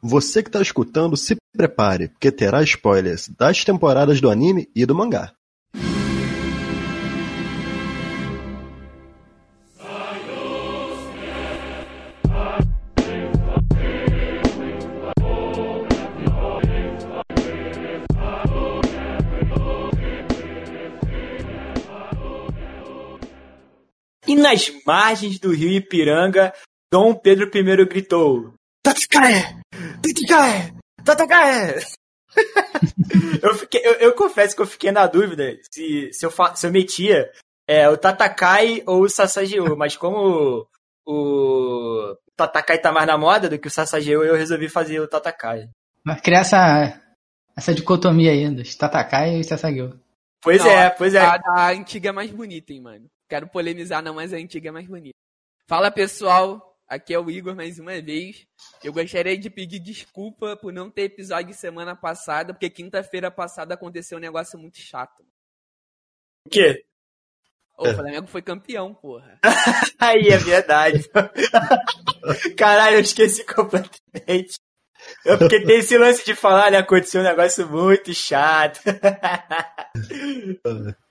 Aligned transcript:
Você 0.00 0.44
que 0.44 0.48
está 0.48 0.62
escutando, 0.62 1.16
se 1.16 1.36
prepare, 1.56 2.08
porque 2.08 2.30
terá 2.30 2.62
spoilers 2.62 3.28
das 3.36 3.64
temporadas 3.64 4.20
do 4.20 4.30
anime 4.30 4.68
e 4.74 4.86
do 4.86 4.94
mangá. 4.94 5.32
E 24.28 24.36
nas 24.36 24.70
margens 24.86 25.40
do 25.40 25.50
rio 25.50 25.70
Ipiranga, 25.70 26.52
Dom 26.92 27.14
Pedro 27.14 27.50
I 27.52 27.84
gritou: 27.86 28.57
Tatsukae! 28.88 29.60
Tatsukae! 30.02 30.72
Tatsukae! 31.04 31.74
eu, 33.42 33.54
fiquei, 33.54 33.80
eu, 33.84 33.92
eu, 33.94 34.14
confesso 34.14 34.56
que 34.56 34.62
eu 34.62 34.66
fiquei 34.66 34.90
na 34.90 35.06
dúvida 35.06 35.58
se, 35.70 36.10
se, 36.12 36.24
eu, 36.24 36.32
se 36.54 36.66
eu 36.66 36.72
metia 36.72 37.30
é, 37.66 37.88
o 37.88 37.98
Tatakai 37.98 38.82
ou 38.86 39.02
o 39.02 39.08
Sasageo, 39.08 39.76
mas 39.76 39.96
como 39.96 40.66
o, 41.06 42.12
o 42.12 42.16
Tatakai 42.34 42.78
tá 42.78 42.90
mais 42.90 43.06
na 43.06 43.18
moda 43.18 43.48
do 43.48 43.58
que 43.58 43.68
o 43.68 43.70
Sasageo, 43.70 44.24
eu 44.24 44.36
resolvi 44.36 44.68
fazer 44.68 45.00
o 45.00 45.08
Tatakai. 45.08 45.68
Mas 46.02 46.20
criar 46.22 46.40
essa, 46.40 47.02
essa 47.56 47.74
dicotomia 47.74 48.30
aí 48.30 48.48
dos 48.48 48.74
Tatakai 48.74 49.36
e 49.36 49.44
Sasageo. 49.44 50.00
Pois 50.40 50.64
não, 50.64 50.70
é, 50.70 50.88
pois 50.88 51.14
é. 51.14 51.20
A, 51.20 51.38
a 51.46 51.70
antiga 51.72 52.08
é 52.08 52.12
mais 52.12 52.30
bonita, 52.30 52.72
hein, 52.72 52.80
mano. 52.80 53.06
Quero 53.28 53.48
polemizar 53.48 54.02
não, 54.02 54.14
mas 54.14 54.32
a 54.32 54.36
antiga 54.36 54.70
é 54.70 54.72
mais 54.72 54.86
bonita. 54.86 55.16
Fala 55.66 55.90
pessoal, 55.90 56.67
Aqui 56.88 57.12
é 57.12 57.18
o 57.18 57.30
Igor 57.30 57.54
mais 57.54 57.78
uma 57.78 58.00
vez. 58.00 58.46
Eu 58.82 58.94
gostaria 58.94 59.36
de 59.36 59.50
pedir 59.50 59.78
desculpa 59.78 60.56
por 60.56 60.72
não 60.72 60.90
ter 60.90 61.02
episódio 61.02 61.52
semana 61.52 61.94
passada, 61.94 62.54
porque 62.54 62.70
quinta-feira 62.70 63.30
passada 63.30 63.74
aconteceu 63.74 64.16
um 64.16 64.20
negócio 64.20 64.58
muito 64.58 64.78
chato. 64.78 65.22
O 66.46 66.50
quê? 66.50 66.86
O 67.76 67.92
Flamengo 67.92 68.26
foi 68.26 68.40
campeão, 68.40 68.94
porra. 68.94 69.38
Aí 70.00 70.28
é 70.28 70.38
verdade. 70.38 71.06
Caralho, 72.56 72.96
eu 72.96 73.00
esqueci 73.00 73.44
completamente. 73.44 74.58
É 75.26 75.36
porque 75.36 75.62
tem 75.62 75.78
esse 75.78 75.98
lance 75.98 76.24
de 76.24 76.34
falar, 76.34 76.70
né? 76.70 76.78
Aconteceu 76.78 77.20
um 77.20 77.24
negócio 77.24 77.68
muito 77.68 78.14
chato. 78.14 78.80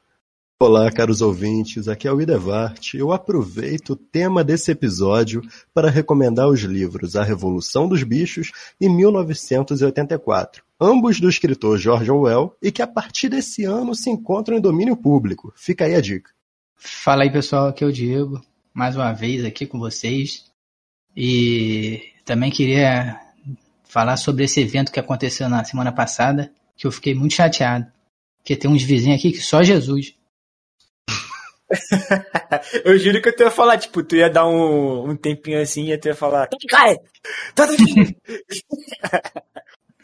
Olá, 0.60 0.92
caros 0.92 1.22
ouvintes, 1.22 1.88
aqui 1.88 2.08
é 2.08 2.12
o 2.12 2.20
Idevart. 2.20 2.96
Eu 2.96 3.12
aproveito 3.12 3.92
o 3.92 3.96
tema 3.96 4.44
desse 4.44 4.72
episódio 4.72 5.44
para 5.72 5.88
recomendar 5.88 6.48
os 6.50 6.62
livros 6.62 7.16
A 7.16 7.24
Revolução 7.24 7.88
dos 7.88 8.02
Bichos 8.02 8.52
e 8.82 8.90
1984, 8.90 10.64
ambos 10.82 11.20
do 11.20 11.30
escritor 11.30 11.78
George 11.78 12.10
Orwell 12.10 12.58
e 12.60 12.72
que 12.72 12.82
a 12.82 12.88
partir 12.88 13.30
desse 13.30 13.66
ano 13.66 13.94
se 13.94 14.10
encontram 14.10 14.58
em 14.58 14.60
domínio 14.60 14.98
público. 14.98 15.54
Fica 15.56 15.86
aí 15.86 15.94
a 15.94 16.02
dica. 16.02 16.32
Fala 16.76 17.22
aí, 17.22 17.32
pessoal, 17.32 17.68
aqui 17.68 17.84
é 17.84 17.88
o 17.88 17.94
Diego, 17.94 18.44
mais 18.74 18.96
uma 18.96 19.14
vez 19.14 19.46
aqui 19.46 19.68
com 19.68 19.78
vocês. 19.78 20.46
E 21.16 22.02
também 22.26 22.50
queria 22.50 23.20
falar 23.84 24.18
sobre 24.18 24.46
esse 24.46 24.60
evento 24.60 24.92
que 24.92 25.00
aconteceu 25.00 25.48
na 25.48 25.64
semana 25.64 25.92
passada, 25.92 26.52
que 26.76 26.88
eu 26.88 26.92
fiquei 26.92 27.14
muito 27.14 27.36
chateado. 27.36 27.86
Porque 28.40 28.56
tem 28.56 28.72
uns 28.72 28.82
vizinhos 28.82 29.20
aqui 29.20 29.32
que 29.32 29.42
só 29.42 29.62
Jesus. 29.62 30.17
Eu 32.86 32.98
juro 32.98 33.22
que 33.22 33.30
eu 33.30 33.46
ia 33.46 33.52
falar, 33.52 33.78
tipo, 33.78 34.02
tu 34.04 34.16
ia 34.16 34.30
dar 34.30 34.48
um, 34.48 35.10
um 35.10 35.16
tempinho 35.16 35.62
assim 35.62 35.92
e 35.92 35.98
tu 35.98 36.08
ia 36.08 36.16
falar. 36.16 36.48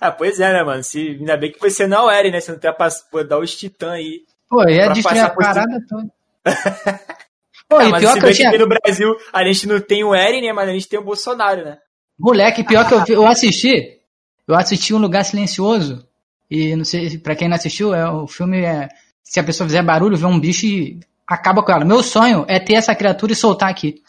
ah, 0.02 0.12
pois 0.12 0.40
é, 0.40 0.54
né, 0.54 0.64
mano? 0.64 0.84
Se, 0.84 1.00
ainda 1.00 1.38
bem 1.38 1.52
que 1.52 1.60
você 1.60 1.88
não 1.88 2.12
era, 2.12 2.30
né? 2.30 2.40
Você 2.40 2.52
não 2.52 2.60
ia 2.62 2.76
pô, 3.10 3.24
dar 3.24 3.40
os 3.40 3.56
titãs 3.56 3.94
aí. 3.94 4.22
Pô, 4.50 4.68
ia 4.68 4.90
destruir 4.90 5.22
a 5.22 5.30
parada 5.30 5.80
toda. 5.88 6.12
Pô, 7.70 7.78
ah, 7.78 7.90
e 7.90 8.00
pior 8.00 8.20
que 8.20 8.26
eu 8.26 8.34
tinha... 8.34 8.58
no 8.58 8.68
Brasil 8.68 9.16
a 9.32 9.44
gente 9.46 9.68
não 9.68 9.80
tem 9.80 10.04
o 10.04 10.14
Eren, 10.14 10.42
né? 10.42 10.54
Mas 10.54 10.70
a 10.70 10.74
gente 10.74 10.88
tem 10.88 11.00
o 11.00 11.04
Bolsonaro, 11.04 11.64
né? 11.64 11.78
Moleque, 12.20 12.64
pior 12.64 12.88
que 12.88 13.12
eu, 13.12 13.18
eu 13.18 13.26
assisti. 13.26 14.00
Eu 14.48 14.56
assisti 14.56 14.94
Um 14.94 15.00
Lugar 15.00 15.24
Silencioso. 15.24 16.08
E 16.52 16.76
não 16.76 16.86
sei, 16.86 17.18
pra 17.18 17.36
quem 17.36 17.48
não 17.48 17.56
assistiu, 17.56 17.96
é, 17.96 18.08
o 18.08 18.28
filme 18.28 18.62
é. 18.62 18.90
Se 19.24 19.40
a 19.40 19.44
pessoa 19.44 19.68
fizer 19.68 19.84
barulho, 19.84 20.18
vê 20.18 20.26
um 20.26 20.40
bicho 20.40 20.66
e 20.66 21.00
acaba 21.26 21.64
com 21.64 21.72
ela. 21.72 21.86
Meu 21.86 22.04
sonho 22.04 22.46
é 22.48 22.60
ter 22.60 22.74
essa 22.74 22.94
criatura 22.94 23.32
e 23.32 23.36
soltar 23.36 23.70
aqui. 23.70 24.04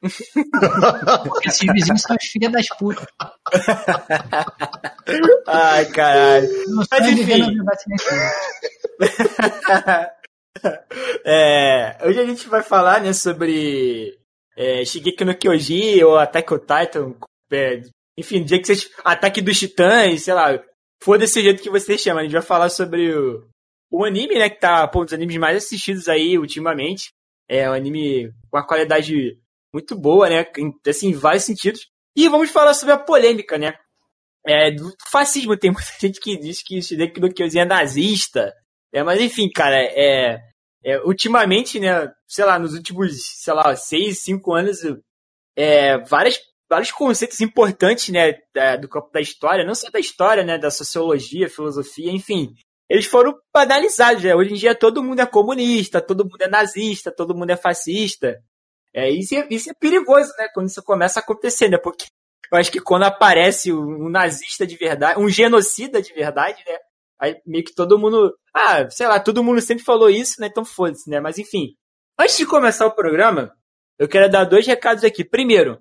Esses 1.44 1.72
vizinhos 1.72 2.02
são 2.02 2.14
os 2.14 2.24
filhos 2.24 2.52
das 2.52 2.68
putas. 2.68 3.06
Ai, 5.46 5.86
caralho. 5.86 6.48
Mas 6.90 6.92
é 6.92 7.10
enfim. 7.10 7.56
é, 11.24 11.96
hoje 12.04 12.20
a 12.20 12.26
gente 12.26 12.48
vai 12.48 12.62
falar 12.62 13.00
né, 13.00 13.12
sobre 13.12 14.16
é, 14.56 14.84
Shigeki 14.84 15.24
no 15.24 15.36
Kyoji 15.36 16.04
ou 16.04 16.16
Attack 16.16 16.54
on 16.54 16.58
Titan. 16.58 17.14
É, 17.50 17.82
enfim, 18.16 18.44
dia 18.44 18.60
que 18.60 18.66
vocês. 18.66 18.88
Ataque 19.04 19.40
dos 19.40 19.58
Titãs, 19.58 20.22
sei 20.22 20.34
lá. 20.34 20.56
For 21.02 21.18
desse 21.18 21.42
jeito 21.42 21.62
que 21.62 21.70
vocês 21.70 22.00
chamam. 22.00 22.20
A 22.20 22.22
gente 22.24 22.32
vai 22.32 22.42
falar 22.42 22.68
sobre 22.68 23.14
o, 23.14 23.44
o 23.90 24.04
anime, 24.04 24.38
né, 24.38 24.50
que 24.50 24.60
tá, 24.60 24.86
pô, 24.86 25.02
um 25.02 25.04
dos 25.04 25.14
animes 25.14 25.36
mais 25.36 25.56
assistidos 25.56 26.08
aí 26.08 26.38
ultimamente. 26.38 27.12
É 27.48 27.68
um 27.68 27.72
anime 27.72 28.30
com 28.50 28.58
uma 28.58 28.66
qualidade 28.66 29.38
muito 29.72 29.96
boa, 29.96 30.28
né, 30.28 30.46
assim, 30.86 31.08
em 31.08 31.14
vários 31.14 31.44
sentidos. 31.44 31.88
E 32.14 32.28
vamos 32.28 32.50
falar 32.50 32.74
sobre 32.74 32.94
a 32.94 32.98
polêmica, 32.98 33.56
né, 33.56 33.74
é, 34.46 34.70
do 34.70 34.92
fascismo. 35.10 35.56
Tem 35.56 35.70
muita 35.70 35.88
gente 36.00 36.20
que 36.20 36.36
diz 36.36 36.62
que 36.62 36.82
Shideki 36.82 37.20
no 37.20 37.32
Kyojin 37.32 37.60
é 37.60 37.64
nazista. 37.64 38.52
É, 38.92 39.02
mas 39.02 39.20
enfim, 39.20 39.50
cara, 39.50 39.76
é, 39.76 40.38
é, 40.84 41.00
ultimamente, 41.00 41.80
né, 41.80 42.10
sei 42.26 42.44
lá, 42.44 42.58
nos 42.58 42.74
últimos, 42.74 43.12
sei 43.42 43.54
lá, 43.54 43.74
seis, 43.76 44.22
cinco 44.22 44.54
anos, 44.54 44.78
é, 45.56 45.98
várias, 45.98 46.40
vários 46.68 46.90
conceitos 46.90 47.40
importantes, 47.40 48.08
né, 48.10 48.34
da, 48.54 48.76
do 48.76 48.88
campo 48.88 49.10
da 49.12 49.20
história, 49.20 49.64
não 49.64 49.74
só 49.74 49.90
da 49.90 49.98
história, 49.98 50.44
né, 50.44 50.58
da 50.58 50.70
sociologia, 50.70 51.50
filosofia, 51.50 52.10
enfim, 52.10 52.54
eles 52.88 53.06
foram 53.06 53.38
banalizados. 53.52 54.22
Né? 54.22 54.34
Hoje 54.34 54.52
em 54.52 54.56
dia 54.56 54.74
todo 54.74 55.02
mundo 55.02 55.20
é 55.20 55.26
comunista, 55.26 56.00
todo 56.00 56.24
mundo 56.24 56.40
é 56.40 56.48
nazista, 56.48 57.12
todo 57.12 57.34
mundo 57.34 57.50
é 57.50 57.56
fascista. 57.56 58.42
É, 58.94 59.10
isso, 59.10 59.34
é, 59.34 59.46
isso 59.50 59.70
é 59.70 59.74
perigoso, 59.74 60.32
né? 60.38 60.48
Quando 60.54 60.68
isso 60.68 60.82
começa 60.82 61.20
a 61.20 61.22
acontecer, 61.22 61.68
né? 61.68 61.76
Porque 61.76 62.06
eu 62.50 62.58
acho 62.58 62.72
que 62.72 62.80
quando 62.80 63.02
aparece 63.04 63.72
um 63.72 64.08
nazista 64.08 64.66
de 64.66 64.76
verdade, 64.76 65.20
um 65.20 65.28
genocida 65.28 66.00
de 66.00 66.12
verdade, 66.14 66.62
né? 66.66 66.78
Aí 67.20 67.36
meio 67.46 67.64
que 67.64 67.74
todo 67.74 67.98
mundo. 67.98 68.34
Ah, 68.54 68.88
sei 68.88 69.06
lá, 69.06 69.20
todo 69.20 69.44
mundo 69.44 69.60
sempre 69.60 69.84
falou 69.84 70.08
isso, 70.08 70.40
né? 70.40 70.46
Então 70.46 70.64
foda-se, 70.64 71.08
né? 71.10 71.20
Mas 71.20 71.38
enfim. 71.38 71.74
Antes 72.18 72.38
de 72.38 72.46
começar 72.46 72.86
o 72.86 72.94
programa, 72.94 73.52
eu 73.98 74.08
quero 74.08 74.30
dar 74.30 74.44
dois 74.44 74.66
recados 74.66 75.04
aqui. 75.04 75.22
Primeiro, 75.22 75.78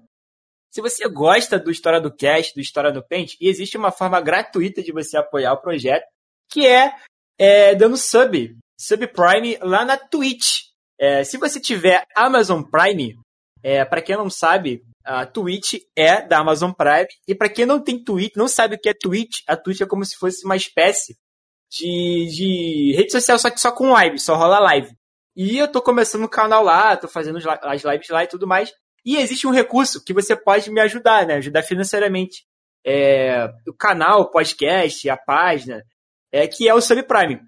se 0.69 0.81
você 0.81 1.07
gosta 1.07 1.57
do 1.57 1.72
História 1.72 2.01
do 2.01 2.13
Cast, 2.13 2.53
do 2.53 2.62
História 2.62 2.91
do 2.91 3.01
Paint, 3.01 3.35
existe 3.39 3.78
uma 3.78 3.91
forma 3.91 4.19
gratuita 4.19 4.84
de 4.84 4.91
você 4.91 5.18
apoiar 5.18 5.53
o 5.53 5.62
projeto 5.62 6.06
que 6.50 6.66
é, 6.66 6.94
é 7.38 7.75
dando 7.75 7.97
sub, 7.97 8.56
subprime 8.80 9.58
lá 9.62 9.85
na 9.85 9.97
Twitch. 9.97 10.68
É, 11.00 11.24
se 11.24 11.38
você 11.38 11.59
tiver 11.59 12.06
Amazon 12.16 12.63
Prime, 12.63 13.16
é, 13.63 13.84
para 13.85 14.02
quem 14.02 14.16
não 14.16 14.30
sabe, 14.30 14.84
a 15.03 15.25
Twitch 15.25 15.75
é 15.96 16.22
da 16.22 16.40
Amazon 16.40 16.72
Prime. 16.72 17.07
E 17.28 17.36
para 17.36 17.50
quem 17.50 17.66
não 17.66 17.81
tem 17.81 18.03
Twitch, 18.03 18.36
não 18.36 18.47
sabe 18.47 18.75
o 18.75 18.80
que 18.80 18.90
é 18.90 18.94
Twitch, 18.94 19.41
a 19.47 19.56
Twitch 19.56 19.81
é 19.81 19.86
como 19.86 20.03
se 20.06 20.16
fosse 20.16 20.46
uma 20.46 20.56
espécie 20.56 21.16
de, 21.69 22.28
de 22.36 22.94
rede 22.96 23.12
social, 23.12 23.38
só 23.38 23.50
que 23.50 23.59
só 23.59 23.72
com 23.72 23.91
live, 23.91 24.19
só 24.19 24.36
rola 24.36 24.59
live. 24.59 24.91
E 25.36 25.57
eu 25.57 25.68
tô 25.68 25.81
começando 25.81 26.24
o 26.24 26.30
canal 26.30 26.63
lá, 26.63 26.97
tô 26.97 27.07
fazendo 27.07 27.38
as 27.62 27.84
lives 27.84 28.09
lá 28.09 28.24
e 28.24 28.28
tudo 28.28 28.47
mais. 28.47 28.74
E 29.06 29.18
existe 29.18 29.46
um 29.47 29.52
recurso 29.52 30.03
que 30.03 30.13
você 30.13 30.36
pode 30.36 30.69
me 30.72 30.81
ajudar, 30.81 31.25
né? 31.25 31.36
Ajudar 31.36 31.63
financeiramente. 31.63 32.44
É, 32.86 33.47
o 33.68 33.74
canal, 33.74 34.22
o 34.22 34.31
podcast, 34.31 35.10
a 35.10 35.16
página 35.18 35.83
é, 36.31 36.47
que 36.47 36.68
é 36.68 36.74
o 36.74 36.81
subprime. 36.81 37.41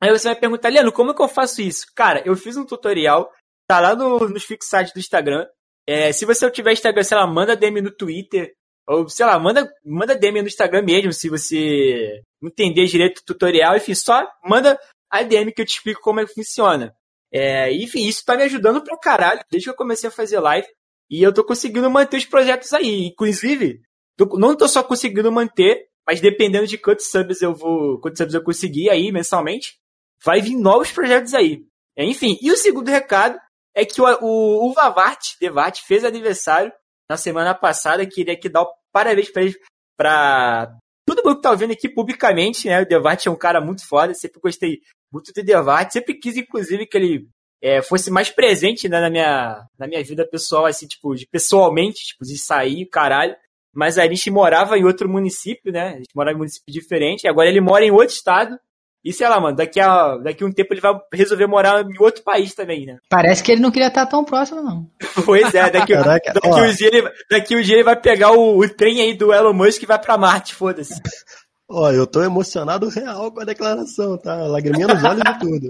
Aí 0.00 0.10
você 0.10 0.28
vai 0.28 0.36
perguntar, 0.36 0.68
Leandro, 0.70 0.92
como 0.92 1.10
é 1.10 1.14
que 1.14 1.22
eu 1.22 1.28
faço 1.28 1.60
isso? 1.60 1.86
Cara, 1.94 2.22
eu 2.24 2.34
fiz 2.34 2.56
um 2.56 2.64
tutorial, 2.64 3.30
tá 3.68 3.80
lá 3.80 3.94
no, 3.94 4.18
nos 4.28 4.44
fixados 4.44 4.92
do 4.92 4.98
Instagram. 4.98 5.46
É, 5.86 6.12
se 6.12 6.24
você 6.24 6.50
tiver 6.50 6.72
Instagram, 6.72 7.02
sei 7.02 7.16
lá, 7.16 7.26
manda 7.26 7.56
DM 7.56 7.80
no 7.80 7.90
Twitter, 7.90 8.54
ou 8.86 9.08
sei 9.08 9.26
lá, 9.26 9.38
manda, 9.38 9.70
manda 9.84 10.16
DM 10.16 10.40
no 10.40 10.48
Instagram 10.48 10.82
mesmo, 10.82 11.12
se 11.12 11.28
você 11.28 12.22
entender 12.42 12.86
direito 12.86 13.18
o 13.18 13.24
tutorial, 13.24 13.76
enfim, 13.76 13.94
só 13.94 14.26
manda 14.44 14.78
a 15.10 15.22
DM 15.22 15.52
que 15.52 15.60
eu 15.60 15.66
te 15.66 15.74
explico 15.74 16.00
como 16.00 16.20
é 16.20 16.26
que 16.26 16.34
funciona. 16.34 16.94
É, 17.32 17.72
enfim, 17.72 18.06
isso 18.06 18.24
tá 18.24 18.36
me 18.36 18.42
ajudando 18.42 18.82
pra 18.82 18.98
caralho, 18.98 19.40
desde 19.50 19.66
que 19.66 19.70
eu 19.70 19.76
comecei 19.76 20.08
a 20.08 20.12
fazer 20.12 20.40
live, 20.40 20.66
e 21.10 21.22
eu 21.22 21.32
tô 21.32 21.44
conseguindo 21.44 21.90
manter 21.90 22.16
os 22.16 22.24
projetos 22.24 22.72
aí. 22.72 23.06
Inclusive, 23.06 23.80
tô, 24.16 24.26
não 24.38 24.56
tô 24.56 24.66
só 24.66 24.82
conseguindo 24.82 25.30
manter, 25.30 25.86
mas 26.06 26.20
dependendo 26.20 26.66
de 26.66 26.78
quantos 26.78 27.10
subs 27.10 27.40
eu 27.42 27.54
vou, 27.54 28.00
quantos 28.00 28.18
subs 28.18 28.34
eu 28.34 28.42
conseguir 28.42 28.90
aí 28.90 29.12
mensalmente, 29.12 29.78
vai 30.24 30.40
vir 30.40 30.56
novos 30.56 30.92
projetos 30.92 31.34
aí. 31.34 31.64
Enfim, 31.96 32.38
e 32.40 32.50
o 32.50 32.56
segundo 32.56 32.88
recado 32.88 33.38
é 33.74 33.84
que 33.84 34.00
o, 34.00 34.04
o, 34.20 34.68
o 34.68 34.72
Vavart, 34.72 35.36
Devart, 35.40 35.80
fez 35.86 36.04
aniversário 36.04 36.72
na 37.08 37.16
semana 37.16 37.54
passada. 37.54 38.06
Queria 38.06 38.34
aqui 38.34 38.48
dar 38.48 38.66
parabéns 38.92 39.30
para 39.30 39.42
ele. 39.42 39.56
pra 39.96 40.76
todo 41.06 41.22
mundo 41.24 41.36
que 41.36 41.42
tá 41.42 41.50
ouvindo 41.50 41.72
aqui 41.72 41.88
publicamente, 41.88 42.68
né? 42.68 42.80
O 42.82 42.86
Devart 42.86 43.26
é 43.26 43.30
um 43.30 43.36
cara 43.36 43.60
muito 43.60 43.86
foda, 43.86 44.14
sempre 44.14 44.40
gostei 44.40 44.80
muito 45.12 45.32
do 45.32 45.42
Devart, 45.42 45.90
sempre 45.92 46.14
quis, 46.14 46.36
inclusive, 46.36 46.86
que 46.86 46.96
ele 46.96 47.28
é, 47.62 47.82
fosse 47.82 48.10
mais 48.10 48.30
presente 48.30 48.88
né, 48.88 49.00
na, 49.00 49.10
minha, 49.10 49.66
na 49.78 49.86
minha 49.86 50.02
vida 50.02 50.26
pessoal, 50.26 50.66
assim, 50.66 50.86
tipo, 50.86 51.14
de, 51.14 51.26
pessoalmente, 51.26 52.06
tipo, 52.06 52.24
de 52.24 52.38
sair, 52.38 52.86
caralho. 52.86 53.36
Mas 53.74 53.98
a 53.98 54.06
gente 54.06 54.30
morava 54.30 54.76
em 54.76 54.84
outro 54.84 55.08
município, 55.08 55.72
né? 55.72 55.88
A 55.88 55.96
gente 55.98 56.14
morava 56.14 56.32
em 56.32 56.36
um 56.36 56.38
município 56.38 56.72
diferente, 56.72 57.28
agora 57.28 57.48
ele 57.48 57.60
mora 57.60 57.84
em 57.84 57.90
outro 57.90 58.14
estado. 58.14 58.58
E 59.02 59.14
sei 59.14 59.26
lá, 59.28 59.40
mano, 59.40 59.56
daqui 59.56 59.80
a, 59.80 60.18
daqui 60.18 60.44
a 60.44 60.46
um 60.46 60.52
tempo 60.52 60.74
ele 60.74 60.80
vai 60.80 60.92
resolver 61.14 61.46
morar 61.46 61.82
em 61.82 61.98
outro 61.98 62.22
país 62.22 62.54
também, 62.54 62.84
né? 62.84 62.98
Parece 63.08 63.42
que 63.42 63.50
ele 63.50 63.62
não 63.62 63.70
queria 63.70 63.88
estar 63.88 64.04
tão 64.04 64.22
próximo, 64.22 64.62
não. 64.62 64.86
pois 65.24 65.54
é, 65.54 65.70
daqui, 65.70 65.94
Caraca, 65.94 66.34
daqui, 66.34 66.60
um 66.60 66.72
dia 66.72 66.86
ele, 66.86 67.10
daqui 67.30 67.56
um 67.56 67.62
dia 67.62 67.76
ele 67.76 67.84
vai 67.84 67.96
pegar 67.98 68.32
o, 68.32 68.58
o 68.58 68.68
trem 68.68 69.00
aí 69.00 69.14
do 69.14 69.32
Elon 69.32 69.54
Musk 69.54 69.82
e 69.82 69.86
vai 69.86 69.98
pra 69.98 70.18
Marte, 70.18 70.54
foda-se. 70.54 71.00
Ó, 71.72 71.90
eu 71.92 72.04
tô 72.04 72.20
emocionado 72.20 72.88
real 72.88 73.30
com 73.30 73.40
a 73.40 73.44
declaração, 73.44 74.18
tá? 74.18 74.34
Lagriminha 74.34 74.88
nos 74.88 75.04
olhos 75.04 75.22
e 75.24 75.38
tudo. 75.38 75.68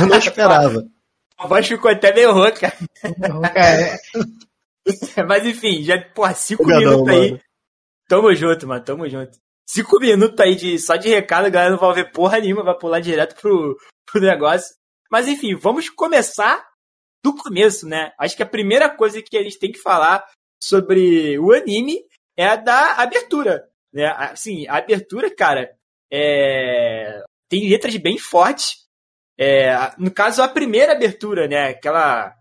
Eu 0.00 0.06
não 0.06 0.16
esperava. 0.16 0.86
A 1.38 1.46
voz 1.46 1.68
ficou 1.68 1.90
até 1.90 2.14
meio 2.14 2.32
rouca. 2.32 2.72
é. 3.54 3.98
Mas 5.28 5.44
enfim, 5.44 5.82
já, 5.82 6.00
porra, 6.14 6.34
cinco 6.34 6.62
Obrigadão, 6.62 7.04
minutos 7.04 7.14
aí. 7.14 7.30
Mano. 7.30 7.42
Tamo 8.08 8.34
junto, 8.34 8.66
mano, 8.68 8.84
tamo 8.84 9.08
junto. 9.08 9.38
Cinco 9.68 9.98
minutos 9.98 10.38
aí 10.38 10.54
de, 10.54 10.78
só 10.78 10.94
de 10.96 11.08
recado, 11.08 11.46
a 11.46 11.50
galera 11.50 11.72
não 11.72 11.78
vai 11.78 11.94
ver 11.94 12.12
porra 12.12 12.38
nenhuma, 12.38 12.62
vai 12.62 12.78
pular 12.78 13.00
direto 13.00 13.34
pro, 13.40 13.76
pro 14.10 14.20
negócio. 14.20 14.74
Mas 15.10 15.26
enfim, 15.26 15.56
vamos 15.56 15.90
começar 15.90 16.64
do 17.22 17.34
começo, 17.34 17.86
né? 17.88 18.12
Acho 18.18 18.36
que 18.36 18.42
a 18.42 18.48
primeira 18.48 18.88
coisa 18.88 19.20
que 19.20 19.36
a 19.36 19.42
gente 19.42 19.58
tem 19.58 19.72
que 19.72 19.80
falar 19.80 20.24
sobre 20.62 21.38
o 21.38 21.52
anime 21.52 22.00
é 22.36 22.46
a 22.46 22.56
da 22.56 22.94
abertura. 22.94 23.68
Né? 23.92 24.06
Assim, 24.06 24.68
a 24.68 24.76
abertura, 24.76 25.34
cara, 25.34 25.76
é... 26.12 27.22
tem 27.48 27.68
letras 27.68 27.96
bem 27.96 28.18
fortes. 28.18 28.86
É, 29.38 29.92
no 29.98 30.10
caso, 30.10 30.42
a 30.42 30.48
primeira 30.48 30.92
abertura, 30.92 31.48
né? 31.48 31.68
Aquela 31.70 32.34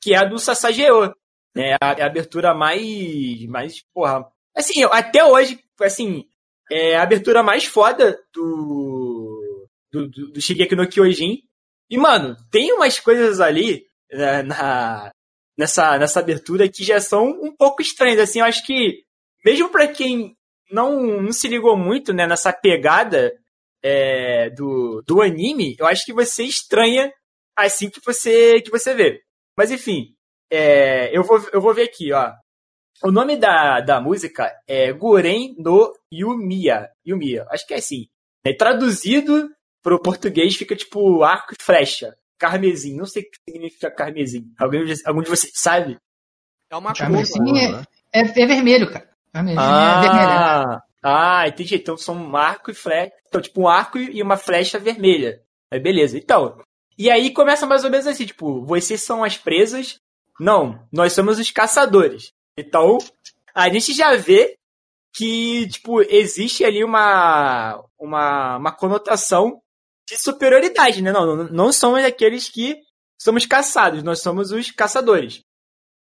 que 0.00 0.14
é 0.14 0.18
a 0.18 0.24
do 0.24 0.38
Sasageo, 0.38 1.14
né? 1.54 1.76
A, 1.80 1.90
a, 1.90 2.06
abertura 2.06 2.54
mais, 2.54 3.46
mais, 3.46 3.82
porra, 3.92 4.26
assim, 4.56 4.82
até 4.84 5.24
hoje, 5.24 5.58
assim, 5.80 6.24
é 6.70 6.96
a 6.96 7.02
abertura 7.02 7.42
mais 7.42 7.64
foda 7.64 8.18
do 8.34 9.68
do, 9.90 10.08
do, 10.08 10.32
do 10.32 10.40
Shigeki 10.40 10.74
no 10.74 10.88
Kyojin. 10.88 11.42
E 11.90 11.98
mano, 11.98 12.36
tem 12.50 12.72
umas 12.72 12.98
coisas 12.98 13.40
ali 13.40 13.84
né, 14.10 14.42
na 14.42 15.12
nessa 15.56 15.98
nessa 15.98 16.20
abertura 16.20 16.68
que 16.68 16.82
já 16.82 17.00
são 17.00 17.28
um 17.28 17.54
pouco 17.54 17.82
estranhas, 17.82 18.18
assim, 18.18 18.40
eu 18.40 18.46
acho 18.46 18.64
que 18.64 19.04
mesmo 19.44 19.68
para 19.68 19.88
quem 19.88 20.36
não, 20.70 21.20
não 21.22 21.32
se 21.32 21.48
ligou 21.48 21.76
muito, 21.76 22.12
né, 22.14 22.26
nessa 22.26 22.52
pegada 22.52 23.32
é, 23.82 24.48
do, 24.50 25.02
do 25.06 25.20
anime, 25.20 25.76
eu 25.78 25.86
acho 25.86 26.04
que 26.04 26.12
você 26.12 26.44
estranha 26.44 27.12
assim 27.56 27.90
que 27.90 28.00
você 28.04 28.60
que 28.62 28.70
você 28.70 28.94
vê. 28.94 29.20
Mas 29.56 29.70
enfim, 29.70 30.14
é, 30.52 31.16
eu, 31.16 31.24
vou, 31.24 31.42
eu 31.50 31.62
vou 31.62 31.72
ver 31.72 31.84
aqui, 31.84 32.12
ó. 32.12 32.30
O 33.02 33.10
nome 33.10 33.36
da, 33.36 33.80
da 33.80 34.00
música 34.02 34.52
é 34.68 34.92
Guren 34.92 35.54
no 35.56 35.92
Yumiya. 36.12 36.90
Yumiya, 37.06 37.46
acho 37.50 37.66
que 37.66 37.72
é 37.72 37.78
assim. 37.78 38.06
É, 38.44 38.54
traduzido 38.54 39.48
para 39.82 39.94
o 39.94 40.00
português 40.00 40.54
fica 40.54 40.76
tipo 40.76 41.22
arco 41.22 41.54
e 41.58 41.62
flecha. 41.62 42.14
Carmesim, 42.38 42.94
não 42.96 43.06
sei 43.06 43.22
o 43.22 43.24
que 43.24 43.38
significa 43.50 43.90
carmesim. 43.90 44.52
Alguém, 44.58 44.84
algum 45.06 45.22
de 45.22 45.30
vocês 45.30 45.52
sabe? 45.54 45.96
É 46.70 46.76
uma 46.76 46.92
carmesim 46.92 47.40
é, 47.58 48.20
é, 48.20 48.20
é, 48.20 48.46
vermelho, 48.46 48.92
cara. 48.92 49.08
Carmesim 49.32 49.58
ah, 49.58 49.96
é 49.96 50.00
vermelho. 50.02 50.82
Ah, 51.02 51.48
entendi. 51.48 51.76
Então 51.76 51.96
são 51.96 52.14
um 52.14 52.36
arco 52.36 52.70
e 52.70 52.74
flecha. 52.74 53.12
Então, 53.26 53.40
tipo, 53.40 53.62
um 53.62 53.68
arco 53.68 53.98
e 53.98 54.22
uma 54.22 54.36
flecha 54.36 54.78
vermelha. 54.78 55.40
Aí, 55.72 55.80
beleza. 55.80 56.18
Então. 56.18 56.60
E 56.98 57.10
aí 57.10 57.32
começa 57.32 57.66
mais 57.66 57.84
ou 57.84 57.90
menos 57.90 58.06
assim, 58.06 58.26
tipo, 58.26 58.64
vocês 58.66 59.02
são 59.02 59.24
as 59.24 59.38
presas. 59.38 59.98
Não, 60.42 60.84
nós 60.92 61.12
somos 61.12 61.38
os 61.38 61.52
caçadores. 61.52 62.32
Então, 62.58 62.98
a 63.54 63.68
gente 63.68 63.92
já 63.92 64.16
vê 64.16 64.58
que, 65.14 65.68
tipo, 65.68 66.02
existe 66.02 66.64
ali 66.64 66.82
uma, 66.82 67.80
uma, 67.96 68.56
uma 68.56 68.72
conotação 68.72 69.62
de 70.08 70.16
superioridade, 70.16 71.00
né? 71.00 71.12
Não, 71.12 71.44
não, 71.44 71.72
somos 71.72 72.02
aqueles 72.02 72.48
que 72.48 72.76
somos 73.16 73.46
caçados, 73.46 74.02
nós 74.02 74.20
somos 74.20 74.50
os 74.50 74.68
caçadores. 74.72 75.44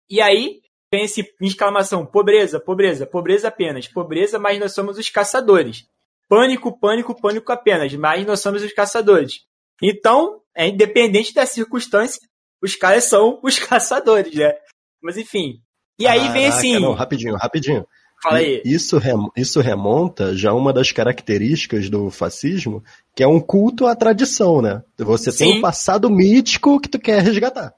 E 0.10 0.20
aí, 0.20 0.62
tem 0.90 1.04
esse 1.04 1.24
exclamação, 1.40 2.04
pobreza, 2.04 2.60
pobreza, 2.60 3.06
pobreza 3.06 3.50
apenas, 3.50 3.88
pobreza, 3.88 4.40
mas 4.40 4.60
nós 4.60 4.74
somos 4.74 4.98
os 4.98 5.12
caçadores. 5.12 5.86
Pânico, 6.28 6.80
pânico, 6.80 7.22
pânico 7.22 7.52
apenas, 7.52 7.94
mas 7.94 8.26
nós 8.26 8.40
somos 8.40 8.64
os 8.64 8.74
caçadores. 8.74 9.42
Então, 9.80 10.42
é 10.56 10.68
independente 10.68 11.36
da 11.36 11.46
circunstância, 11.46 12.20
os 12.64 12.76
caras 12.76 13.04
são 13.04 13.40
os 13.44 13.60
caçadores, 13.60 14.34
né? 14.34 14.54
Mas 15.02 15.18
enfim. 15.18 15.62
E 16.00 16.08
aí 16.08 16.20
Caraca, 16.20 16.34
vem 16.34 16.48
assim. 16.48 16.80
Não, 16.80 16.94
rapidinho, 16.94 17.36
rapidinho. 17.36 17.86
Fala 18.22 18.38
aí. 18.38 18.62
Isso, 18.64 18.98
isso 19.36 19.60
remonta 19.60 20.34
já 20.34 20.52
a 20.52 20.56
uma 20.56 20.72
das 20.72 20.94
características 20.94 21.90
do 21.90 22.10
fascismo, 22.10 22.82
que 23.14 23.22
é 23.22 23.28
um 23.28 23.42
culto 23.42 23.86
à 23.86 23.94
tradição, 23.96 24.62
né? 24.62 24.82
Você 24.98 25.30
Sim. 25.30 25.38
tem 25.38 25.58
um 25.58 25.62
passado 25.62 26.10
mítico 26.10 26.80
que 26.80 26.88
tu 26.88 26.98
quer 26.98 27.22
resgatar. 27.22 27.74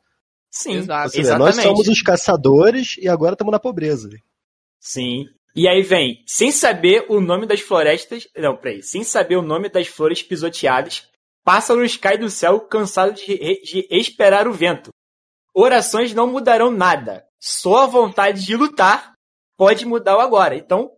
Sim, 0.52 0.76
Exato. 0.76 1.20
exatamente. 1.20 1.56
Nós 1.56 1.64
somos 1.66 1.88
os 1.88 2.02
caçadores 2.02 2.96
e 3.00 3.10
agora 3.10 3.34
estamos 3.34 3.52
na 3.52 3.60
pobreza. 3.60 4.08
Sim. 4.80 5.26
E 5.56 5.68
aí 5.68 5.82
vem, 5.82 6.22
sem 6.28 6.52
saber 6.52 7.06
o 7.10 7.20
nome 7.20 7.48
das 7.48 7.62
florestas. 7.62 8.28
Não, 8.38 8.56
peraí. 8.56 8.84
Sem 8.84 9.04
saber 9.04 9.38
o 9.38 9.42
nome 9.42 9.68
das 9.68 9.88
flores 9.88 10.22
pisoteadas, 10.22 11.08
pássaros 11.46 11.96
caem 11.96 12.20
do 12.20 12.30
céu 12.30 12.60
cansados 12.60 13.22
de, 13.22 13.38
de 13.62 13.88
esperar 13.92 14.48
o 14.48 14.54
vento. 14.54 14.90
Orações 15.54 16.14
não 16.14 16.28
mudarão 16.28 16.72
nada. 16.72 17.26
Só 17.40 17.84
a 17.84 17.88
vontade 17.88 18.44
de 18.44 18.56
lutar 18.56 19.14
pode 19.56 19.86
mudar 19.86 20.18
o 20.18 20.20
agora. 20.20 20.56
Então, 20.56 20.92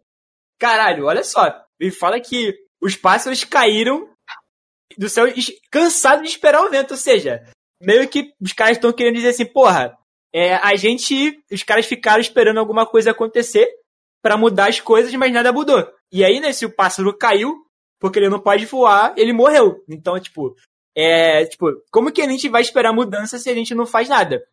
caralho, 0.57 1.05
olha 1.05 1.23
só. 1.23 1.53
Me 1.79 1.91
fala 1.91 2.19
que 2.19 2.57
os 2.81 2.95
pássaros 2.95 3.44
caíram 3.44 4.09
do 4.97 5.09
céu 5.09 5.25
cansados 5.69 6.23
de 6.23 6.29
esperar 6.29 6.63
o 6.63 6.69
vento. 6.69 6.91
Ou 6.91 6.97
seja, 6.97 7.44
meio 7.81 8.07
que 8.07 8.33
os 8.41 8.53
caras 8.53 8.77
estão 8.77 8.94
querendo 8.94 9.15
dizer 9.15 9.29
assim, 9.29 9.45
porra, 9.45 9.95
é, 10.33 10.55
a 10.55 10.75
gente, 10.75 11.44
os 11.51 11.63
caras 11.63 11.85
ficaram 11.85 12.21
esperando 12.21 12.59
alguma 12.59 12.85
coisa 12.85 13.11
acontecer 13.11 13.67
para 14.23 14.38
mudar 14.38 14.69
as 14.69 14.79
coisas, 14.79 15.13
mas 15.13 15.31
nada 15.31 15.51
mudou. 15.51 15.88
E 16.11 16.23
aí, 16.23 16.39
né, 16.39 16.53
se 16.53 16.65
o 16.65 16.73
pássaro 16.73 17.15
caiu, 17.15 17.67
porque 17.99 18.19
ele 18.19 18.30
não 18.30 18.39
pode 18.39 18.66
voar, 18.66 19.13
ele 19.18 19.33
morreu. 19.33 19.83
Então, 19.89 20.19
tipo, 20.19 20.56
é, 20.95 21.45
tipo, 21.45 21.71
como 21.92 22.11
que 22.11 22.21
a 22.21 22.30
gente 22.30 22.49
vai 22.49 22.61
esperar 22.61 22.94
mudança 22.94 23.37
se 23.37 23.49
a 23.49 23.54
gente 23.54 23.75
não 23.75 23.85
faz 23.85 24.09
nada? 24.09 24.44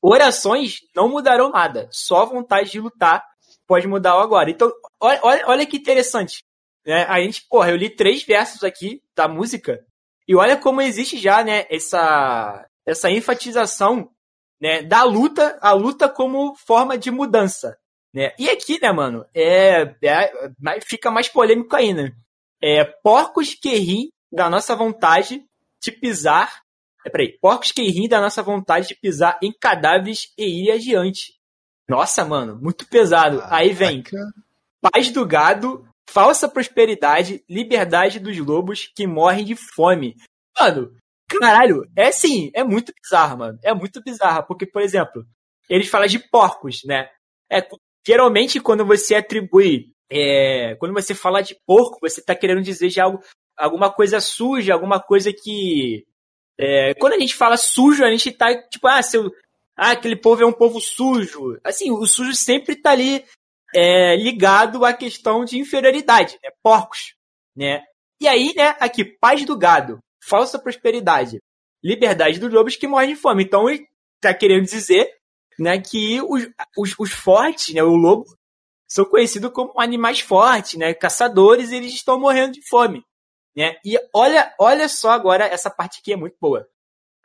Orações 0.00 0.80
não 0.94 1.08
mudarão 1.08 1.50
nada, 1.50 1.88
só 1.90 2.24
vontade 2.24 2.70
de 2.70 2.80
lutar 2.80 3.24
pode 3.68 3.86
mudar 3.86 4.16
o 4.16 4.20
agora. 4.20 4.50
Então, 4.50 4.72
olha, 4.98 5.20
olha, 5.22 5.44
olha 5.46 5.66
que 5.66 5.76
interessante. 5.76 6.42
Né? 6.84 7.04
A 7.04 7.20
gente, 7.20 7.46
porra, 7.48 7.70
eu 7.70 7.76
li 7.76 7.90
três 7.90 8.24
versos 8.24 8.64
aqui 8.64 9.02
da 9.14 9.28
música 9.28 9.84
e 10.26 10.34
olha 10.34 10.56
como 10.56 10.80
existe 10.80 11.18
já, 11.18 11.44
né, 11.44 11.66
essa, 11.70 12.66
essa 12.86 13.10
enfatização 13.10 14.10
né, 14.60 14.82
da 14.82 15.04
luta, 15.04 15.58
a 15.60 15.72
luta 15.72 16.08
como 16.08 16.54
forma 16.56 16.96
de 16.96 17.10
mudança. 17.10 17.76
Né? 18.12 18.32
E 18.38 18.48
aqui, 18.48 18.80
né, 18.80 18.90
mano, 18.90 19.24
é, 19.34 19.94
é 20.02 20.80
fica 20.80 21.10
mais 21.10 21.28
polêmico 21.28 21.76
ainda. 21.76 22.12
É, 22.62 22.84
porcos 22.84 23.54
que 23.54 23.74
riem 23.74 24.10
da 24.32 24.48
nossa 24.50 24.74
vontade 24.74 25.44
de 25.82 25.92
pisar. 25.92 26.62
É, 27.06 27.10
peraí, 27.10 27.38
porcos 27.38 27.72
que 27.72 27.82
riem 27.82 28.08
da 28.08 28.20
nossa 28.20 28.42
vontade 28.42 28.88
de 28.88 28.94
pisar 28.94 29.38
em 29.42 29.52
cadáveres 29.52 30.32
e 30.36 30.64
ir 30.64 30.70
adiante. 30.70 31.38
Nossa, 31.88 32.24
mano, 32.24 32.58
muito 32.60 32.86
pesado. 32.86 33.42
Aí 33.46 33.72
vem 33.72 34.02
paz 34.80 35.10
do 35.10 35.26
gado, 35.26 35.88
falsa 36.08 36.48
prosperidade, 36.48 37.42
liberdade 37.48 38.18
dos 38.18 38.36
lobos 38.38 38.90
que 38.94 39.06
morrem 39.06 39.44
de 39.44 39.54
fome. 39.54 40.14
Mano, 40.58 40.92
caralho, 41.28 41.88
é 41.96 42.08
assim, 42.08 42.50
é 42.54 42.62
muito 42.62 42.92
bizarro, 43.02 43.38
mano. 43.38 43.58
É 43.62 43.72
muito 43.72 44.02
bizarro, 44.02 44.46
porque, 44.46 44.66
por 44.66 44.82
exemplo, 44.82 45.24
eles 45.68 45.88
falam 45.88 46.06
de 46.06 46.18
porcos, 46.18 46.82
né? 46.84 47.08
É, 47.50 47.66
geralmente, 48.06 48.60
quando 48.60 48.84
você 48.84 49.14
atribui, 49.14 49.92
é, 50.10 50.74
quando 50.76 50.94
você 50.94 51.14
fala 51.14 51.42
de 51.42 51.56
porco, 51.66 51.98
você 52.00 52.22
tá 52.22 52.34
querendo 52.34 52.62
dizer 52.62 52.88
de 52.88 53.00
algo, 53.00 53.20
alguma 53.56 53.92
coisa 53.92 54.20
suja, 54.20 54.72
alguma 54.72 55.00
coisa 55.00 55.32
que. 55.32 56.06
É, 56.58 56.94
quando 56.94 57.12
a 57.12 57.18
gente 57.18 57.34
fala 57.34 57.56
sujo, 57.56 58.04
a 58.04 58.10
gente 58.10 58.32
tá 58.32 58.46
tipo, 58.68 58.86
ah, 58.88 59.02
seu, 59.02 59.30
ah, 59.76 59.92
aquele 59.92 60.16
povo 60.16 60.42
é 60.42 60.46
um 60.46 60.52
povo 60.52 60.80
sujo. 60.80 61.58
Assim, 61.62 61.90
o 61.90 62.04
sujo 62.04 62.34
sempre 62.34 62.74
tá 62.74 62.90
ali 62.90 63.24
é, 63.74 64.16
ligado 64.16 64.84
à 64.84 64.92
questão 64.92 65.44
de 65.44 65.58
inferioridade, 65.58 66.38
né? 66.42 66.50
Porcos, 66.62 67.14
né? 67.56 67.84
E 68.20 68.26
aí, 68.26 68.52
né, 68.56 68.74
aqui, 68.80 69.04
paz 69.04 69.44
do 69.44 69.56
gado, 69.56 70.00
falsa 70.20 70.58
prosperidade, 70.58 71.38
liberdade 71.82 72.40
dos 72.40 72.52
lobos 72.52 72.74
que 72.74 72.88
morrem 72.88 73.10
de 73.10 73.16
fome. 73.16 73.44
Então, 73.44 73.70
ele 73.70 73.86
tá 74.20 74.34
querendo 74.34 74.64
dizer, 74.64 75.08
né, 75.56 75.80
que 75.80 76.20
os, 76.22 76.48
os, 76.76 76.94
os 76.98 77.12
fortes, 77.12 77.72
né, 77.72 77.82
o 77.82 77.94
lobo, 77.94 78.24
são 78.88 79.04
conhecidos 79.04 79.52
como 79.52 79.78
animais 79.78 80.20
fortes, 80.20 80.78
né? 80.78 80.94
Caçadores, 80.94 81.70
e 81.70 81.76
eles 81.76 81.92
estão 81.92 82.18
morrendo 82.18 82.52
de 82.52 82.66
fome, 82.66 83.04
né? 83.54 83.76
E 83.84 83.98
olha, 84.14 84.54
olha 84.58 84.88
só 84.88 85.10
agora 85.10 85.44
essa 85.44 85.70
parte 85.70 86.00
aqui 86.00 86.12
é 86.12 86.16
muito 86.16 86.36
boa. 86.40 86.66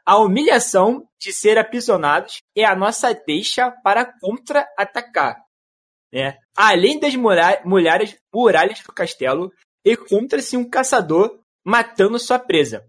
A 0.05 0.17
humilhação 0.17 1.07
de 1.17 1.31
ser 1.31 1.57
aprisionados 1.57 2.41
é 2.55 2.65
a 2.65 2.75
nossa 2.75 3.13
deixa 3.13 3.71
para 3.71 4.05
contra-atacar. 4.19 5.41
Né? 6.11 6.37
Além 6.55 6.99
das 6.99 7.15
muralhas, 7.15 8.17
muralhas 8.33 8.83
do 8.83 8.91
castelo, 8.91 9.51
encontra-se 9.85 10.57
um 10.57 10.69
caçador 10.69 11.39
matando 11.63 12.19
sua 12.19 12.37
presa. 12.37 12.85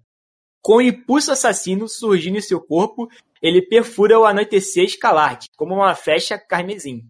Com 0.60 0.76
o 0.76 0.82
impulso 0.82 1.30
assassino 1.30 1.88
surgindo 1.88 2.38
em 2.38 2.42
seu 2.42 2.60
corpo, 2.60 3.08
ele 3.40 3.62
perfura 3.62 4.18
o 4.18 4.24
anoitecer 4.24 4.84
escalarte, 4.84 5.48
como 5.56 5.74
uma 5.74 5.94
flecha 5.94 6.38
carmesim. 6.38 7.08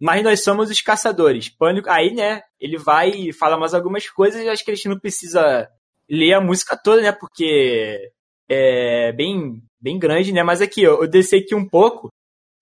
Mas 0.00 0.22
nós 0.22 0.42
somos 0.42 0.70
os 0.70 0.80
caçadores. 0.80 1.48
Pânico. 1.48 1.88
Aí, 1.90 2.14
né, 2.14 2.42
ele 2.60 2.76
vai 2.76 3.10
e 3.10 3.32
fala 3.32 3.58
mais 3.58 3.74
algumas 3.74 4.08
coisas. 4.08 4.46
Acho 4.46 4.64
que 4.64 4.70
a 4.70 4.74
gente 4.74 4.88
não 4.88 4.98
precisa 4.98 5.68
ler 6.08 6.34
a 6.34 6.40
música 6.40 6.76
toda, 6.76 7.02
né? 7.02 7.12
Porque 7.12 8.12
é 8.48 9.12
bem, 9.12 9.62
bem 9.80 9.98
grande, 9.98 10.32
né? 10.32 10.42
Mas 10.42 10.60
aqui, 10.60 10.82
eu 10.82 11.06
desci 11.08 11.36
aqui 11.36 11.54
um 11.54 11.66
pouco. 11.66 12.08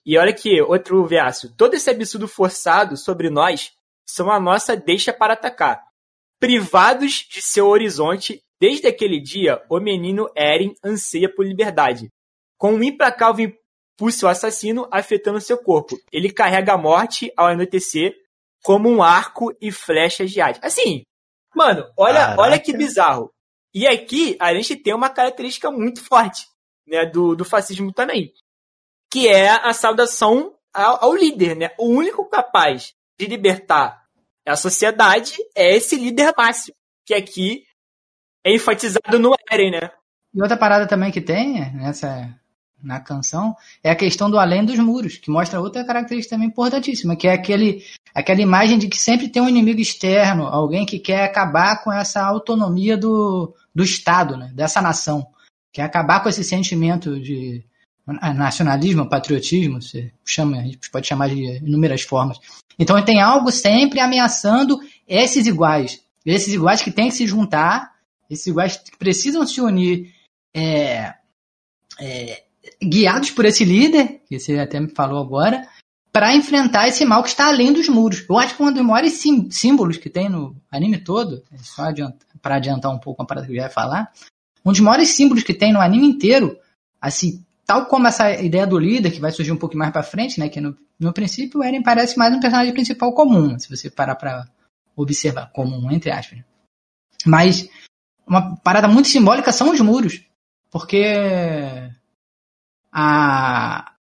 E 0.06 0.18
olha 0.18 0.30
aqui, 0.30 0.60
outro 0.60 1.04
verso. 1.06 1.54
Todo 1.56 1.74
esse 1.74 1.90
absurdo 1.90 2.28
forçado 2.28 2.96
sobre 2.96 3.30
nós 3.30 3.72
são 4.06 4.30
a 4.30 4.38
nossa 4.38 4.76
deixa 4.76 5.12
para 5.12 5.32
atacar. 5.32 5.82
Privados 6.38 7.26
de 7.30 7.40
seu 7.40 7.66
horizonte, 7.66 8.42
desde 8.60 8.86
aquele 8.86 9.18
dia, 9.18 9.62
o 9.70 9.80
menino 9.80 10.28
Eren 10.36 10.74
anseia 10.84 11.32
por 11.32 11.46
liberdade. 11.46 12.10
Com 12.58 12.74
um 12.74 12.82
implacável 12.82 13.50
impulso 13.94 14.26
assassino 14.26 14.88
afetando 14.90 15.40
seu 15.40 15.56
corpo, 15.56 15.96
ele 16.12 16.32
carrega 16.32 16.74
a 16.74 16.78
morte 16.78 17.32
ao 17.36 17.46
anoitecer 17.46 18.14
como 18.62 18.88
um 18.88 19.02
arco 19.02 19.54
e 19.60 19.70
flechas 19.70 20.30
de 20.30 20.40
arte. 20.40 20.60
Assim, 20.62 21.02
mano, 21.54 21.86
olha, 21.96 22.34
olha 22.38 22.58
que 22.58 22.76
bizarro. 22.76 23.30
E 23.72 23.86
aqui 23.86 24.36
a 24.40 24.54
gente 24.54 24.76
tem 24.76 24.94
uma 24.94 25.10
característica 25.10 25.70
muito 25.70 26.02
forte 26.02 26.46
né, 26.86 27.06
do, 27.06 27.34
do 27.34 27.44
fascismo 27.44 27.92
também, 27.92 28.32
que 29.10 29.28
é 29.28 29.50
a 29.50 29.72
saudação 29.72 30.54
ao, 30.72 31.04
ao 31.04 31.14
líder. 31.14 31.56
Né? 31.56 31.70
O 31.78 31.88
único 31.88 32.28
capaz 32.28 32.94
de 33.18 33.26
libertar 33.26 34.04
a 34.46 34.56
sociedade 34.56 35.36
é 35.56 35.74
esse 35.74 35.96
líder 35.96 36.32
máximo, 36.36 36.76
que 37.06 37.14
aqui 37.14 37.64
é 38.44 38.54
enfatizado 38.54 39.18
no 39.18 39.34
Eren, 39.50 39.70
né? 39.70 39.90
E 40.34 40.42
outra 40.42 40.56
parada 40.56 40.86
também 40.86 41.10
que 41.10 41.20
tem 41.20 41.72
nessa 41.74 42.28
na 42.84 43.00
canção 43.00 43.56
é 43.82 43.90
a 43.90 43.96
questão 43.96 44.30
do 44.30 44.38
além 44.38 44.64
dos 44.64 44.78
muros, 44.78 45.16
que 45.16 45.30
mostra 45.30 45.60
outra 45.60 45.84
característica 45.84 46.36
também 46.36 46.48
importantíssima, 46.48 47.16
que 47.16 47.26
é 47.26 47.32
aquele, 47.32 47.82
aquela 48.14 48.40
imagem 48.40 48.78
de 48.78 48.88
que 48.88 48.98
sempre 48.98 49.28
tem 49.28 49.42
um 49.42 49.48
inimigo 49.48 49.80
externo, 49.80 50.44
alguém 50.44 50.84
que 50.84 50.98
quer 50.98 51.24
acabar 51.24 51.82
com 51.82 51.92
essa 51.92 52.22
autonomia 52.22 52.96
do, 52.96 53.54
do 53.74 53.82
Estado, 53.82 54.36
né, 54.36 54.52
dessa 54.54 54.80
nação, 54.82 55.26
quer 55.72 55.82
acabar 55.82 56.22
com 56.22 56.28
esse 56.28 56.44
sentimento 56.44 57.18
de 57.18 57.64
nacionalismo, 58.06 59.08
patriotismo, 59.08 59.80
você 59.80 60.12
chama, 60.24 60.58
a 60.58 60.62
gente 60.62 60.90
pode 60.90 61.06
chamar 61.06 61.28
de 61.30 61.56
inúmeras 61.56 62.02
formas. 62.02 62.38
Então 62.78 63.02
tem 63.02 63.20
algo 63.20 63.50
sempre 63.50 63.98
ameaçando 63.98 64.78
esses 65.08 65.46
iguais, 65.46 66.02
esses 66.24 66.52
iguais 66.52 66.82
que 66.82 66.90
têm 66.90 67.08
que 67.08 67.14
se 67.14 67.26
juntar, 67.26 67.94
esses 68.28 68.46
iguais 68.46 68.76
que 68.76 68.96
precisam 68.98 69.46
se 69.46 69.60
unir 69.60 70.12
é, 70.54 71.14
é, 71.98 72.44
guiados 72.82 73.30
por 73.30 73.44
esse 73.44 73.64
líder, 73.64 74.20
que 74.28 74.38
você 74.38 74.58
até 74.58 74.80
me 74.80 74.88
falou 74.88 75.22
agora, 75.22 75.66
para 76.12 76.34
enfrentar 76.34 76.86
esse 76.86 77.04
mal 77.04 77.22
que 77.22 77.28
está 77.28 77.48
além 77.48 77.72
dos 77.72 77.88
muros. 77.88 78.24
Eu 78.28 78.38
acho 78.38 78.56
que 78.56 78.62
um 78.62 78.72
dos 78.72 78.84
maiores 78.84 79.14
sim, 79.14 79.50
símbolos 79.50 79.96
que 79.96 80.08
tem 80.08 80.28
no 80.28 80.56
anime 80.70 80.98
todo, 80.98 81.42
é 81.52 81.58
só 81.58 81.84
para 82.40 82.56
adiantar 82.56 82.92
um 82.92 82.98
pouco 82.98 83.22
a 83.22 83.26
parada 83.26 83.46
que 83.46 83.52
eu 83.52 83.56
já 83.56 83.62
ia 83.62 83.70
falar, 83.70 84.12
um 84.64 84.70
dos 84.70 84.80
maiores 84.80 85.08
símbolos 85.10 85.42
que 85.42 85.52
tem 85.52 85.72
no 85.72 85.80
anime 85.80 86.06
inteiro, 86.06 86.56
assim, 87.00 87.44
tal 87.66 87.86
como 87.86 88.06
essa 88.06 88.30
ideia 88.40 88.66
do 88.66 88.78
líder, 88.78 89.10
que 89.10 89.20
vai 89.20 89.32
surgir 89.32 89.52
um 89.52 89.56
pouco 89.56 89.76
mais 89.76 89.92
para 89.92 90.02
frente, 90.02 90.38
né, 90.38 90.48
que 90.48 90.60
no, 90.60 90.76
no 90.98 91.12
princípio 91.12 91.60
o 91.60 91.64
Eren 91.64 91.82
parece 91.82 92.16
mais 92.16 92.32
um 92.32 92.40
personagem 92.40 92.72
principal 92.72 93.12
comum, 93.12 93.58
se 93.58 93.68
você 93.68 93.90
parar 93.90 94.14
para 94.14 94.46
observar, 94.96 95.50
comum, 95.52 95.90
entre 95.90 96.10
aspas. 96.10 96.38
Mas 97.26 97.68
uma 98.26 98.56
parada 98.56 98.86
muito 98.86 99.08
simbólica 99.08 99.50
são 99.52 99.70
os 99.70 99.80
muros, 99.80 100.22
porque 100.70 101.04
a, 102.94 103.92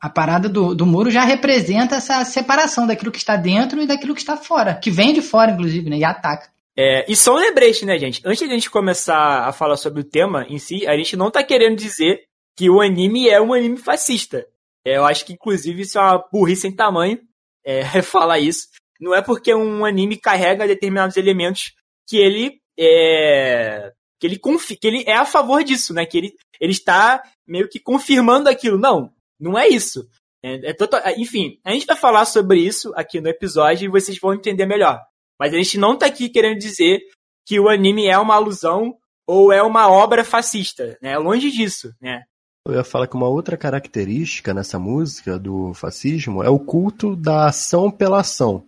a 0.00 0.10
parada 0.10 0.48
do, 0.48 0.74
do 0.74 0.84
muro 0.84 1.08
já 1.08 1.22
representa 1.22 1.94
essa 1.94 2.24
separação 2.24 2.84
daquilo 2.84 3.12
que 3.12 3.18
está 3.18 3.36
dentro 3.36 3.80
e 3.80 3.86
daquilo 3.86 4.14
que 4.14 4.20
está 4.20 4.36
fora, 4.36 4.74
que 4.74 4.90
vem 4.90 5.12
de 5.14 5.22
fora, 5.22 5.52
inclusive, 5.52 5.88
né, 5.88 5.98
e 5.98 6.04
ataca. 6.04 6.50
É, 6.76 7.04
e 7.08 7.14
só 7.14 7.34
um 7.34 7.38
lembrete, 7.38 7.84
né, 7.86 7.96
gente? 7.98 8.20
Antes 8.24 8.40
de 8.40 8.46
a 8.46 8.54
gente 8.54 8.70
começar 8.70 9.46
a 9.46 9.52
falar 9.52 9.76
sobre 9.76 10.00
o 10.00 10.04
tema 10.04 10.44
em 10.48 10.58
si, 10.58 10.86
a 10.86 10.96
gente 10.96 11.16
não 11.16 11.30
tá 11.30 11.44
querendo 11.44 11.76
dizer 11.76 12.24
que 12.56 12.68
o 12.68 12.80
anime 12.80 13.28
é 13.28 13.40
um 13.40 13.52
anime 13.52 13.76
fascista. 13.76 14.46
É, 14.84 14.96
eu 14.96 15.04
acho 15.04 15.24
que, 15.24 15.34
inclusive, 15.34 15.82
isso 15.82 15.98
é 15.98 16.02
uma 16.02 16.24
burrice 16.32 16.62
sem 16.62 16.74
tamanho 16.74 17.18
é, 17.64 17.82
falar 18.02 18.38
isso. 18.38 18.68
Não 19.00 19.14
é 19.14 19.22
porque 19.22 19.54
um 19.54 19.84
anime 19.84 20.16
carrega 20.16 20.66
determinados 20.66 21.16
elementos 21.16 21.72
que 22.08 22.16
ele 22.16 22.60
é, 22.78 23.92
que 24.20 24.26
ele 24.26 24.38
confia, 24.38 24.76
que 24.76 24.86
ele 24.86 25.02
é 25.06 25.16
a 25.16 25.24
favor 25.24 25.64
disso, 25.64 25.94
né? 25.94 26.04
Que 26.04 26.18
ele, 26.18 26.34
ele 26.60 26.72
está 26.72 27.22
meio 27.48 27.68
que 27.68 27.80
confirmando 27.80 28.48
aquilo. 28.48 28.78
Não, 28.78 29.10
não 29.40 29.58
é 29.58 29.66
isso. 29.66 30.06
É, 30.44 30.70
é 30.70 30.72
total, 30.74 31.00
é, 31.00 31.18
enfim, 31.18 31.58
a 31.64 31.72
gente 31.72 31.86
vai 31.86 31.96
falar 31.96 32.26
sobre 32.26 32.60
isso 32.60 32.92
aqui 32.94 33.20
no 33.20 33.28
episódio 33.28 33.86
e 33.86 33.90
vocês 33.90 34.18
vão 34.18 34.34
entender 34.34 34.66
melhor. 34.66 35.00
Mas 35.38 35.54
a 35.54 35.56
gente 35.56 35.78
não 35.78 35.94
está 35.94 36.06
aqui 36.06 36.28
querendo 36.28 36.58
dizer 36.58 37.00
que 37.46 37.58
o 37.58 37.68
anime 37.68 38.06
é 38.06 38.18
uma 38.18 38.34
alusão 38.34 38.94
ou 39.26 39.52
é 39.52 39.62
uma 39.62 39.90
obra 39.90 40.22
fascista, 40.22 40.98
né? 41.00 41.16
Longe 41.16 41.50
disso, 41.50 41.94
né? 42.00 42.24
Eu 42.66 42.74
ia 42.74 42.84
falar 42.84 43.06
que 43.06 43.16
uma 43.16 43.28
outra 43.28 43.56
característica 43.56 44.52
nessa 44.52 44.78
música 44.78 45.38
do 45.38 45.72
fascismo 45.72 46.42
é 46.42 46.50
o 46.50 46.58
culto 46.58 47.16
da 47.16 47.46
ação 47.46 47.90
pela 47.90 48.20
ação. 48.20 48.66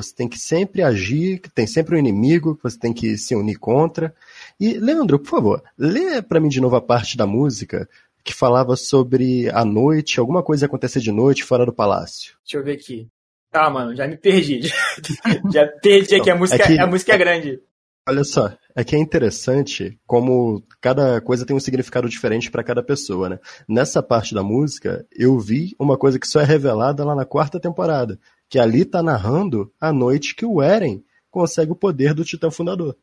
Você 0.00 0.14
tem 0.14 0.28
que 0.28 0.38
sempre 0.38 0.82
agir, 0.82 1.40
tem 1.54 1.66
sempre 1.66 1.96
um 1.96 1.98
inimigo 1.98 2.56
que 2.56 2.62
você 2.62 2.78
tem 2.78 2.92
que 2.92 3.16
se 3.16 3.34
unir 3.34 3.58
contra. 3.58 4.14
E, 4.58 4.74
Leandro, 4.74 5.18
por 5.18 5.28
favor, 5.28 5.62
lê 5.76 6.22
para 6.22 6.40
mim 6.40 6.48
de 6.48 6.60
novo 6.60 6.76
a 6.76 6.80
parte 6.80 7.16
da 7.16 7.26
música 7.26 7.88
que 8.22 8.32
falava 8.32 8.74
sobre 8.74 9.50
a 9.50 9.64
noite, 9.64 10.18
alguma 10.18 10.42
coisa 10.42 10.66
acontecer 10.66 11.00
de 11.00 11.12
noite 11.12 11.44
fora 11.44 11.66
do 11.66 11.72
palácio. 11.72 12.34
Deixa 12.42 12.56
eu 12.56 12.64
ver 12.64 12.72
aqui. 12.72 13.08
Tá, 13.50 13.68
mano, 13.70 13.94
já 13.94 14.08
me 14.08 14.16
perdi. 14.16 14.62
já 15.52 15.66
perdi 15.82 16.16
aqui, 16.16 16.30
a 16.30 16.34
música, 16.34 16.62
é 16.62 16.66
que, 16.66 16.78
a 16.78 16.86
música 16.86 17.12
é 17.12 17.18
grande. 17.18 17.60
Olha 18.08 18.24
só, 18.24 18.52
é 18.74 18.82
que 18.82 18.96
é 18.96 18.98
interessante 18.98 19.98
como 20.06 20.62
cada 20.80 21.20
coisa 21.20 21.46
tem 21.46 21.54
um 21.54 21.60
significado 21.60 22.08
diferente 22.08 22.50
para 22.50 22.64
cada 22.64 22.82
pessoa, 22.82 23.28
né? 23.28 23.38
Nessa 23.68 24.02
parte 24.02 24.34
da 24.34 24.42
música, 24.42 25.06
eu 25.10 25.38
vi 25.38 25.74
uma 25.78 25.96
coisa 25.96 26.18
que 26.18 26.26
só 26.26 26.40
é 26.40 26.44
revelada 26.44 27.04
lá 27.04 27.14
na 27.14 27.24
quarta 27.24 27.60
temporada, 27.60 28.18
que 28.48 28.58
ali 28.58 28.84
tá 28.84 29.02
narrando 29.02 29.72
a 29.80 29.92
noite 29.92 30.34
que 30.34 30.44
o 30.44 30.60
Eren 30.60 31.04
consegue 31.30 31.72
o 31.72 31.76
poder 31.76 32.12
do 32.12 32.24
Titã 32.24 32.50
Fundador. 32.50 32.96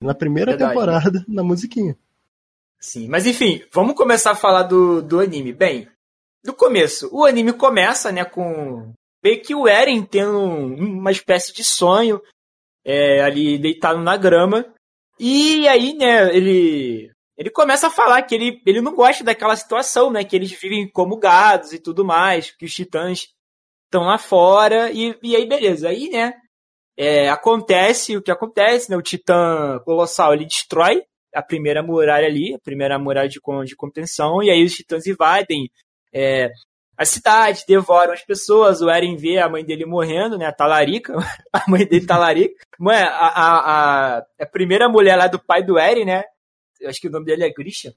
Na 0.00 0.14
primeira 0.14 0.52
Verdade. 0.52 0.70
temporada, 0.70 1.24
na 1.28 1.42
musiquinha. 1.42 1.96
Sim, 2.80 3.08
mas 3.08 3.26
enfim, 3.26 3.62
vamos 3.72 3.94
começar 3.94 4.30
a 4.30 4.36
falar 4.36 4.62
do, 4.62 5.02
do 5.02 5.18
anime. 5.18 5.52
Bem, 5.52 5.88
do 6.44 6.54
começo, 6.54 7.08
o 7.12 7.24
anime 7.24 7.52
começa, 7.52 8.12
né, 8.12 8.24
com 8.24 8.92
meio 9.22 9.42
que 9.42 9.54
o 9.54 9.66
Eren 9.66 10.02
tendo 10.04 10.38
uma 10.38 11.10
espécie 11.10 11.52
de 11.52 11.64
sonho 11.64 12.22
é, 12.84 13.20
ali 13.22 13.58
deitado 13.58 14.00
na 14.00 14.16
grama. 14.16 14.72
E 15.18 15.66
aí, 15.66 15.94
né, 15.94 16.34
ele 16.34 17.10
ele 17.36 17.50
começa 17.50 17.86
a 17.86 17.90
falar 17.90 18.22
que 18.22 18.34
ele, 18.34 18.60
ele 18.66 18.80
não 18.80 18.92
gosta 18.96 19.22
daquela 19.22 19.54
situação, 19.54 20.10
né, 20.10 20.24
que 20.24 20.34
eles 20.34 20.50
vivem 20.50 20.88
como 20.88 21.16
gados 21.16 21.72
e 21.72 21.78
tudo 21.78 22.04
mais, 22.04 22.50
que 22.50 22.64
os 22.64 22.74
titãs 22.74 23.28
estão 23.84 24.04
lá 24.06 24.18
fora 24.18 24.90
e, 24.90 25.16
e 25.22 25.36
aí 25.36 25.46
beleza. 25.46 25.88
Aí, 25.88 26.08
né, 26.10 26.34
é, 27.00 27.28
acontece 27.28 28.16
o 28.16 28.22
que 28.22 28.30
acontece, 28.32 28.90
né? 28.90 28.96
O 28.96 29.02
Titã 29.02 29.78
Colossal 29.84 30.34
ele 30.34 30.44
destrói 30.44 31.04
a 31.32 31.40
primeira 31.40 31.80
muralha 31.80 32.26
ali, 32.26 32.56
a 32.56 32.58
primeira 32.58 32.98
muralha 32.98 33.28
de, 33.28 33.38
de 33.64 33.76
contenção, 33.76 34.42
e 34.42 34.50
aí 34.50 34.64
os 34.64 34.72
Titãs 34.72 35.06
invadem 35.06 35.70
é, 36.12 36.50
a 36.96 37.04
cidade, 37.04 37.64
devoram 37.68 38.12
as 38.12 38.24
pessoas. 38.24 38.80
O 38.80 38.90
Eren 38.90 39.16
vê 39.16 39.38
a 39.38 39.48
mãe 39.48 39.64
dele 39.64 39.86
morrendo, 39.86 40.36
né? 40.36 40.46
A 40.46 40.52
Talarica, 40.52 41.14
a 41.52 41.70
mãe 41.70 41.86
dele 41.86 42.04
Talarica. 42.04 42.66
Mãe, 42.80 42.96
a, 42.96 43.06
a, 43.06 44.16
a, 44.16 44.26
a 44.40 44.46
primeira 44.46 44.88
mulher 44.88 45.14
lá 45.14 45.28
do 45.28 45.38
pai 45.38 45.62
do 45.62 45.78
Eren, 45.78 46.04
né? 46.04 46.24
Eu 46.80 46.90
acho 46.90 47.00
que 47.00 47.06
o 47.06 47.12
nome 47.12 47.26
dele 47.26 47.44
é 47.44 47.52
Grisha. 47.52 47.94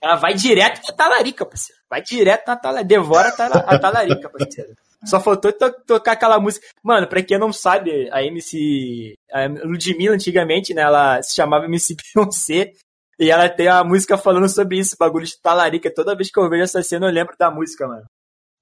Ela 0.00 0.16
vai 0.16 0.32
direto 0.32 0.80
na 0.88 0.94
Talarica, 0.94 1.44
parceiro. 1.44 1.82
Vai 1.90 2.00
direto 2.00 2.46
na 2.46 2.56
Talarica. 2.56 2.88
Devora 2.88 3.28
a 3.28 3.78
Talarica, 3.78 4.30
parceiro. 4.30 4.74
Só 5.04 5.20
faltou 5.20 5.52
to 5.52 5.72
tocar 5.86 6.12
aquela 6.12 6.38
música. 6.38 6.66
Mano, 6.82 7.06
pra 7.06 7.22
quem 7.22 7.38
não 7.38 7.52
sabe, 7.52 8.08
a 8.12 8.22
MC. 8.22 9.14
A 9.32 9.46
Ludmilla, 9.46 10.14
antigamente, 10.14 10.72
né? 10.72 10.82
Ela 10.82 11.22
se 11.22 11.34
chamava 11.34 11.64
MC 11.66 11.96
Beyoncé. 12.14 12.72
E 13.18 13.30
ela 13.30 13.48
tem 13.48 13.68
a 13.68 13.84
música 13.84 14.16
falando 14.16 14.48
sobre 14.48 14.78
isso, 14.78 14.96
bagulho 14.98 15.26
de 15.26 15.40
talarica. 15.40 15.92
Toda 15.92 16.16
vez 16.16 16.30
que 16.30 16.40
eu 16.40 16.48
vejo 16.48 16.64
essa 16.64 16.82
cena, 16.82 17.06
eu 17.06 17.12
lembro 17.12 17.34
da 17.38 17.50
música, 17.50 17.86
mano. 17.86 18.04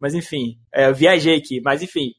Mas 0.01 0.15
enfim, 0.15 0.59
é, 0.75 0.89
eu 0.89 0.95
viajei 0.95 1.37
aqui. 1.37 1.61
Mas 1.63 1.83
enfim. 1.83 2.13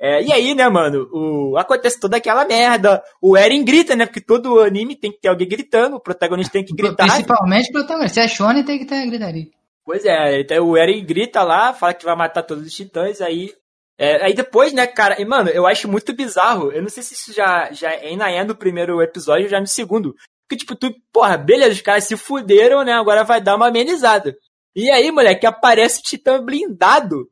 É, 0.00 0.22
e 0.22 0.32
aí, 0.32 0.54
né, 0.54 0.68
mano, 0.68 1.08
o, 1.12 1.56
acontece 1.56 1.98
toda 1.98 2.16
aquela 2.16 2.44
merda. 2.44 3.02
O 3.20 3.36
Eren 3.36 3.64
grita, 3.64 3.96
né? 3.96 4.06
Porque 4.06 4.20
todo 4.20 4.60
anime 4.60 4.94
tem 4.94 5.10
que 5.10 5.20
ter 5.20 5.28
alguém 5.28 5.48
gritando, 5.48 5.96
o 5.96 6.00
protagonista 6.00 6.52
tem 6.52 6.64
que 6.64 6.74
gritar. 6.74 7.06
Principalmente 7.06 7.70
o 7.70 7.72
protagonista. 7.72 8.14
Se 8.14 8.20
é 8.20 8.28
Shonen, 8.28 8.64
tem 8.64 8.78
que 8.78 8.84
ter 8.84 9.04
gritaria. 9.06 9.46
Pois 9.84 10.04
é, 10.04 10.40
então 10.40 10.68
o 10.68 10.76
Eren 10.76 11.04
grita 11.04 11.42
lá, 11.42 11.72
fala 11.72 11.94
que 11.94 12.04
vai 12.04 12.14
matar 12.14 12.42
todos 12.42 12.64
os 12.64 12.72
titãs, 12.72 13.20
aí. 13.20 13.52
É, 13.98 14.24
aí 14.24 14.32
depois, 14.32 14.72
né, 14.72 14.86
cara, 14.86 15.20
e, 15.20 15.24
mano, 15.24 15.50
eu 15.50 15.66
acho 15.66 15.88
muito 15.88 16.12
bizarro. 16.12 16.70
Eu 16.70 16.80
não 16.80 16.88
sei 16.88 17.02
se 17.02 17.14
isso 17.14 17.32
já, 17.32 17.72
já 17.72 17.90
ainda 17.90 18.30
é 18.30 18.44
no 18.44 18.54
primeiro 18.54 19.02
episódio 19.02 19.44
ou 19.44 19.50
já 19.50 19.58
no 19.58 19.66
segundo. 19.66 20.14
Porque, 20.46 20.56
tipo, 20.56 20.76
tu, 20.76 20.94
porra, 21.12 21.36
beleza, 21.36 21.72
os 21.72 21.80
caras 21.80 22.04
se 22.04 22.16
fuderam, 22.16 22.84
né? 22.84 22.92
Agora 22.92 23.24
vai 23.24 23.40
dar 23.40 23.56
uma 23.56 23.66
amenizada. 23.66 24.36
E 24.74 24.88
aí, 24.90 25.10
moleque, 25.10 25.44
aparece 25.46 26.00
o 26.00 26.02
titã 26.04 26.40
blindado 26.42 27.28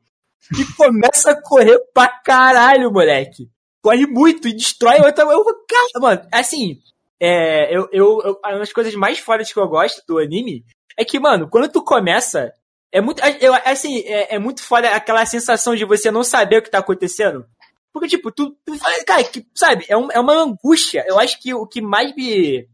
e 0.59 0.65
começa 0.75 1.31
a 1.31 1.41
correr 1.41 1.79
pra 1.93 2.07
caralho, 2.07 2.91
moleque. 2.91 3.49
Corre 3.81 4.05
muito 4.05 4.47
e 4.47 4.53
destrói 4.53 4.99
outra. 4.99 5.23
Eu, 5.23 5.43
cara, 5.67 5.99
mano, 6.01 6.27
assim, 6.31 6.81
é, 7.19 7.75
eu, 7.75 7.87
eu, 7.91 8.21
eu, 8.23 8.39
uma 8.43 8.59
das 8.59 8.73
coisas 8.73 8.93
mais 8.93 9.19
fodas 9.19 9.51
que 9.51 9.59
eu 9.59 9.67
gosto 9.67 10.03
do 10.05 10.19
anime 10.19 10.65
é 10.97 11.05
que, 11.05 11.19
mano, 11.19 11.49
quando 11.49 11.71
tu 11.71 11.83
começa, 11.83 12.51
é 12.91 13.01
muito, 13.01 13.21
eu, 13.39 13.53
assim, 13.65 13.99
é, 14.05 14.35
é 14.35 14.39
muito 14.39 14.63
foda 14.63 14.89
aquela 14.91 15.25
sensação 15.25 15.75
de 15.75 15.85
você 15.85 16.09
não 16.09 16.23
saber 16.23 16.57
o 16.57 16.61
que 16.61 16.71
tá 16.71 16.79
acontecendo. 16.79 17.45
Porque, 17.91 18.07
tipo, 18.07 18.31
tu, 18.31 18.55
tu 18.65 18.77
cara, 19.05 19.23
que, 19.23 19.45
sabe, 19.55 19.85
é, 19.89 19.97
um, 19.97 20.11
é 20.11 20.19
uma 20.19 20.33
angústia. 20.33 21.03
Eu 21.07 21.19
acho 21.19 21.41
que 21.41 21.53
o 21.53 21.65
que 21.65 21.81
mais 21.81 22.15
me, 22.15 22.67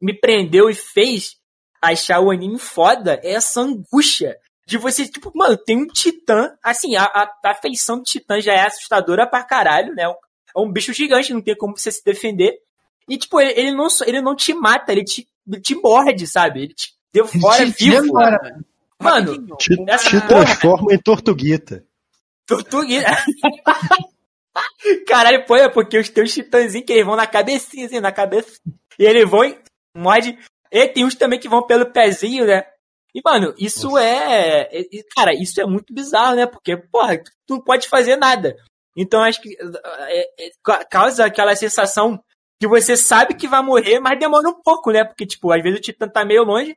me 0.00 0.12
prendeu 0.12 0.68
e 0.68 0.74
fez 0.74 1.36
achar 1.80 2.20
o 2.20 2.30
anime 2.30 2.58
foda 2.58 3.20
é 3.22 3.32
essa 3.32 3.60
angústia 3.60 4.36
de 4.66 4.76
você, 4.76 5.08
tipo, 5.08 5.32
mano, 5.34 5.56
tem 5.56 5.78
um 5.78 5.86
titã, 5.86 6.54
assim, 6.62 6.94
a, 6.96 7.04
a, 7.04 7.32
a 7.46 7.54
feição 7.54 7.96
do 7.96 8.02
titã 8.02 8.38
já 8.40 8.52
é 8.52 8.66
assustadora 8.66 9.26
pra 9.26 9.42
caralho, 9.42 9.94
né? 9.94 10.04
É 10.04 10.60
um 10.60 10.70
bicho 10.70 10.92
gigante, 10.92 11.32
não 11.32 11.40
tem 11.40 11.56
como 11.56 11.76
você 11.76 11.90
se 11.90 12.04
defender. 12.04 12.58
E, 13.08 13.16
tipo, 13.16 13.40
ele, 13.40 13.58
ele 13.58 13.72
não, 13.72 13.86
ele 14.06 14.20
não 14.20 14.36
te 14.36 14.52
mata, 14.52 14.92
ele 14.92 15.04
te, 15.04 15.26
te 15.62 15.74
morde, 15.74 16.26
sabe? 16.26 16.64
Ele 16.64 16.74
te 16.74 16.92
devora 17.10 17.62
Ele 17.62 17.72
te 17.72 17.84
vivo. 17.84 18.02
devora. 18.02 18.60
Mano, 19.00 19.56
Te, 19.56 19.76
te 19.76 19.78
porra- 19.84 20.26
transforma 20.26 20.92
em 20.94 20.98
tortuguita. 20.98 21.84
tortuguita. 22.46 23.06
Caralho, 25.06 25.44
pô, 25.46 25.56
é 25.56 25.68
porque 25.68 25.98
os 25.98 26.08
teus 26.08 26.32
titãzinhos 26.32 26.86
que 26.86 26.92
eles 26.92 27.06
vão 27.06 27.16
na 27.16 27.26
cabecinha, 27.26 27.86
assim, 27.86 28.00
na 28.00 28.12
cabeça. 28.12 28.58
E 28.98 29.04
eles 29.04 29.28
vão 29.28 29.44
e 29.44 29.58
morde. 29.96 30.36
E 30.70 30.88
tem 30.88 31.04
uns 31.04 31.14
também 31.14 31.38
que 31.38 31.48
vão 31.48 31.66
pelo 31.66 31.86
pezinho, 31.92 32.44
né? 32.44 32.64
E, 33.14 33.20
mano, 33.24 33.54
isso 33.56 33.96
é, 33.96 34.68
é- 34.70 34.80
é- 34.80 35.02
Cara, 35.14 35.32
isso 35.32 35.60
é 35.60 35.66
muito 35.66 35.94
bizarro, 35.94 36.34
né? 36.36 36.46
Porque, 36.46 36.76
porra, 36.76 37.18
tu 37.46 37.54
não 37.56 37.60
pode 37.60 37.88
fazer 37.88 38.16
nada. 38.16 38.56
Então, 38.96 39.22
acho 39.22 39.40
que 39.40 39.56
é, 40.08 40.46
é, 40.46 40.50
ca- 40.62 40.84
causa 40.84 41.24
aquela 41.24 41.54
sensação 41.54 42.22
que 42.60 42.66
você 42.66 42.96
sabe 42.96 43.34
que 43.34 43.46
vai 43.46 43.62
morrer, 43.62 44.00
mas 44.00 44.18
demora 44.18 44.48
um 44.48 44.60
pouco, 44.60 44.90
né? 44.90 45.04
Porque, 45.04 45.24
tipo, 45.24 45.52
às 45.52 45.62
vezes 45.62 45.78
o 45.78 45.82
titã 45.82 46.08
tá 46.08 46.24
meio 46.24 46.42
longe, 46.42 46.76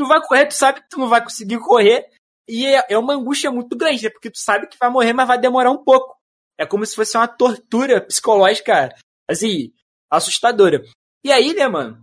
tu 0.00 0.06
vai 0.08 0.20
correr, 0.26 0.46
tu 0.46 0.54
sabe 0.54 0.80
que 0.80 0.88
tu 0.88 0.98
não 0.98 1.08
vai 1.08 1.22
conseguir 1.22 1.58
correr, 1.58 2.06
e 2.48 2.64
é, 2.66 2.86
é 2.88 2.98
uma 2.98 3.12
angústia 3.14 3.50
muito 3.50 3.76
grande, 3.76 4.02
né? 4.04 4.08
Porque 4.10 4.30
tu 4.30 4.38
sabe 4.38 4.66
que 4.66 4.78
vai 4.78 4.88
morrer, 4.90 5.12
mas 5.12 5.28
vai 5.28 5.38
demorar 5.38 5.70
um 5.70 5.84
pouco. 5.84 6.16
É 6.58 6.64
como 6.66 6.84
se 6.86 6.96
fosse 6.96 7.16
uma 7.16 7.28
tortura 7.28 8.00
psicológica, 8.00 8.94
assim, 9.28 9.72
assustadora. 10.10 10.82
E 11.22 11.30
aí, 11.30 11.52
né, 11.54 11.68
mano? 11.68 12.00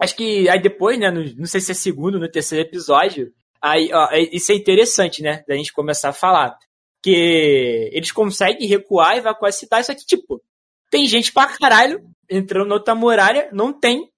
Acho 0.00 0.16
que 0.16 0.48
aí 0.48 0.60
depois, 0.60 0.98
né, 0.98 1.10
no- 1.10 1.34
não 1.36 1.46
sei 1.46 1.60
se 1.60 1.70
é 1.72 1.74
segundo, 1.74 2.18
no 2.18 2.30
terceiro 2.30 2.68
episódio, 2.68 3.32
aí, 3.62 3.90
ó, 3.92 4.08
é- 4.10 4.28
isso 4.32 4.50
é 4.52 4.56
interessante, 4.56 5.22
né, 5.22 5.44
da 5.46 5.54
gente 5.54 5.72
começar 5.72 6.08
a 6.10 6.12
falar. 6.12 6.58
Que 7.02 7.90
eles 7.92 8.10
conseguem 8.12 8.66
recuar 8.68 9.14
e 9.14 9.18
evacuar 9.18 9.48
a 9.50 9.52
cidade, 9.52 9.86
só 9.86 9.94
que, 9.94 10.04
tipo, 10.04 10.42
tem 10.90 11.06
gente 11.06 11.32
pra 11.32 11.46
caralho 11.56 12.04
entrando 12.28 12.68
na 12.68 12.74
outra 12.74 12.94
muralha, 12.94 13.48
não 13.52 13.72
tem 13.72 14.10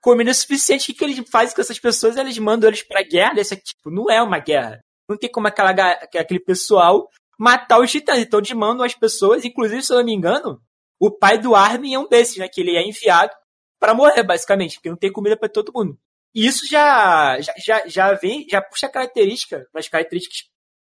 comida 0.00 0.32
suficiente. 0.32 0.82
O 0.82 0.86
que, 0.86 0.94
que 0.94 1.04
eles 1.04 1.30
fazem 1.30 1.54
com 1.54 1.60
essas 1.60 1.78
pessoas? 1.78 2.16
Eles 2.16 2.38
mandam 2.38 2.68
eles 2.68 2.82
pra 2.82 3.02
guerra. 3.02 3.38
Essa, 3.38 3.56
tipo, 3.56 3.90
não 3.90 4.10
é 4.10 4.22
uma 4.22 4.38
guerra. 4.38 4.80
Não 5.08 5.16
tem 5.16 5.30
como 5.30 5.46
aquela, 5.46 5.70
aquele 5.70 6.40
pessoal 6.40 7.08
matar 7.38 7.80
os 7.80 7.90
titãs. 7.90 8.18
Então 8.18 8.40
eles 8.40 8.52
mandam 8.52 8.84
as 8.84 8.94
pessoas, 8.94 9.44
inclusive, 9.44 9.82
se 9.82 9.92
eu 9.92 9.98
não 9.98 10.04
me 10.04 10.14
engano, 10.14 10.60
o 11.00 11.10
pai 11.10 11.38
do 11.38 11.54
Armin 11.54 11.94
é 11.94 11.98
um 11.98 12.08
desses, 12.08 12.36
né? 12.36 12.48
Que 12.48 12.60
ele 12.60 12.76
é 12.76 12.86
enviado 12.86 13.32
pra 13.78 13.94
morrer, 13.94 14.22
basicamente, 14.22 14.76
porque 14.76 14.90
não 14.90 14.96
tem 14.96 15.12
comida 15.12 15.36
pra 15.36 15.48
todo 15.48 15.72
mundo. 15.74 15.98
E 16.34 16.46
isso 16.46 16.66
já, 16.68 17.40
já, 17.40 17.86
já, 17.86 18.12
vem, 18.12 18.46
já 18.48 18.60
puxa 18.60 18.86
a 18.86 18.90
característica, 18.90 19.66
das 19.72 19.88
características 19.88 20.44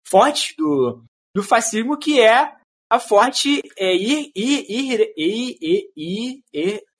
fortes 0.06 0.54
do, 0.56 1.04
do 1.34 1.42
fascismo, 1.42 1.98
que 1.98 2.20
é 2.20 2.52
a 2.90 2.98
forte 2.98 3.60
é, 3.76 3.94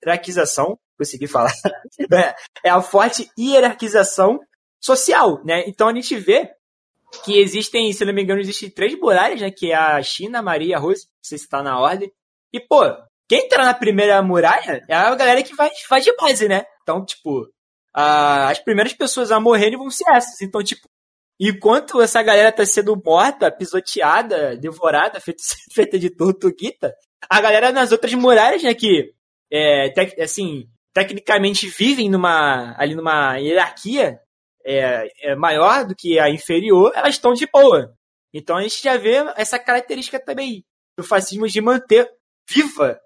hierarquização, 0.05 0.77
consegui 0.97 1.27
falar, 1.27 1.51
é, 2.11 2.35
é 2.65 2.69
a 2.69 2.81
forte 2.81 3.29
hierarquização 3.37 4.39
social, 4.79 5.43
né? 5.43 5.63
Então 5.67 5.87
a 5.87 5.93
gente 5.93 6.15
vê 6.15 6.49
que 7.23 7.39
existem, 7.39 7.91
se 7.93 8.03
não 8.05 8.13
me 8.13 8.21
engano, 8.23 8.41
existem 8.41 8.69
três 8.69 8.97
muralhas, 8.99 9.41
né? 9.41 9.49
Que 9.51 9.71
é 9.71 9.75
a 9.75 10.01
China, 10.01 10.39
a 10.39 10.41
Maria 10.43 10.77
a 10.77 10.79
Rose, 10.79 11.05
não 11.05 11.23
sei 11.23 11.37
se 11.37 11.47
tá 11.47 11.63
na 11.63 11.79
ordem. 11.79 12.11
E, 12.53 12.59
pô, 12.59 12.81
quem 13.27 13.45
entra 13.45 13.63
na 13.65 13.73
primeira 13.73 14.21
muralha 14.21 14.83
é 14.87 14.93
a 14.95 15.13
galera 15.15 15.43
que 15.43 15.55
vai, 15.55 15.69
vai 15.89 16.01
de 16.01 16.13
base, 16.15 16.47
né? 16.47 16.65
Então, 16.83 17.03
tipo, 17.05 17.47
a- 17.93 18.49
as 18.49 18.59
primeiras 18.59 18.93
pessoas 18.93 19.31
a 19.31 19.39
morrerem 19.39 19.77
vão 19.77 19.89
ser 19.89 20.05
essas. 20.11 20.41
Então, 20.41 20.63
tipo, 20.63 20.87
enquanto 21.39 22.01
essa 22.01 22.21
galera 22.23 22.51
tá 22.51 22.65
sendo 22.65 22.95
morta, 23.03 23.51
pisoteada, 23.51 24.55
devorada, 24.57 25.19
feita, 25.21 25.41
feita 25.73 25.99
de 25.99 26.09
tortuguita, 26.09 26.93
a 27.29 27.41
galera 27.41 27.71
nas 27.71 27.91
outras 27.91 28.13
muralhas, 28.13 28.63
né, 28.63 28.73
que, 28.73 29.11
é, 29.51 29.93
assim, 30.21 30.67
tecnicamente 30.97 31.69
vivem 31.69 32.09
numa, 32.09 32.73
ali 32.75 32.95
numa 32.95 33.37
hierarquia 33.37 34.19
é, 34.65 35.07
é 35.21 35.35
maior 35.35 35.85
do 35.85 35.95
que 35.95 36.17
a 36.17 36.27
inferior, 36.27 36.91
elas 36.95 37.13
estão 37.13 37.33
de 37.33 37.45
boa. 37.45 37.95
Então 38.33 38.57
a 38.57 38.63
gente 38.63 38.81
já 38.81 38.97
vê 38.97 39.17
essa 39.35 39.59
característica 39.59 40.19
também 40.19 40.65
do 40.97 41.03
fascismo 41.03 41.47
de 41.47 41.61
manter 41.61 42.09
viva 42.49 42.99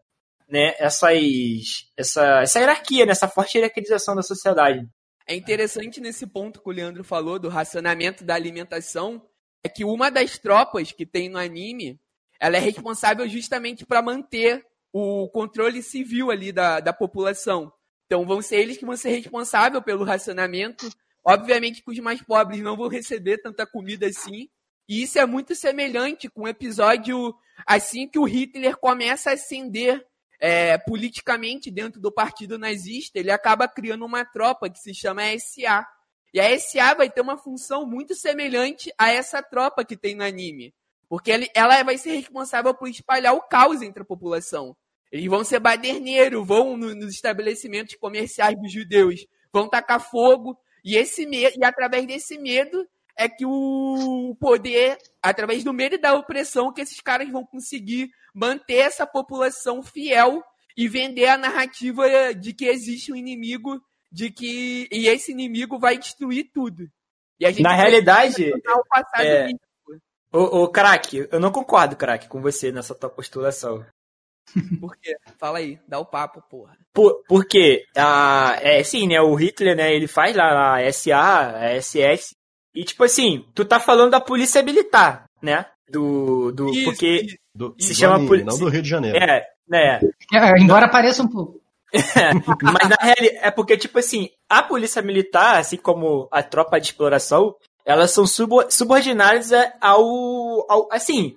né, 0.48 0.74
essas, 0.80 1.90
essa, 1.98 2.42
essa 2.42 2.60
hierarquia, 2.60 3.06
né, 3.06 3.12
essa 3.12 3.28
forte 3.28 3.58
hierarquização 3.58 4.16
da 4.16 4.24
sociedade. 4.24 4.88
É 5.28 5.36
interessante 5.36 6.00
nesse 6.00 6.26
ponto 6.26 6.62
que 6.62 6.70
o 6.70 6.74
Leandro 6.74 7.04
falou 7.04 7.38
do 7.38 7.50
racionamento 7.50 8.24
da 8.24 8.36
alimentação, 8.36 9.22
é 9.66 9.68
que 9.68 9.84
uma 9.84 10.10
das 10.10 10.38
tropas 10.40 10.94
que 10.94 11.06
tem 11.06 11.28
no 11.28 11.38
anime, 11.38 12.00
ela 12.40 12.56
é 12.56 12.60
responsável 12.60 13.28
justamente 13.28 13.86
para 13.86 14.02
manter 14.02 14.66
o 14.94 15.30
controle 15.30 15.84
civil 15.84 16.32
ali 16.32 16.54
da, 16.54 16.80
da 16.80 16.94
população. 16.94 17.72
Então 18.12 18.26
vão 18.26 18.42
ser 18.42 18.58
eles 18.58 18.76
que 18.78 18.86
vão 18.86 18.98
ser 18.98 19.12
responsáveis 19.12 19.82
pelo 19.86 20.04
racionamento. 20.04 20.90
Obviamente 21.24 21.82
que 21.82 21.92
os 21.92 22.00
mais 22.00 22.22
pobres 22.22 22.60
não 22.60 22.76
vão 22.76 22.90
receber 22.90 23.38
tanta 23.38 23.66
comida 23.66 24.06
assim. 24.06 24.50
E 24.86 25.04
isso 25.04 25.18
é 25.18 25.26
muito 25.26 25.56
semelhante 25.56 26.30
com 26.30 26.42
o 26.42 26.48
episódio 26.48 27.34
assim 27.66 28.10
que 28.10 28.20
o 28.20 28.26
Hitler 28.26 28.76
começa 28.76 29.30
a 29.30 29.34
ascender 29.34 30.06
é, 30.42 30.78
politicamente 30.80 31.72
dentro 31.72 32.02
do 32.02 32.12
partido 32.12 32.60
nazista, 32.60 33.18
ele 33.18 33.32
acaba 33.32 33.66
criando 33.66 34.04
uma 34.04 34.26
tropa 34.26 34.70
que 34.70 34.80
se 34.80 34.94
chama 34.94 35.22
SA. 35.40 35.88
E 36.34 36.42
a 36.42 36.60
SA 36.60 36.94
vai 36.96 37.10
ter 37.10 37.22
uma 37.22 37.38
função 37.38 37.86
muito 37.86 38.14
semelhante 38.14 38.92
a 38.98 39.10
essa 39.10 39.42
tropa 39.42 39.86
que 39.86 39.96
tem 39.96 40.16
no 40.16 40.24
anime. 40.26 40.74
Porque 41.08 41.50
ela 41.56 41.82
vai 41.84 41.98
ser 41.98 42.12
responsável 42.12 42.74
por 42.74 42.90
espalhar 42.90 43.34
o 43.34 43.42
caos 43.42 43.82
entre 43.82 44.04
a 44.04 44.06
população. 44.06 44.76
Eles 45.12 45.28
vão 45.28 45.44
ser 45.44 45.60
baderneiros, 45.60 46.46
vão 46.48 46.78
no- 46.78 46.96
nos 46.96 47.14
estabelecimentos 47.14 47.96
comerciais 47.96 48.56
dos 48.60 48.72
judeus, 48.72 49.26
vão 49.52 49.68
tacar 49.70 50.00
fogo, 50.00 50.58
e 50.84 50.96
esse 50.96 51.26
medo, 51.26 51.56
e 51.60 51.66
através 51.66 52.06
desse 52.08 52.38
medo 52.38 52.88
é 53.18 53.28
que 53.28 53.46
o 53.46 54.36
poder, 54.40 54.98
através 55.22 55.64
do 55.64 55.74
medo 55.74 55.96
e 55.96 56.02
da 56.02 56.14
opressão, 56.14 56.72
que 56.74 56.82
esses 56.82 57.00
caras 57.02 57.30
vão 57.30 57.46
conseguir 57.46 58.10
manter 58.34 58.78
essa 58.78 59.06
população 59.06 59.84
fiel 59.84 60.42
e 60.78 60.88
vender 60.88 61.28
a 61.28 61.38
narrativa 61.38 62.34
de 62.34 62.54
que 62.54 62.66
existe 62.66 63.12
um 63.12 63.16
inimigo, 63.16 63.80
de 64.12 64.32
que 64.32 64.88
e 64.92 65.08
esse 65.08 65.32
inimigo 65.34 65.78
vai 65.78 65.98
destruir 65.98 66.50
tudo. 66.54 66.88
E 67.40 67.46
a 67.46 67.52
gente 67.52 67.64
Na 67.64 67.74
realidade, 67.76 68.50
passado 68.90 69.24
é. 69.26 69.50
Ô, 70.32 70.64
ô 70.64 70.70
craque, 70.70 71.28
eu 71.30 71.40
não 71.40 71.52
concordo, 71.52 71.98
craque, 71.98 72.30
com 72.30 72.42
você 72.42 72.72
nessa 72.72 72.96
tua 72.96 73.10
postulação. 73.10 73.86
Por 74.80 74.96
quê? 74.98 75.16
Fala 75.40 75.60
aí, 75.60 75.80
dá 75.88 76.00
o 76.00 76.06
papo, 76.06 76.42
porra. 76.50 76.76
Por, 76.94 77.24
porque, 77.28 77.84
ah, 77.96 78.58
é 78.62 78.84
sim, 78.84 79.08
né, 79.08 79.22
o 79.22 79.34
Hitler, 79.36 79.76
né, 79.76 79.94
ele 79.94 80.08
faz 80.08 80.36
lá 80.36 80.76
a 80.78 80.92
SA, 80.92 81.56
a 81.58 81.76
SS, 81.82 82.36
e 82.76 82.84
tipo 82.84 83.04
assim, 83.04 83.46
tu 83.56 83.64
tá 83.64 83.80
falando 83.80 84.12
da 84.12 84.20
polícia 84.22 84.62
militar, 84.62 85.26
né, 85.42 85.66
do, 85.90 86.52
do 86.52 86.70
Isso, 86.72 86.84
porque, 86.86 87.08
isso. 87.26 87.36
Do, 87.54 87.76
Se 87.80 87.90
do 87.90 87.96
chama 87.96 88.16
anime, 88.16 88.28
polícia- 88.28 88.52
não 88.52 88.58
do 88.60 88.70
Rio 88.70 88.82
de 88.82 88.90
Janeiro. 88.90 89.18
é, 89.18 89.46
né, 89.68 90.00
É, 90.34 90.60
Embora 90.62 90.90
pareça 90.90 91.22
um 91.24 91.28
pouco. 91.28 91.60
mas 92.62 92.90
na 92.90 92.96
realidade, 93.02 93.40
é 93.46 93.52
porque, 93.52 93.76
tipo 93.78 94.00
assim, 94.00 94.30
a 94.50 94.64
polícia 94.64 95.02
militar, 95.02 95.58
assim 95.60 95.76
como 95.78 96.28
a 96.32 96.42
tropa 96.42 96.80
de 96.80 96.88
exploração, 96.88 97.54
elas 97.86 98.12
são 98.12 98.26
subo- 98.26 98.70
subordinadas 98.70 99.52
ao, 99.82 100.02
ao, 100.72 100.88
assim, 100.92 101.36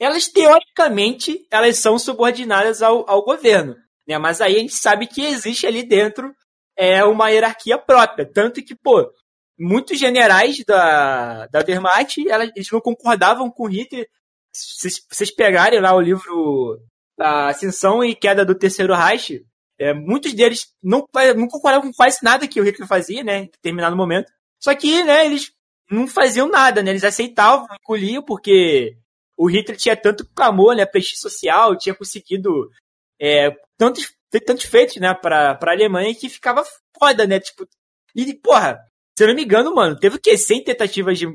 elas 0.00 0.26
teoricamente 0.26 1.46
elas 1.50 1.78
são 1.78 1.98
subordinadas 1.98 2.82
ao, 2.82 3.08
ao 3.08 3.22
governo, 3.22 3.76
né? 4.08 4.18
Mas 4.18 4.40
aí 4.40 4.56
a 4.56 4.58
gente 4.58 4.74
sabe 4.74 5.06
que 5.06 5.22
existe 5.22 5.66
ali 5.66 5.82
dentro 5.82 6.34
é 6.76 7.04
uma 7.04 7.28
hierarquia 7.28 7.76
própria, 7.76 8.24
tanto 8.24 8.64
que 8.64 8.74
pô, 8.74 9.12
muitos 9.58 9.98
generais 9.98 10.64
da, 10.66 11.46
da 11.48 11.60
Wehrmacht, 11.60 12.26
elas, 12.26 12.50
eles 12.56 12.70
não 12.72 12.80
concordavam 12.80 13.50
com 13.50 13.68
Hitler. 13.68 14.08
Se 14.52 14.88
vocês 15.08 15.30
pegarem 15.30 15.80
lá 15.80 15.94
o 15.94 16.00
livro 16.00 16.80
da 17.18 17.48
Ascensão 17.48 18.02
e 18.02 18.14
Queda 18.14 18.44
do 18.44 18.54
Terceiro 18.54 18.94
Reich, 18.94 19.44
é, 19.78 19.92
muitos 19.92 20.32
deles 20.32 20.68
não, 20.82 21.06
não 21.36 21.48
concordavam 21.48 21.90
com 21.90 21.94
quase 21.94 22.18
nada 22.22 22.48
que 22.48 22.60
o 22.60 22.64
Hitler 22.64 22.88
fazia, 22.88 23.22
né, 23.22 23.40
em 23.40 23.46
determinado 23.46 23.94
momento. 23.94 24.32
Só 24.58 24.74
que, 24.74 25.04
né, 25.04 25.26
eles 25.26 25.52
não 25.90 26.08
faziam 26.08 26.48
nada, 26.48 26.82
né, 26.82 26.90
eles 26.90 27.04
aceitavam, 27.04 27.66
encolhiam, 27.82 28.22
porque 28.22 28.96
o 29.40 29.46
Hitler 29.46 29.74
tinha 29.78 29.96
tanto 29.96 30.28
clamor, 30.34 30.76
né, 30.76 30.84
prestígio 30.84 31.22
social, 31.22 31.74
tinha 31.74 31.94
conseguido 31.94 32.70
é, 33.18 33.50
tantos, 33.78 34.12
tantos 34.44 34.66
feitos, 34.66 34.96
né, 34.96 35.14
pra, 35.14 35.54
pra 35.54 35.72
Alemanha 35.72 36.14
que 36.14 36.28
ficava 36.28 36.62
foda, 36.98 37.26
né, 37.26 37.40
tipo, 37.40 37.66
e, 38.14 38.34
porra, 38.34 38.78
se 39.16 39.24
eu 39.24 39.28
não 39.28 39.34
me 39.34 39.42
engano, 39.42 39.74
mano, 39.74 39.98
teve 39.98 40.16
o 40.16 40.20
quê? 40.20 40.36
100 40.36 40.64
tentativas 40.64 41.18
de, 41.18 41.26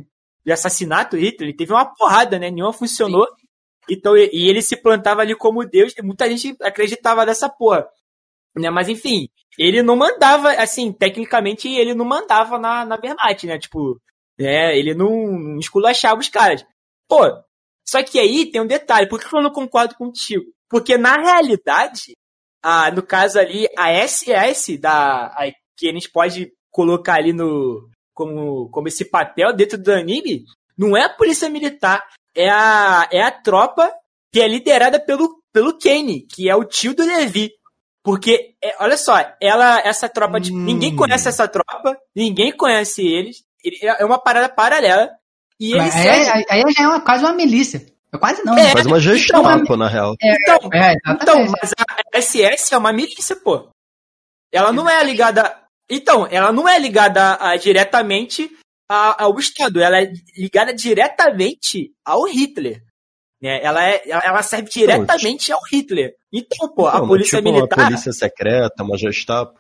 de 0.46 0.52
assassinato 0.52 1.18
Hitler, 1.18 1.50
ele 1.50 1.58
teve 1.58 1.74
uma 1.74 1.84
porrada, 1.96 2.38
né, 2.38 2.52
nenhuma 2.52 2.72
funcionou, 2.72 3.28
então, 3.90 4.16
e, 4.16 4.30
e 4.32 4.50
ele 4.50 4.62
se 4.62 4.78
plantava 4.78 5.22
ali 5.22 5.36
como 5.36 5.66
Deus, 5.66 5.92
e 5.98 6.04
muita 6.04 6.30
gente 6.30 6.56
acreditava 6.62 7.26
dessa 7.26 7.50
porra. 7.50 7.88
Né? 8.56 8.70
Mas 8.70 8.88
enfim, 8.88 9.30
ele 9.58 9.82
não 9.82 9.96
mandava, 9.96 10.52
assim, 10.52 10.94
tecnicamente 10.94 11.68
ele 11.68 11.96
não 11.96 12.06
mandava 12.06 12.60
na, 12.60 12.86
na 12.86 13.00
Wehrmacht, 13.02 13.48
né? 13.48 13.58
Tipo, 13.58 14.00
né? 14.40 14.78
ele 14.78 14.94
não, 14.94 15.10
não 15.10 15.60
esculachava 15.60 16.20
os 16.20 16.30
caras. 16.30 16.66
Pô, 17.08 17.20
só 17.88 18.02
que 18.04 18.20
aí 18.20 18.52
tem 18.52 18.62
um 18.62 18.68
detalhe, 18.68 19.08
por 19.08 19.20
que 19.20 19.34
eu 19.34 19.42
não 19.42 19.52
concordo 19.52 19.96
contigo? 19.96 20.46
Porque 20.70 20.98
na 20.98 21.16
realidade, 21.16 22.14
a, 22.62 22.90
no 22.92 23.04
caso 23.04 23.40
ali, 23.40 23.68
a 23.78 23.92
SS, 24.08 24.78
da, 24.78 25.28
a, 25.28 25.52
que 25.78 25.90
a 25.90 25.94
gente 25.94 26.12
pode 26.12 26.52
colocar 26.72 27.16
ali 27.16 27.32
no, 27.32 27.90
como, 28.14 28.70
como 28.70 28.88
esse 28.88 29.06
papel 29.06 29.54
dentro 29.54 29.78
do 29.78 29.92
anime, 29.92 30.46
não 30.78 30.98
é 30.98 31.06
a 31.06 31.14
polícia 31.14 31.50
militar, 31.50 32.04
é 32.36 32.50
a, 32.50 33.08
é 33.12 33.22
a 33.22 33.32
tropa 33.32 33.94
que 34.32 34.42
é 34.42 34.48
liderada 34.48 35.00
pelo, 35.00 35.42
pelo 35.54 35.78
Kane, 35.78 36.22
que 36.22 36.50
é 36.50 36.56
o 36.56 36.66
tio 36.66 36.94
do 36.94 37.06
Levi. 37.06 37.52
Porque, 38.04 38.56
é, 38.64 38.76
olha 38.84 38.98
só, 38.98 39.16
ela, 39.42 39.80
essa 39.80 40.10
tropa, 40.10 40.40
de, 40.40 40.52
hum. 40.52 40.58
ninguém 40.58 40.96
conhece 40.96 41.28
essa 41.28 41.48
tropa, 41.48 41.98
ninguém 42.16 42.52
conhece 42.52 43.06
eles, 43.06 43.44
é 43.82 44.06
uma 44.06 44.20
parada 44.20 44.50
paralela. 44.50 45.10
E 45.60 45.74
eles 45.74 45.96
aí, 45.96 46.10
aí, 46.10 46.46
aí 46.50 46.74
já 46.74 46.84
é 46.84 46.88
uma, 46.88 47.02
quase 47.02 47.24
uma 47.24 47.34
milícia. 47.34 47.86
É 48.12 48.18
quase 48.18 48.44
não. 48.44 48.58
É, 48.58 48.72
quase 48.72 48.88
uma 48.88 49.00
gestapo, 49.00 49.50
então, 49.50 49.78
na 49.78 49.88
real. 49.88 50.16
É, 50.22 50.36
então, 50.36 50.70
é, 50.74 50.96
então, 51.08 51.46
mas 51.62 51.72
a 51.78 52.22
SS 52.22 52.74
é 52.74 52.78
uma 52.78 52.94
milícia, 52.94 53.36
pô. 53.36 53.70
Ela 54.52 54.72
não 54.72 54.90
é 54.90 55.04
ligada. 55.04 55.58
Então, 55.90 56.28
ela 56.30 56.52
não 56.52 56.68
é 56.68 56.80
ligada 56.80 57.38
a, 57.40 57.56
diretamente 57.58 58.50
a, 58.90 59.24
ao 59.24 59.38
Estado, 59.38 59.82
ela 59.82 60.02
é 60.02 60.12
ligada 60.38 60.74
diretamente 60.74 61.94
ao 62.04 62.24
Hitler. 62.24 62.84
Né? 63.42 63.62
Ela, 63.62 63.88
é, 63.88 64.02
ela 64.08 64.42
serve 64.42 64.70
diretamente 64.70 65.52
ao 65.52 65.62
Hitler. 65.72 66.16
Então, 66.32 66.68
pô, 66.74 66.88
a 66.88 67.06
polícia 67.06 67.38
tipo 67.38 67.52
militar. 67.52 67.78
Uma 67.78 67.86
polícia 67.88 68.12
secreta, 68.12 68.84
uma 68.84 68.98
gestapo. 68.98 69.60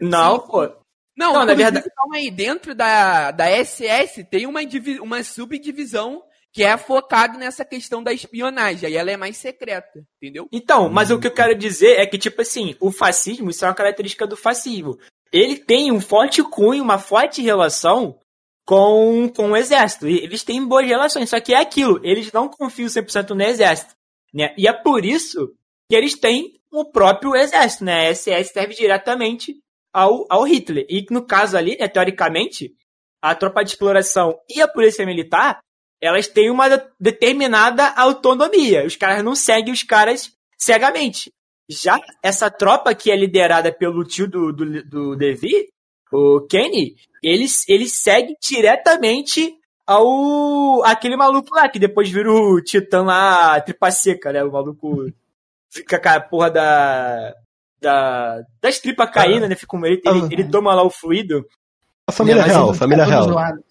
Não, 0.00 0.40
Sim. 0.40 0.46
pô. 0.46 0.83
Não, 1.16 1.32
não 1.32 1.44
na 1.44 1.54
verdade. 1.54 1.88
Aí, 2.12 2.30
dentro 2.30 2.74
da, 2.74 3.30
da 3.30 3.46
SS 3.64 4.24
tem 4.24 4.46
uma, 4.46 4.60
uma 5.00 5.22
subdivisão 5.22 6.22
que 6.52 6.62
é 6.62 6.76
focado 6.76 7.36
nessa 7.36 7.64
questão 7.64 8.02
da 8.02 8.12
espionagem. 8.12 8.86
Aí 8.86 8.96
ela 8.96 9.10
é 9.10 9.16
mais 9.16 9.36
secreta, 9.36 10.06
entendeu? 10.16 10.48
Então, 10.52 10.88
mas 10.88 11.10
o 11.10 11.18
que 11.18 11.26
eu 11.26 11.34
quero 11.34 11.54
dizer 11.56 11.98
é 11.98 12.06
que, 12.06 12.16
tipo 12.16 12.40
assim, 12.40 12.76
o 12.80 12.92
fascismo, 12.92 13.50
isso 13.50 13.64
é 13.64 13.68
uma 13.68 13.74
característica 13.74 14.24
do 14.26 14.36
fascismo. 14.36 14.96
Ele 15.32 15.56
tem 15.56 15.90
um 15.90 16.00
forte 16.00 16.42
cunho, 16.44 16.82
uma 16.82 16.98
forte 16.98 17.42
relação 17.42 18.20
com, 18.64 19.28
com 19.34 19.50
o 19.50 19.56
exército. 19.56 20.06
E 20.06 20.18
eles 20.18 20.44
têm 20.44 20.64
boas 20.64 20.86
relações, 20.86 21.28
só 21.28 21.40
que 21.40 21.52
é 21.52 21.58
aquilo, 21.58 22.00
eles 22.04 22.30
não 22.32 22.48
confiam 22.48 22.86
100% 22.86 23.30
no 23.30 23.42
exército. 23.42 23.94
Né? 24.32 24.54
E 24.56 24.68
é 24.68 24.72
por 24.72 25.04
isso 25.04 25.52
que 25.88 25.96
eles 25.96 26.18
têm 26.18 26.60
o 26.72 26.84
próprio 26.84 27.36
exército, 27.36 27.84
né? 27.84 28.08
A 28.08 28.14
SS 28.14 28.52
serve 28.52 28.74
diretamente 28.74 29.54
ao, 29.94 30.26
ao 30.28 30.42
Hitler. 30.42 30.84
E 30.90 31.06
no 31.10 31.24
caso 31.24 31.56
ali, 31.56 31.76
né, 31.78 31.86
teoricamente, 31.88 32.74
a 33.22 33.34
tropa 33.34 33.62
de 33.62 33.70
exploração 33.70 34.36
e 34.50 34.60
a 34.60 34.68
polícia 34.68 35.06
militar, 35.06 35.60
elas 36.02 36.26
têm 36.26 36.50
uma 36.50 36.68
determinada 37.00 37.88
autonomia. 37.96 38.84
Os 38.84 38.96
caras 38.96 39.22
não 39.22 39.34
seguem 39.34 39.72
os 39.72 39.84
caras 39.84 40.32
cegamente. 40.58 41.32
Já 41.70 41.98
essa 42.22 42.50
tropa 42.50 42.94
que 42.94 43.10
é 43.10 43.16
liderada 43.16 43.72
pelo 43.72 44.04
tio 44.04 44.28
do, 44.28 44.52
do, 44.52 44.82
do 44.84 45.16
o 46.12 46.46
Kenny, 46.46 46.94
ele, 47.22 47.46
ele 47.66 47.88
segue 47.88 48.36
diretamente 48.40 49.54
ao 49.86 50.84
aquele 50.84 51.16
maluco 51.16 51.54
lá, 51.54 51.68
que 51.68 51.78
depois 51.78 52.10
vira 52.10 52.30
o 52.30 52.60
Titã 52.62 53.02
lá, 53.02 53.60
tripa 53.60 53.90
seca, 53.90 54.32
né? 54.32 54.44
O 54.44 54.52
maluco 54.52 55.10
fica 55.70 55.98
com 55.98 56.08
a 56.08 56.20
porra 56.20 56.50
da. 56.50 57.34
Da 57.84 58.42
das 58.60 58.78
tripas 58.80 59.10
caindo, 59.10 59.44
ah, 59.44 59.48
né? 59.48 59.54
Fica, 59.54 59.76
ele, 59.84 60.00
ele, 60.04 60.28
ele, 60.32 60.44
toma 60.44 60.74
lá 60.74 60.82
o 60.82 60.90
fluido. 60.90 61.46
A 62.06 62.12
família 62.12 62.42
é, 62.42 62.46
real, 62.46 62.74
família 62.74 63.04
real. 63.04 63.28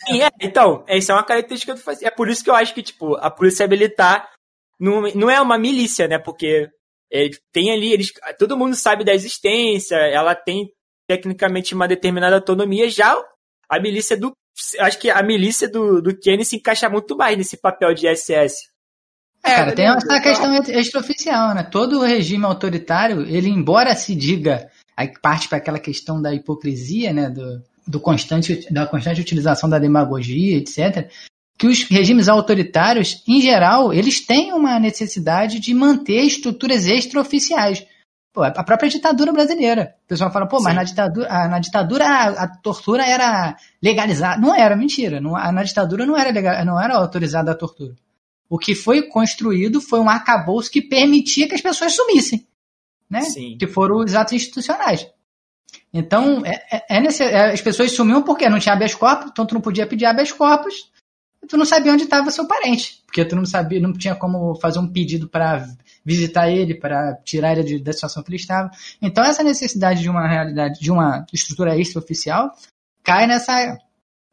Sim, 0.08 0.21
é, 0.21 0.30
então, 0.41 0.84
essa 0.88 1.12
é 1.12 1.15
uma 1.15 1.23
característica 1.23 1.76
do 1.76 1.82
É 2.02 2.10
por 2.10 2.30
isso 2.30 2.43
que 2.43 2.49
eu 2.49 2.56
acho 2.56 2.73
que, 2.73 2.82
tipo, 2.82 3.15
a 3.15 3.30
polícia 3.30 3.67
militar 3.67 4.28
não, 4.80 5.02
não 5.13 5.30
é 5.30 5.39
uma 5.39 5.58
milícia, 5.58 6.08
né? 6.08 6.17
Porque 6.17 6.69
é, 7.12 7.30
tem 7.52 7.71
ali, 7.71 7.93
eles, 7.93 8.12
todo 8.39 8.58
mundo 8.58 8.76
sabe 8.76 9.04
da 9.04 9.13
existência, 9.13 9.95
ela 9.95 10.34
tem 10.34 10.71
tecnicamente 11.08 11.76
uma 11.76 11.88
determinada 11.88 12.36
autonomia, 12.36 12.89
já 12.89 13.15
a 13.69 13.80
milícia 13.80 14.17
do. 14.17 14.34
Acho 14.80 14.99
que 14.99 15.10
a 15.10 15.21
milícia 15.23 15.67
do, 15.67 16.02
do 16.02 16.17
Kenny 16.17 16.45
se 16.45 16.56
encaixa 16.56 16.89
muito 16.89 17.15
mais 17.15 17.38
nesse 17.38 17.58
papel 17.58 17.93
de 17.93 18.08
SS. 18.08 18.72
É, 19.43 19.56
cara, 19.56 19.71
tem 19.73 19.86
essa 19.86 20.21
questão 20.21 20.56
extraoficial, 20.56 21.53
né? 21.53 21.63
Todo 21.63 22.01
regime 22.01 22.45
autoritário, 22.45 23.21
ele, 23.27 23.49
embora 23.49 23.93
se 23.93 24.15
diga, 24.15 24.69
aí 24.95 25.12
parte 25.21 25.49
para 25.49 25.58
aquela 25.58 25.79
questão 25.79 26.21
da 26.21 26.34
hipocrisia, 26.34 27.12
né? 27.12 27.29
Do, 27.29 27.62
do 27.86 27.99
constante, 27.99 28.65
da 28.71 28.88
constante 28.88 29.19
utilização 29.19 29.69
da 29.69 29.79
demagogia, 29.79 30.58
etc., 30.58 31.12
que 31.58 31.67
os 31.67 31.84
regimes 31.84 32.27
autoritários, 32.27 33.21
em 33.27 33.39
geral, 33.39 33.93
eles 33.93 34.25
têm 34.25 34.53
uma 34.53 34.79
necessidade 34.79 35.60
de 35.60 35.73
manter 35.73 36.21
estruturas 36.21 36.86
extraoficiais. 36.86 37.86
Pô, 38.34 38.41
a 38.41 38.63
própria 38.63 38.89
ditadura 38.89 39.32
brasileira. 39.32 39.93
O 40.06 40.08
pessoal 40.08 40.32
fala, 40.32 40.47
pô, 40.47 40.60
mas 40.60 40.73
na 40.73 40.84
ditadura, 40.84 41.27
a, 41.29 41.47
na 41.47 41.60
ditadura 41.60 42.06
a, 42.06 42.27
a, 42.29 42.47
tortura 42.47 43.06
era 43.06 43.56
legalizada. 43.82 44.41
Não 44.41 44.56
era, 44.56 44.75
mentira. 44.75 45.21
Não, 45.21 45.36
a, 45.36 45.51
na 45.51 45.62
ditadura 45.63 46.06
não 46.06 46.17
era, 46.17 46.32
legal, 46.32 46.65
não 46.65 46.82
era 46.82 46.95
autorizada 46.95 47.51
a 47.51 47.56
tortura. 47.56 47.93
O 48.49 48.58
que 48.58 48.75
foi 48.75 49.03
construído 49.03 49.82
foi 49.82 49.99
um 49.99 50.10
arcabouço 50.10 50.71
que 50.71 50.82
permitia 50.82 51.47
que 51.47 51.56
as 51.56 51.62
pessoas 51.62 51.95
sumissem. 51.95 52.45
Né? 53.10 53.21
Sim. 53.21 53.58
Que 53.58 53.67
foram 53.67 53.97
os 53.97 54.13
atos 54.15 54.34
institucionais. 54.34 55.08
Então, 55.93 56.43
é, 56.45 56.63
é, 56.71 56.97
é 56.97 56.99
nesse, 56.99 57.23
é, 57.23 57.51
as 57.51 57.62
pessoas 57.62 57.91
sumiam 57.91 58.23
porque 58.23 58.49
não 58.49 58.60
tinha 58.60 58.73
habeas 58.73 58.95
corpus, 58.95 59.29
então 59.32 59.45
tu 59.45 59.53
não 59.53 59.62
podia 59.62 59.86
pedir 59.86 60.06
habeas 60.06 60.32
corpus, 60.32 60.91
tu 61.47 61.56
não 61.56 61.65
sabia 61.65 61.93
onde 61.93 62.03
estava 62.03 62.32
seu 62.32 62.47
parente, 62.47 63.03
porque 63.06 63.23
tu 63.23 63.36
não 63.36 63.45
sabia, 63.45 63.79
não 63.79 63.93
tinha 63.93 64.15
como 64.15 64.56
fazer 64.56 64.79
um 64.79 64.88
pedido 64.88 65.27
para 65.27 65.67
visitar 66.03 66.49
ele, 66.49 66.73
para 66.73 67.15
tirar 67.23 67.58
ele 67.58 67.79
da 67.79 67.93
situação 67.93 68.23
que 68.23 68.29
ele 68.29 68.38
estava. 68.38 68.71
Então 69.01 69.23
essa 69.23 69.43
necessidade 69.43 70.01
de 70.01 70.10
uma 70.10 70.27
realidade, 70.27 70.79
de 70.79 70.91
uma 70.91 71.25
estrutura 71.32 71.77
extraoficial, 71.77 72.51
cai 73.03 73.27
nessa, 73.27 73.77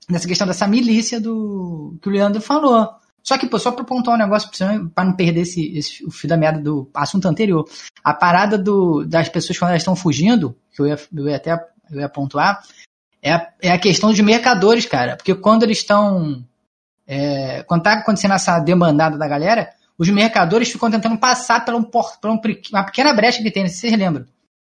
nessa 0.08 0.26
questão 0.26 0.46
dessa 0.46 0.66
milícia 0.66 1.20
do 1.20 1.98
que 2.00 2.08
o 2.08 2.12
Leandro 2.12 2.40
falou. 2.40 2.88
Só 3.22 3.36
que, 3.38 3.46
pô, 3.46 3.58
só 3.58 3.70
para 3.70 3.84
pontuar 3.84 4.16
um 4.16 4.18
negócio 4.18 4.50
para 4.94 5.04
não 5.04 5.14
perder 5.14 5.42
esse, 5.42 5.76
esse, 5.76 6.04
o 6.04 6.10
fio 6.10 6.28
da 6.28 6.36
merda 6.36 6.60
do 6.60 6.90
assunto 6.94 7.28
anterior. 7.28 7.68
A 8.02 8.14
parada 8.14 8.56
do, 8.56 9.04
das 9.04 9.28
pessoas 9.28 9.58
quando 9.58 9.70
elas 9.70 9.82
estão 9.82 9.94
fugindo, 9.94 10.56
que 10.74 10.80
eu 10.80 10.86
ia, 10.86 10.98
eu 11.14 11.28
ia 11.28 11.36
até 11.36 11.52
eu 11.90 12.00
ia 12.00 12.08
pontuar, 12.08 12.62
é 13.22 13.32
a, 13.32 13.48
é 13.60 13.70
a 13.72 13.78
questão 13.78 14.10
dos 14.10 14.20
mercadores, 14.20 14.86
cara. 14.86 15.16
Porque 15.16 15.34
quando 15.34 15.64
eles 15.64 15.78
estão. 15.78 16.44
É, 17.06 17.64
quando 17.64 17.82
tá 17.82 17.94
acontecendo 17.94 18.34
essa 18.34 18.58
demandada 18.60 19.18
da 19.18 19.26
galera, 19.26 19.70
os 19.98 20.08
mercadores 20.08 20.70
ficam 20.70 20.90
tentando 20.90 21.18
passar 21.18 21.64
por, 21.64 21.74
um, 21.74 21.82
por 21.82 22.00
uma 22.30 22.84
pequena 22.84 23.12
brecha 23.12 23.42
que 23.42 23.50
tem, 23.50 23.66
vocês 23.66 23.92
lembram? 23.92 24.24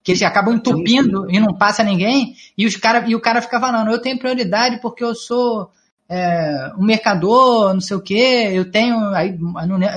Que 0.04 0.12
eles 0.12 0.22
acabam 0.22 0.54
entupindo 0.54 1.28
e 1.30 1.40
não 1.40 1.56
passa 1.56 1.82
ninguém, 1.82 2.36
e, 2.56 2.66
os 2.66 2.76
cara, 2.76 3.04
e 3.08 3.16
o 3.16 3.20
cara 3.20 3.42
fica 3.42 3.58
falando, 3.58 3.90
eu 3.90 4.00
tenho 4.00 4.18
prioridade 4.18 4.80
porque 4.80 5.02
eu 5.02 5.14
sou 5.14 5.70
é, 6.08 6.72
um 6.78 6.84
mercador, 6.84 7.74
não 7.74 7.80
sei 7.80 7.96
o 7.96 8.00
quê, 8.00 8.50
eu 8.52 8.70
tenho, 8.70 8.96
aí, 9.14 9.36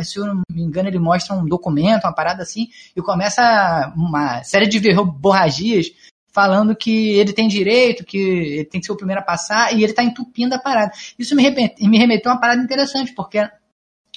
se 0.04 0.18
eu 0.18 0.26
não 0.26 0.42
me 0.52 0.64
engano, 0.64 0.90
ele 0.90 1.00
mostra 1.00 1.36
um 1.36 1.46
documento, 1.46 2.06
uma 2.06 2.14
parada 2.16 2.42
assim, 2.42 2.70
e 2.96 3.02
começa 3.02 3.94
uma 3.96 4.44
série 4.44 4.68
de 4.68 4.80
borragias 5.04 5.92
falando 6.32 6.76
que 6.76 7.10
ele 7.12 7.34
tem 7.34 7.48
direito, 7.48 8.06
que 8.06 8.18
ele 8.18 8.66
tem 8.66 8.80
que 8.80 8.88
ser 8.88 8.94
o 8.94 8.98
primeiro 8.98 9.22
a 9.22 9.26
passar, 9.26 9.74
e 9.74 9.84
ele 9.84 9.92
está 9.92 10.04
entupindo 10.04 10.56
a 10.56 10.60
parada. 10.60 10.92
Isso 11.18 11.36
me, 11.36 11.44
me 11.82 11.98
remeteu 11.98 12.32
a 12.32 12.36
uma 12.36 12.42
parada 12.42 12.62
interessante, 12.62 13.14
porque 13.14 13.48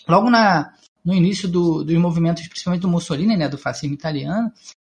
logo 0.08 0.30
na, 0.30 0.72
no 1.04 1.14
início 1.14 1.48
do, 1.48 1.84
dos 1.84 1.96
movimentos, 1.96 2.46
principalmente 2.46 2.82
do 2.82 2.88
Mussolini, 2.88 3.36
né, 3.36 3.48
do 3.48 3.58
fascismo 3.58 3.94
italiano, 3.94 4.50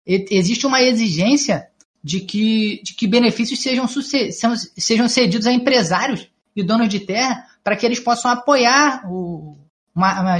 existe 0.06 0.66
uma 0.66 0.82
exigência 0.82 1.68
de 2.04 2.22
que, 2.22 2.82
de 2.84 2.94
que 2.94 3.08
benefícios 3.08 3.62
sejam, 3.62 3.86
sejam 3.88 5.10
cedidos 5.10 5.46
a 5.46 5.52
empresários 5.52 6.30
e 6.60 6.64
donos 6.64 6.90
de 6.90 7.00
terra 7.00 7.46
para 7.64 7.76
que 7.76 7.86
eles 7.86 8.00
possam 8.00 8.32
apoiar 8.32 9.04
o, 9.10 9.58
uma, 9.96 10.22
uma 10.22 10.38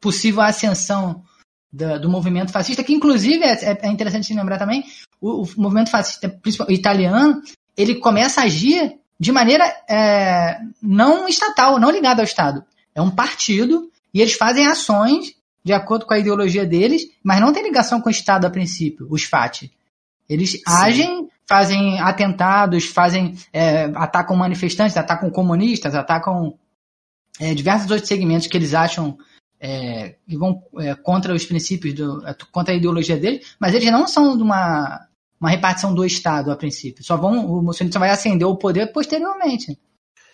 possível 0.00 0.42
ascensão 0.42 1.22
do, 1.72 2.00
do, 2.00 2.08
movimento 2.08 2.52
fascista, 2.52 2.84
que 2.84 2.94
inclusive 2.94 3.44
é, 3.44 3.78
é 3.82 3.88
interessante 3.88 4.26
se 4.26 4.34
lembrar 4.34 4.58
também, 4.58 4.84
o, 5.20 5.42
o 5.42 5.48
movimento 5.56 5.90
fascista 5.90 6.38
italiano, 6.68 7.42
ele 7.76 7.96
começa 7.96 8.40
a 8.40 8.44
agir 8.44 8.98
de 9.18 9.32
maneira 9.32 9.64
é, 9.88 10.60
não 10.82 11.28
estatal, 11.28 11.78
não 11.78 11.90
ligada 11.90 12.22
ao 12.22 12.26
Estado. 12.26 12.64
É 12.94 13.00
um 13.00 13.10
partido 13.10 13.90
e 14.12 14.20
eles 14.20 14.34
fazem 14.34 14.66
ações 14.66 15.34
de 15.64 15.72
acordo 15.72 16.04
com 16.04 16.14
a 16.14 16.18
ideologia 16.18 16.66
deles, 16.66 17.02
mas 17.22 17.40
não 17.40 17.52
tem 17.52 17.62
ligação 17.62 18.00
com 18.00 18.08
o 18.08 18.12
Estado 18.12 18.46
a 18.46 18.50
princípio, 18.50 19.06
os 19.10 19.24
FAT. 19.24 19.70
Eles 20.28 20.52
Sim. 20.52 20.62
agem, 20.66 21.28
fazem 21.48 22.00
atentados, 22.00 22.86
fazem 22.86 23.34
é, 23.52 23.84
atacam 23.94 24.36
manifestantes, 24.36 24.96
atacam 24.96 25.30
comunistas, 25.30 25.94
atacam 25.94 26.58
é, 27.40 27.54
diversos 27.54 27.90
outros 27.90 28.08
segmentos 28.08 28.46
que 28.46 28.56
eles 28.56 28.74
acham 28.74 29.18
é, 29.60 30.16
que 30.28 30.36
vão 30.36 30.62
é, 30.78 30.94
contra 30.94 31.34
os 31.34 31.44
princípios, 31.46 31.94
do, 31.94 32.22
contra 32.52 32.74
a 32.74 32.76
ideologia 32.76 33.16
deles, 33.16 33.56
mas 33.58 33.74
eles 33.74 33.90
não 33.90 34.06
são 34.06 34.36
de 34.36 34.42
uma, 34.42 35.06
uma 35.40 35.50
repartição 35.50 35.94
do 35.94 36.04
Estado 36.04 36.50
a 36.50 36.56
princípio. 36.56 37.04
Só 37.04 37.16
vão, 37.16 37.46
o 37.46 37.62
Mussolini 37.62 37.92
só 37.92 37.98
vai 37.98 38.10
ascender 38.10 38.46
o 38.46 38.56
poder 38.56 38.92
posteriormente. 38.92 39.78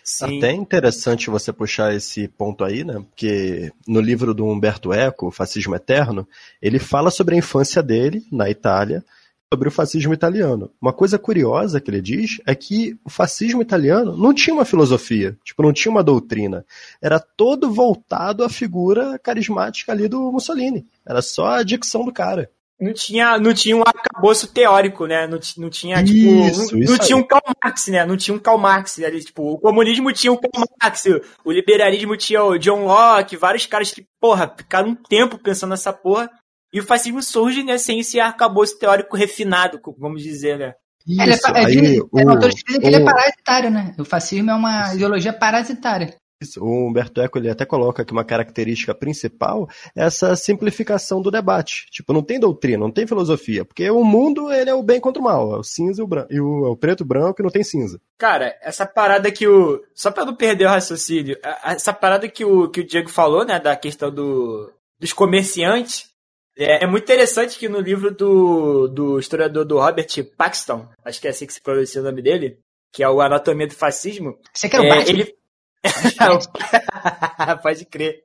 Sim. 0.03 0.37
Até 0.37 0.51
interessante 0.51 1.29
você 1.29 1.53
puxar 1.53 1.93
esse 1.93 2.27
ponto 2.27 2.63
aí, 2.63 2.83
né? 2.83 2.93
Porque 2.93 3.71
no 3.87 4.01
livro 4.01 4.33
do 4.33 4.45
Humberto 4.45 4.91
Eco, 4.91 5.27
O 5.27 5.31
Fascismo 5.31 5.75
Eterno, 5.75 6.27
ele 6.61 6.79
fala 6.79 7.11
sobre 7.11 7.35
a 7.35 7.37
infância 7.37 7.83
dele 7.83 8.25
na 8.31 8.49
Itália, 8.49 9.05
sobre 9.51 9.67
o 9.67 9.71
fascismo 9.71 10.13
italiano. 10.13 10.71
Uma 10.81 10.93
coisa 10.93 11.19
curiosa 11.19 11.81
que 11.81 11.91
ele 11.91 12.01
diz 12.01 12.39
é 12.47 12.55
que 12.55 12.97
o 13.03 13.09
fascismo 13.09 13.61
italiano 13.61 14.15
não 14.15 14.33
tinha 14.33 14.53
uma 14.53 14.63
filosofia, 14.63 15.37
tipo, 15.43 15.61
não 15.61 15.73
tinha 15.73 15.91
uma 15.91 16.03
doutrina. 16.03 16.65
Era 17.01 17.19
todo 17.19 17.69
voltado 17.69 18.45
à 18.45 18.49
figura 18.49 19.19
carismática 19.19 19.91
ali 19.91 20.07
do 20.07 20.31
Mussolini. 20.31 20.87
Era 21.05 21.21
só 21.21 21.47
a 21.47 21.63
dicção 21.63 22.05
do 22.05 22.13
cara 22.13 22.49
não 22.81 22.93
tinha, 22.93 23.37
não 23.37 23.53
tinha 23.53 23.77
um 23.77 23.83
arcabouço 23.85 24.51
teórico, 24.51 25.05
né? 25.05 25.27
Não, 25.27 25.39
não 25.57 25.69
tinha, 25.69 26.03
tipo. 26.03 26.47
Isso, 26.47 26.75
não, 26.75 26.85
não 26.85 26.97
tinha 26.97 27.15
um 27.15 27.21
Karl 27.21 27.43
Marx, 27.63 27.87
né? 27.87 28.05
Não 28.05 28.17
tinha 28.17 28.35
um 28.35 28.39
Karl 28.39 28.57
Marx 28.57 28.97
ali. 28.99 29.23
Tipo, 29.23 29.53
o 29.53 29.59
comunismo 29.59 30.11
tinha 30.11 30.33
o 30.33 30.37
Karl 30.37 30.65
Marx, 30.81 31.03
o 31.45 31.51
liberalismo 31.51 32.17
tinha 32.17 32.43
o 32.43 32.57
John 32.57 32.85
Locke, 32.85 33.37
vários 33.37 33.67
caras 33.67 33.91
que, 33.91 34.03
porra, 34.19 34.51
ficaram 34.57 34.89
um 34.89 34.95
tempo 34.95 35.37
pensando 35.37 35.69
nessa 35.69 35.93
porra. 35.93 36.27
E 36.73 36.79
o 36.79 36.83
fascismo 36.83 37.21
surge, 37.21 37.63
né, 37.63 37.77
sem 37.77 37.99
esse 37.99 38.19
arcabouço 38.19 38.77
teórico 38.79 39.17
refinado, 39.17 39.79
vamos 39.97 40.23
dizer, 40.23 40.57
né? 40.57 40.73
Isso, 41.05 41.21
ele 41.21 41.31
é, 41.31 41.65
aí, 41.65 41.97
é, 41.97 42.01
o, 42.01 42.49
que 42.49 42.85
ele 42.87 42.95
é 42.95 43.03
parasitário, 43.03 43.71
né? 43.71 43.95
O 43.97 44.05
fascismo 44.05 44.51
é 44.51 44.53
uma 44.53 44.93
ideologia 44.93 45.33
parasitária. 45.33 46.15
O 46.57 46.87
Humberto 46.87 47.21
Eco 47.21 47.37
ele 47.37 47.49
até 47.49 47.65
coloca 47.65 48.03
que 48.03 48.11
uma 48.11 48.25
característica 48.25 48.95
principal 48.95 49.69
é 49.95 50.03
essa 50.03 50.35
simplificação 50.35 51.21
do 51.21 51.29
debate. 51.29 51.85
Tipo, 51.91 52.13
não 52.13 52.23
tem 52.23 52.39
doutrina, 52.39 52.79
não 52.79 52.91
tem 52.91 53.05
filosofia, 53.05 53.63
porque 53.63 53.89
o 53.91 54.03
mundo 54.03 54.51
ele 54.51 54.69
é 54.69 54.73
o 54.73 54.81
bem 54.81 54.99
contra 54.99 55.21
o 55.21 55.23
mal, 55.25 55.55
é 55.55 55.59
o 55.59 55.63
cinza 55.63 56.01
e 56.01 56.03
o, 56.03 56.07
branco, 56.07 56.33
e 56.33 56.41
o, 56.41 56.65
é 56.65 56.69
o 56.69 56.75
preto 56.75 57.03
e 57.03 57.05
branco 57.05 57.41
e 57.41 57.43
não 57.43 57.51
tem 57.51 57.63
cinza. 57.63 57.99
Cara, 58.17 58.55
essa 58.61 58.85
parada 58.85 59.31
que 59.31 59.47
o. 59.47 59.83
Só 59.93 60.09
pra 60.09 60.25
não 60.25 60.35
perder 60.35 60.65
o 60.65 60.69
raciocínio, 60.69 61.37
essa 61.63 61.93
parada 61.93 62.27
que 62.27 62.43
o, 62.43 62.69
que 62.69 62.81
o 62.81 62.87
Diego 62.87 63.09
falou, 63.09 63.45
né, 63.45 63.59
da 63.59 63.75
questão 63.75 64.11
do, 64.11 64.71
dos 64.99 65.13
comerciantes, 65.13 66.10
é, 66.57 66.83
é, 66.83 66.87
muito 66.87 67.03
interessante 67.03 67.57
que 67.57 67.69
no 67.69 67.79
livro 67.79 68.11
do, 68.13 68.87
do 68.87 69.19
historiador 69.19 69.65
do 69.65 69.79
Robert 69.79 70.07
Paxton, 70.37 70.87
acho 71.03 71.21
que 71.21 71.27
é 71.27 71.31
assim 71.31 71.45
que 71.45 71.53
se 71.53 71.61
pronuncia 71.61 72.01
o 72.01 72.03
nome 72.03 72.21
dele, 72.21 72.59
que 72.91 73.03
é 73.03 73.09
o 73.09 73.21
Anatomia 73.21 73.67
do 73.67 73.73
Fascismo. 73.73 74.37
Você 74.53 74.69
quer 74.69 74.81
o 74.81 74.83
é, 74.83 75.09
ele 75.09 75.35
Pode 77.63 77.85
crer. 77.85 78.23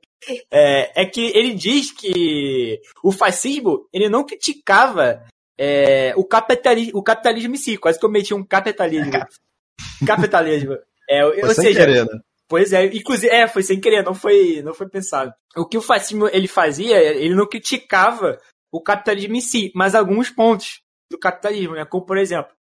É, 0.51 1.03
é, 1.03 1.05
que 1.05 1.31
ele 1.35 1.53
diz 1.53 1.91
que 1.91 2.81
o 3.03 3.11
fascismo 3.11 3.87
ele 3.93 4.09
não 4.09 4.25
criticava 4.25 5.23
é, 5.57 6.13
o, 6.15 6.23
capitalismo, 6.25 6.99
o 6.99 7.03
capitalismo 7.03 7.53
em 7.53 7.57
si, 7.57 7.77
quase 7.77 7.99
que 7.99 8.05
eu 8.05 8.11
meti 8.11 8.33
um 8.33 8.43
capitalismo. 8.43 9.11
capitalismo. 10.05 10.75
É, 11.09 11.25
ou 11.25 11.53
seja, 11.53 11.79
querer, 11.79 12.05
né? 12.05 12.19
Pois 12.49 12.71
é, 12.71 12.85
inclusive, 12.85 13.27
é, 13.33 13.47
foi 13.47 13.61
sem 13.61 13.79
querer, 13.79 14.03
não 14.03 14.13
foi, 14.13 14.61
não 14.61 14.73
foi 14.73 14.87
pensado. 14.87 15.33
O 15.55 15.65
que 15.65 15.77
o 15.77 15.81
fascismo 15.81 16.27
ele 16.29 16.47
fazia, 16.47 16.97
ele 16.97 17.35
não 17.35 17.47
criticava 17.47 18.37
o 18.71 18.81
capitalismo 18.81 19.35
em 19.35 19.41
si, 19.41 19.71
mas 19.75 19.95
alguns 19.95 20.29
pontos 20.29 20.81
do 21.11 21.19
capitalismo, 21.19 21.75
né? 21.75 21.85
Como 21.85 22.05
por 22.05 22.17
exemplo, 22.17 22.53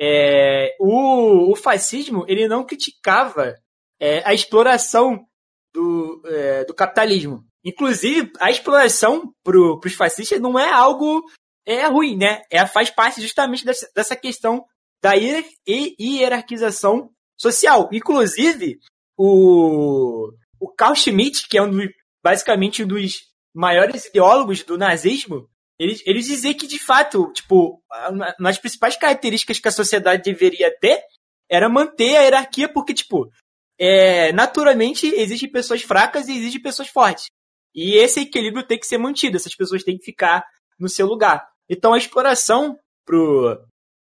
é, 0.00 0.76
o, 0.78 1.52
o 1.52 1.56
fascismo 1.56 2.24
ele 2.28 2.46
não 2.46 2.64
criticava 2.64 3.54
é, 4.00 4.22
a 4.24 4.32
exploração 4.32 5.26
do, 5.72 6.22
é, 6.26 6.64
do 6.64 6.74
capitalismo. 6.74 7.44
Inclusive, 7.64 8.32
a 8.40 8.50
exploração 8.50 9.32
para 9.44 9.56
os 9.58 9.94
fascistas 9.94 10.40
não 10.40 10.58
é 10.58 10.70
algo 10.70 11.22
é 11.64 11.86
ruim, 11.86 12.16
né? 12.16 12.42
É, 12.50 12.66
faz 12.66 12.90
parte 12.90 13.20
justamente 13.20 13.64
dessa, 13.64 13.88
dessa 13.94 14.16
questão 14.16 14.64
da 15.00 15.12
hierarquização 15.14 17.10
social. 17.38 17.88
Inclusive, 17.92 18.78
o, 19.24 20.32
o 20.58 20.74
Carl 20.74 20.96
Schmitt, 20.96 21.46
que 21.48 21.56
é 21.56 21.62
um 21.62 21.70
dos, 21.70 21.86
basicamente 22.24 22.82
um 22.82 22.88
dos 22.88 23.20
maiores 23.54 24.06
ideólogos 24.06 24.64
do 24.64 24.76
nazismo, 24.76 25.48
ele, 25.78 25.96
ele 26.04 26.20
dizia 26.20 26.52
que, 26.54 26.66
de 26.66 26.78
fato, 26.78 27.32
tipo, 27.32 27.80
uma 28.10 28.34
das 28.40 28.58
principais 28.58 28.96
características 28.96 29.60
que 29.60 29.68
a 29.68 29.72
sociedade 29.72 30.24
deveria 30.24 30.76
ter 30.80 31.00
era 31.48 31.68
manter 31.68 32.16
a 32.16 32.22
hierarquia, 32.22 32.68
porque, 32.68 32.92
tipo, 32.92 33.30
é, 33.78 34.32
naturalmente 34.32 35.06
existem 35.06 35.50
pessoas 35.50 35.82
fracas 35.82 36.28
e 36.28 36.36
existem 36.36 36.60
pessoas 36.60 36.88
fortes. 36.88 37.26
E 37.72 37.96
esse 37.96 38.20
equilíbrio 38.20 38.66
tem 38.66 38.78
que 38.78 38.86
ser 38.86 38.98
mantido, 38.98 39.36
essas 39.36 39.54
pessoas 39.54 39.84
têm 39.84 39.96
que 39.96 40.04
ficar 40.04 40.44
no 40.78 40.88
seu 40.88 41.06
lugar. 41.06 41.46
Então 41.68 41.94
a 41.94 41.98
exploração 41.98 42.76
pro, 43.04 43.56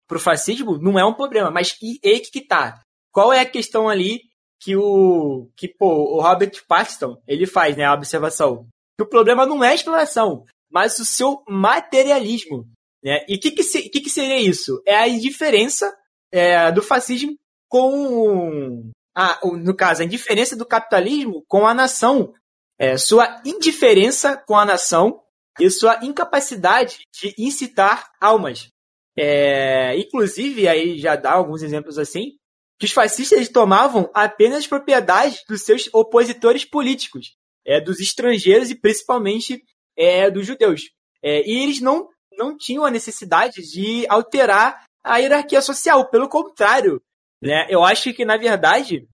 pro 0.08 0.20
fascismo 0.20 0.78
não 0.78 0.98
é 0.98 1.06
um 1.06 1.14
problema, 1.14 1.52
mas 1.52 1.76
e, 1.82 2.00
e 2.02 2.20
que 2.22 2.42
tá? 2.42 2.82
Qual 3.12 3.34
é 3.34 3.42
a 3.42 3.50
questão 3.50 3.88
ali 3.88 4.22
que 4.64 4.76
o 4.78 5.50
que 5.58 5.68
pô, 5.68 6.16
o 6.16 6.22
Robert 6.22 6.52
Paxton 6.68 7.22
ele 7.28 7.46
faz, 7.46 7.76
né, 7.76 7.84
a 7.84 7.94
observação? 7.94 8.68
Que 8.98 9.04
o 9.04 9.10
problema 9.10 9.46
não 9.46 9.64
é 9.64 9.70
a 9.70 9.76
exploração, 9.76 10.46
mas 10.72 10.98
o 11.00 11.06
seu 11.06 11.44
materialismo, 11.48 12.68
né? 13.04 13.26
E 13.28 13.36
o 13.36 13.40
que 13.40 13.52
que, 13.52 13.64
se, 13.64 13.90
que 13.90 14.00
que 14.00 14.10
seria 14.10 14.40
isso? 14.40 14.82
É 14.86 14.96
a 14.96 15.08
indiferença 15.08 15.94
é, 16.32 16.72
do 16.72 16.82
fascismo 16.82 17.38
com 17.68 18.92
a, 19.16 19.40
no 19.44 19.76
caso, 19.76 20.02
a 20.02 20.06
indiferença 20.06 20.56
do 20.56 20.66
capitalismo 20.66 21.44
com 21.48 21.68
a 21.68 21.74
nação, 21.74 22.34
é, 22.80 22.98
sua 22.98 23.42
indiferença 23.46 24.38
com 24.38 24.58
a 24.58 24.66
nação 24.66 25.22
e 25.60 25.70
sua 25.70 26.00
incapacidade 26.04 27.00
de 27.14 27.34
incitar 27.38 28.12
almas. 28.20 28.70
É, 29.18 29.96
inclusive, 29.98 30.68
aí 30.68 30.98
já 30.98 31.16
dá 31.16 31.34
alguns 31.34 31.62
exemplos 31.62 32.00
assim, 32.00 32.38
que 32.84 32.86
os 32.86 32.92
fascistas 32.92 33.48
tomavam 33.48 34.12
apenas 34.14 34.68
propriedade 34.68 35.40
dos 35.48 35.62
seus 35.62 35.90
opositores 35.94 36.66
políticos, 36.66 37.34
é, 37.66 37.80
dos 37.80 38.02
estrangeiros 38.02 38.70
e 38.70 38.76
principalmente 38.76 39.64
é, 39.98 40.30
dos 40.30 40.46
judeus. 40.46 40.82
É, 41.24 41.50
e 41.50 41.64
eles 41.64 41.80
não, 41.80 42.10
não 42.38 42.58
tinham 42.58 42.84
a 42.84 42.92
necessidade 42.92 43.62
de 43.62 44.06
alterar 44.10 44.84
a 45.02 45.18
hierarquia 45.18 45.62
social, 45.62 46.10
pelo 46.10 46.28
contrário, 46.28 47.02
né? 47.42 47.68
Eu 47.70 47.86
acho 47.86 48.14
que, 48.14 48.26
na 48.26 48.36
verdade, 48.36 49.08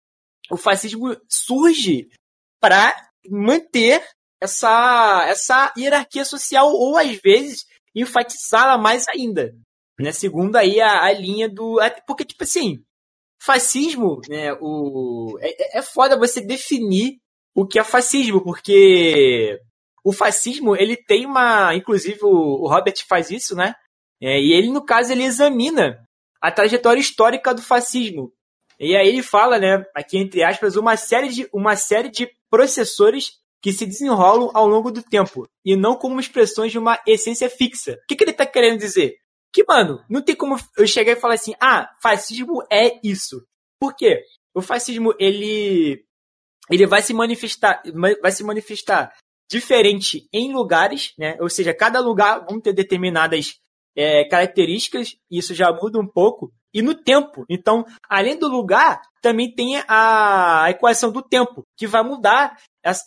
o 0.49 0.55
fascismo 0.55 1.17
surge 1.29 2.07
para 2.61 2.95
manter 3.29 4.01
essa, 4.41 5.25
essa 5.27 5.73
hierarquia 5.77 6.23
social, 6.23 6.71
ou 6.71 6.97
às 6.97 7.17
vezes 7.17 7.65
enfatizá-la 7.93 8.77
mais 8.77 9.09
ainda. 9.09 9.53
Né? 9.99 10.13
Segundo 10.13 10.55
aí 10.55 10.79
a, 10.79 11.03
a 11.03 11.11
linha 11.11 11.49
do. 11.49 11.79
Porque, 12.05 12.23
tipo 12.23 12.45
assim, 12.45 12.81
fascismo, 13.39 14.21
né, 14.29 14.53
o, 14.59 15.37
é, 15.41 15.79
é 15.79 15.81
foda 15.81 16.17
você 16.17 16.41
definir 16.41 17.17
o 17.55 17.65
que 17.65 17.79
é 17.79 17.83
fascismo, 17.83 18.43
porque 18.43 19.59
o 20.03 20.13
fascismo, 20.13 20.75
ele 20.75 20.95
tem 20.95 21.25
uma. 21.25 21.75
Inclusive, 21.75 22.19
o, 22.23 22.67
Robert 22.67 22.95
faz 23.09 23.29
isso, 23.29 23.55
né? 23.55 23.73
É, 24.21 24.39
e 24.39 24.53
ele, 24.53 24.69
no 24.69 24.85
caso, 24.85 25.11
ele 25.11 25.23
examina 25.23 25.99
a 26.41 26.51
trajetória 26.51 27.01
histórica 27.01 27.53
do 27.53 27.61
fascismo. 27.61 28.31
E 28.79 28.95
aí 28.95 29.07
ele 29.07 29.23
fala, 29.23 29.59
né, 29.59 29.83
aqui 29.95 30.17
entre 30.17 30.43
aspas, 30.43 30.75
uma 30.75 30.95
série 30.95 31.29
de, 31.29 31.49
uma 31.51 31.75
série 31.75 32.09
de 32.09 32.29
processores 32.49 33.31
que 33.61 33.73
se 33.73 33.85
desenrolam 33.85 34.51
ao 34.53 34.67
longo 34.67 34.91
do 34.91 35.01
tempo, 35.01 35.47
e 35.65 35.75
não 35.75 35.95
como 35.95 36.19
expressões 36.19 36.71
de 36.71 36.77
uma 36.77 36.99
essência 37.05 37.49
fixa. 37.49 37.93
O 37.93 38.07
que, 38.07 38.15
que 38.15 38.23
ele 38.23 38.33
tá 38.33 38.45
querendo 38.45 38.79
dizer? 38.79 39.15
Que, 39.57 39.63
mano, 39.67 40.05
não 40.07 40.21
tem 40.21 40.35
como 40.35 40.55
eu 40.77 40.85
chegar 40.85 41.13
e 41.13 41.19
falar 41.19 41.33
assim, 41.33 41.55
ah, 41.59 41.89
fascismo 41.99 42.61
é 42.71 42.99
isso. 43.03 43.43
Por 43.81 43.95
quê? 43.95 44.21
O 44.53 44.61
fascismo, 44.61 45.15
ele, 45.17 46.05
ele 46.69 46.85
vai 46.85 47.01
se 47.01 47.11
manifestar, 47.11 47.81
vai 48.21 48.31
se 48.31 48.43
manifestar 48.43 49.11
diferente 49.49 50.29
em 50.31 50.53
lugares, 50.53 51.15
né? 51.17 51.37
Ou 51.41 51.49
seja, 51.49 51.73
cada 51.73 51.99
lugar 51.99 52.45
vão 52.47 52.61
ter 52.61 52.71
determinadas 52.71 53.55
é, 53.95 54.25
características, 54.25 55.15
isso 55.27 55.55
já 55.55 55.73
muda 55.73 55.99
um 55.99 56.07
pouco, 56.07 56.53
e 56.71 56.83
no 56.83 56.93
tempo. 56.93 57.43
Então, 57.49 57.83
além 58.07 58.37
do 58.37 58.47
lugar, 58.47 59.01
também 59.23 59.51
tem 59.51 59.77
a, 59.87 60.65
a 60.65 60.69
equação 60.69 61.11
do 61.11 61.23
tempo, 61.23 61.63
que 61.75 61.87
vai 61.87 62.03
mudar, 62.03 62.59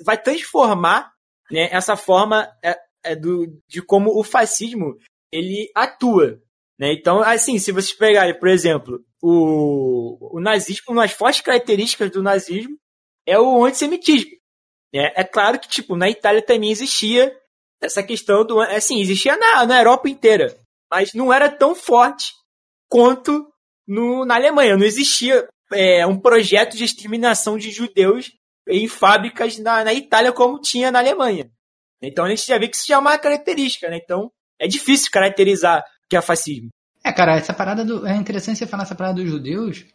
vai 0.05 0.21
transformar 0.21 1.13
né, 1.49 1.69
essa 1.71 1.95
forma 1.95 2.51
é, 2.61 2.77
é 3.05 3.15
do, 3.15 3.57
de 3.69 3.81
como 3.81 4.19
o 4.19 4.25
fascismo 4.25 4.97
ele 5.33 5.71
atua. 5.75 6.41
Né? 6.79 6.93
Então, 6.93 7.21
assim, 7.21 7.59
se 7.59 7.73
vocês 7.73 7.93
pegarem, 7.93 8.39
por 8.39 8.49
exemplo, 8.49 9.05
o, 9.23 10.37
o 10.37 10.41
nazismo, 10.41 10.93
uma 10.93 11.03
das 11.03 11.13
fortes 11.13 11.41
características 11.41 12.11
do 12.11 12.23
nazismo 12.23 12.77
é 13.27 13.39
o 13.39 13.65
antissemitismo. 13.65 14.31
Né? 14.93 15.13
É 15.15 15.25
claro 15.25 15.59
que, 15.59 15.69
tipo, 15.69 15.97
na 15.97 16.09
Itália 16.09 16.43
também 16.43 16.71
existia 16.71 17.37
essa 17.81 18.03
questão 18.03 18.45
do. 18.45 18.61
Assim, 18.61 19.01
existia 19.01 19.37
na, 19.37 19.67
na 19.67 19.79
Europa 19.79 20.09
inteira, 20.09 20.57
mas 20.91 21.15
não 21.15 21.33
era 21.33 21.49
tão 21.49 21.75
forte 21.75 22.33
quanto 22.89 23.47
no, 23.87 24.25
na 24.25 24.35
Alemanha. 24.37 24.77
Não 24.77 24.85
existia 24.85 25.49
é, 25.73 26.07
um 26.07 26.19
projeto 26.19 26.77
de 26.77 26.85
exterminação 26.85 27.57
de 27.57 27.71
judeus 27.71 28.33
em 28.69 28.87
fábricas 28.87 29.59
na, 29.59 29.85
na 29.85 29.95
Itália 29.95 30.33
como 30.33 30.61
tinha 30.61 30.91
na 30.91 30.99
Alemanha. 30.99 31.51
Então 32.03 32.25
a 32.25 32.29
gente 32.29 32.47
já 32.47 32.59
vê 32.59 32.69
que 32.69 32.77
isso 32.77 32.87
já 32.87 32.97
é 32.97 32.99
uma 32.99 33.19
característica, 33.19 33.89
né? 33.89 33.99
Então 34.03 34.31
é 34.61 34.69
difícil 34.69 35.11
caracterizar 35.11 35.83
que 36.09 36.17
é 36.17 36.21
fascismo. 36.21 36.69
É, 37.03 37.11
cara, 37.13 37.37
essa 37.37 37.55
parada 37.55 37.85
do. 37.85 38.07
É 38.07 38.15
interessante 38.15 38.59
você 38.59 38.67
falar 38.67 38.83
essa 38.83 38.95
parada 38.95 39.23
dos 39.23 39.31
judeus, 39.31 39.87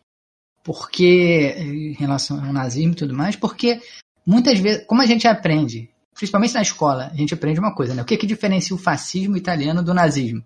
porque. 0.63 1.55
em 1.57 1.93
relação 1.93 2.43
ao 2.43 2.51
nazismo 2.51 2.93
e 2.93 2.95
tudo 2.95 3.13
mais, 3.13 3.35
porque 3.35 3.79
muitas 4.25 4.57
vezes, 4.59 4.85
como 4.87 5.01
a 5.01 5.05
gente 5.05 5.27
aprende, 5.27 5.89
principalmente 6.15 6.55
na 6.55 6.63
escola, 6.63 7.11
a 7.13 7.15
gente 7.15 7.33
aprende 7.33 7.59
uma 7.59 7.75
coisa, 7.75 7.93
né? 7.93 8.01
O 8.01 8.05
que, 8.05 8.17
que 8.17 8.25
diferencia 8.25 8.75
o 8.75 8.79
fascismo 8.79 9.37
italiano 9.37 9.83
do 9.83 9.93
nazismo? 9.93 10.43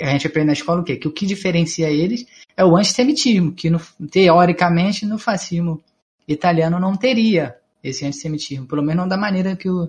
A 0.00 0.12
gente 0.12 0.26
aprende 0.26 0.46
na 0.46 0.52
escola 0.54 0.80
o 0.80 0.84
quê? 0.84 0.96
Que 0.96 1.08
o 1.08 1.12
que 1.12 1.26
diferencia 1.26 1.90
eles 1.90 2.24
é 2.56 2.64
o 2.64 2.76
antissemitismo, 2.76 3.52
que 3.52 3.68
no, 3.68 3.80
teoricamente 4.10 5.04
no 5.04 5.18
fascismo 5.18 5.82
italiano 6.26 6.78
não 6.78 6.96
teria 6.96 7.54
esse 7.82 8.06
antissemitismo, 8.06 8.66
pelo 8.66 8.82
menos 8.82 9.02
não 9.02 9.08
da 9.08 9.16
maneira 9.16 9.54
que, 9.54 9.68
o, 9.68 9.88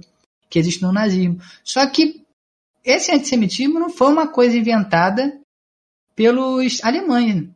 que 0.49 0.59
existe 0.59 0.81
no 0.81 0.91
nazismo. 0.91 1.39
Só 1.63 1.85
que 1.87 2.24
esse 2.85 3.11
antissemitismo 3.11 3.79
não 3.79 3.89
foi 3.89 4.11
uma 4.11 4.27
coisa 4.27 4.55
inventada 4.55 5.39
pelos 6.15 6.83
alemães. 6.83 7.49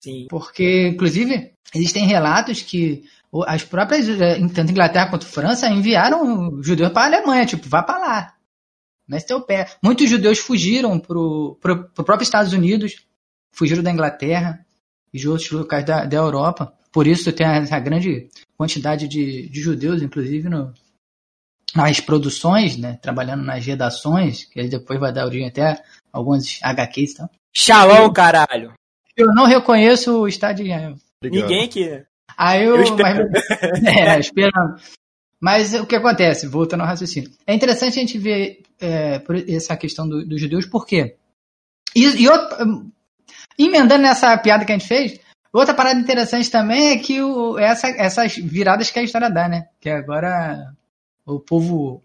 Sim. 0.00 0.26
Porque, 0.30 0.88
inclusive, 0.88 1.52
existem 1.74 2.06
relatos 2.06 2.62
que 2.62 3.04
as 3.46 3.64
próprias, 3.64 4.08
eh, 4.08 4.38
tanto 4.54 4.70
Inglaterra 4.70 5.10
quanto 5.10 5.26
França, 5.26 5.68
enviaram 5.68 6.62
judeus 6.62 6.92
para 6.92 7.02
a 7.02 7.18
Alemanha, 7.18 7.44
tipo, 7.44 7.68
vá 7.68 7.82
para 7.82 7.98
lá. 7.98 8.34
Mete 9.06 9.26
teu 9.26 9.40
pé. 9.40 9.68
Muitos 9.82 10.08
judeus 10.08 10.38
fugiram 10.38 10.98
para 10.98 11.18
o 11.18 11.56
próprio 11.56 12.22
Estados 12.22 12.52
Unidos, 12.52 13.04
fugiram 13.52 13.82
da 13.82 13.90
Inglaterra 13.90 14.64
e 15.12 15.18
de 15.18 15.28
outros 15.28 15.50
locais 15.50 15.84
da, 15.84 16.04
da 16.04 16.16
Europa. 16.16 16.72
Por 16.92 17.06
isso 17.06 17.32
tem 17.32 17.46
essa 17.46 17.78
grande 17.78 18.28
quantidade 18.56 19.06
de, 19.06 19.48
de 19.48 19.60
judeus, 19.60 20.02
inclusive 20.02 20.48
no, 20.48 20.72
nas 21.74 22.00
produções, 22.00 22.76
né, 22.76 22.98
trabalhando 23.02 23.44
nas 23.44 23.64
redações, 23.64 24.44
que 24.44 24.58
ele 24.58 24.68
depois 24.68 24.98
vai 25.00 25.12
dar 25.12 25.26
origem 25.26 25.48
até 25.48 25.62
a 25.62 25.82
alguns 26.12 26.60
HQs 26.62 27.12
e 27.12 27.16
tal. 27.16 27.30
Shalom, 27.54 28.12
caralho! 28.12 28.72
Eu 29.16 29.28
não 29.34 29.46
reconheço 29.46 30.20
o 30.20 30.28
Estado 30.28 30.56
de 30.56 30.64
Israel. 30.64 30.94
Ninguém 31.22 31.64
aqui. 31.64 32.04
Aí 32.36 32.64
eu. 32.64 32.76
eu 32.76 32.82
espero. 32.82 33.28
Mas, 33.30 33.84
é, 33.84 34.20
esperando. 34.20 34.80
Mas 35.40 35.74
o 35.74 35.86
que 35.86 35.96
acontece? 35.96 36.46
Voltando 36.46 36.82
ao 36.82 36.86
raciocínio. 36.86 37.30
É 37.46 37.54
interessante 37.54 37.98
a 37.98 38.00
gente 38.00 38.18
ver 38.18 38.62
é, 38.80 39.22
essa 39.48 39.76
questão 39.76 40.08
do, 40.08 40.24
dos 40.24 40.40
judeus, 40.40 40.66
por 40.66 40.86
quê? 40.86 41.16
E, 41.94 42.04
e 42.04 42.28
outro, 42.28 42.90
emendando 43.58 44.02
nessa 44.02 44.36
piada 44.38 44.64
que 44.64 44.72
a 44.72 44.78
gente 44.78 44.88
fez, 44.88 45.18
outra 45.52 45.74
parada 45.74 45.98
interessante 45.98 46.50
também 46.50 46.90
é 46.90 46.98
que 46.98 47.22
o, 47.22 47.58
essa, 47.58 47.88
essas 47.88 48.36
viradas 48.36 48.90
que 48.90 48.98
a 48.98 49.02
história 49.02 49.30
dá, 49.30 49.48
né? 49.48 49.68
Que 49.80 49.88
agora 49.88 50.74
o 51.26 51.40
povo 51.40 52.02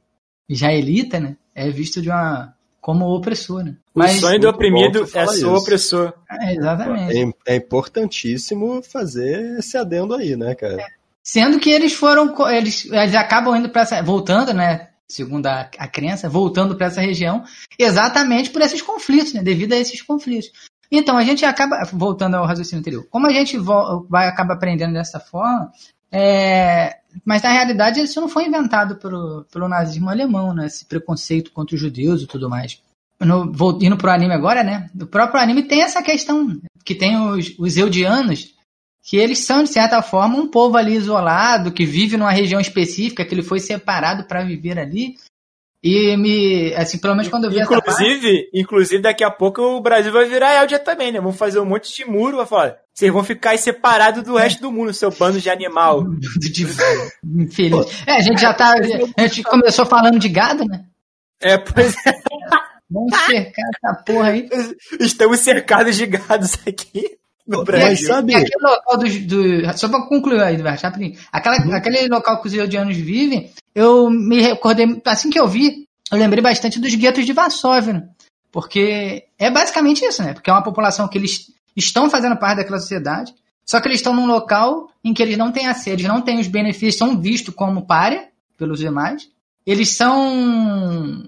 israelita, 0.49 1.19
né? 1.19 1.37
É 1.53 1.69
visto 1.69 2.01
de 2.01 2.09
uma 2.09 2.53
como 2.81 3.05
opressor, 3.15 3.63
né? 3.63 3.77
O 3.93 3.99
Mas, 3.99 4.19
sonho 4.19 4.39
do 4.39 4.49
oprimido 4.49 5.07
é 5.13 5.27
ser 5.27 5.45
opressor. 5.45 6.13
É, 6.29 6.55
exatamente. 6.55 7.15
É, 7.45 7.53
é, 7.53 7.55
importantíssimo 7.55 8.81
fazer 8.81 9.59
esse 9.59 9.77
adendo 9.77 10.15
aí, 10.15 10.35
né, 10.35 10.55
cara? 10.55 10.81
É. 10.81 10.87
Sendo 11.23 11.59
que 11.59 11.69
eles 11.69 11.93
foram, 11.93 12.33
eles, 12.49 12.85
eles 12.85 13.13
acabam 13.13 13.55
indo 13.55 13.69
para 13.69 13.83
essa, 13.83 14.01
voltando, 14.01 14.53
né? 14.53 14.89
Segundo 15.07 15.45
a, 15.45 15.69
a 15.77 15.87
crença, 15.87 16.27
voltando 16.27 16.75
para 16.75 16.87
essa 16.87 17.01
região, 17.01 17.43
exatamente 17.77 18.49
por 18.49 18.61
esses 18.61 18.81
conflitos, 18.81 19.33
né? 19.33 19.43
Devido 19.43 19.73
a 19.73 19.77
esses 19.77 20.01
conflitos. 20.01 20.51
Então, 20.91 21.17
a 21.17 21.23
gente 21.23 21.45
acaba, 21.45 21.83
voltando 21.93 22.35
ao 22.35 22.45
raciocínio 22.45 22.79
anterior, 22.79 23.05
como 23.09 23.27
a 23.27 23.31
gente 23.31 23.57
vai 23.57 24.27
acaba 24.27 24.55
aprendendo 24.55 24.93
dessa 24.93 25.19
forma, 25.19 25.71
é, 26.11 26.97
mas 27.25 27.41
na 27.41 27.49
realidade 27.49 27.99
isso 27.99 28.19
não 28.19 28.29
foi 28.29 28.45
inventado 28.45 28.95
pelo, 28.95 29.45
pelo 29.51 29.67
nazismo 29.67 30.09
alemão, 30.09 30.53
né? 30.53 30.67
Esse 30.67 30.85
preconceito 30.85 31.51
contra 31.51 31.75
os 31.75 31.81
judeus 31.81 32.21
e 32.21 32.27
tudo 32.27 32.49
mais. 32.49 32.81
No, 33.19 33.51
vou, 33.51 33.77
indo 33.81 33.97
pro 33.97 34.09
anime 34.09 34.33
agora, 34.33 34.63
né? 34.63 34.89
O 34.99 35.05
próprio 35.05 35.39
anime 35.41 35.63
tem 35.63 35.83
essa 35.83 36.01
questão, 36.01 36.59
que 36.83 36.95
tem 36.95 37.17
os, 37.17 37.53
os 37.59 37.77
eudianos, 37.77 38.55
que 39.03 39.17
eles 39.17 39.39
são, 39.39 39.63
de 39.63 39.69
certa 39.69 40.01
forma, 40.01 40.37
um 40.37 40.47
povo 40.47 40.77
ali 40.77 40.95
isolado, 40.95 41.71
que 41.71 41.85
vive 41.85 42.17
numa 42.17 42.31
região 42.31 42.59
específica, 42.59 43.25
que 43.25 43.33
ele 43.33 43.43
foi 43.43 43.59
separado 43.59 44.25
para 44.25 44.43
viver 44.43 44.79
ali. 44.79 45.17
E 45.83 46.15
me. 46.15 46.73
Assim, 46.75 46.99
pelo 46.99 47.15
menos 47.15 47.27
quando 47.27 47.45
eu 47.45 47.51
vi 47.51 47.59
Inclusive, 47.59 48.21
parte... 48.21 48.51
inclusive, 48.53 49.01
daqui 49.01 49.23
a 49.23 49.31
pouco 49.31 49.61
o 49.61 49.81
Brasil 49.81 50.11
vai 50.11 50.25
virar 50.25 50.61
Eldia 50.61 50.77
também, 50.77 51.11
né? 51.11 51.19
Vamos 51.19 51.37
fazer 51.37 51.59
um 51.59 51.65
monte 51.65 51.91
de 51.93 52.05
muro, 52.05 52.37
vai 52.37 52.45
falar. 52.45 52.77
Vocês 52.93 53.11
vão 53.11 53.23
ficar 53.23 53.57
separados 53.57 54.23
do 54.23 54.35
resto 54.35 54.61
do 54.61 54.71
mundo, 54.71 54.93
seu 54.93 55.09
bando 55.09 55.41
de 55.41 55.49
animal. 55.49 56.03
de... 56.37 56.67
Infeliz. 57.35 58.03
É, 58.05 58.17
a 58.17 58.21
gente 58.21 58.41
já 58.41 58.53
tá. 58.53 58.75
A 59.17 59.21
gente 59.23 59.41
começou 59.43 59.85
falando 59.85 60.19
de 60.19 60.29
gado, 60.29 60.65
né? 60.65 60.85
É, 61.41 61.57
pois 61.57 61.95
é. 62.05 62.13
Vamos 62.89 63.17
cercar 63.25 63.65
essa 63.73 64.03
porra 64.03 64.29
aí. 64.29 64.49
Estamos 64.99 65.39
cercados 65.39 65.95
de 65.95 66.05
gados 66.05 66.59
aqui 66.67 67.20
no 67.51 67.63
Brasil. 67.63 68.07
sabe... 68.07 68.33
Aquele 68.33 68.63
local 68.63 68.97
do, 68.97 69.19
do, 69.27 69.77
Só 69.77 69.89
pra 69.89 70.01
concluir 70.07 70.41
aí, 70.41 70.55
rapidinho. 70.57 71.17
Aquela, 71.31 71.57
uhum. 71.57 71.73
Aquele 71.73 72.07
local 72.07 72.41
que 72.41 72.47
os 72.47 72.53
indianos 72.53 72.97
vivem, 72.97 73.51
eu 73.75 74.09
me 74.09 74.41
recordei, 74.41 75.01
assim 75.05 75.29
que 75.29 75.39
eu 75.39 75.47
vi, 75.47 75.87
eu 76.11 76.17
lembrei 76.17 76.41
bastante 76.41 76.79
dos 76.79 76.93
guetos 76.95 77.25
de 77.25 77.33
Varsóvia, 77.33 77.93
né? 77.93 78.09
Porque 78.51 79.25
é 79.39 79.49
basicamente 79.49 80.03
isso, 80.03 80.21
né? 80.23 80.33
Porque 80.33 80.49
é 80.49 80.53
uma 80.53 80.63
população 80.63 81.07
que 81.07 81.17
eles 81.17 81.51
estão 81.75 82.09
fazendo 82.09 82.37
parte 82.37 82.57
daquela 82.57 82.79
sociedade, 82.79 83.33
só 83.65 83.79
que 83.79 83.87
eles 83.87 83.99
estão 83.99 84.13
num 84.13 84.25
local 84.25 84.89
em 85.03 85.13
que 85.13 85.21
eles 85.21 85.37
não 85.37 85.51
têm 85.51 85.67
acesso, 85.67 85.89
eles 85.89 86.05
não 86.05 86.21
têm 86.21 86.39
os 86.39 86.47
benefícios, 86.47 86.97
são 86.97 87.19
vistos 87.19 87.53
como 87.55 87.85
párea 87.85 88.27
pelos 88.57 88.79
demais. 88.79 89.29
Eles 89.65 89.89
são 89.89 91.23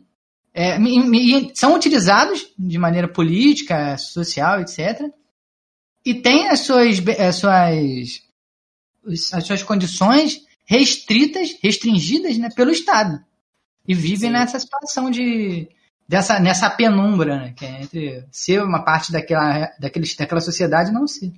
é, 0.54 0.78
são 1.54 1.76
utilizados 1.76 2.48
de 2.60 2.78
maneira 2.78 3.08
política, 3.08 3.98
social, 3.98 4.60
etc 4.60 5.14
e 6.06 6.14
tem 6.14 6.50
as 6.50 6.62
suas, 6.62 7.00
as 7.20 7.36
suas, 7.36 8.24
as 9.34 9.46
suas 9.46 9.64
condições 9.64 10.46
restritas, 10.66 11.58
restringidas 11.62 12.38
né, 12.38 12.50
pelo 12.56 12.72
Estado. 12.72 13.24
E 13.88 13.94
vivem 13.94 14.30
Sim. 14.30 14.34
nessa 14.34 14.60
situação 14.60 15.12
de 15.12 15.68
dessa, 16.08 16.40
nessa 16.40 16.70
penumbra, 16.70 17.38
né, 17.38 17.54
que 17.56 17.66
é 17.66 17.82
entre 17.82 18.26
ser 18.32 18.62
uma 18.62 18.84
parte 18.84 19.12
daquela, 19.12 19.72
daquele, 19.80 20.08
daquela 20.18 20.42
sociedade 20.42 20.90
e 20.90 20.94
não 20.94 21.08
ser. 21.08 21.34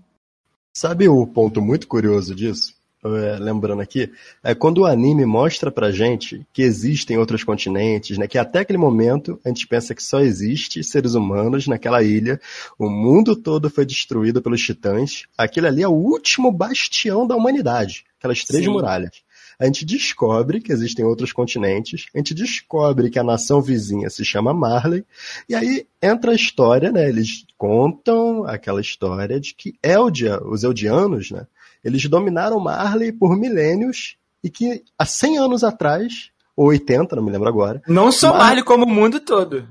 Sabe 0.74 1.08
o 1.08 1.26
ponto 1.26 1.62
muito 1.62 1.88
curioso 1.88 2.36
disso? 2.36 2.75
É, 3.06 3.38
lembrando 3.38 3.82
aqui, 3.82 4.12
é 4.44 4.56
quando 4.56 4.80
o 4.80 4.86
anime 4.86 5.26
mostra 5.26 5.72
pra 5.72 5.92
gente 5.92 6.46
que 6.52 6.64
existem 6.64 7.18
outros 7.18 7.44
continentes, 7.44 8.18
né? 8.18 8.28
Que 8.28 8.38
até 8.38 8.60
aquele 8.60 8.78
momento 8.78 9.40
a 9.46 9.50
gente 9.50 9.68
pensa 9.68 9.94
que 9.94 10.04
só 10.04 10.20
existe 10.20 10.84
seres 10.84 11.14
humanos 11.14 11.68
naquela 11.68 12.02
ilha, 12.02 12.40
o 12.80 12.90
mundo 12.90 13.36
todo 13.36 13.70
foi 13.70 13.86
destruído 13.86 14.42
pelos 14.42 14.62
titãs. 14.62 15.24
Aquele 15.38 15.68
ali 15.68 15.84
é 15.84 15.88
o 15.88 15.92
último 15.92 16.52
bastião 16.52 17.28
da 17.28 17.36
humanidade, 17.36 18.06
aquelas 18.18 18.44
três 18.44 18.66
Sim. 18.66 18.72
muralhas. 18.72 19.24
A 19.60 19.66
gente 19.66 19.86
descobre 19.86 20.60
que 20.60 20.72
existem 20.72 21.06
outros 21.06 21.32
continentes, 21.32 22.08
a 22.14 22.18
gente 22.18 22.34
descobre 22.34 23.10
que 23.10 23.20
a 23.20 23.24
nação 23.24 23.62
vizinha 23.62 24.10
se 24.10 24.26
chama 24.26 24.54
Marley, 24.54 25.06
e 25.48 25.56
aí 25.56 25.88
entra 26.02 26.32
a 26.32 26.36
história, 26.36 26.92
né? 26.92 27.08
Eles 27.08 27.46
contam 27.58 28.46
aquela 28.46 28.82
história 28.82 29.40
de 29.40 29.54
que 29.54 29.76
Eldia, 29.82 30.42
os 30.44 30.64
Eldianos, 30.64 31.32
né? 31.32 31.48
Eles 31.86 32.04
dominaram 32.10 32.60
Marley 32.60 33.12
por 33.12 33.38
milênios 33.38 34.18
e 34.44 34.50
que 34.50 34.84
há 34.98 35.06
100 35.06 35.38
anos 35.38 35.64
atrás, 35.64 36.32
ou 36.58 36.68
80, 36.70 37.16
não 37.16 37.24
me 37.24 37.32
lembro 37.32 37.48
agora. 37.48 37.80
Não 37.88 38.12
só 38.12 38.32
Mar... 38.32 38.40
Marley, 38.40 38.64
como 38.64 38.86
o 38.86 38.90
mundo 38.90 39.20
todo. 39.20 39.68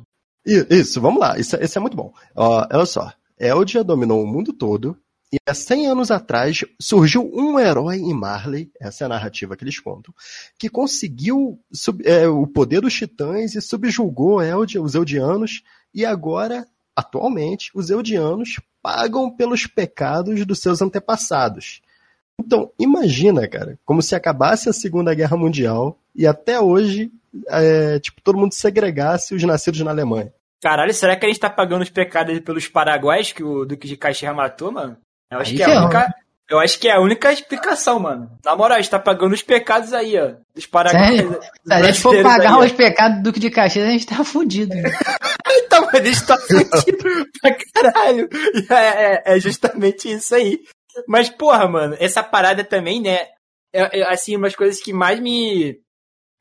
Isso, 0.47 1.01
vamos 1.01 1.21
lá, 1.21 1.37
isso, 1.39 1.57
isso 1.57 1.77
é 1.77 1.81
muito 1.81 1.97
bom. 1.97 2.13
Olha 2.37 2.87
só, 2.87 3.13
Eldia 3.39 3.83
dominou 3.83 4.23
o 4.23 4.27
mundo 4.27 4.53
todo 4.53 4.97
E 5.33 5.39
há 5.45 5.55
100 5.55 5.89
anos 5.89 6.11
atrás 6.13 6.65
surgiu 6.81 7.29
um 7.35 7.59
herói 7.59 7.97
em 7.97 8.15
Marley, 8.15 8.71
essa 8.81 9.03
é 9.03 9.07
a 9.07 9.09
narrativa 9.09 9.57
que 9.57 9.65
eles 9.65 9.81
contam, 9.81 10.15
que 10.57 10.69
conseguiu 10.69 11.59
sub, 11.73 12.07
é, 12.07 12.29
o 12.29 12.47
poder 12.47 12.81
dos 12.81 12.95
titãs 12.95 13.57
e 13.57 13.61
subjugou 13.61 14.41
Eld, 14.41 14.79
os 14.79 14.95
Eldianos, 14.95 15.63
e 15.93 16.05
agora, 16.05 16.65
atualmente, 16.95 17.71
os 17.75 17.91
Eldianos 17.91 18.61
pagam 18.81 19.35
pelos 19.35 19.67
pecados 19.67 20.47
dos 20.47 20.61
seus 20.61 20.81
antepassados. 20.81 21.81
Então, 22.41 22.71
imagina, 22.79 23.47
cara, 23.49 23.79
como 23.85 24.03
se 24.03 24.15
acabasse 24.15 24.69
a 24.69 24.73
Segunda 24.73 25.15
Guerra 25.15 25.37
Mundial 25.37 25.97
e 26.15 26.27
até 26.27 26.61
hoje, 26.61 27.11
é, 27.49 27.99
tipo, 28.01 28.21
todo 28.23 28.39
mundo 28.39 28.53
segregasse 28.55 29.35
os 29.35 29.43
nascidos 29.45 29.81
na 29.81 29.91
Alemanha. 29.91 30.33
Caralho, 30.63 30.93
será 30.95 31.15
que 31.17 31.27
a 31.27 31.29
gente 31.29 31.41
tá 31.41 31.51
pagando 31.51 31.83
os 31.83 31.91
pecados 31.91 32.39
pelos 32.41 32.67
paraguaios 32.69 33.33
que 33.33 33.43
o 33.45 33.65
Duque 33.65 33.87
de 33.87 33.97
Caxias 33.97 34.35
matou, 34.35 34.73
mano? 34.73 34.97
Eu 35.31 35.39
acho 35.39 35.51
Aí 35.51 35.57
que 35.57 35.63
é 35.63 35.67
a 35.67 35.69
ferrou. 35.69 35.85
única. 35.85 36.15
Eu 36.51 36.59
acho 36.61 36.79
que 36.79 36.89
é 36.89 36.93
a 36.93 37.01
única 37.01 37.33
explicação, 37.33 37.99
mano. 37.99 38.31
Na 38.45 38.55
moral, 38.55 38.77
a 38.77 38.81
gente 38.81 38.91
tá 38.91 38.99
pagando 38.99 39.33
os 39.33 39.43
pecados 39.43 39.93
aí, 39.95 40.19
ó. 40.19 40.33
Dos 40.55 40.67
paraguaios. 40.67 41.17
Sério? 41.17 41.41
Se 41.67 41.73
a 41.73 41.83
gente 41.83 42.01
for 42.01 42.23
pagar 42.23 42.59
aí, 42.61 42.67
os 42.67 42.73
pecados 42.73 43.17
do 43.19 43.23
Duque 43.25 43.41
de 43.41 43.51
Caxias, 43.51 43.87
a 43.89 43.91
gente 43.91 44.07
tá 44.07 44.23
fudido. 44.25 44.75
né? 44.75 44.83
Então, 45.67 45.87
mas 45.93 46.01
a 46.01 46.05
gente 46.05 46.27
tá 46.27 46.37
fudido 46.39 47.05
pra 47.41 47.57
caralho. 47.75 48.29
É, 48.71 48.75
é- 48.75 49.23
é 49.37 49.41
justamente 49.41 50.11
isso 50.11 50.35
aí. 50.35 50.61
Mas, 51.09 51.29
porra, 51.31 51.69
mano, 51.69 51.97
essa 51.99 52.23
parada 52.23 52.63
também, 52.65 53.01
né? 53.01 53.29
É, 53.73 54.01
é, 54.01 54.13
assim, 54.13 54.37
umas 54.37 54.55
coisas 54.55 54.81
que 54.81 54.93
mais 54.93 55.19
me 55.21 55.81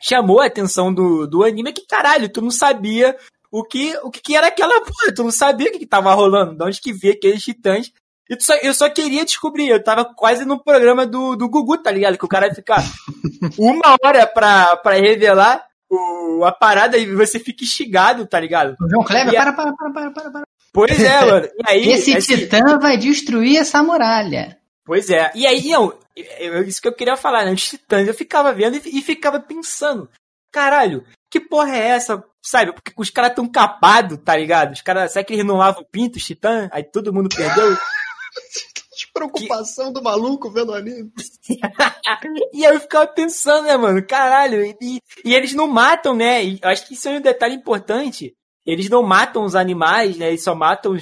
chamou 0.02 0.40
a 0.42 0.46
atenção 0.46 0.94
do, 0.94 1.26
do 1.28 1.44
anime 1.44 1.70
é 1.70 1.74
que, 1.74 1.86
caralho, 1.88 2.30
tu 2.30 2.42
não 2.42 2.52
sabia 2.52 3.16
o 3.52 3.64
que, 3.64 3.96
o 4.04 4.12
que, 4.12 4.36
era 4.36 4.48
aquela 4.48 4.80
porra. 4.82 5.14
Tu 5.16 5.24
não 5.24 5.32
sabia 5.32 5.70
o 5.70 5.72
que, 5.72 5.80
que 5.80 5.86
tava 5.86 6.14
rolando, 6.14 6.56
de 6.56 6.64
onde 6.64 6.82
que 6.82 6.94
via 6.94 7.14
aqueles 7.14 7.44
titãs. 7.44 7.92
E 8.30 8.36
tu 8.38 8.44
só- 8.44 8.56
eu 8.56 8.74
só 8.74 8.90
queria 8.90 9.26
descobrir. 9.26 9.68
Eu 9.70 9.84
tava 9.84 10.06
quase 10.06 10.46
no 10.46 10.64
programa 10.64 11.06
do, 11.06 11.36
do 11.36 11.50
Gugu, 11.50 11.78
tá 11.78 11.92
ligado? 11.92 12.18
Que 12.18 12.26
o 12.26 12.30
cara 12.30 12.48
ia 12.48 12.56
ficar 12.56 12.78
uma 13.58 13.96
hora 14.04 14.26
pra, 14.28 14.78
pra 14.78 14.94
revelar 14.94 15.66
o, 15.90 16.44
a 16.46 16.52
parada 16.52 16.98
e 16.98 17.06
você 17.14 17.40
fica 17.40 17.64
instigado, 17.64 18.26
tá 18.26 18.40
ligado? 18.40 18.76
João 18.90 19.04
Kleber, 19.04 19.34
E 19.34 19.38
para, 19.38 19.54
para, 19.54 19.74
para, 19.74 20.12
para, 20.12 20.32
para. 20.32 20.44
Pois 20.74 21.02
é, 21.02 21.22
mano. 21.26 21.48
E 21.48 21.64
aí, 21.70 21.90
Esse 21.90 22.16
assim, 22.16 22.36
titã 22.36 22.80
vai 22.80 22.98
destruir 22.98 23.58
essa 23.58 23.82
muralha. 23.84 24.58
Pois 24.86 25.10
é. 25.10 25.32
E 25.36 25.46
aí, 25.48 25.70
não, 25.70 25.98
eu- 26.16 26.64
isso 26.64 26.82
que 26.82 26.88
eu 26.88 26.94
queria 26.96 27.16
falar, 27.16 27.46
né? 27.46 27.54
Os 27.54 27.64
titãs, 27.64 28.08
eu 28.08 28.14
ficava 28.14 28.54
vendo 28.54 28.76
e, 28.78 29.00
e 29.00 29.02
ficava 29.02 29.40
pensando, 29.40 30.10
caralho, 30.52 31.06
que 31.32 31.40
porra 31.40 31.76
é 31.78 31.88
essa? 31.90 32.24
Sabe, 32.46 32.74
porque 32.74 32.92
os 32.98 33.10
caras 33.10 33.34
tão 33.34 33.48
capados, 33.48 34.18
tá 34.24 34.36
ligado? 34.36 34.74
Os 34.74 34.82
caras, 34.82 35.14
será 35.14 35.24
que 35.24 35.34
eles 35.34 35.46
não 35.46 35.56
lavam 35.58 35.82
o 35.84 35.86
pinto, 35.86 36.18
os 36.18 36.26
titãs? 36.26 36.68
Aí 36.74 36.84
todo 36.84 37.14
mundo 37.14 37.30
perdeu. 37.34 37.78
Despreocupação 38.94 39.92
do 39.92 40.04
maluco 40.04 40.52
vendo 40.52 40.74
anime. 40.74 41.12
e 42.54 42.66
aí 42.66 42.74
eu 42.76 42.80
ficava 42.80 43.08
pensando, 43.08 43.66
né, 43.66 43.76
mano? 43.78 44.06
Caralho, 44.06 44.64
e, 44.64 45.00
e 45.26 45.34
eles 45.34 45.54
não 45.54 45.68
matam, 45.68 46.16
né? 46.16 46.44
E 46.44 46.60
eu 46.62 46.70
acho 46.70 46.88
que 46.88 46.94
isso 46.94 47.08
é 47.08 47.18
um 47.18 47.22
detalhe 47.22 47.56
importante. 47.56 48.34
Eles 48.66 48.90
não 48.90 49.04
matam 49.04 49.44
os 49.44 49.56
animais, 49.56 50.18
né? 50.18 50.30
Eles 50.30 50.44
só 50.44 50.56
matam 50.56 50.98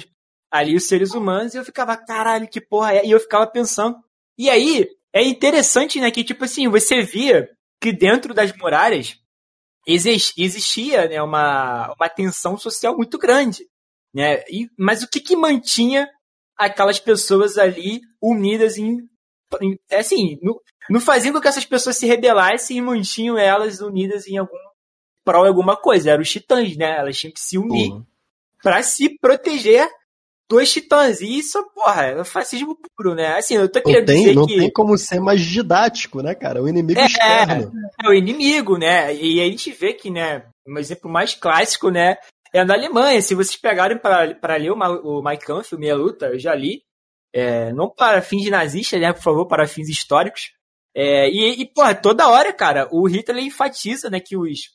ali 0.50 0.76
os 0.76 0.86
seres 0.86 1.12
humanos. 1.14 1.54
E 1.54 1.58
eu 1.58 1.64
ficava, 1.64 1.96
caralho, 1.96 2.48
que 2.48 2.60
porra 2.60 2.94
é? 2.94 3.06
E 3.06 3.10
eu 3.10 3.20
ficava 3.20 3.46
pensando. 3.46 3.96
E 4.38 4.50
aí, 4.50 4.88
é 5.12 5.22
interessante, 5.22 6.00
né? 6.00 6.10
Que, 6.10 6.24
tipo 6.24 6.44
assim, 6.44 6.68
você 6.68 7.02
via 7.02 7.48
que 7.80 7.92
dentro 7.92 8.32
das 8.34 8.56
muralhas 8.56 9.16
exis- 9.86 10.32
existia 10.36 11.08
né, 11.08 11.22
uma, 11.22 11.92
uma 11.94 12.08
tensão 12.08 12.56
social 12.56 12.96
muito 12.96 13.18
grande. 13.18 13.64
Né? 14.14 14.42
E, 14.48 14.68
mas 14.78 15.02
o 15.02 15.08
que, 15.08 15.20
que 15.20 15.36
mantinha 15.36 16.08
aquelas 16.56 16.98
pessoas 16.98 17.58
ali 17.58 18.00
unidas 18.20 18.76
em. 18.76 18.98
em- 19.60 19.78
assim, 19.90 20.38
no, 20.42 20.60
não 20.90 21.00
fazia 21.00 21.32
com 21.32 21.40
que 21.40 21.48
essas 21.48 21.64
pessoas 21.64 21.96
se 21.96 22.06
rebelassem 22.06 22.76
e 22.78 22.82
mantinham 22.82 23.38
elas 23.38 23.80
unidas 23.80 24.26
em 24.26 24.36
algum. 24.36 24.56
Prol 25.24 25.46
alguma 25.46 25.76
coisa. 25.76 26.10
Eram 26.10 26.22
os 26.22 26.30
titãs, 26.30 26.76
né? 26.76 26.98
Elas 26.98 27.16
tinham 27.18 27.32
que 27.32 27.40
se 27.40 27.58
unir 27.58 27.90
Porra. 27.90 28.06
pra 28.62 28.82
se 28.82 29.18
proteger 29.18 29.88
dos 30.48 30.70
titãs. 30.72 31.20
E 31.20 31.38
isso, 31.38 31.62
porra, 31.74 32.04
é 32.06 32.24
fascismo 32.24 32.76
puro, 32.96 33.14
né? 33.14 33.36
Assim, 33.38 33.54
eu 33.54 33.68
tô 33.70 33.78
Não 33.78 33.84
querendo 33.86 34.06
tem, 34.06 34.16
dizer 34.22 34.34
não 34.34 34.46
que 34.46 34.58
tem 34.58 34.70
como 34.70 34.98
ser 34.98 35.20
mais 35.20 35.40
didático, 35.40 36.20
né, 36.22 36.34
cara? 36.34 36.62
O 36.62 36.68
inimigo 36.68 37.00
É, 37.00 37.06
externo. 37.06 37.72
é 38.04 38.08
o 38.08 38.12
inimigo, 38.12 38.76
né? 38.76 39.14
E 39.14 39.40
a 39.40 39.44
gente 39.44 39.70
vê 39.72 39.94
que, 39.94 40.10
né, 40.10 40.44
um 40.66 40.78
exemplo 40.78 41.10
mais 41.10 41.34
clássico, 41.34 41.90
né, 41.90 42.16
é 42.52 42.64
na 42.64 42.74
Alemanha. 42.74 43.22
Se 43.22 43.34
vocês 43.34 43.56
pegarem 43.56 43.98
para 43.98 44.56
ler 44.56 44.70
o, 44.72 44.74
o 44.74 45.22
Mein 45.22 45.38
Kampf, 45.38 45.74
o 45.74 45.78
Meia 45.78 45.96
Luta, 45.96 46.26
eu 46.26 46.38
já 46.38 46.54
li, 46.54 46.82
é, 47.34 47.72
não 47.72 47.88
para 47.88 48.20
fins 48.20 48.48
nazistas, 48.50 49.00
né, 49.00 49.10
por 49.12 49.22
favor, 49.22 49.46
para 49.46 49.66
fins 49.66 49.88
históricos. 49.88 50.52
É, 50.94 51.30
e, 51.30 51.62
e, 51.62 51.66
porra, 51.66 51.94
toda 51.94 52.28
hora, 52.28 52.52
cara, 52.52 52.86
o 52.92 53.08
Hitler 53.08 53.42
enfatiza, 53.42 54.10
né, 54.10 54.20
que 54.20 54.36
os... 54.36 54.68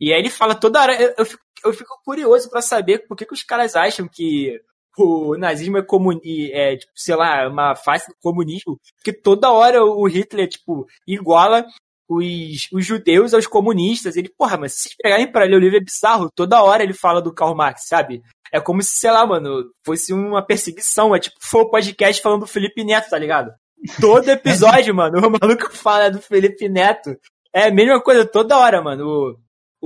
E 0.00 0.12
aí 0.12 0.18
ele 0.18 0.30
fala 0.30 0.54
toda 0.54 0.80
hora, 0.80 1.00
eu, 1.00 1.14
eu 1.18 1.24
fico, 1.24 1.42
eu 1.64 1.72
fico 1.72 2.00
curioso 2.04 2.50
para 2.50 2.60
saber 2.60 3.06
por 3.06 3.16
que, 3.16 3.26
que 3.26 3.34
os 3.34 3.42
caras 3.42 3.74
acham 3.76 4.08
que 4.08 4.60
o 4.98 5.36
nazismo 5.36 5.78
é 5.78 5.82
comum, 5.82 6.18
é, 6.24 6.76
tipo, 6.76 6.92
sei 6.94 7.14
lá, 7.16 7.48
uma 7.48 7.74
face 7.74 8.08
do 8.08 8.16
comunismo, 8.22 8.78
porque 8.96 9.12
toda 9.12 9.52
hora 9.52 9.84
o 9.84 10.06
Hitler, 10.06 10.48
tipo, 10.48 10.86
iguala 11.06 11.66
os, 12.08 12.68
os 12.72 12.84
judeus 12.84 13.34
aos 13.34 13.46
comunistas. 13.46 14.16
Ele, 14.16 14.28
porra, 14.28 14.56
mas 14.56 14.74
se 14.74 14.90
pegarem 15.00 15.30
pra 15.30 15.44
ler 15.44 15.56
o 15.56 15.60
livro 15.60 15.76
é 15.76 15.80
bizarro, 15.80 16.30
toda 16.34 16.62
hora 16.62 16.82
ele 16.82 16.94
fala 16.94 17.20
do 17.20 17.32
Karl 17.32 17.54
Marx, 17.54 17.86
sabe? 17.86 18.22
É 18.52 18.60
como 18.60 18.82
se, 18.82 18.90
sei 18.96 19.10
lá, 19.10 19.26
mano, 19.26 19.70
fosse 19.84 20.12
uma 20.12 20.44
perseguição. 20.44 21.14
É 21.14 21.18
tipo, 21.18 21.36
foi 21.40 21.62
o 21.62 21.70
podcast 21.70 22.22
falando 22.22 22.40
do 22.40 22.46
Felipe 22.46 22.84
Neto, 22.84 23.10
tá 23.10 23.18
ligado? 23.18 23.52
Todo 24.00 24.28
episódio, 24.30 24.94
mano, 24.94 25.18
o 25.18 25.30
maluco 25.30 25.74
fala 25.74 26.10
do 26.10 26.20
Felipe 26.20 26.68
Neto. 26.68 27.16
É 27.52 27.68
a 27.68 27.72
mesma 27.72 28.00
coisa 28.00 28.24
toda 28.24 28.58
hora, 28.58 28.80
mano. 28.80 29.06
O, 29.06 29.36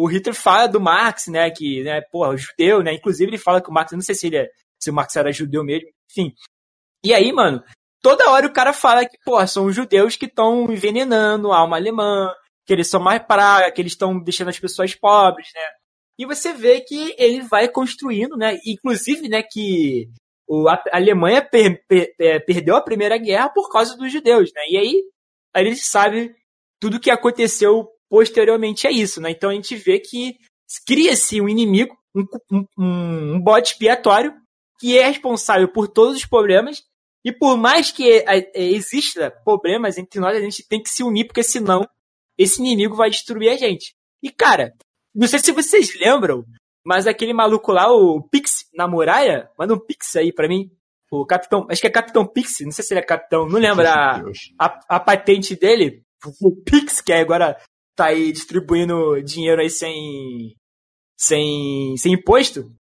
o 0.03 0.07
Hitler 0.07 0.34
fala 0.34 0.66
do 0.66 0.80
Marx, 0.80 1.26
né? 1.28 1.51
Que, 1.51 1.82
né, 1.82 2.01
porra, 2.12 2.36
judeu, 2.36 2.82
né? 2.82 2.94
Inclusive 2.94 3.30
ele 3.30 3.38
fala 3.38 3.61
que 3.61 3.70
o 3.70 3.72
Marx, 3.72 3.92
não 3.92 4.01
sei 4.03 4.14
se 4.14 4.26
ele 4.26 4.36
é, 4.38 4.48
se 4.80 4.90
o 4.90 4.94
Marx 4.94 5.14
era 5.16 5.32
judeu 5.32 5.62
mesmo, 5.64 5.88
enfim. 6.11 6.32
E 7.05 7.14
aí, 7.14 7.32
mano, 7.32 7.62
toda 8.03 8.30
hora 8.30 8.46
o 8.46 8.53
cara 8.53 8.72
fala 8.72 9.05
que, 9.07 9.16
pô, 9.24 9.44
são 9.46 9.66
os 9.66 9.74
judeus 9.74 10.16
que 10.16 10.26
estão 10.26 10.70
envenenando 10.70 11.53
a 11.53 11.59
alma 11.59 11.76
alemã, 11.76 12.32
que 12.66 12.72
eles 12.72 12.88
são 12.88 13.01
mais 13.01 13.22
praga, 13.22 13.70
que 13.72 13.80
eles 13.80 13.92
estão 13.92 14.18
deixando 14.22 14.48
as 14.48 14.59
pessoas 14.59 14.94
pobres, 14.94 15.48
né? 15.55 15.62
E 16.18 16.26
você 16.26 16.53
vê 16.53 16.80
que 16.82 17.14
ele 17.18 17.40
vai 17.42 17.68
construindo, 17.68 18.36
né? 18.36 18.59
Inclusive, 18.66 19.28
né, 19.28 19.42
que 19.42 20.09
o, 20.46 20.68
a, 20.68 20.82
Alemanha 20.92 21.42
per, 21.42 21.82
per, 21.88 22.14
per- 22.16 22.44
perdeu 22.44 22.76
a 22.76 22.82
Primeira 22.82 23.16
Guerra 23.16 23.48
por 23.48 23.70
causa 23.70 23.96
dos 23.96 24.12
judeus, 24.12 24.51
né? 24.55 24.62
E 24.68 24.76
aí, 24.76 25.03
aí 25.55 25.66
ele 25.66 25.76
sabe 25.76 26.34
tudo 26.78 27.01
que 27.01 27.11
aconteceu 27.11 27.88
posteriormente 28.11 28.88
a 28.88 28.90
isso, 28.90 29.20
né? 29.20 29.30
Então 29.30 29.48
a 29.48 29.54
gente 29.54 29.76
vê 29.76 30.00
que 30.00 30.36
cria-se 30.86 31.40
um 31.40 31.48
inimigo, 31.48 31.96
um, 32.14 32.26
um, 32.52 32.66
um, 32.76 33.40
bode 33.40 33.68
expiatório, 33.68 34.34
que 34.78 34.98
é 34.98 35.06
responsável 35.06 35.68
por 35.68 35.86
todos 35.86 36.16
os 36.16 36.26
problemas 36.26 36.82
e 37.24 37.32
por 37.32 37.56
mais 37.56 37.92
que 37.92 38.11
é, 38.11 38.50
é, 38.54 38.62
exista 38.62 39.30
problemas 39.44 39.96
entre 39.96 40.18
nós, 40.20 40.36
a 40.36 40.40
gente 40.40 40.66
tem 40.66 40.82
que 40.82 40.90
se 40.90 41.02
unir, 41.02 41.26
porque 41.26 41.42
senão 41.42 41.86
esse 42.36 42.61
inimigo 42.61 42.96
vai 42.96 43.11
destruir 43.11 43.50
a 43.50 43.56
gente. 43.56 43.94
E, 44.22 44.30
cara, 44.30 44.74
não 45.14 45.28
sei 45.28 45.38
se 45.38 45.52
vocês 45.52 45.94
lembram, 45.98 46.44
mas 46.84 47.06
aquele 47.06 47.32
maluco 47.32 47.72
lá, 47.72 47.92
o 47.92 48.22
Pix 48.22 48.66
na 48.74 48.88
muralha, 48.88 49.50
manda 49.58 49.74
um 49.74 49.78
Pix 49.78 50.16
aí 50.16 50.32
pra 50.32 50.48
mim. 50.48 50.70
O 51.12 51.26
Capitão, 51.26 51.66
acho 51.68 51.80
que 51.80 51.86
é 51.86 51.90
Capitão 51.90 52.26
Pix, 52.26 52.61
não 52.61 52.70
sei 52.70 52.84
se 52.84 52.94
ele 52.94 53.00
é 53.00 53.04
Capitão, 53.04 53.46
não 53.46 53.58
lembro 53.58 53.86
a, 53.86 54.22
a, 54.58 54.96
a 54.96 55.00
patente 55.00 55.56
dele, 55.56 56.02
o 56.40 56.54
Pix, 56.56 57.00
que 57.00 57.12
agora 57.12 57.61
tá 57.97 58.07
aí 58.07 58.32
distribuindo 58.32 59.22
dinheiro 59.22 59.61
aí 59.61 59.70
sem, 59.70 60.55
sem, 61.16 61.97
sem 61.97 62.14
imposto. 62.14 62.72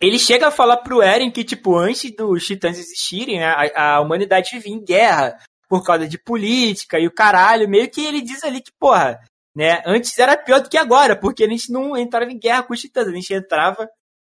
Ele 0.00 0.18
chega 0.18 0.48
a 0.48 0.50
falar 0.50 0.78
pro 0.78 1.02
Eren 1.02 1.30
que, 1.30 1.44
tipo, 1.44 1.76
antes 1.76 2.10
dos 2.14 2.46
titãs 2.46 2.78
existirem, 2.78 3.38
né, 3.38 3.46
a, 3.46 3.96
a 3.96 4.00
humanidade 4.00 4.50
vivia 4.52 4.72
em 4.72 4.82
guerra 4.82 5.38
por 5.68 5.84
causa 5.84 6.08
de 6.08 6.18
política 6.18 6.98
e 6.98 7.06
o 7.06 7.14
caralho. 7.14 7.68
Meio 7.68 7.90
que 7.90 8.04
ele 8.04 8.22
diz 8.22 8.42
ali 8.42 8.62
que, 8.62 8.72
porra, 8.78 9.20
né, 9.54 9.82
antes 9.84 10.18
era 10.18 10.36
pior 10.36 10.60
do 10.60 10.70
que 10.70 10.78
agora, 10.78 11.14
porque 11.14 11.44
a 11.44 11.48
gente 11.48 11.70
não 11.70 11.96
entrava 11.96 12.30
em 12.30 12.38
guerra 12.38 12.62
com 12.62 12.72
os 12.72 12.80
titãs, 12.80 13.06
a 13.06 13.12
gente 13.12 13.32
entrava 13.32 13.88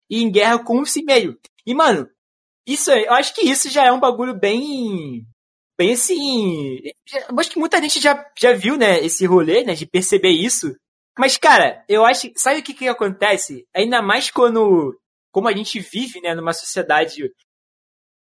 em 0.09 0.31
guerra 0.31 0.59
com 0.59 0.79
o 0.79 0.85
si 0.85 1.03
meio. 1.03 1.37
E, 1.65 1.73
mano, 1.73 2.07
isso 2.67 2.91
eu 2.91 3.13
acho 3.13 3.33
que 3.33 3.41
isso 3.41 3.69
já 3.69 3.85
é 3.85 3.91
um 3.91 3.99
bagulho 3.99 4.37
bem. 4.37 5.25
Assim. 5.79 6.79
já- 7.07 7.25
Eu 7.29 7.39
acho 7.39 7.49
que 7.51 7.59
muita 7.59 7.81
gente 7.81 7.99
já, 7.99 8.25
já 8.39 8.53
viu, 8.53 8.77
né, 8.77 8.99
esse 9.03 9.25
rolê, 9.25 9.63
né, 9.63 9.73
de 9.73 9.85
perceber 9.85 10.29
isso. 10.29 10.75
Mas, 11.17 11.37
cara, 11.37 11.83
eu 11.87 12.05
acho. 12.05 12.31
Sabe 12.35 12.59
o 12.59 12.63
que 12.63 12.73
que 12.73 12.87
acontece? 12.87 13.65
Ainda 13.75 14.01
mais 14.01 14.29
quando. 14.31 14.97
Como 15.31 15.47
a 15.47 15.53
gente 15.55 15.79
vive, 15.79 16.21
né, 16.21 16.33
numa 16.33 16.53
sociedade. 16.53 17.23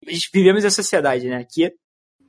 A 0.07 0.11
vivemos 0.33 0.63
em 0.65 0.69
sociedade, 0.69 1.27
né? 1.27 1.45
Que 1.49 1.71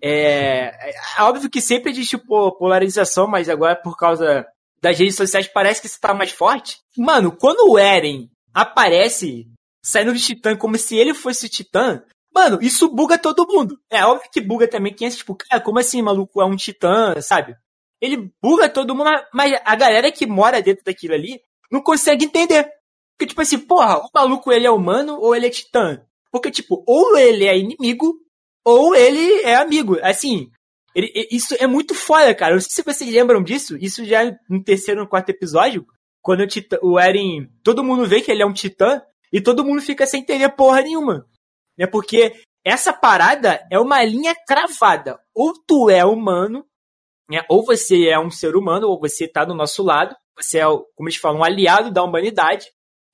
é, 0.02 0.90
é 1.18 1.22
óbvio 1.22 1.48
que 1.48 1.60
sempre 1.60 1.90
existe 1.90 2.18
polarização, 2.18 3.26
mas 3.26 3.48
agora 3.48 3.76
por 3.76 3.96
causa 3.96 4.46
das 4.80 4.98
redes 4.98 5.14
sociais 5.16 5.46
parece 5.48 5.80
que 5.80 5.86
isso 5.86 6.00
tá 6.00 6.12
mais 6.12 6.32
forte. 6.32 6.78
Mano, 6.98 7.34
quando 7.34 7.70
o 7.70 7.78
Eren 7.78 8.28
aparece 8.52 9.46
saindo 9.82 10.12
do 10.12 10.18
Titã 10.18 10.56
como 10.56 10.76
se 10.76 10.96
ele 10.96 11.14
fosse 11.14 11.46
o 11.46 11.48
Titã, 11.48 12.02
Mano, 12.34 12.58
isso 12.62 12.88
buga 12.88 13.18
todo 13.18 13.46
mundo. 13.46 13.78
É 13.90 14.04
óbvio 14.04 14.30
que 14.32 14.40
buga 14.40 14.66
também 14.66 14.94
quem 14.94 15.08
é 15.08 15.10
tipo, 15.10 15.34
cara, 15.34 15.62
como 15.62 15.78
assim, 15.78 16.00
maluco, 16.00 16.40
é 16.40 16.44
um 16.44 16.56
titã, 16.56 17.20
sabe? 17.20 17.54
Ele 18.00 18.32
buga 18.42 18.68
todo 18.68 18.94
mundo, 18.94 19.10
mas 19.32 19.60
a 19.64 19.76
galera 19.76 20.10
que 20.10 20.26
mora 20.26 20.62
dentro 20.62 20.84
daquilo 20.84 21.14
ali 21.14 21.40
não 21.70 21.82
consegue 21.82 22.24
entender. 22.24 22.68
Porque, 23.16 23.26
tipo 23.28 23.40
assim, 23.42 23.58
porra, 23.58 23.98
o 23.98 24.08
maluco 24.12 24.50
ele 24.50 24.66
é 24.66 24.70
humano 24.70 25.18
ou 25.20 25.36
ele 25.36 25.46
é 25.46 25.50
titã? 25.50 26.02
Porque, 26.30 26.50
tipo, 26.50 26.82
ou 26.86 27.16
ele 27.16 27.46
é 27.46 27.56
inimigo, 27.56 28.14
ou 28.64 28.94
ele 28.96 29.42
é 29.42 29.54
amigo. 29.54 29.98
Assim, 30.02 30.50
ele, 30.94 31.12
isso 31.30 31.54
é 31.58 31.66
muito 31.66 31.94
foda, 31.94 32.34
cara. 32.34 32.52
Eu 32.52 32.56
não 32.56 32.60
sei 32.60 32.70
se 32.70 32.82
vocês 32.82 33.10
lembram 33.10 33.42
disso. 33.42 33.76
Isso 33.76 34.04
já 34.04 34.24
é 34.24 34.36
no 34.48 34.62
terceiro 34.62 35.02
ou 35.02 35.06
quarto 35.06 35.30
episódio. 35.30 35.86
Quando 36.20 36.40
o, 36.40 36.46
titã, 36.46 36.78
o 36.82 36.98
Eren. 36.98 37.48
Todo 37.62 37.84
mundo 37.84 38.06
vê 38.06 38.20
que 38.20 38.30
ele 38.30 38.42
é 38.42 38.46
um 38.46 38.52
titã. 38.52 39.02
E 39.32 39.40
todo 39.40 39.64
mundo 39.64 39.80
fica 39.80 40.06
sem 40.06 40.20
entender 40.20 40.48
porra 40.50 40.82
nenhuma. 40.82 41.26
Né? 41.82 41.88
Porque 41.88 42.40
essa 42.64 42.92
parada 42.92 43.66
é 43.68 43.76
uma 43.76 44.04
linha 44.04 44.36
cravada. 44.46 45.18
Ou 45.34 45.52
tu 45.66 45.90
é 45.90 46.04
humano, 46.04 46.64
né? 47.28 47.44
ou 47.48 47.64
você 47.64 48.06
é 48.06 48.16
um 48.16 48.30
ser 48.30 48.54
humano, 48.54 48.86
ou 48.86 49.00
você 49.00 49.26
tá 49.26 49.44
do 49.44 49.52
nosso 49.52 49.82
lado. 49.82 50.14
Você 50.36 50.60
é, 50.60 50.64
como 50.64 51.08
eles 51.08 51.16
falam, 51.16 51.40
um 51.40 51.44
aliado 51.44 51.90
da 51.90 52.04
humanidade. 52.04 52.68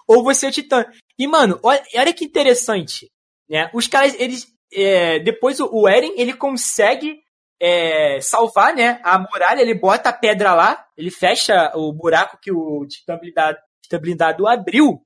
Ou 0.07 0.23
você 0.23 0.47
é 0.47 0.49
o 0.51 0.53
titã. 0.53 0.85
E, 1.19 1.27
mano, 1.27 1.59
olha, 1.63 1.83
olha 1.97 2.13
que 2.13 2.27
interessante. 2.27 3.11
Né? 3.49 3.71
Os 3.73 3.89
caras, 3.89 4.15
eles. 4.21 4.47
É, 4.71 5.19
depois 5.21 5.61
o, 5.61 5.71
o 5.73 5.89
Eren, 5.89 6.13
ele 6.19 6.35
consegue 6.35 7.23
é, 7.59 8.21
salvar, 8.21 8.75
né, 8.75 9.01
a 9.03 9.19
muralha, 9.19 9.63
ele 9.63 9.73
bota 9.73 10.11
a 10.11 10.13
pedra 10.13 10.53
lá, 10.53 10.87
ele 10.95 11.11
fecha 11.11 11.73
o 11.75 11.91
buraco 11.91 12.39
que 12.39 12.53
o 12.53 12.87
Titã 12.87 13.17
blindado, 13.17 13.57
Titã 13.83 13.99
blindado 13.99 14.47
abriu, 14.47 15.01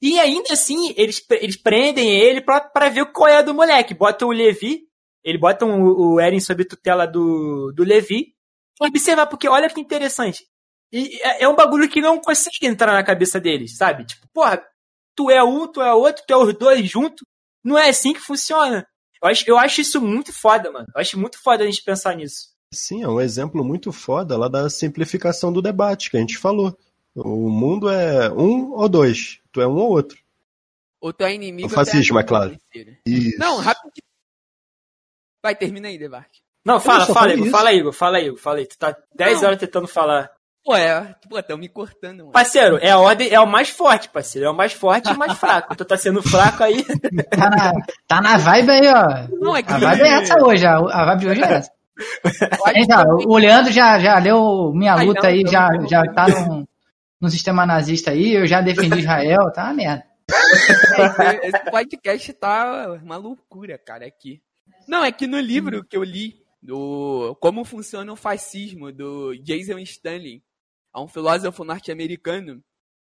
e 0.00 0.18
ainda 0.18 0.52
assim, 0.52 0.92
eles, 0.96 1.24
eles 1.30 1.56
prendem 1.56 2.08
ele 2.10 2.40
pra, 2.40 2.60
pra 2.60 2.88
ver 2.88 3.12
qual 3.12 3.28
é 3.28 3.38
a 3.38 3.42
do 3.42 3.54
moleque. 3.54 3.94
Botam 3.94 4.28
o 4.28 4.32
Levi, 4.32 4.82
ele 5.24 5.38
botam 5.38 5.82
o, 5.82 6.14
o 6.14 6.20
Eren 6.20 6.40
sob 6.40 6.64
tutela 6.64 7.06
do, 7.06 7.72
do 7.74 7.82
Levi, 7.82 8.34
observar, 8.80 9.26
porque 9.26 9.48
olha 9.48 9.68
que 9.68 9.80
interessante. 9.80 10.44
E 10.92 11.18
é, 11.22 11.44
é 11.44 11.48
um 11.48 11.56
bagulho 11.56 11.88
que 11.88 12.00
não 12.00 12.20
consegue 12.20 12.66
entrar 12.66 12.92
na 12.92 13.04
cabeça 13.04 13.40
deles, 13.40 13.76
sabe? 13.76 14.04
Tipo, 14.04 14.26
porra, 14.32 14.62
tu 15.14 15.30
é 15.30 15.42
um, 15.42 15.66
tu 15.66 15.80
é 15.82 15.92
outro, 15.92 16.22
tu 16.26 16.32
é 16.32 16.36
os 16.36 16.54
dois 16.54 16.88
juntos. 16.88 17.26
Não 17.64 17.76
é 17.76 17.88
assim 17.88 18.12
que 18.12 18.20
funciona. 18.20 18.86
Eu 19.22 19.28
acho, 19.28 19.44
eu 19.48 19.58
acho 19.58 19.80
isso 19.80 20.00
muito 20.00 20.32
foda, 20.32 20.70
mano. 20.70 20.86
Eu 20.94 21.00
acho 21.00 21.18
muito 21.18 21.42
foda 21.42 21.64
a 21.64 21.66
gente 21.66 21.82
pensar 21.82 22.14
nisso. 22.14 22.54
Sim, 22.72 23.02
é 23.02 23.08
um 23.08 23.20
exemplo 23.20 23.64
muito 23.64 23.92
foda 23.92 24.36
lá 24.36 24.48
da 24.48 24.68
simplificação 24.68 25.52
do 25.52 25.62
debate 25.62 26.10
que 26.10 26.16
a 26.16 26.20
gente 26.20 26.38
falou. 26.38 26.76
O 27.16 27.48
mundo 27.48 27.88
é 27.88 28.30
um 28.30 28.72
ou 28.72 28.88
dois. 28.88 29.40
Tu 29.50 29.62
é 29.62 29.66
um 29.66 29.76
ou 29.76 29.90
outro. 29.90 30.18
Ou 31.00 31.12
tu 31.12 31.24
é 31.24 31.34
inimigo. 31.34 31.68
O 31.68 31.70
fascismo, 31.70 32.18
é 32.18 32.22
claro. 32.22 32.56
Isso. 33.06 33.38
Não, 33.38 33.56
rapidinho. 33.56 34.04
Vai, 35.42 35.54
termina 35.54 35.88
aí, 35.88 35.98
Debate. 35.98 36.42
Não, 36.64 36.78
fala, 36.78 37.06
fala, 37.06 37.32
Igor, 37.32 37.48
fala, 37.48 37.72
Igor, 37.72 37.92
fala, 37.92 38.20
Igor, 38.20 38.38
fala 38.38 38.58
aí. 38.58 38.66
Tu 38.66 38.76
tá 38.76 38.94
10 39.14 39.42
horas 39.44 39.58
tentando 39.58 39.86
falar. 39.86 40.30
Pô, 40.64 40.74
é, 40.74 41.14
pô, 41.28 41.40
tão 41.42 41.56
me 41.56 41.68
cortando, 41.68 42.18
mano. 42.18 42.32
Parceiro, 42.32 42.76
é 42.82 42.90
a 42.90 42.98
ordem, 42.98 43.32
é 43.32 43.38
o 43.38 43.46
mais 43.46 43.70
forte, 43.70 44.08
parceiro. 44.08 44.48
É 44.48 44.50
o 44.50 44.56
mais 44.56 44.72
forte 44.72 45.08
e 45.08 45.12
o 45.12 45.16
mais 45.16 45.32
fraco. 45.38 45.76
tu 45.76 45.84
tá 45.84 45.96
sendo 45.96 46.20
fraco 46.20 46.64
aí. 46.64 46.84
Tá 47.30 47.48
na, 47.48 47.72
tá 48.08 48.20
na 48.20 48.36
vibe 48.36 48.70
aí, 48.70 48.88
ó. 48.88 49.36
Não, 49.38 49.56
é 49.56 49.62
que... 49.62 49.72
A 49.72 49.78
vibe 49.78 50.02
é 50.02 50.22
essa 50.22 50.44
hoje, 50.44 50.66
a, 50.66 50.76
a 50.76 51.04
vibe 51.06 51.20
de 51.20 51.28
hoje 51.28 51.44
é 51.44 51.52
essa. 51.52 51.70
Então, 52.74 53.18
o 53.26 53.38
Leandro 53.38 53.72
já, 53.72 53.98
já 54.00 54.18
leu 54.18 54.72
minha 54.74 54.96
luta 54.96 55.28
aí, 55.28 55.44
já, 55.46 55.68
já 55.88 56.02
tá 56.12 56.26
no, 56.28 56.66
no 57.20 57.30
sistema 57.30 57.66
nazista 57.66 58.10
aí, 58.10 58.34
eu 58.34 58.46
já 58.46 58.60
defendi 58.60 58.98
Israel, 59.00 59.50
tá 59.52 59.64
uma 59.64 59.74
merda. 59.74 60.04
Esse 61.42 61.70
podcast 61.70 62.32
tá 62.34 62.92
uma 63.02 63.16
loucura, 63.16 63.78
cara, 63.78 64.06
aqui. 64.06 64.42
Não, 64.88 65.04
é 65.04 65.12
que 65.12 65.26
no 65.26 65.38
livro 65.38 65.84
que 65.84 65.96
eu 65.96 66.02
li, 66.02 66.44
do 66.62 67.36
Como 67.40 67.64
Funciona 67.64 68.12
o 68.12 68.16
Fascismo, 68.16 68.92
do 68.92 69.34
Jason 69.42 69.78
Stanley, 69.78 70.42
a 70.92 71.02
um 71.02 71.08
filósofo 71.08 71.64
norte-americano, 71.64 72.62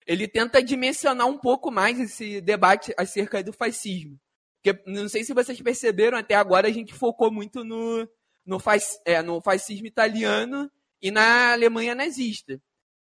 ele 0.07 0.27
tenta 0.27 0.63
dimensionar 0.63 1.27
um 1.27 1.39
pouco 1.39 1.71
mais 1.71 1.99
esse 2.01 2.41
debate 2.41 2.95
acerca 2.97 3.43
do 3.43 3.53
fascismo. 3.53 4.19
Porque, 4.63 4.83
não 4.87 5.09
sei 5.09 5.25
se 5.25 5.35
vocês 5.35 5.61
perceberam, 5.61 6.19
até 6.19 6.35
agora 6.35 6.69
a 6.69 6.73
gente 6.73 6.93
focou 6.95 7.31
muito 7.31 7.65
no, 7.65 8.09
no, 8.45 8.59
faz, 8.59 9.01
é, 9.05 9.23
no 9.23 9.41
fascismo 9.41 9.87
italiano 9.87 10.71
e 11.01 11.11
na 11.11 11.53
Alemanha 11.53 11.95
nazista. 11.95 12.61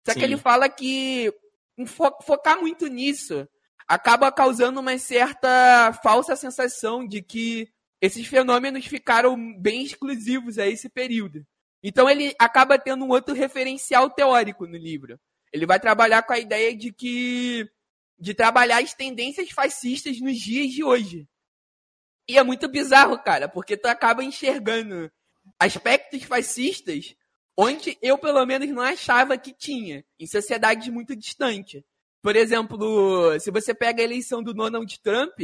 Só 0.09 0.15
Sim. 0.15 0.21
que 0.21 0.25
ele 0.25 0.39
fala 0.39 0.71
que 0.71 1.31
fo 1.87 2.11
focar 2.23 2.59
muito 2.59 2.87
nisso 2.87 3.47
acaba 3.87 4.33
causando 4.33 4.81
uma 4.81 4.97
certa 4.99 5.93
falsa 6.03 6.35
sensação 6.35 7.07
de 7.07 7.21
que 7.21 7.69
esses 8.01 8.27
fenômenos 8.27 8.87
ficaram 8.87 9.37
bem 9.59 9.83
exclusivos 9.83 10.59
a 10.59 10.67
esse 10.67 10.89
período. 10.89 11.45
Então 11.83 12.09
ele 12.09 12.35
acaba 12.39 12.79
tendo 12.79 13.05
um 13.05 13.11
outro 13.11 13.35
referencial 13.35 14.09
teórico 14.09 14.67
no 14.67 14.79
livro. 14.79 15.21
Ele 15.53 15.67
vai 15.67 15.79
trabalhar 15.79 16.23
com 16.23 16.33
a 16.33 16.39
ideia 16.39 16.75
de 16.75 16.91
que 16.91 17.69
de 18.19 18.33
trabalhar 18.33 18.83
as 18.83 18.95
tendências 18.95 19.51
fascistas 19.51 20.21
nos 20.21 20.39
dias 20.39 20.73
de 20.73 20.83
hoje. 20.83 21.29
E 22.27 22.37
é 22.37 22.43
muito 22.43 22.67
bizarro, 22.67 23.23
cara, 23.23 23.49
porque 23.49 23.77
tu 23.77 23.87
acaba 23.87 24.25
enxergando 24.25 25.11
aspectos 25.59 26.23
fascistas 26.25 27.15
onde 27.59 27.99
eu 28.01 28.17
pelo 28.17 28.45
menos 28.47 28.69
não 28.69 28.83
achava 28.83 29.37
que 29.37 29.53
tinha, 29.53 30.05
em 30.19 30.27
sociedades 30.27 30.89
muito 30.89 31.17
distantes. 31.17 31.83
Por 32.23 32.37
exemplo, 32.37 33.39
se 33.41 33.51
você 33.51 33.75
pega 33.75 34.01
a 34.01 34.05
eleição 34.05 34.43
do 34.43 34.55
Donald 34.55 35.01
Trump, 35.01 35.41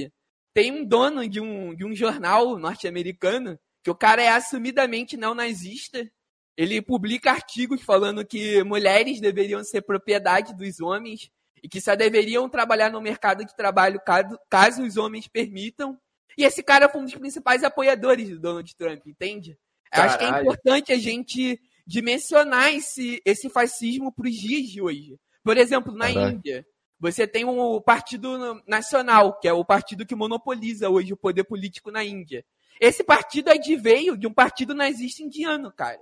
tem 0.55 0.71
um 0.71 0.85
dono 0.85 1.29
de 1.29 1.41
um, 1.41 1.75
de 1.75 1.85
um 1.85 1.95
jornal 1.95 2.57
norte-americano 2.59 3.59
que 3.83 3.91
o 3.91 3.95
cara 3.95 4.23
é 4.23 4.29
assumidamente 4.29 5.17
neonazista 5.17 6.09
ele 6.57 6.81
publica 6.81 7.33
artigos 7.33 7.83
falando 7.83 8.25
que 8.25 8.63
mulheres 8.63 9.21
deveriam 9.21 9.63
ser 9.65 9.83
propriedade 9.83 10.55
dos 10.55 10.81
homens 10.81 11.31
e 11.63 11.69
que 11.69 11.81
só 11.81 11.97
deveriam 11.97 12.49
trabalhar 12.49 12.91
no 12.91 13.01
mercado 13.01 13.45
de 13.45 13.57
trabalho 13.57 14.01
caso, 14.01 14.39
caso 14.49 14.83
os 14.83 14.97
homens 14.97 15.27
permitam. 15.27 15.99
E 16.39 16.45
esse 16.45 16.63
cara 16.63 16.89
foi 16.89 17.01
um 17.01 17.05
dos 17.05 17.15
principais 17.15 17.65
apoiadores 17.65 18.29
do 18.29 18.39
Donald 18.39 18.77
Trump, 18.77 19.07
entende? 19.07 19.59
Caralho. 19.91 20.11
Acho 20.11 20.19
que 20.19 20.25
é 20.25 20.41
importante 20.41 20.93
a 20.93 20.99
gente 20.99 21.61
dimensionar 21.87 22.75
esse, 22.75 23.21
esse 23.25 23.49
fascismo 23.49 24.13
para 24.13 24.29
os 24.29 24.35
dias 24.35 24.69
de 24.69 24.81
hoje. 24.81 25.19
Por 25.43 25.57
exemplo, 25.57 25.95
na. 25.95 26.11
Índia, 26.11 26.67
você 26.99 27.27
tem 27.27 27.45
o 27.45 27.77
um 27.77 27.81
Partido 27.81 28.63
Nacional, 28.67 29.39
que 29.39 29.47
é 29.47 29.53
o 29.53 29.65
partido 29.65 30.07
que 30.07 30.15
monopoliza 30.15 30.89
hoje 30.89 31.13
o 31.13 31.17
poder 31.17 31.45
político 31.45 31.91
na 31.91 32.03
Índia. 32.03 32.45
Esse 32.81 33.05
partido 33.05 33.51
veio 33.79 34.17
de 34.17 34.27
um 34.27 34.33
partido 34.33 34.75
nazista 34.75 35.23
indiano, 35.23 35.71
cara. 35.71 36.01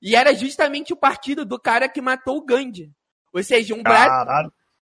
E 0.00 0.14
era 0.14 0.34
justamente 0.34 0.92
o 0.92 0.96
partido 0.96 1.44
do 1.44 1.58
cara 1.58 1.88
que 1.88 2.00
matou 2.00 2.36
o 2.36 2.44
Gandhi. 2.44 2.92
Ou 3.32 3.42
seja, 3.42 3.74
um, 3.74 3.82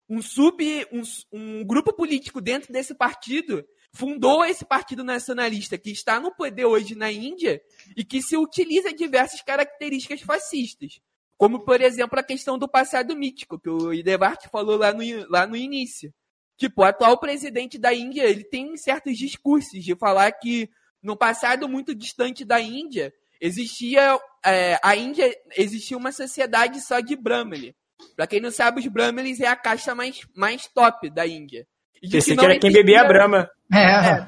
um 0.09 0.21
sub, 0.21 0.65
um, 0.91 1.03
um 1.33 1.65
grupo 1.65 1.93
político 1.93 2.41
dentro 2.41 2.73
desse 2.73 2.95
partido 2.95 3.65
fundou 3.93 4.45
esse 4.45 4.65
partido 4.65 5.05
nacionalista 5.05 5.77
que 5.77 5.91
está 5.91 6.19
no 6.19 6.35
poder 6.35 6.65
hoje 6.65 6.95
na 6.95 7.13
Índia 7.13 7.61
e 7.97 8.05
que 8.05 8.23
se 8.23 8.37
utiliza 8.37 8.93
diversas 8.93 9.43
características 9.43 10.23
fascistas. 10.23 11.01
Como, 11.37 11.65
por 11.65 11.81
exemplo, 11.81 12.19
a 12.19 12.23
questão 12.23 12.57
do 12.57 12.69
passado 12.69 13.17
mítico, 13.17 13.59
que 13.59 13.69
o 13.69 13.93
Idevart 13.93 14.49
falou 14.51 14.77
lá 14.77 14.93
no, 14.93 15.03
lá 15.29 15.47
no 15.47 15.57
início. 15.57 16.13
Tipo, 16.57 16.83
o 16.83 16.85
atual 16.85 17.19
presidente 17.19 17.79
da 17.79 17.93
Índia, 17.93 18.23
ele 18.23 18.45
tem 18.45 18.77
certos 18.77 19.19
discursos 19.19 19.83
de 19.85 19.97
falar 19.97 20.31
que 20.33 20.71
no 21.03 21.17
passado 21.17 21.69
muito 21.69 21.95
distante 21.95 22.45
da 22.45 22.61
Índia, 22.61 23.13
existia 23.41 24.19
é, 24.45 24.79
a 24.83 24.95
Índia 24.95 25.35
existia 25.57 25.97
uma 25.97 26.13
sociedade 26.13 26.81
só 26.81 27.01
de 27.01 27.17
Brahmani. 27.17 27.75
Pra 28.15 28.27
quem 28.27 28.41
não 28.41 28.51
sabe, 28.51 28.81
os 28.81 28.87
Brahmanes 28.87 29.41
é 29.41 29.47
a 29.47 29.57
caixa 29.57 29.95
mais, 29.95 30.21
mais 30.35 30.67
top 30.69 31.11
da 31.11 31.27
Índia. 31.27 31.67
Pensei 32.11 32.37
que 32.37 32.45
era 32.45 32.59
quem 32.59 32.73
bebia 32.73 33.03
a 33.03 33.05
Brahma. 33.05 33.49
É, 33.73 33.79
é, 33.79 34.27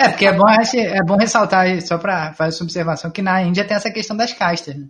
é, 0.00 0.08
porque 0.10 0.26
é 0.26 0.32
bom, 0.32 0.44
é 0.48 1.02
bom 1.02 1.16
ressaltar, 1.16 1.80
só 1.80 1.96
para 1.96 2.34
fazer 2.34 2.56
essa 2.56 2.64
observação, 2.64 3.10
que 3.10 3.22
na 3.22 3.42
Índia 3.42 3.64
tem 3.64 3.76
essa 3.76 3.90
questão 3.90 4.16
das 4.16 4.32
castas. 4.32 4.74
Né? 4.74 4.88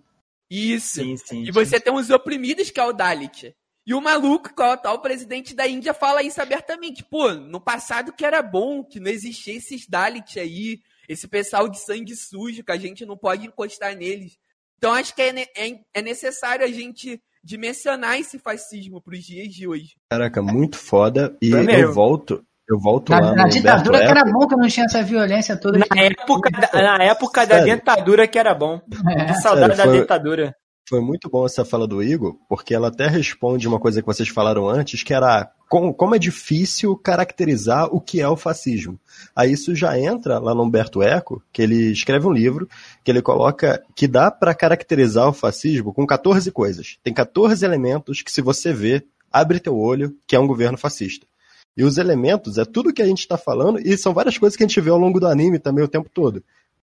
Isso. 0.50 1.02
Sim, 1.02 1.16
sim, 1.16 1.42
e 1.44 1.52
você 1.52 1.76
sim. 1.76 1.84
tem 1.84 1.94
os 1.94 2.10
oprimidos, 2.10 2.70
que 2.70 2.80
é 2.80 2.84
o 2.84 2.92
Dalit. 2.92 3.54
E 3.86 3.92
o 3.92 4.00
maluco, 4.00 4.54
que 4.54 4.62
é 4.62 4.66
o 4.66 4.70
atual 4.70 5.00
presidente 5.00 5.54
da 5.54 5.68
Índia, 5.68 5.92
fala 5.92 6.22
isso 6.22 6.40
abertamente. 6.40 7.04
Pô, 7.04 7.32
no 7.32 7.60
passado 7.60 8.12
que 8.12 8.24
era 8.24 8.42
bom, 8.42 8.82
que 8.82 8.98
não 8.98 9.10
existia 9.10 9.54
esses 9.54 9.86
Dalit 9.86 10.40
aí, 10.40 10.80
esse 11.06 11.28
pessoal 11.28 11.68
de 11.68 11.78
sangue 11.78 12.16
sujo, 12.16 12.64
que 12.64 12.72
a 12.72 12.78
gente 12.78 13.04
não 13.04 13.16
pode 13.16 13.46
encostar 13.46 13.94
neles. 13.94 14.38
Então 14.78 14.94
acho 14.94 15.14
que 15.14 15.22
é, 15.22 15.42
é, 15.54 15.80
é 15.92 16.02
necessário 16.02 16.64
a 16.64 16.70
gente 16.70 17.22
dimensionar 17.44 18.18
esse 18.18 18.38
fascismo 18.38 19.00
para 19.02 19.14
os 19.14 19.24
dias 19.24 19.48
de 19.48 19.68
hoje. 19.68 19.96
Caraca, 20.10 20.40
muito 20.40 20.76
foda. 20.76 21.36
E 21.42 21.50
eu 21.50 21.92
volto, 21.92 22.42
eu 22.68 22.78
volto 22.80 23.10
na, 23.10 23.20
lá. 23.20 23.34
Na 23.34 23.48
ditadura 23.48 23.98
que 23.98 24.10
era 24.10 24.24
bom 24.24 24.46
que 24.46 24.56
não 24.56 24.68
tinha 24.68 24.86
essa 24.86 25.02
violência 25.02 25.56
toda. 25.56 25.78
Na 25.78 26.02
época, 26.02 26.50
da, 26.50 26.98
na 26.98 27.04
época 27.04 27.46
da 27.46 27.60
ditadura 27.60 28.26
que 28.26 28.38
era 28.38 28.54
bom. 28.54 28.80
É. 29.10 29.26
Que 29.26 29.34
saudade 29.34 29.76
Sério, 29.76 29.92
da 29.92 30.00
ditadura. 30.00 30.56
Foi 30.86 31.00
muito 31.00 31.30
bom 31.30 31.46
essa 31.46 31.64
fala 31.64 31.86
do 31.86 32.02
Igor, 32.02 32.36
porque 32.46 32.74
ela 32.74 32.88
até 32.88 33.06
responde 33.06 33.66
uma 33.66 33.80
coisa 33.80 34.02
que 34.02 34.06
vocês 34.06 34.28
falaram 34.28 34.68
antes, 34.68 35.02
que 35.02 35.14
era 35.14 35.50
como, 35.66 36.14
é 36.14 36.18
difícil 36.18 36.94
caracterizar 36.94 37.86
o 37.86 37.98
que 37.98 38.20
é 38.20 38.28
o 38.28 38.36
fascismo. 38.36 39.00
Aí 39.34 39.50
isso 39.50 39.74
já 39.74 39.98
entra 39.98 40.38
lá 40.38 40.54
no 40.54 40.62
Humberto 40.62 41.02
Eco, 41.02 41.42
que 41.50 41.62
ele 41.62 41.90
escreve 41.90 42.26
um 42.26 42.32
livro, 42.32 42.68
que 43.02 43.10
ele 43.10 43.22
coloca 43.22 43.82
que 43.96 44.06
dá 44.06 44.30
para 44.30 44.54
caracterizar 44.54 45.26
o 45.26 45.32
fascismo 45.32 45.90
com 45.92 46.06
14 46.06 46.50
coisas. 46.52 46.98
Tem 47.02 47.14
14 47.14 47.64
elementos 47.64 48.20
que 48.20 48.30
se 48.30 48.42
você 48.42 48.70
vê, 48.70 49.02
abre 49.32 49.60
teu 49.60 49.78
olho, 49.78 50.14
que 50.26 50.36
é 50.36 50.38
um 50.38 50.46
governo 50.46 50.76
fascista. 50.76 51.26
E 51.74 51.82
os 51.82 51.96
elementos 51.96 52.58
é 52.58 52.64
tudo 52.66 52.92
que 52.92 53.02
a 53.02 53.06
gente 53.06 53.20
está 53.20 53.38
falando, 53.38 53.80
e 53.80 53.96
são 53.96 54.12
várias 54.12 54.36
coisas 54.36 54.54
que 54.54 54.62
a 54.62 54.66
gente 54.66 54.80
vê 54.82 54.90
ao 54.90 54.98
longo 54.98 55.18
do 55.18 55.26
anime 55.26 55.58
também 55.58 55.82
o 55.82 55.88
tempo 55.88 56.10
todo. 56.12 56.44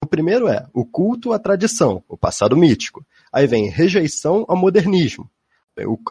O 0.03 0.07
primeiro 0.07 0.49
é 0.49 0.67
o 0.73 0.85
culto 0.85 1.33
à 1.33 1.39
tradição, 1.39 2.03
o 2.09 2.17
passado 2.17 2.57
mítico. 2.57 3.05
Aí 3.33 3.47
vem 3.47 3.71
rejeição 3.71 4.45
ao 4.49 4.57
modernismo, 4.57 5.31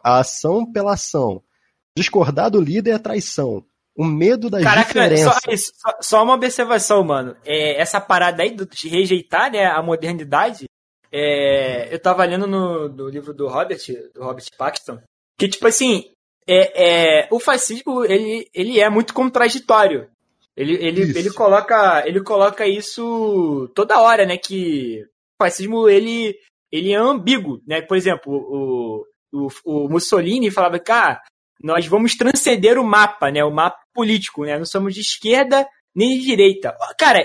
a 0.03 0.19
ação 0.19 0.69
pela 0.69 0.93
ação. 0.93 1.43
Discordar 1.95 2.49
do 2.49 2.61
líder 2.61 2.91
é 2.91 2.97
traição. 2.97 3.63
O 3.95 4.05
medo 4.05 4.49
das 4.49 4.63
Caraca, 4.63 4.87
diferenças. 4.87 5.71
Só, 5.75 5.97
só, 6.01 6.23
uma 6.23 6.33
observação, 6.33 7.03
mano. 7.03 7.35
É, 7.45 7.79
essa 7.79 7.99
parada 7.99 8.41
aí 8.41 8.55
de 8.55 8.87
rejeitar 8.87 9.51
né, 9.51 9.65
a 9.65 9.81
modernidade, 9.81 10.65
é, 11.11 11.93
eu 11.93 11.99
tava 11.99 12.23
lendo 12.23 12.47
no, 12.47 12.87
no, 12.87 13.09
livro 13.09 13.33
do 13.33 13.47
Robert, 13.47 13.81
do 14.15 14.23
Robert 14.23 14.45
Paxton, 14.57 14.99
que, 15.37 15.49
tipo 15.49 15.67
assim, 15.67 16.09
é, 16.47 17.21
é, 17.21 17.27
o 17.29 17.39
fascismo, 17.39 18.05
ele, 18.05 18.49
ele 18.53 18.79
é 18.79 18.89
muito 18.89 19.13
contraditório. 19.13 20.09
Ele, 20.55 20.75
ele, 20.75 21.01
ele, 21.17 21.33
coloca, 21.33 22.07
ele 22.07 22.21
coloca 22.23 22.65
isso 22.65 23.69
toda 23.75 23.99
hora, 23.99 24.25
né? 24.25 24.37
Que 24.37 25.03
o 25.03 25.43
fascismo, 25.43 25.89
ele, 25.89 26.37
ele 26.71 26.91
é 26.91 26.97
ambíguo, 26.97 27.61
né? 27.67 27.81
Por 27.81 27.97
exemplo, 27.97 28.31
o, 28.33 29.03
o, 29.31 29.47
o 29.65 29.89
Mussolini 29.89 30.49
falava 30.49 30.81
ah, 30.89 31.19
nós 31.63 31.85
vamos 31.85 32.15
transcender 32.15 32.77
o 32.79 32.83
mapa, 32.83 33.31
né? 33.31 33.43
O 33.43 33.51
mapa 33.51 33.79
político, 33.93 34.45
né? 34.45 34.57
Não 34.57 34.65
somos 34.65 34.93
de 34.93 35.01
esquerda 35.01 35.67
nem 35.95 36.17
de 36.17 36.25
direita. 36.25 36.75
Cara, 36.97 37.21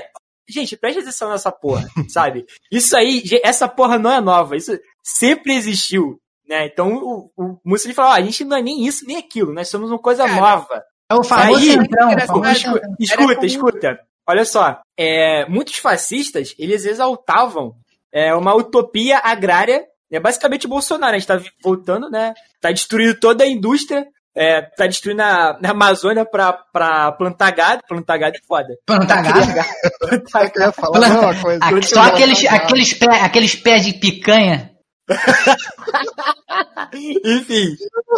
gente, 0.48 0.76
preste 0.76 1.00
atenção 1.00 1.30
nessa 1.30 1.50
porra, 1.50 1.86
sabe? 2.08 2.44
Isso 2.70 2.96
aí, 2.96 3.22
essa 3.42 3.68
porra 3.68 3.98
não 3.98 4.12
é 4.12 4.20
nova. 4.20 4.56
Isso 4.56 4.78
sempre 5.02 5.54
existiu, 5.54 6.20
né? 6.48 6.66
Então 6.66 6.94
o, 6.94 7.30
o 7.36 7.58
Mussolini 7.64 7.94
falou, 7.94 8.12
ah, 8.12 8.16
a 8.16 8.22
gente 8.22 8.44
não 8.44 8.56
é 8.56 8.62
nem 8.62 8.86
isso 8.86 9.06
nem 9.06 9.16
aquilo, 9.16 9.52
nós 9.52 9.68
somos 9.68 9.90
uma 9.90 9.98
coisa 9.98 10.26
Cara, 10.26 10.40
nova. 10.40 10.82
É 11.08 11.14
o 11.14 11.22
famoso 11.22 11.60
aí, 11.60 11.70
centrão, 11.70 12.10
escuta, 12.10 12.96
escuta, 12.98 13.46
escuta. 13.46 14.00
Olha 14.28 14.44
só, 14.44 14.80
é, 14.98 15.48
muitos 15.48 15.76
fascistas, 15.76 16.52
eles 16.58 16.84
exaltavam 16.84 17.76
é 18.16 18.34
uma 18.34 18.54
utopia 18.54 19.20
agrária. 19.22 19.84
É 20.10 20.18
basicamente 20.18 20.66
Bolsonaro. 20.66 21.14
A 21.14 21.18
gente 21.18 21.28
tá 21.28 21.38
voltando, 21.62 22.08
né? 22.08 22.32
Tá 22.62 22.70
destruindo 22.70 23.20
toda 23.20 23.44
a 23.44 23.46
indústria. 23.46 24.06
É, 24.34 24.62
tá 24.62 24.86
destruindo 24.86 25.20
a, 25.20 25.58
a 25.62 25.70
Amazônia 25.70 26.24
pra, 26.24 26.54
pra 26.72 27.12
plantar 27.12 27.50
gado. 27.50 27.82
Plantar 27.86 28.16
gado 28.16 28.36
é 28.36 28.40
foda. 28.46 28.68
Plantar 28.86 29.22
gado? 29.22 29.46
plantar 30.00 30.50
gado. 30.50 30.72
Falar 30.72 31.42
coisa. 31.42 31.82
Só 31.82 32.04
aqueles, 32.04 32.42
aqueles, 32.46 32.94
pé, 32.94 33.20
aqueles 33.20 33.54
pés 33.54 33.84
de 33.84 33.92
picanha. 33.94 34.70
enfim, 37.24 37.76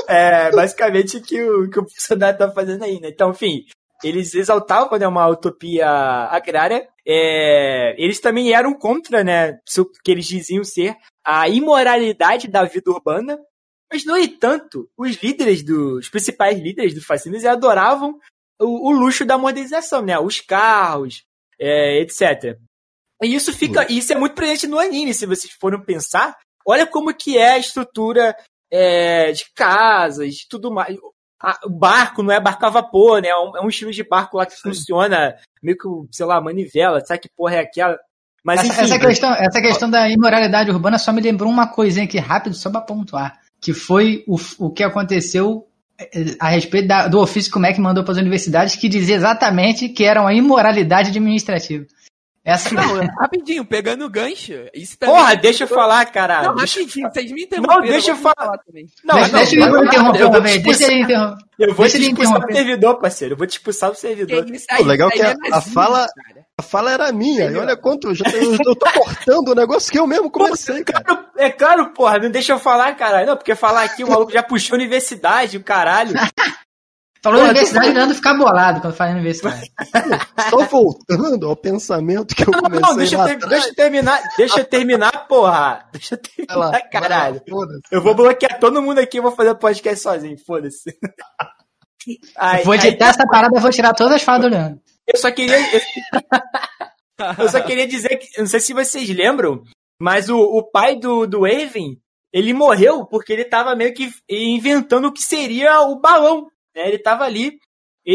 é 0.08 0.50
basicamente 0.52 1.18
o 1.18 1.22
que 1.22 1.42
o 1.42 1.68
que 1.68 1.78
o 1.78 1.82
Bolsonaro 1.82 2.38
tá 2.38 2.50
fazendo 2.50 2.84
aí, 2.84 2.98
né? 2.98 3.08
Então, 3.08 3.30
enfim, 3.30 3.64
eles 4.02 4.34
exaltavam 4.34 4.98
né, 4.98 5.06
uma 5.06 5.26
utopia 5.26 5.88
agrária. 6.30 6.88
É, 7.06 7.94
eles 7.98 8.20
também 8.20 8.52
eram 8.52 8.74
contra, 8.74 9.24
né, 9.24 9.58
o 9.78 9.84
que 10.04 10.10
eles 10.10 10.26
diziam 10.26 10.62
ser 10.62 10.96
a 11.24 11.48
imoralidade 11.48 12.48
da 12.48 12.64
vida 12.64 12.90
urbana. 12.90 13.38
Mas, 13.90 14.04
no 14.04 14.16
entanto, 14.16 14.88
os 14.96 15.16
líderes, 15.22 15.62
dos 15.62 16.04
os 16.04 16.08
principais 16.08 16.58
líderes 16.58 16.94
do 16.94 17.04
fascismo, 17.04 17.48
adoravam 17.48 18.18
o, 18.60 18.88
o, 18.88 18.92
luxo 18.92 19.24
da 19.24 19.38
modernização, 19.38 20.02
né? 20.02 20.18
Os 20.18 20.40
carros, 20.40 21.24
é, 21.58 22.00
etc. 22.02 22.58
E 23.22 23.34
isso 23.34 23.52
fica, 23.52 23.90
isso 23.90 24.12
é 24.12 24.16
muito 24.16 24.34
presente 24.34 24.66
no 24.66 24.78
anime, 24.78 25.14
se 25.14 25.26
vocês 25.26 25.52
forem 25.58 25.82
pensar. 25.82 26.36
Olha 26.66 26.86
como 26.86 27.14
que 27.14 27.38
é 27.38 27.52
a 27.52 27.58
estrutura 27.58 28.36
é, 28.70 29.32
de 29.32 29.46
casas, 29.54 30.34
de 30.34 30.48
tudo 30.48 30.70
mais 30.70 30.96
o 31.64 31.70
barco 31.70 32.22
não 32.22 32.32
é 32.32 32.40
barco 32.40 32.66
a 32.66 32.70
vapor, 32.70 33.22
né? 33.22 33.28
É 33.28 33.36
um, 33.36 33.56
é 33.56 33.60
um 33.64 33.68
estilo 33.68 33.92
de 33.92 34.02
barco 34.02 34.36
lá 34.36 34.46
que 34.46 34.54
Sim. 34.54 34.70
funciona 34.70 35.36
meio 35.62 35.78
que, 35.78 35.88
sei 36.10 36.26
lá, 36.26 36.40
manivela, 36.40 37.04
sabe 37.04 37.20
que 37.20 37.28
porra 37.36 37.56
é 37.56 37.60
aquela? 37.60 37.96
Mas, 38.44 38.60
essa, 38.60 38.68
enfim, 38.68 38.82
essa, 38.82 38.98
questão, 38.98 39.34
essa 39.34 39.60
questão 39.60 39.90
da 39.90 40.08
imoralidade 40.08 40.70
urbana 40.70 40.98
só 40.98 41.12
me 41.12 41.20
lembrou 41.20 41.50
uma 41.50 41.66
coisinha 41.66 42.04
aqui 42.04 42.18
rápido, 42.18 42.54
só 42.54 42.70
pra 42.70 42.80
pontuar. 42.80 43.38
Que 43.60 43.72
foi 43.72 44.24
o, 44.26 44.36
o 44.58 44.70
que 44.70 44.82
aconteceu 44.82 45.66
eh, 46.00 46.36
a 46.40 46.48
respeito 46.48 46.86
da, 46.86 47.08
do 47.08 47.20
ofício 47.20 47.50
que 47.50 47.58
o 47.58 47.60
MEC 47.60 47.80
mandou 47.80 48.04
para 48.04 48.12
as 48.12 48.18
universidades, 48.18 48.76
que 48.76 48.88
dizia 48.88 49.16
exatamente 49.16 49.88
que 49.88 50.04
era 50.04 50.20
uma 50.20 50.32
imoralidade 50.32 51.10
administrativa. 51.10 51.84
Essa 52.48 52.74
não, 52.74 53.06
rapidinho, 53.20 53.62
pegando 53.62 54.06
o 54.06 54.08
gancho. 54.08 54.54
Isso 54.72 54.98
Porra, 54.98 55.36
deixa 55.36 55.64
eu 55.64 55.68
falar, 55.68 56.06
caralho. 56.06 56.48
Não, 56.48 56.56
rapidinho, 56.56 57.10
vocês 57.12 57.30
me 57.30 57.42
interromperam. 57.42 57.80
Não, 57.82 57.86
deixa 57.86 58.10
eu 58.12 58.16
falar. 58.16 58.34
falar 58.36 58.58
também. 58.58 58.86
Não, 59.04 59.14
deixa, 59.16 59.30
não, 59.30 59.38
deixa 59.38 59.56
eu 59.58 59.84
interromper 59.84 60.30
também. 60.30 60.62
Deixa 60.62 60.84
ele 60.84 61.02
interromper. 61.02 61.44
Eu 61.58 61.74
vou 61.74 61.84
deixa 61.84 61.98
te 61.98 62.04
expulsar 62.04 62.40
do 62.40 62.52
servidor, 62.52 62.98
parceiro. 62.98 63.34
Eu 63.34 63.36
vou 63.36 63.46
te 63.46 63.50
expulsar 63.50 63.90
do 63.90 63.96
servidor. 63.98 64.46
o 64.80 64.84
legal 64.84 65.08
é 65.08 65.12
que 65.12 65.22
a, 65.22 65.28
é 65.28 65.34
a 65.52 65.60
fala, 65.60 66.06
a 66.56 66.62
fala 66.62 66.90
era 66.90 67.12
minha. 67.12 67.50
E 67.50 67.56
olha 67.58 67.76
quanto. 67.76 68.08
Eu, 68.08 68.14
já, 68.14 68.24
eu, 68.30 68.54
eu 68.54 68.74
tô 68.76 68.90
cortando 68.92 69.48
o 69.48 69.54
negócio 69.54 69.92
que 69.92 69.98
eu 69.98 70.06
mesmo 70.06 70.30
comecei, 70.30 70.82
cara. 70.84 71.04
Claro, 71.04 71.24
é 71.36 71.50
claro, 71.50 71.92
porra. 71.92 72.18
Não 72.18 72.30
deixa 72.30 72.54
eu 72.54 72.58
falar, 72.58 72.94
caralho. 72.94 73.26
Não, 73.26 73.36
porque 73.36 73.54
falar 73.54 73.82
aqui 73.82 74.02
o 74.02 74.08
maluco 74.08 74.32
já 74.32 74.42
puxou 74.42 74.74
a 74.74 74.78
universidade, 74.78 75.58
o 75.58 75.62
caralho. 75.62 76.14
Falou 77.22 77.40
Pô, 77.40 77.46
universidade, 77.46 77.94
tô... 77.94 78.14
ficar 78.14 78.34
bolado 78.34 78.80
quando 78.80 78.94
fala 78.94 79.12
universidade. 79.12 79.72
Só 80.48 80.64
voltando 80.64 81.48
ao 81.48 81.56
pensamento 81.56 82.34
que 82.34 82.42
eu 82.42 82.52
não, 82.52 82.60
comecei 82.60 82.88
não, 82.88 82.96
deixa, 82.96 83.16
eu 83.16 83.24
ter, 83.24 83.48
deixa 83.48 83.68
eu 83.68 83.74
terminar, 83.74 84.22
deixa 84.36 84.60
eu 84.60 84.64
terminar, 84.64 85.26
porra. 85.26 85.88
Deixa 85.92 86.14
eu 86.14 86.18
terminar, 86.18 86.56
lá, 86.56 86.80
caralho. 86.80 87.42
Lá, 87.48 87.66
eu 87.90 88.02
vou 88.02 88.14
bloquear 88.14 88.60
todo 88.60 88.80
mundo 88.80 89.00
aqui 89.00 89.18
e 89.18 89.20
vou 89.20 89.32
fazer 89.32 89.50
o 89.50 89.56
podcast 89.56 90.02
sozinho, 90.02 90.38
foda-se. 90.38 90.96
Vou 92.64 92.74
editar 92.74 93.06
aí, 93.06 93.10
essa 93.10 93.26
parada 93.26 93.58
e 93.58 93.60
vou 93.60 93.70
tirar 93.70 93.92
todas 93.92 94.14
as 94.14 94.22
falas 94.22 94.42
do 94.42 94.48
Leandro. 94.48 94.80
Eu 95.06 95.18
só 95.18 95.30
queria. 95.30 95.58
Eu, 97.38 97.48
só 97.50 97.60
queria 97.60 97.86
dizer 97.88 98.16
que. 98.16 98.38
Não 98.38 98.46
sei 98.46 98.60
se 98.60 98.72
vocês 98.72 99.08
lembram, 99.10 99.62
mas 100.00 100.30
o, 100.30 100.38
o 100.38 100.62
pai 100.62 100.96
do, 100.96 101.26
do 101.26 101.46
Evan, 101.46 101.96
ele 102.32 102.54
morreu 102.54 103.04
porque 103.04 103.32
ele 103.32 103.44
tava 103.44 103.76
meio 103.76 103.92
que 103.92 104.10
inventando 104.28 105.08
o 105.08 105.12
que 105.12 105.22
seria 105.22 105.82
o 105.82 106.00
balão 106.00 106.46
né? 106.74 106.88
Ele 106.88 106.98
tava 106.98 107.24
ali, 107.24 107.58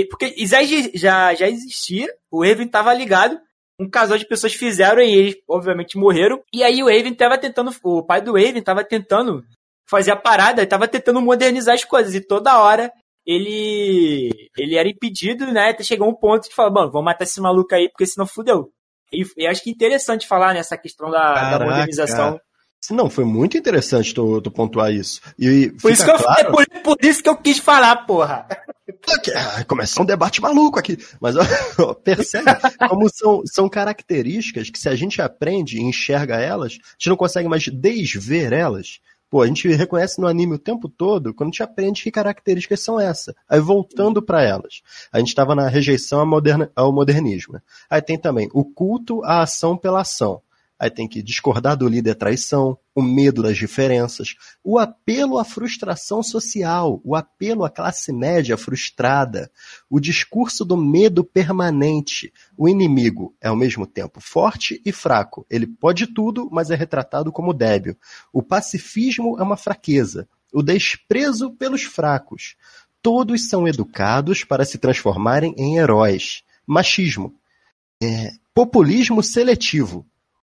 porque 0.09 0.33
Isai 0.37 0.65
já, 0.95 1.33
já 1.33 1.47
existia, 1.47 2.07
o 2.31 2.43
Evan 2.43 2.67
tava 2.67 2.93
ligado, 2.93 3.39
um 3.79 3.89
casal 3.89 4.17
de 4.17 4.27
pessoas 4.27 4.53
fizeram 4.53 5.01
e 5.01 5.11
eles, 5.11 5.35
obviamente, 5.47 5.97
morreram. 5.97 6.41
E 6.53 6.63
aí 6.63 6.81
o 6.83 6.89
Evan 6.89 7.13
tava 7.13 7.37
tentando, 7.37 7.71
o 7.83 8.03
pai 8.03 8.21
do 8.21 8.37
Evan 8.37 8.61
tava 8.61 8.83
tentando 8.83 9.43
fazer 9.89 10.11
a 10.11 10.15
parada, 10.15 10.65
tava 10.65 10.87
tentando 10.87 11.21
modernizar 11.21 11.75
as 11.75 11.83
coisas, 11.83 12.15
e 12.15 12.21
toda 12.21 12.59
hora 12.59 12.91
ele 13.25 14.29
ele 14.57 14.75
era 14.75 14.89
impedido, 14.89 15.51
né? 15.51 15.69
Até 15.69 15.83
chegou 15.83 16.09
um 16.09 16.15
ponto 16.15 16.47
de 16.47 16.55
falar, 16.55 16.71
mano, 16.71 16.91
vamos 16.91 17.05
matar 17.05 17.23
esse 17.23 17.39
maluco 17.39 17.73
aí, 17.73 17.89
porque 17.89 18.05
senão 18.05 18.27
fudeu. 18.27 18.69
E, 19.11 19.23
e 19.37 19.47
acho 19.47 19.63
que 19.63 19.69
é 19.69 19.73
interessante 19.73 20.27
falar 20.27 20.53
nessa 20.53 20.77
questão 20.77 21.09
da, 21.09 21.57
da 21.57 21.65
modernização. 21.65 22.39
Não, 22.91 23.09
foi 23.09 23.23
muito 23.23 23.57
interessante 23.57 24.13
tu, 24.13 24.41
tu 24.41 24.51
pontuar 24.51 24.91
isso. 24.91 25.21
E 25.39 25.71
por, 25.81 25.91
isso 25.91 26.03
que 26.03 26.11
eu, 26.11 26.17
claro... 26.17 26.51
por, 26.51 26.65
por, 26.83 26.97
isso 27.01 27.23
que 27.23 27.29
eu 27.29 27.37
quis 27.37 27.59
falar, 27.59 28.05
porra. 28.05 28.47
Ah, 29.35 29.63
começou 29.65 30.03
um 30.03 30.05
debate 30.05 30.41
maluco 30.41 30.79
aqui. 30.79 30.97
Mas 31.21 31.35
ó, 31.79 31.93
percebe 31.93 32.51
como 32.89 33.09
são, 33.09 33.41
são 33.45 33.69
características 33.69 34.69
que 34.69 34.79
se 34.79 34.89
a 34.89 34.95
gente 34.95 35.21
aprende 35.21 35.77
e 35.77 35.83
enxerga 35.83 36.35
elas, 36.35 36.73
a 36.73 36.93
gente 36.97 37.09
não 37.09 37.15
consegue 37.15 37.47
mais 37.47 37.67
desver 37.67 38.51
elas. 38.51 38.99
Pô, 39.29 39.41
a 39.41 39.47
gente 39.47 39.67
reconhece 39.69 40.21
no 40.21 40.27
anime 40.27 40.53
o 40.53 40.59
tempo 40.59 40.87
todo 40.87 41.33
quando 41.33 41.49
a 41.49 41.51
gente 41.51 41.63
aprende 41.63 42.03
que 42.03 42.11
características 42.11 42.81
são 42.81 42.99
essas. 42.99 43.33
Aí 43.49 43.59
voltando 43.59 44.21
para 44.21 44.43
elas. 44.43 44.81
A 45.11 45.17
gente 45.17 45.29
estava 45.29 45.55
na 45.55 45.67
rejeição 45.67 46.19
ao, 46.19 46.27
moderna, 46.27 46.71
ao 46.75 46.93
modernismo. 46.93 47.53
Né? 47.53 47.61
Aí 47.89 48.01
tem 48.01 48.15
também 48.15 48.47
o 48.53 48.63
culto 48.63 49.23
à 49.23 49.41
ação 49.41 49.75
pela 49.75 50.01
ação. 50.01 50.39
Aí 50.83 50.91
tem 50.91 51.07
que 51.07 51.23
discordar 51.23 51.77
do 51.77 51.87
líder 51.87 52.13
traição, 52.13 52.77
o 52.93 53.01
medo 53.01 53.41
das 53.41 53.55
diferenças, 53.55 54.35
o 54.61 54.77
apelo 54.77 55.39
à 55.39 55.45
frustração 55.45 56.21
social, 56.21 56.99
o 57.05 57.15
apelo 57.15 57.63
à 57.63 57.69
classe 57.69 58.11
média 58.11 58.57
frustrada, 58.57 59.49
o 59.89 59.97
discurso 59.97 60.65
do 60.65 60.75
medo 60.75 61.23
permanente. 61.23 62.33
O 62.57 62.67
inimigo 62.67 63.33
é 63.39 63.47
ao 63.47 63.55
mesmo 63.55 63.87
tempo 63.87 64.19
forte 64.19 64.81
e 64.85 64.91
fraco. 64.91 65.45
Ele 65.49 65.65
pode 65.65 66.05
tudo, 66.05 66.49
mas 66.51 66.69
é 66.69 66.75
retratado 66.75 67.31
como 67.31 67.53
débil. 67.53 67.95
O 68.33 68.43
pacifismo 68.43 69.39
é 69.39 69.41
uma 69.41 69.55
fraqueza. 69.55 70.27
O 70.51 70.61
desprezo 70.61 71.51
pelos 71.51 71.83
fracos. 71.83 72.57
Todos 73.01 73.47
são 73.47 73.65
educados 73.65 74.43
para 74.43 74.65
se 74.65 74.77
transformarem 74.77 75.55
em 75.57 75.77
heróis. 75.77 76.43
Machismo. 76.67 77.33
É, 78.03 78.33
populismo 78.53 79.23
seletivo 79.23 80.05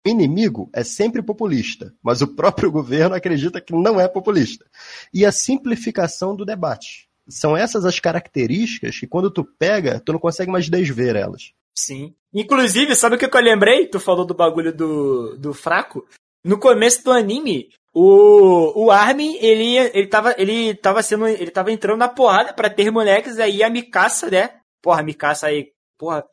inimigo 0.08 0.70
é 0.72 0.82
sempre 0.82 1.22
populista, 1.22 1.94
mas 2.02 2.20
o 2.22 2.34
próprio 2.34 2.70
governo 2.72 3.14
acredita 3.14 3.60
que 3.60 3.72
não 3.72 4.00
é 4.00 4.08
populista. 4.08 4.64
E 5.12 5.24
a 5.24 5.32
simplificação 5.32 6.34
do 6.34 6.44
debate. 6.44 7.08
São 7.28 7.56
essas 7.56 7.84
as 7.84 8.00
características 8.00 8.98
que 8.98 9.06
quando 9.06 9.30
tu 9.30 9.44
pega, 9.44 10.00
tu 10.00 10.12
não 10.12 10.18
consegue 10.18 10.50
mais 10.50 10.68
desver 10.68 11.14
elas. 11.14 11.52
Sim. 11.76 12.14
Inclusive, 12.32 12.96
sabe 12.96 13.16
o 13.16 13.18
que 13.18 13.24
eu 13.24 13.40
lembrei? 13.40 13.86
Tu 13.86 14.00
falou 14.00 14.24
do 14.24 14.34
bagulho 14.34 14.74
do, 14.74 15.36
do 15.36 15.54
fraco. 15.54 16.06
No 16.44 16.58
começo 16.58 17.04
do 17.04 17.12
anime, 17.12 17.68
o, 17.92 18.84
o 18.84 18.90
Armin, 18.90 19.36
ele, 19.40 19.76
ele, 19.76 20.06
tava, 20.06 20.34
ele 20.38 20.74
tava 20.74 21.02
sendo. 21.02 21.26
Ele 21.26 21.50
tava 21.50 21.72
entrando 21.72 21.98
na 21.98 22.08
porrada 22.08 22.52
pra 22.52 22.70
ter 22.70 22.90
moleques, 22.90 23.38
aí 23.38 23.62
a 23.62 23.70
Mikasa, 23.70 24.30
né? 24.30 24.50
Porra, 24.82 25.00
a 25.00 25.02
Mikasa 25.02 25.48
aí, 25.48 25.72
porra. 25.98 26.24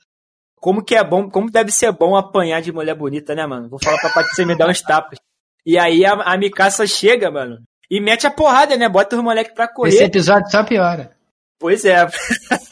Como 0.60 0.84
que 0.84 0.96
é 0.96 1.04
bom, 1.04 1.30
como 1.30 1.52
deve 1.52 1.72
ser 1.72 1.92
bom 1.92 2.16
apanhar 2.16 2.62
de 2.62 2.72
mulher 2.72 2.96
bonita, 2.96 3.36
né, 3.36 3.46
mano? 3.46 3.70
Vou 3.70 3.80
falar 3.84 4.00
pra 4.00 4.10
Patrícia 4.10 4.46
me 4.46 4.58
dar 4.58 4.70
uns 4.70 4.82
tapas. 4.82 5.20
E 5.66 5.78
aí 5.78 6.06
a, 6.06 6.14
a 6.14 6.38
Mikasa 6.38 6.88
chega, 6.88 7.32
mano, 7.32 7.58
e 7.90 8.00
mete 8.00 8.26
a 8.26 8.32
porrada, 8.32 8.76
né? 8.76 8.90
Bota 8.90 9.16
os 9.16 9.24
moleques 9.24 9.54
pra 9.54 9.68
correr. 9.68 9.90
Esse 9.90 10.04
episódio 10.04 10.50
só 10.50 10.64
piora. 10.64 11.16
Pois 11.58 11.86
é. 11.86 12.06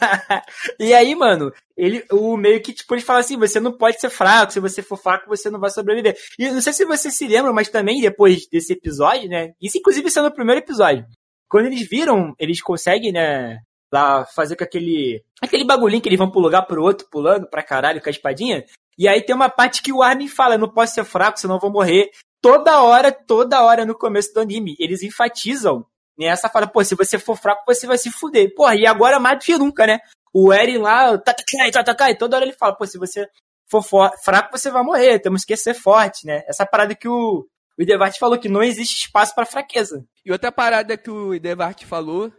e 0.78 0.92
aí, 0.92 1.14
mano, 1.14 1.50
ele, 1.76 2.04
o 2.12 2.36
meio 2.36 2.60
que, 2.62 2.72
tipo, 2.72 2.94
ele 2.94 3.02
fala 3.02 3.20
assim, 3.20 3.38
você 3.38 3.58
não 3.58 3.72
pode 3.76 3.98
ser 3.98 4.10
fraco, 4.10 4.52
se 4.52 4.60
você 4.60 4.82
for 4.82 4.98
fraco, 4.98 5.28
você 5.28 5.50
não 5.50 5.58
vai 5.58 5.70
sobreviver. 5.70 6.16
E 6.38 6.50
não 6.50 6.60
sei 6.60 6.72
se 6.72 6.84
você 6.84 7.10
se 7.10 7.26
lembra, 7.26 7.52
mas 7.52 7.68
também 7.68 8.00
depois 8.00 8.46
desse 8.46 8.74
episódio, 8.74 9.28
né, 9.28 9.52
isso 9.60 9.78
inclusive 9.78 10.10
sendo 10.10 10.28
o 10.28 10.34
primeiro 10.34 10.60
episódio, 10.60 11.06
quando 11.48 11.66
eles 11.66 11.88
viram, 11.88 12.34
eles 12.38 12.60
conseguem, 12.60 13.10
né, 13.10 13.58
lá 13.94 14.26
fazer 14.26 14.56
com 14.56 14.64
aquele, 14.64 15.22
aquele 15.40 15.64
bagulhinho 15.64 16.02
que 16.02 16.08
eles 16.08 16.18
vão 16.18 16.30
pro 16.30 16.40
lugar 16.40 16.62
pro 16.62 16.82
outro, 16.82 17.06
pulando 17.10 17.48
pra 17.48 17.62
caralho 17.62 18.02
com 18.02 18.08
a 18.08 18.12
espadinha, 18.12 18.64
e 18.98 19.08
aí 19.08 19.22
tem 19.22 19.34
uma 19.34 19.48
parte 19.48 19.82
que 19.82 19.92
o 19.92 20.02
Armin 20.02 20.28
fala, 20.28 20.58
não 20.58 20.68
posso 20.68 20.94
ser 20.94 21.04
fraco, 21.04 21.38
senão 21.38 21.58
vou 21.58 21.70
morrer. 21.70 22.10
Toda 22.40 22.82
hora, 22.82 23.10
toda 23.10 23.62
hora 23.62 23.84
no 23.84 23.94
começo 23.94 24.32
do 24.32 24.40
anime, 24.40 24.76
eles 24.78 25.02
enfatizam 25.02 25.84
nessa 26.18 26.48
fala, 26.48 26.66
pô, 26.66 26.84
se 26.84 26.94
você 26.94 27.18
for 27.18 27.36
fraco, 27.36 27.62
você 27.66 27.86
vai 27.86 27.98
se 27.98 28.10
fuder. 28.10 28.54
Porra, 28.54 28.76
e 28.76 28.86
agora 28.86 29.18
mais 29.18 29.38
do 29.38 29.44
que 29.44 29.58
nunca, 29.58 29.86
né? 29.86 29.98
O 30.32 30.52
Eren 30.52 30.78
lá, 30.78 31.16
tatakai, 31.18 31.70
tatakai, 31.70 32.16
toda 32.16 32.36
hora 32.36 32.44
ele 32.44 32.54
fala, 32.54 32.74
pô, 32.74 32.86
se 32.86 32.98
você 32.98 33.28
for 33.68 33.82
fraco, 33.82 34.56
você 34.56 34.70
vai 34.70 34.82
morrer, 34.82 35.18
temos 35.18 35.44
que 35.44 35.56
ser 35.56 35.74
forte, 35.74 36.26
né? 36.26 36.44
Essa 36.46 36.66
parada 36.66 36.94
que 36.94 37.08
o, 37.08 37.46
o 37.78 37.82
Idevart 37.82 38.16
falou, 38.18 38.38
que 38.38 38.48
não 38.48 38.62
existe 38.62 39.06
espaço 39.06 39.34
para 39.34 39.46
fraqueza. 39.46 40.04
E 40.24 40.30
outra 40.30 40.52
parada 40.52 40.96
que 40.96 41.10
o 41.10 41.34
Idevart 41.34 41.84
falou, 41.84 42.32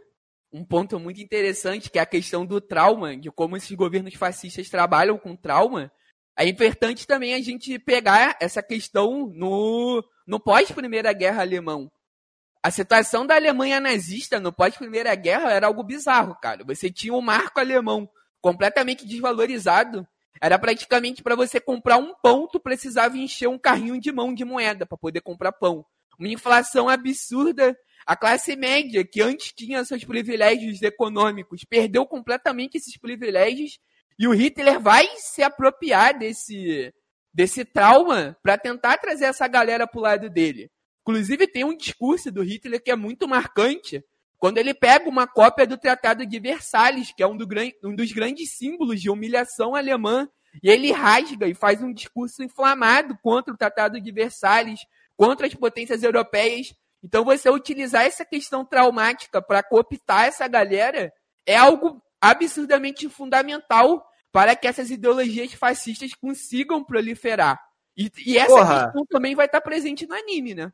um 0.56 0.64
ponto 0.64 0.98
muito 0.98 1.20
interessante, 1.20 1.90
que 1.90 1.98
é 1.98 2.02
a 2.02 2.06
questão 2.06 2.46
do 2.46 2.62
trauma, 2.62 3.14
de 3.14 3.30
como 3.30 3.58
esses 3.58 3.70
governos 3.72 4.14
fascistas 4.14 4.70
trabalham 4.70 5.18
com 5.18 5.36
trauma. 5.36 5.92
É 6.34 6.48
importante 6.48 7.06
também 7.06 7.34
a 7.34 7.42
gente 7.42 7.78
pegar 7.78 8.36
essa 8.40 8.62
questão 8.62 9.30
no, 9.34 10.02
no 10.26 10.40
pós-Primeira 10.40 11.12
Guerra 11.12 11.42
Alemão. 11.42 11.92
A 12.62 12.70
situação 12.70 13.26
da 13.26 13.34
Alemanha 13.34 13.78
nazista 13.80 14.40
no 14.40 14.50
pós-Primeira 14.50 15.14
Guerra 15.14 15.52
era 15.52 15.66
algo 15.66 15.82
bizarro, 15.82 16.34
cara. 16.40 16.64
Você 16.64 16.90
tinha 16.90 17.12
um 17.12 17.20
marco 17.20 17.60
alemão 17.60 18.08
completamente 18.40 19.06
desvalorizado. 19.06 20.08
Era 20.40 20.58
praticamente 20.58 21.22
para 21.22 21.36
você 21.36 21.60
comprar 21.60 21.98
um 21.98 22.14
pão, 22.14 22.48
tu 22.50 22.58
precisava 22.58 23.18
encher 23.18 23.48
um 23.48 23.58
carrinho 23.58 24.00
de 24.00 24.10
mão 24.10 24.32
de 24.32 24.44
moeda 24.44 24.86
para 24.86 24.96
poder 24.96 25.20
comprar 25.20 25.52
pão. 25.52 25.84
Uma 26.18 26.28
inflação 26.28 26.88
absurda. 26.88 27.76
A 28.06 28.14
classe 28.14 28.54
média, 28.54 29.04
que 29.04 29.20
antes 29.20 29.52
tinha 29.52 29.84
seus 29.84 30.04
privilégios 30.04 30.80
econômicos, 30.80 31.64
perdeu 31.64 32.06
completamente 32.06 32.76
esses 32.76 32.96
privilégios. 32.96 33.80
E 34.16 34.28
o 34.28 34.32
Hitler 34.32 34.80
vai 34.80 35.08
se 35.16 35.42
apropriar 35.42 36.16
desse, 36.16 36.94
desse 37.34 37.64
trauma 37.64 38.36
para 38.42 38.56
tentar 38.56 38.98
trazer 38.98 39.24
essa 39.24 39.48
galera 39.48 39.86
pro 39.88 40.00
lado 40.00 40.30
dele. 40.30 40.70
Inclusive, 41.02 41.46
tem 41.46 41.64
um 41.64 41.76
discurso 41.76 42.30
do 42.30 42.42
Hitler 42.42 42.82
que 42.82 42.90
é 42.90 42.96
muito 42.96 43.28
marcante, 43.28 44.02
quando 44.38 44.58
ele 44.58 44.74
pega 44.74 45.08
uma 45.08 45.26
cópia 45.26 45.66
do 45.66 45.76
Tratado 45.76 46.26
de 46.26 46.38
Versalhes, 46.38 47.12
que 47.12 47.22
é 47.22 47.26
um, 47.26 47.36
do, 47.36 47.46
um 47.84 47.94
dos 47.94 48.12
grandes 48.12 48.56
símbolos 48.56 49.00
de 49.00 49.10
humilhação 49.10 49.74
alemã, 49.74 50.28
e 50.62 50.70
ele 50.70 50.92
rasga 50.92 51.46
e 51.46 51.54
faz 51.54 51.82
um 51.82 51.92
discurso 51.92 52.42
inflamado 52.42 53.16
contra 53.22 53.52
o 53.52 53.56
Tratado 53.56 54.00
de 54.00 54.12
Versalhes, 54.12 54.80
contra 55.16 55.46
as 55.46 55.54
potências 55.54 56.02
europeias. 56.02 56.74
Então, 57.06 57.24
você 57.24 57.48
utilizar 57.48 58.04
essa 58.04 58.24
questão 58.24 58.64
traumática 58.64 59.40
para 59.40 59.62
cooptar 59.62 60.24
essa 60.24 60.48
galera 60.48 61.12
é 61.46 61.56
algo 61.56 62.02
absurdamente 62.20 63.08
fundamental 63.08 64.04
para 64.32 64.56
que 64.56 64.66
essas 64.66 64.90
ideologias 64.90 65.52
fascistas 65.52 66.12
consigam 66.14 66.82
proliferar. 66.82 67.60
E, 67.96 68.10
e 68.26 68.36
essa 68.36 68.48
Porra. 68.48 68.84
questão 68.86 69.06
também 69.08 69.36
vai 69.36 69.46
estar 69.46 69.60
presente 69.60 70.04
no 70.04 70.16
anime, 70.16 70.52
né? 70.52 70.72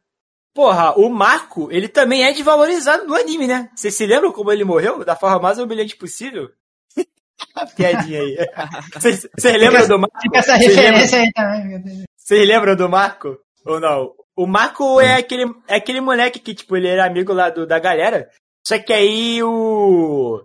Porra, 0.55 0.99
o 0.99 1.11
Marco, 1.11 1.71
ele 1.71 1.87
também 1.87 2.25
é 2.25 2.33
desvalorizado 2.33 3.07
no 3.07 3.15
anime, 3.15 3.47
né? 3.47 3.71
Vocês 3.77 3.95
se 3.95 4.07
lembram 4.07 4.33
como 4.33 4.51
ele 4.51 4.65
morreu? 4.65 5.05
Da 5.05 5.15
forma 5.15 5.39
mais 5.39 5.59
humilhante 5.59 5.97
possível? 5.97 6.49
Piadinha 7.77 8.23
aí. 8.23 8.39
Vocês 8.99 9.59
lembram 9.59 9.87
do 9.87 9.99
Marco? 9.99 10.19
Fica 10.23 10.39
essa 10.39 10.55
referência 10.55 11.21
aí 11.21 11.31
também. 11.33 12.05
Vocês 12.17 12.49
lembram 12.49 12.75
do 12.75 12.89
Marco? 12.89 13.39
Ou 13.65 13.81
não? 13.81 14.15
O 14.37 14.47
Marco 14.47 15.01
é 15.01 15.15
aquele, 15.15 15.45
é 15.69 15.77
aquele 15.77 16.01
moleque 16.01 16.39
que, 16.39 16.55
tipo, 16.55 16.77
ele 16.77 16.89
era 16.89 17.05
amigo 17.05 17.33
lá 17.33 17.51
do, 17.51 17.67
da 17.67 17.79
galera. 17.79 18.29
Só 18.67 18.79
que 18.79 18.93
aí 18.93 19.43
o. 19.43 20.41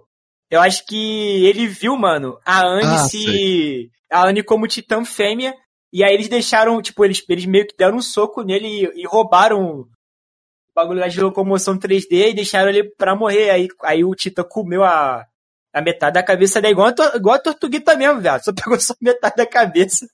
Eu 0.50 0.62
acho 0.62 0.86
que 0.86 1.46
ele 1.46 1.68
viu, 1.68 1.96
mano, 1.98 2.40
a 2.46 2.66
Anne 2.66 2.96
ah, 2.96 2.98
se. 3.08 3.24
Sei. 3.24 3.90
A 4.12 4.28
Anne 4.28 4.44
como 4.44 4.68
titã 4.68 5.04
fêmea. 5.04 5.54
E 5.92 6.04
aí 6.04 6.14
eles 6.14 6.28
deixaram, 6.28 6.82
tipo, 6.82 7.04
eles, 7.06 7.24
eles 7.30 7.46
meio 7.46 7.66
que 7.66 7.76
deram 7.78 7.98
um 7.98 8.02
soco 8.02 8.44
nele 8.44 8.68
e, 8.68 9.02
e 9.02 9.08
roubaram 9.08 9.88
bagulho 10.78 11.00
lá 11.00 11.08
de 11.08 11.20
locomoção 11.20 11.78
3D 11.78 12.30
e 12.30 12.34
deixaram 12.36 12.70
ele 12.70 12.84
pra 12.84 13.16
morrer. 13.16 13.50
Aí, 13.50 13.68
aí 13.84 14.04
o 14.04 14.14
Tita 14.14 14.44
comeu 14.44 14.84
a, 14.84 15.26
a 15.74 15.82
metade 15.82 16.14
da 16.14 16.24
cabeça 16.24 16.62
dele, 16.62 16.74
igual 16.74 16.90
a, 16.90 17.18
igual 17.18 17.36
a 17.36 17.40
Tortuguita 17.40 17.96
mesmo, 17.96 18.22
velho. 18.22 18.44
Só 18.44 18.54
pegou 18.54 18.80
só 18.80 18.94
metade 19.02 19.36
da 19.36 19.46
cabeça. 19.46 20.08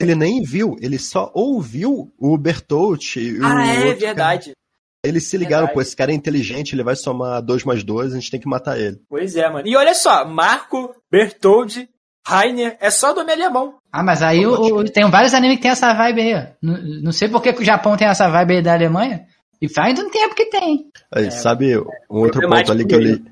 Ele 0.00 0.14
nem 0.14 0.42
viu, 0.42 0.76
ele 0.80 0.98
só 0.98 1.30
ouviu 1.34 2.12
o 2.18 2.36
Bertolt. 2.36 3.16
Ah, 3.42 3.66
é 3.66 3.94
verdade. 3.94 4.46
Cara. 4.46 4.56
Eles 5.04 5.28
se 5.28 5.36
ligaram, 5.36 5.66
verdade. 5.66 5.74
pô, 5.74 5.82
esse 5.82 5.94
cara 5.94 6.10
é 6.10 6.14
inteligente, 6.14 6.74
ele 6.74 6.82
vai 6.82 6.96
somar 6.96 7.42
2 7.42 7.64
mais 7.64 7.84
2, 7.84 8.12
a 8.12 8.14
gente 8.14 8.30
tem 8.30 8.40
que 8.40 8.48
matar 8.48 8.78
ele. 8.78 8.98
Pois 9.08 9.36
é, 9.36 9.48
mano. 9.50 9.68
E 9.68 9.76
olha 9.76 9.94
só, 9.94 10.24
Marco, 10.24 10.94
Bertold, 11.10 11.88
Rainer, 12.26 12.76
é 12.80 12.90
só 12.90 13.14
nome 13.14 13.30
alemão. 13.30 13.74
Ah, 13.92 14.02
mas 14.02 14.22
aí 14.22 14.46
o, 14.46 14.78
o, 14.78 14.84
tem 14.84 15.08
vários 15.10 15.34
animes 15.34 15.56
que 15.56 15.62
tem 15.62 15.70
essa 15.70 15.92
vibe 15.92 16.22
aí. 16.22 16.48
Não, 16.62 16.82
não 17.02 17.12
sei 17.12 17.28
por 17.28 17.42
que 17.42 17.50
o 17.50 17.64
Japão 17.64 17.96
tem 17.96 18.08
essa 18.08 18.28
vibe 18.28 18.56
aí 18.56 18.62
da 18.62 18.72
Alemanha. 18.72 19.26
E 19.60 19.68
faz 19.68 19.98
um 19.98 20.10
tempo 20.10 20.34
que 20.34 20.46
tem. 20.46 20.86
Aí, 21.12 21.26
é, 21.26 21.30
sabe, 21.30 21.76
um 21.78 22.18
outro 22.18 22.40
ponto 22.48 22.72
ali 22.72 22.86
que 22.86 22.94
eu 22.94 22.98
li. 22.98 23.24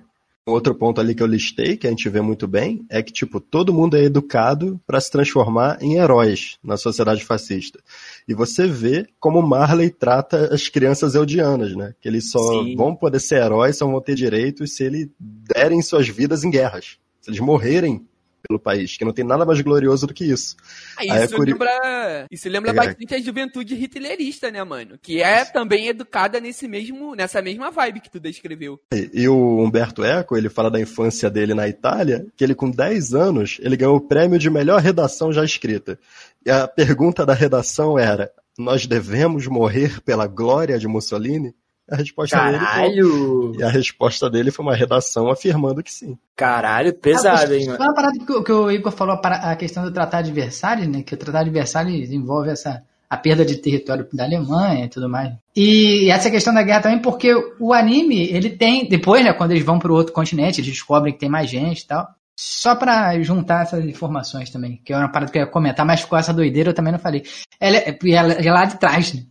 Outro 0.44 0.74
ponto 0.74 1.00
ali 1.00 1.14
que 1.14 1.22
eu 1.22 1.26
listei, 1.26 1.76
que 1.76 1.86
a 1.86 1.90
gente 1.90 2.08
vê 2.08 2.20
muito 2.20 2.48
bem, 2.48 2.84
é 2.90 3.00
que, 3.00 3.12
tipo, 3.12 3.40
todo 3.40 3.72
mundo 3.72 3.96
é 3.96 4.02
educado 4.02 4.80
para 4.84 5.00
se 5.00 5.08
transformar 5.08 5.78
em 5.80 5.98
heróis 5.98 6.58
na 6.64 6.76
sociedade 6.76 7.24
fascista. 7.24 7.78
E 8.26 8.34
você 8.34 8.66
vê 8.66 9.06
como 9.20 9.40
Marley 9.40 9.88
trata 9.88 10.52
as 10.52 10.68
crianças 10.68 11.14
eudianas, 11.14 11.76
né? 11.76 11.94
Que 12.00 12.08
eles 12.08 12.28
só 12.30 12.40
Sim. 12.64 12.74
vão 12.74 12.92
poder 12.94 13.20
ser 13.20 13.36
heróis, 13.36 13.76
só 13.76 13.86
vão 13.86 14.00
ter 14.00 14.16
direitos 14.16 14.74
se 14.74 14.82
eles 14.82 15.08
derem 15.18 15.80
suas 15.80 16.08
vidas 16.08 16.42
em 16.42 16.50
guerras. 16.50 16.98
Se 17.20 17.30
eles 17.30 17.40
morrerem 17.40 18.04
pelo 18.46 18.58
país, 18.58 18.96
que 18.96 19.04
não 19.04 19.12
tem 19.12 19.24
nada 19.24 19.44
mais 19.44 19.60
glorioso 19.60 20.06
do 20.06 20.14
que 20.14 20.24
isso. 20.24 20.56
Ah, 20.96 21.04
isso, 21.04 21.34
é 21.34 21.36
curi... 21.36 21.52
lembra, 21.52 22.26
isso 22.30 22.48
lembra 22.48 22.70
é. 22.70 22.74
bastante 22.74 23.14
a 23.14 23.20
juventude 23.20 23.74
hitlerista, 23.74 24.50
né, 24.50 24.62
mano? 24.64 24.98
Que 25.00 25.22
é 25.22 25.44
também 25.44 25.88
educada 25.88 26.40
nesse 26.40 26.66
mesmo, 26.66 27.14
nessa 27.14 27.40
mesma 27.40 27.70
vibe 27.70 28.00
que 28.00 28.10
tu 28.10 28.18
descreveu. 28.18 28.80
E, 28.92 29.10
e, 29.12 29.28
o 29.28 29.58
Humberto 29.58 30.04
Eco, 30.04 30.36
ele 30.36 30.48
fala 30.48 30.70
da 30.70 30.80
infância 30.80 31.30
dele 31.30 31.54
na 31.54 31.68
Itália, 31.68 32.26
que 32.36 32.42
ele 32.42 32.54
com 32.54 32.70
10 32.70 33.14
anos, 33.14 33.58
ele 33.62 33.76
ganhou 33.76 33.96
o 33.96 34.00
prêmio 34.00 34.38
de 34.38 34.50
melhor 34.50 34.80
redação 34.80 35.32
já 35.32 35.44
escrita. 35.44 35.98
E 36.44 36.50
a 36.50 36.66
pergunta 36.66 37.24
da 37.24 37.34
redação 37.34 37.98
era, 37.98 38.30
nós 38.58 38.86
devemos 38.86 39.46
morrer 39.46 40.00
pela 40.00 40.26
glória 40.26 40.78
de 40.78 40.88
Mussolini? 40.88 41.54
A 41.92 41.96
resposta 41.96 42.38
Caralho! 42.38 43.50
Dele, 43.50 43.58
e 43.58 43.62
a 43.62 43.68
resposta 43.68 44.30
dele 44.30 44.50
foi 44.50 44.64
uma 44.64 44.74
redação 44.74 45.28
afirmando 45.30 45.82
que 45.82 45.92
sim. 45.92 46.16
Caralho, 46.34 46.94
pesado, 46.94 47.52
ah, 47.52 47.56
hein, 47.56 47.66
mano. 47.66 47.76
Foi 47.76 47.86
uma 47.86 47.94
parada 47.94 48.18
que, 48.18 48.42
que 48.42 48.52
o 48.52 48.70
Igor 48.70 48.90
falou, 48.90 49.20
a 49.22 49.56
questão 49.56 49.84
do 49.84 49.92
Tratado 49.92 50.26
de 50.26 50.32
Versalhes, 50.32 50.88
né? 50.88 51.02
Que 51.02 51.14
o 51.14 51.18
Tratado 51.18 51.44
de 51.44 51.50
Versalhes 51.50 52.10
envolve 52.10 52.48
essa 52.48 52.82
a 53.10 53.16
perda 53.18 53.44
de 53.44 53.58
território 53.58 54.08
da 54.10 54.24
Alemanha 54.24 54.86
e 54.86 54.88
tudo 54.88 55.06
mais. 55.06 55.34
E 55.54 56.10
essa 56.10 56.30
questão 56.30 56.54
da 56.54 56.62
guerra 56.62 56.80
também, 56.80 56.98
porque 56.98 57.30
o 57.60 57.74
anime, 57.74 58.26
ele 58.30 58.48
tem, 58.48 58.88
depois, 58.88 59.22
né, 59.22 59.34
quando 59.34 59.50
eles 59.50 59.62
vão 59.62 59.78
para 59.78 59.92
o 59.92 59.94
outro 59.94 60.14
continente, 60.14 60.62
eles 60.62 60.72
descobrem 60.72 61.12
que 61.12 61.20
tem 61.20 61.28
mais 61.28 61.50
gente 61.50 61.80
e 61.80 61.86
tal. 61.86 62.08
Só 62.34 62.74
para 62.74 63.20
juntar 63.20 63.64
essas 63.64 63.84
informações 63.84 64.48
também, 64.48 64.80
que 64.82 64.94
é 64.94 64.96
uma 64.96 65.12
parada 65.12 65.30
que 65.30 65.36
eu 65.36 65.42
ia 65.42 65.46
comentar, 65.46 65.84
mas 65.84 66.06
com 66.06 66.16
essa 66.16 66.32
doideira 66.32 66.70
eu 66.70 66.74
também 66.74 66.90
não 66.90 66.98
falei. 66.98 67.22
Ela, 67.60 67.76
é, 67.76 67.98
ela 68.08 68.32
é 68.32 68.50
lá 68.50 68.64
de 68.64 68.78
trás, 68.78 69.12
né? 69.12 69.24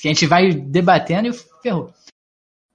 Que 0.00 0.08
a 0.08 0.12
gente 0.12 0.26
vai 0.26 0.52
debatendo 0.52 1.28
e 1.28 1.32
ferrou. 1.62 1.92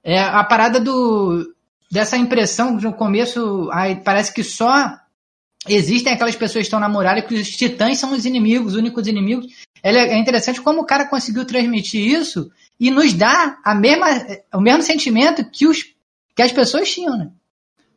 É 0.02 0.20
a 0.20 0.44
parada 0.44 0.78
do 0.78 1.54
dessa 1.90 2.16
impressão 2.16 2.76
no 2.76 2.92
começo, 2.92 3.70
parece 4.04 4.32
que 4.32 4.42
só 4.42 4.98
existem 5.68 6.12
aquelas 6.12 6.36
pessoas 6.36 6.62
que 6.62 6.66
estão 6.66 6.80
namoradas 6.80 7.24
que 7.24 7.34
os 7.34 7.48
titãs 7.48 7.98
são 7.98 8.12
os 8.12 8.24
inimigos, 8.24 8.72
os 8.72 8.78
únicos 8.78 9.06
inimigos. 9.06 9.46
é 9.82 10.18
interessante 10.18 10.60
como 10.60 10.82
o 10.82 10.86
cara 10.86 11.08
conseguiu 11.08 11.44
transmitir 11.44 12.04
isso 12.04 12.50
e 12.78 12.90
nos 12.90 13.12
dá 13.12 13.58
a 13.64 13.74
mesma, 13.74 14.06
o 14.54 14.60
mesmo 14.60 14.82
sentimento 14.82 15.48
que, 15.50 15.66
os, 15.66 15.78
que 16.34 16.42
as 16.42 16.52
pessoas 16.52 16.90
tinham, 16.90 17.16
né? 17.16 17.30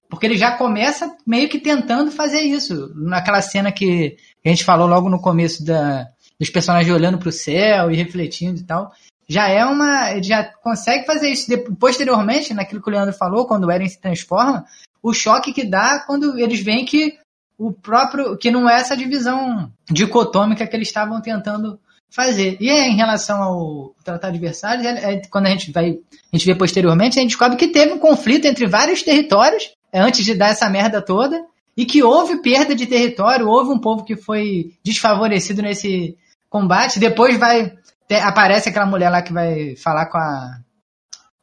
Porque 0.09 0.25
ele 0.25 0.37
já 0.37 0.57
começa 0.57 1.15
meio 1.25 1.47
que 1.47 1.59
tentando 1.59 2.11
fazer 2.11 2.41
isso. 2.41 2.91
Naquela 2.95 3.41
cena 3.41 3.71
que 3.71 4.17
a 4.43 4.49
gente 4.49 4.63
falou 4.63 4.87
logo 4.87 5.07
no 5.07 5.21
começo 5.21 5.63
da, 5.63 6.07
dos 6.39 6.49
personagens 6.49 6.91
olhando 6.91 7.19
para 7.19 7.29
o 7.29 7.33
céu 7.33 7.91
e 7.91 7.95
refletindo 7.95 8.59
e 8.59 8.63
tal. 8.63 8.91
Já 9.29 9.47
é 9.47 9.63
uma. 9.63 10.21
Já 10.21 10.43
consegue 10.43 11.05
fazer 11.05 11.29
isso. 11.29 11.45
Posteriormente, 11.79 12.53
naquilo 12.53 12.81
que 12.81 12.89
o 12.89 12.91
Leandro 12.91 13.13
falou, 13.13 13.45
quando 13.45 13.65
o 13.65 13.71
Eren 13.71 13.87
se 13.87 14.01
transforma, 14.01 14.65
o 15.01 15.13
choque 15.13 15.53
que 15.53 15.63
dá 15.63 16.03
quando 16.05 16.37
eles 16.39 16.59
veem 16.61 16.83
que 16.83 17.17
o 17.57 17.71
próprio. 17.71 18.35
que 18.37 18.49
não 18.49 18.67
é 18.67 18.79
essa 18.79 18.97
divisão 18.97 19.71
dicotômica 19.89 20.65
que 20.65 20.75
eles 20.75 20.87
estavam 20.87 21.21
tentando 21.21 21.79
fazer. 22.09 22.57
E 22.59 22.69
em 22.69 22.95
relação 22.95 23.41
ao 23.41 23.95
Tratado 24.03 24.33
de 24.33 24.39
Versalhes, 24.39 24.85
é, 24.85 25.13
é, 25.13 25.21
quando 25.29 25.45
a 25.45 25.49
gente 25.51 25.71
vai. 25.71 25.99
A 26.31 26.35
gente 26.35 26.45
vê 26.45 26.55
posteriormente, 26.55 27.19
a 27.19 27.21
gente 27.21 27.31
descobre 27.31 27.57
que 27.57 27.67
teve 27.67 27.93
um 27.93 27.99
conflito 27.99 28.45
entre 28.45 28.67
vários 28.67 29.03
territórios 29.03 29.71
é, 29.91 29.99
antes 29.99 30.25
de 30.25 30.33
dar 30.33 30.49
essa 30.49 30.69
merda 30.69 31.01
toda, 31.01 31.43
e 31.75 31.85
que 31.85 32.03
houve 32.03 32.41
perda 32.41 32.75
de 32.75 32.85
território, 32.85 33.47
houve 33.47 33.71
um 33.71 33.79
povo 33.79 34.03
que 34.03 34.15
foi 34.15 34.73
desfavorecido 34.83 35.61
nesse 35.61 36.17
combate. 36.49 36.99
Depois 36.99 37.37
vai. 37.37 37.73
Ter, 38.09 38.21
aparece 38.21 38.69
aquela 38.69 38.87
mulher 38.87 39.11
lá 39.11 39.21
que 39.21 39.31
vai 39.31 39.75
falar 39.75 40.07
com 40.07 40.17
a. 40.17 40.59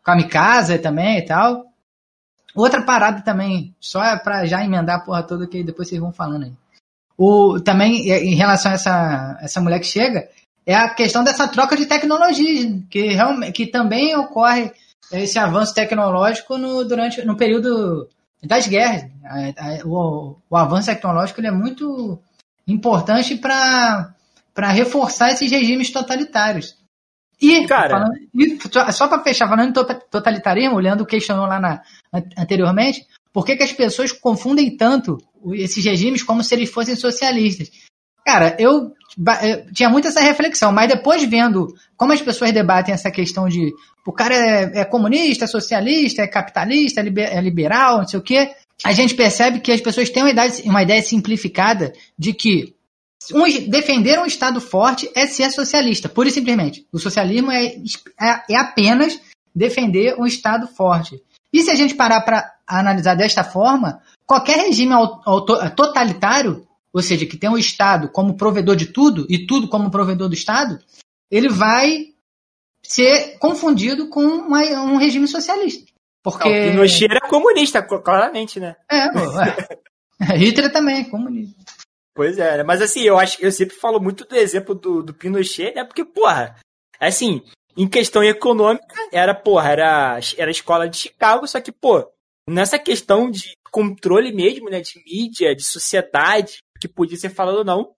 com 0.04 0.10
a 0.10 0.16
Mikasa 0.16 0.78
também 0.78 1.18
e 1.18 1.22
tal. 1.22 1.64
Outra 2.56 2.82
parada 2.82 3.22
também, 3.22 3.76
só 3.78 4.18
para 4.18 4.44
já 4.46 4.64
emendar 4.64 4.96
a 4.96 5.00
porra 5.00 5.22
toda 5.22 5.46
que 5.46 5.62
depois 5.62 5.88
vocês 5.88 6.00
vão 6.00 6.12
falando 6.12 6.44
aí. 6.44 6.52
O, 7.16 7.60
também, 7.60 8.10
em 8.10 8.34
relação 8.34 8.72
a 8.72 8.74
essa, 8.74 9.38
essa 9.40 9.60
mulher 9.60 9.78
que 9.78 9.86
chega, 9.86 10.28
é 10.66 10.74
a 10.74 10.90
questão 10.90 11.22
dessa 11.22 11.46
troca 11.46 11.76
de 11.76 11.86
tecnologias, 11.86 12.82
que, 12.90 13.12
realmente, 13.12 13.52
que 13.52 13.66
também 13.66 14.16
ocorre 14.16 14.72
esse 15.12 15.38
avanço 15.38 15.72
tecnológico 15.72 16.58
no, 16.58 16.84
durante, 16.84 17.24
no 17.24 17.36
período 17.36 18.08
das 18.42 18.66
guerras. 18.66 19.08
o, 19.84 20.34
o, 20.50 20.56
avanço 20.56 20.88
tecnológico 20.88 21.40
ele 21.40 21.48
é 21.48 21.52
muito 21.52 22.18
importante 22.66 23.36
para 23.36 24.14
reforçar 24.56 25.32
esses 25.32 25.50
regimes 25.50 25.90
totalitários. 25.90 26.74
E, 27.40 27.66
Cara, 27.66 27.90
falando, 27.90 28.14
e 28.34 28.92
só 28.92 29.08
para 29.08 29.22
fechar, 29.22 29.48
falando 29.48 29.68
em 29.68 29.98
totalitarismo, 30.10 30.76
o 30.76 30.80
Leandro 30.80 31.04
questionou 31.04 31.46
lá 31.46 31.60
na, 31.60 31.82
anteriormente, 32.36 33.06
por 33.32 33.44
que, 33.44 33.56
que 33.56 33.62
as 33.62 33.72
pessoas 33.72 34.10
confundem 34.10 34.74
tanto 34.74 35.18
esses 35.52 35.84
regimes 35.84 36.22
como 36.22 36.42
se 36.42 36.54
eles 36.54 36.70
fossem 36.70 36.96
socialistas? 36.96 37.70
Cara, 38.24 38.56
eu, 38.58 38.92
eu 39.42 39.72
tinha 39.72 39.90
muito 39.90 40.08
essa 40.08 40.20
reflexão, 40.20 40.72
mas 40.72 40.88
depois 40.88 41.22
vendo 41.24 41.66
como 41.96 42.12
as 42.12 42.22
pessoas 42.22 42.52
debatem 42.52 42.94
essa 42.94 43.10
questão 43.10 43.46
de 43.46 43.72
o 44.06 44.12
cara 44.12 44.34
é, 44.34 44.80
é 44.80 44.84
comunista, 44.84 45.44
é 45.44 45.48
socialista, 45.48 46.22
é 46.22 46.26
capitalista, 46.26 47.02
é, 47.02 47.36
é 47.36 47.40
liberal, 47.40 47.98
não 47.98 48.08
sei 48.08 48.18
o 48.18 48.22
quê, 48.22 48.54
a 48.84 48.92
gente 48.92 49.14
percebe 49.14 49.60
que 49.60 49.72
as 49.72 49.80
pessoas 49.80 50.10
têm 50.10 50.22
uma 50.22 50.30
ideia, 50.30 50.52
uma 50.64 50.82
ideia 50.82 51.02
simplificada 51.02 51.92
de 52.18 52.32
que 52.32 52.75
um, 53.32 53.44
defender 53.68 54.18
um 54.18 54.26
Estado 54.26 54.60
forte 54.60 55.10
é 55.14 55.26
ser 55.26 55.50
socialista, 55.50 56.08
pura 56.08 56.28
e 56.28 56.32
simplesmente. 56.32 56.86
O 56.92 56.98
socialismo 56.98 57.50
é, 57.50 57.76
é, 58.20 58.42
é 58.50 58.56
apenas 58.56 59.18
defender 59.54 60.14
um 60.18 60.26
Estado 60.26 60.66
forte. 60.66 61.22
E 61.52 61.62
se 61.62 61.70
a 61.70 61.74
gente 61.74 61.94
parar 61.94 62.20
para 62.22 62.54
analisar 62.66 63.14
desta 63.14 63.42
forma, 63.42 64.00
qualquer 64.26 64.58
regime 64.66 64.94
totalitário 65.74 66.66
ou 66.96 67.02
seja, 67.02 67.26
que 67.26 67.36
tem 67.36 67.50
o 67.50 67.58
Estado 67.58 68.08
como 68.08 68.38
provedor 68.38 68.74
de 68.74 68.86
tudo 68.86 69.26
e 69.28 69.46
tudo 69.46 69.68
como 69.68 69.90
provedor 69.90 70.30
do 70.30 70.34
Estado, 70.34 70.78
ele 71.30 71.50
vai 71.50 72.06
ser 72.82 73.36
confundido 73.38 74.08
com 74.08 74.22
uma, 74.22 74.62
um 74.62 74.96
regime 74.96 75.28
socialista. 75.28 75.92
Porque... 76.22 76.48
Não, 76.48 76.70
Pinochet 76.70 77.04
era 77.04 77.28
comunista, 77.28 77.82
claramente, 77.82 78.58
né? 78.58 78.76
É, 78.90 79.08
é. 79.08 80.36
Hitler 80.40 80.72
também 80.72 81.02
é 81.02 81.04
comunista. 81.04 81.54
Pois 82.16 82.38
é, 82.38 82.62
mas 82.62 82.80
assim, 82.80 83.02
eu 83.02 83.18
acho 83.18 83.36
que 83.36 83.44
eu 83.44 83.52
sempre 83.52 83.76
falo 83.76 84.00
muito 84.00 84.24
do 84.24 84.34
exemplo 84.34 84.74
do, 84.74 85.02
do 85.02 85.12
Pinochet, 85.12 85.74
né? 85.74 85.84
Porque, 85.84 86.02
porra, 86.02 86.56
assim, 86.98 87.42
em 87.76 87.86
questão 87.86 88.24
econômica, 88.24 88.96
era, 89.12 89.34
porra, 89.34 89.70
era, 89.70 90.18
era 90.38 90.48
a 90.48 90.50
escola 90.50 90.88
de 90.88 90.96
Chicago, 90.96 91.46
só 91.46 91.60
que, 91.60 91.70
pô, 91.70 92.10
nessa 92.48 92.78
questão 92.78 93.30
de 93.30 93.52
controle 93.70 94.32
mesmo, 94.32 94.70
né, 94.70 94.80
de 94.80 94.98
mídia, 95.04 95.54
de 95.54 95.62
sociedade, 95.62 96.56
que 96.80 96.88
podia 96.88 97.18
ser 97.18 97.28
falado 97.28 97.58
ou 97.58 97.64
não, 97.64 97.92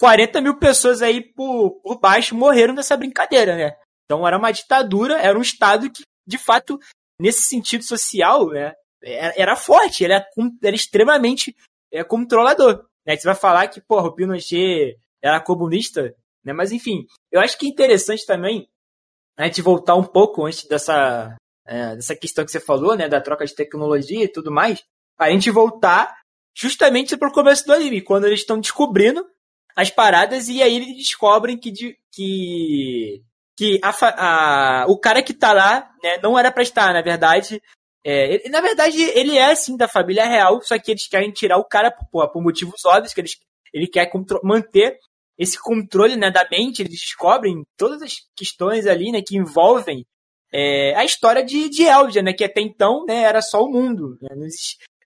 40 0.00 0.40
mil 0.40 0.58
pessoas 0.58 1.02
aí 1.02 1.22
por, 1.22 1.82
por 1.82 2.00
baixo 2.00 2.34
morreram 2.34 2.72
nessa 2.72 2.96
brincadeira, 2.96 3.56
né? 3.56 3.76
Então 4.06 4.26
era 4.26 4.38
uma 4.38 4.50
ditadura, 4.50 5.20
era 5.20 5.38
um 5.38 5.42
Estado 5.42 5.90
que, 5.90 6.02
de 6.26 6.38
fato, 6.38 6.80
nesse 7.20 7.42
sentido 7.42 7.84
social, 7.84 8.48
né, 8.48 8.72
era, 9.02 9.34
era 9.36 9.56
forte, 9.56 10.02
era, 10.02 10.26
era 10.62 10.74
extremamente 10.74 11.54
é, 11.92 12.02
controlador. 12.02 12.88
Né? 13.10 13.16
Você 13.16 13.26
vai 13.26 13.34
falar 13.34 13.66
que, 13.66 13.80
porra, 13.80 14.06
o 14.06 14.12
Pinochet 14.12 14.96
era 15.20 15.40
comunista, 15.40 16.14
né? 16.44 16.52
Mas 16.52 16.70
enfim, 16.70 17.06
eu 17.32 17.40
acho 17.40 17.58
que 17.58 17.66
é 17.66 17.68
interessante 17.68 18.24
também 18.24 18.68
a 19.36 19.46
gente 19.46 19.60
voltar 19.62 19.96
um 19.96 20.04
pouco 20.04 20.46
antes 20.46 20.64
dessa, 20.68 21.36
é, 21.66 21.96
dessa 21.96 22.14
questão 22.14 22.44
que 22.44 22.52
você 22.52 22.60
falou, 22.60 22.94
né, 22.94 23.08
da 23.08 23.20
troca 23.20 23.44
de 23.44 23.54
tecnologia 23.54 24.24
e 24.24 24.28
tudo 24.28 24.52
mais, 24.52 24.84
a 25.18 25.30
gente 25.30 25.50
voltar 25.50 26.14
justamente 26.54 27.16
pro 27.16 27.32
começo 27.32 27.66
do 27.66 27.72
anime, 27.72 28.00
quando 28.00 28.26
eles 28.26 28.40
estão 28.40 28.60
descobrindo 28.60 29.26
as 29.74 29.90
paradas 29.90 30.48
e 30.48 30.62
aí 30.62 30.76
eles 30.76 30.96
descobrem 30.96 31.56
que, 31.56 31.72
que, 32.12 33.22
que 33.56 33.80
a, 33.82 34.82
a, 34.82 34.86
o 34.86 34.98
cara 34.98 35.22
que 35.22 35.34
tá 35.34 35.52
lá, 35.52 35.90
né, 36.02 36.18
não 36.22 36.38
era 36.38 36.52
pra 36.52 36.62
estar, 36.62 36.92
na 36.92 37.02
verdade. 37.02 37.62
É, 38.04 38.34
ele, 38.34 38.48
na 38.48 38.60
verdade, 38.60 39.00
ele 39.00 39.36
é 39.36 39.54
sim 39.54 39.76
da 39.76 39.86
família 39.86 40.24
real, 40.24 40.60
só 40.62 40.78
que 40.78 40.90
eles 40.90 41.06
querem 41.06 41.30
tirar 41.30 41.58
o 41.58 41.64
cara 41.64 41.90
por, 41.90 42.28
por 42.28 42.42
motivos 42.42 42.84
óbvios, 42.84 43.12
que 43.12 43.20
eles, 43.20 43.38
ele 43.72 43.86
quer 43.86 44.10
manter 44.42 44.98
esse 45.38 45.58
controle 45.58 46.16
né, 46.16 46.30
da 46.30 46.46
mente, 46.50 46.82
eles 46.82 47.00
descobrem 47.00 47.64
todas 47.76 48.02
as 48.02 48.18
questões 48.36 48.86
ali 48.86 49.10
né, 49.10 49.22
que 49.22 49.36
envolvem 49.36 50.04
é, 50.52 50.94
a 50.96 51.04
história 51.04 51.42
de, 51.42 51.68
de 51.68 51.84
Eldia, 51.84 52.22
né, 52.22 52.32
que 52.32 52.44
até 52.44 52.60
então 52.60 53.04
né, 53.06 53.22
era 53.22 53.40
só 53.40 53.62
o 53.62 53.70
mundo. 53.70 54.18
Né, 54.20 54.28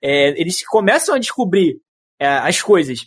é, 0.03 0.29
eles 0.41 0.67
começam 0.67 1.15
a 1.15 1.19
descobrir 1.19 1.81
é, 2.19 2.27
as 2.27 2.61
coisas. 2.61 3.07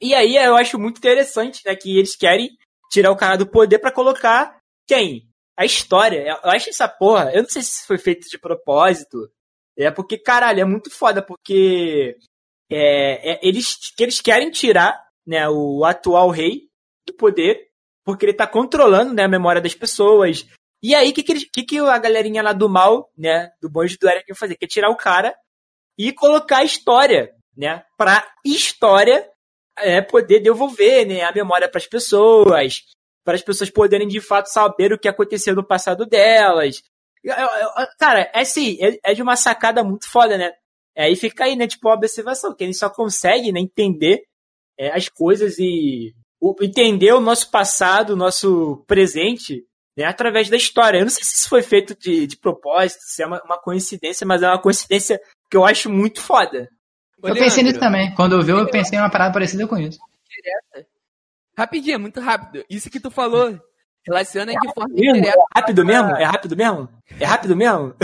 E 0.00 0.14
aí 0.14 0.36
eu 0.36 0.56
acho 0.56 0.78
muito 0.78 0.98
interessante, 0.98 1.62
né, 1.64 1.74
que 1.74 1.98
eles 1.98 2.16
querem 2.16 2.50
tirar 2.90 3.10
o 3.10 3.16
cara 3.16 3.36
do 3.36 3.46
poder 3.46 3.78
para 3.78 3.92
colocar 3.92 4.58
quem? 4.86 5.28
A 5.62 5.64
história. 5.64 6.26
Eu 6.26 6.50
acho 6.50 6.70
essa 6.70 6.88
porra, 6.88 7.30
eu 7.32 7.42
não 7.42 7.48
sei 7.48 7.62
se 7.62 7.86
foi 7.86 7.96
feito 7.96 8.28
de 8.28 8.36
propósito. 8.36 9.30
É 9.78 9.92
porque, 9.92 10.18
caralho, 10.18 10.60
é 10.60 10.64
muito 10.64 10.90
foda, 10.90 11.22
porque 11.22 12.16
é, 12.68 13.34
é, 13.34 13.40
eles, 13.44 13.78
eles 13.96 14.20
querem 14.20 14.50
tirar 14.50 15.00
né, 15.24 15.48
o 15.48 15.84
atual 15.84 16.30
rei 16.30 16.62
do 17.06 17.14
poder, 17.14 17.68
porque 18.04 18.26
ele 18.26 18.34
tá 18.34 18.44
controlando 18.44 19.14
né, 19.14 19.22
a 19.22 19.28
memória 19.28 19.62
das 19.62 19.72
pessoas. 19.72 20.44
E 20.82 20.96
aí, 20.96 21.10
o 21.10 21.14
que, 21.14 21.22
que, 21.22 21.46
que, 21.48 21.62
que 21.62 21.78
a 21.78 21.96
galerinha 21.96 22.42
lá 22.42 22.52
do 22.52 22.68
mal, 22.68 23.12
né, 23.16 23.52
do 23.62 23.70
bonde 23.70 23.96
do 23.96 24.08
Eric 24.08 24.26
quer 24.26 24.34
fazer? 24.34 24.56
Quer 24.56 24.66
tirar 24.66 24.90
o 24.90 24.96
cara 24.96 25.32
e 25.96 26.12
colocar 26.12 26.64
história, 26.64 27.32
né? 27.56 27.84
Para 27.96 28.28
história 28.44 29.30
é, 29.78 30.02
poder 30.02 30.40
devolver 30.40 31.06
né, 31.06 31.22
a 31.22 31.32
memória 31.32 31.68
para 31.68 31.78
as 31.78 31.86
pessoas, 31.86 32.82
para 33.24 33.34
as 33.34 33.42
pessoas 33.42 33.70
poderem 33.70 34.08
de 34.08 34.20
fato 34.20 34.46
saber 34.46 34.92
o 34.92 34.98
que 34.98 35.08
aconteceu 35.08 35.54
no 35.54 35.66
passado 35.66 36.06
delas. 36.06 36.82
Cara, 37.98 38.30
é 38.34 38.40
assim, 38.40 38.78
é, 38.80 38.98
é 39.04 39.14
de 39.14 39.22
uma 39.22 39.36
sacada 39.36 39.84
muito 39.84 40.08
foda, 40.08 40.36
né? 40.36 40.52
Aí 40.96 41.16
fica 41.16 41.44
aí, 41.44 41.56
né, 41.56 41.66
tipo, 41.66 41.88
uma 41.88 41.94
observação, 41.94 42.54
que 42.54 42.64
a 42.64 42.66
gente 42.66 42.78
só 42.78 42.90
consegue 42.90 43.50
né, 43.50 43.60
entender 43.60 44.22
é, 44.78 44.94
as 44.94 45.08
coisas 45.08 45.58
e 45.58 46.12
o, 46.40 46.54
entender 46.60 47.12
o 47.12 47.20
nosso 47.20 47.50
passado, 47.50 48.10
o 48.10 48.16
nosso 48.16 48.84
presente, 48.86 49.64
né, 49.96 50.04
através 50.04 50.50
da 50.50 50.56
história. 50.56 50.98
Eu 50.98 51.04
não 51.04 51.10
sei 51.10 51.24
se 51.24 51.34
isso 51.36 51.48
foi 51.48 51.62
feito 51.62 51.96
de, 51.98 52.26
de 52.26 52.36
propósito, 52.36 53.00
se 53.04 53.22
é 53.22 53.26
uma, 53.26 53.42
uma 53.44 53.58
coincidência, 53.58 54.26
mas 54.26 54.42
é 54.42 54.48
uma 54.48 54.60
coincidência 54.60 55.20
que 55.50 55.56
eu 55.56 55.64
acho 55.64 55.88
muito 55.88 56.20
foda. 56.20 56.68
eu 57.18 57.24
Leandro, 57.24 57.44
pensei 57.44 57.62
nisso 57.62 57.80
também. 57.80 58.14
Quando 58.14 58.34
eu 58.34 58.42
vi, 58.42 58.50
eu 58.50 58.68
pensei 58.68 58.98
em 58.98 59.00
uma 59.00 59.10
parada 59.10 59.32
parecida 59.32 59.66
com 59.66 59.78
isso. 59.78 59.98
Rapidinho, 61.62 62.00
muito 62.00 62.20
rápido. 62.20 62.64
Isso 62.68 62.90
que 62.90 62.98
tu 62.98 63.08
falou 63.08 63.56
relaciona 64.04 64.52
de 64.52 64.74
forma 64.74 64.92
direta. 64.92 65.28
É 65.28 65.60
rápido 65.60 65.84
mesmo? 65.84 66.10
É 66.10 66.24
rápido 66.24 66.56
mesmo? 66.56 66.88
É 67.20 67.24
rápido 67.24 67.56
mesmo? 67.56 67.94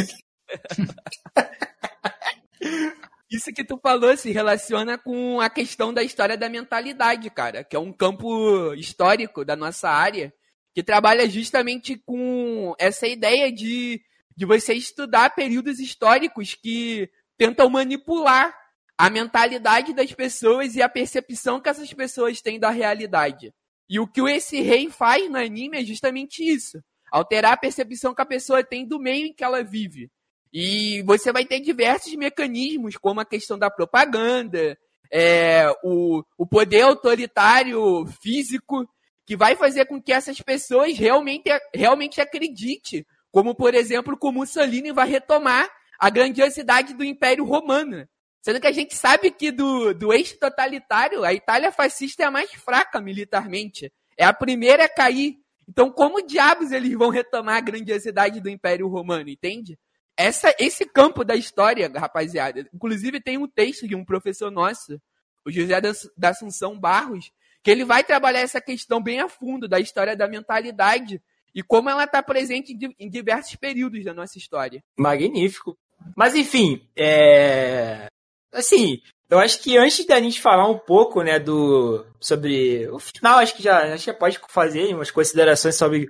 Isso 3.29 3.53
que 3.53 3.65
tu 3.65 3.77
falou 3.83 4.17
se 4.17 4.31
relaciona 4.31 4.97
com 4.97 5.41
a 5.41 5.51
questão 5.51 5.93
da 5.93 6.05
história 6.05 6.37
da 6.37 6.49
mentalidade, 6.49 7.29
cara, 7.31 7.65
que 7.65 7.75
é 7.75 7.79
um 7.81 7.93
campo 7.93 8.73
histórico 8.75 9.45
da 9.45 9.57
nossa 9.57 9.91
área 9.91 10.33
que 10.73 10.83
trabalha 10.83 11.29
justamente 11.29 12.01
com 12.07 12.77
essa 12.79 13.09
ideia 13.09 13.51
de, 13.51 14.01
de 14.37 14.47
você 14.47 14.73
estudar 14.73 15.35
períodos 15.35 15.81
históricos 15.81 16.55
que 16.55 17.11
tentam 17.37 17.69
manipular 17.69 18.55
a 18.99 19.09
mentalidade 19.09 19.95
das 19.95 20.13
pessoas 20.13 20.75
e 20.75 20.83
a 20.83 20.89
percepção 20.89 21.61
que 21.61 21.69
essas 21.69 21.93
pessoas 21.95 22.43
têm 22.43 22.59
da 22.59 22.69
realidade. 22.69 23.55
E 23.89 24.01
o 24.01 24.09
que 24.09 24.21
esse 24.23 24.61
rei 24.61 24.91
faz 24.91 25.31
no 25.31 25.39
anime 25.39 25.79
é 25.79 25.85
justamente 25.85 26.43
isso. 26.43 26.83
Alterar 27.11 27.53
a 27.53 27.57
percepção 27.57 28.13
que 28.13 28.21
a 28.21 28.27
pessoa 28.27 28.65
tem 28.65 28.85
do 28.85 28.99
meio 28.99 29.27
em 29.27 29.33
que 29.33 29.45
ela 29.45 29.63
vive. 29.63 30.11
E 30.53 31.01
você 31.03 31.33
vai 31.33 31.45
ter 31.45 31.61
diversos 31.61 32.13
mecanismos, 32.15 32.97
como 32.97 33.21
a 33.21 33.25
questão 33.25 33.57
da 33.57 33.71
propaganda, 33.71 34.77
é, 35.13 35.71
o, 35.85 36.25
o 36.37 36.45
poder 36.45 36.83
autoritário 36.83 38.05
físico, 38.21 38.85
que 39.25 39.37
vai 39.37 39.55
fazer 39.55 39.85
com 39.87 40.03
que 40.03 40.13
essas 40.13 40.41
pessoas 40.41 40.99
realmente, 40.99 41.49
realmente 41.73 42.21
acreditem. 42.21 43.07
Como, 43.31 43.55
por 43.55 43.75
exemplo, 43.75 44.19
que 44.19 44.27
o 44.27 44.33
Mussolini 44.33 44.91
vai 44.91 45.09
retomar 45.09 45.71
a 46.01 46.11
grandiosidade 46.11 46.95
do 46.95 47.05
Império 47.05 47.45
Romano. 47.45 48.09
Sendo 48.41 48.61
que 48.61 48.67
a 48.67 48.73
gente 48.73 48.95
sabe 48.95 49.31
que 49.31 49.51
do, 49.51 49.93
do 49.93 50.13
eixo 50.13 50.39
totalitário, 50.39 51.25
a 51.25 51.35
Itália 51.35 51.73
fascista 51.73 52.23
é 52.23 52.27
a 52.27 52.31
mais 52.31 52.53
fraca 52.53 53.01
militarmente. 53.01 53.93
É 54.17 54.25
a 54.25 54.33
primeira 54.33 54.85
a 54.85 54.89
cair. 54.89 55.39
Então, 55.69 55.91
como 55.91 56.27
diabos 56.27 56.73
eles 56.73 56.93
vão 56.95 57.11
retomar 57.11 57.57
a 57.57 57.61
grandiosidade 57.61 58.41
do 58.41 58.49
Império 58.49 58.89
Romano, 58.89 59.29
entende? 59.29 59.79
Essa, 60.17 60.55
esse 60.59 60.85
campo 60.85 61.25
da 61.25 61.37
história, 61.37 61.91
rapaziada. 61.95 62.67
Inclusive, 62.73 63.21
tem 63.21 63.37
um 63.39 63.47
texto 63.47 63.87
de 63.87 63.95
um 63.95 64.05
professor 64.05 64.51
nosso, 64.51 65.01
o 65.45 65.51
José 65.51 65.81
da 66.17 66.31
Assunção 66.31 66.79
Barros, 66.79 67.31
que 67.63 67.71
ele 67.71 67.85
vai 67.85 68.03
trabalhar 68.03 68.41
essa 68.41 68.61
questão 68.61 69.03
bem 69.03 69.21
a 69.21 69.29
fundo 69.29 69.69
da 69.69 69.79
história 69.79 70.17
da 70.17 70.27
mentalidade 70.27 71.21
e 71.55 71.63
como 71.63 71.91
ela 71.91 72.05
está 72.05 72.23
presente 72.23 72.77
em 72.99 73.11
diversos 73.11 73.55
períodos 73.57 74.05
da 74.05 74.15
nossa 74.15 74.39
história. 74.39 74.83
Magnífico. 74.97 75.79
Mas 76.17 76.35
enfim, 76.35 76.89
é... 76.97 78.09
assim, 78.53 79.01
eu 79.31 79.39
acho 79.39 79.61
que 79.61 79.77
antes 79.77 80.05
da 80.07 80.21
gente 80.21 80.41
falar 80.41 80.69
um 80.69 80.79
pouco, 80.79 81.23
né, 81.23 81.39
do 81.39 82.05
sobre 82.21 82.89
o 82.89 82.99
final, 82.99 83.39
acho 83.39 83.55
que 83.55 83.63
já 83.63 83.95
acho 83.95 84.05
que 84.05 84.19
pode 84.19 84.41
fazer 84.49 84.95
umas 84.95 85.11
considerações 85.11 85.77
sobre 85.77 86.09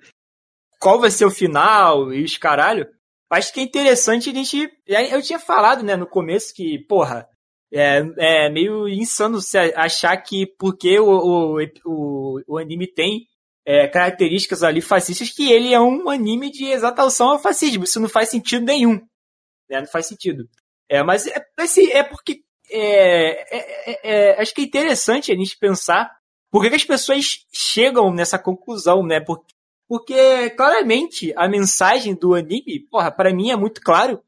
qual 0.81 1.01
vai 1.01 1.11
ser 1.11 1.25
o 1.25 1.31
final 1.31 2.13
e 2.13 2.23
os 2.25 2.37
caralho. 2.37 2.87
Acho 3.31 3.53
que 3.53 3.61
é 3.61 3.63
interessante 3.63 4.31
a 4.31 4.33
gente, 4.33 4.71
eu 4.87 5.21
tinha 5.21 5.39
falado, 5.39 5.83
né, 5.83 5.97
no 5.97 6.07
começo 6.07 6.55
que, 6.55 6.79
porra, 6.89 7.29
é, 7.73 7.99
é 8.17 8.51
meio 8.51 8.89
insano 8.89 9.41
você 9.41 9.73
achar 9.77 10.17
que 10.17 10.47
porque 10.59 10.99
o, 10.99 11.09
o, 11.09 11.63
o, 11.85 12.41
o 12.47 12.59
anime 12.59 12.87
tem 12.87 13.27
é, 13.67 13.87
características 13.87 14.63
ali 14.63 14.81
fascistas 14.81 15.31
que 15.31 15.53
ele 15.53 15.75
é 15.75 15.81
um 15.81 16.09
anime 16.09 16.51
de 16.51 16.65
exaltação 16.67 17.31
ao 17.31 17.39
fascismo. 17.39 17.85
Isso 17.85 18.01
não 18.01 18.09
faz 18.09 18.31
sentido 18.31 18.65
nenhum. 18.65 18.95
Né? 19.69 19.81
Não 19.81 19.87
faz 19.87 20.07
sentido. 20.07 20.49
É, 20.89 21.03
mas 21.03 21.27
é, 21.27 21.45
assim, 21.59 21.91
é 21.91 22.03
porque 22.03 22.43
é, 22.71 23.57
é, 23.57 23.91
é, 23.93 23.99
é 24.03 24.41
acho 24.41 24.55
que 24.55 24.63
é 24.63 24.65
interessante 24.65 25.33
a 25.33 25.35
gente 25.35 25.57
pensar 25.59 26.11
por 26.51 26.63
que, 26.63 26.75
as 26.75 26.85
pessoas 26.85 27.47
chegam 27.53 28.13
nessa 28.13 28.39
conclusão, 28.39 29.05
né? 29.05 29.21
Porque, 29.21 29.55
porque 29.87 30.51
claramente 30.51 31.33
a 31.37 31.49
mensagem 31.49 32.15
do 32.15 32.35
anime, 32.35 32.81
porra, 32.91 33.11
para 33.11 33.35
mim 33.35 33.51
é 33.51 33.57
muito 33.57 33.81
claro 33.83 34.23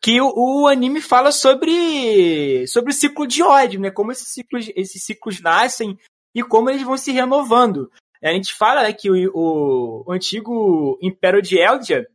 que 0.00 0.20
o, 0.20 0.32
o, 0.36 0.68
anime 0.68 1.00
fala 1.00 1.32
sobre 1.32 2.66
sobre 2.68 2.92
o 2.92 2.94
ciclo 2.94 3.26
de 3.26 3.42
ódio, 3.42 3.80
né? 3.80 3.90
Como 3.90 4.12
esses 4.12 4.28
ciclos, 4.28 4.70
esses 4.76 5.02
ciclos 5.02 5.40
nascem 5.40 5.98
e 6.34 6.42
como 6.42 6.70
eles 6.70 6.82
vão 6.82 6.96
se 6.96 7.10
renovando. 7.10 7.90
A 8.22 8.32
gente 8.32 8.54
fala 8.54 8.82
né, 8.82 8.92
que 8.92 9.10
o, 9.10 9.30
o, 9.34 10.04
o, 10.06 10.12
antigo 10.12 10.98
Império 11.02 11.42
de 11.42 11.58
Eldia, 11.58 12.06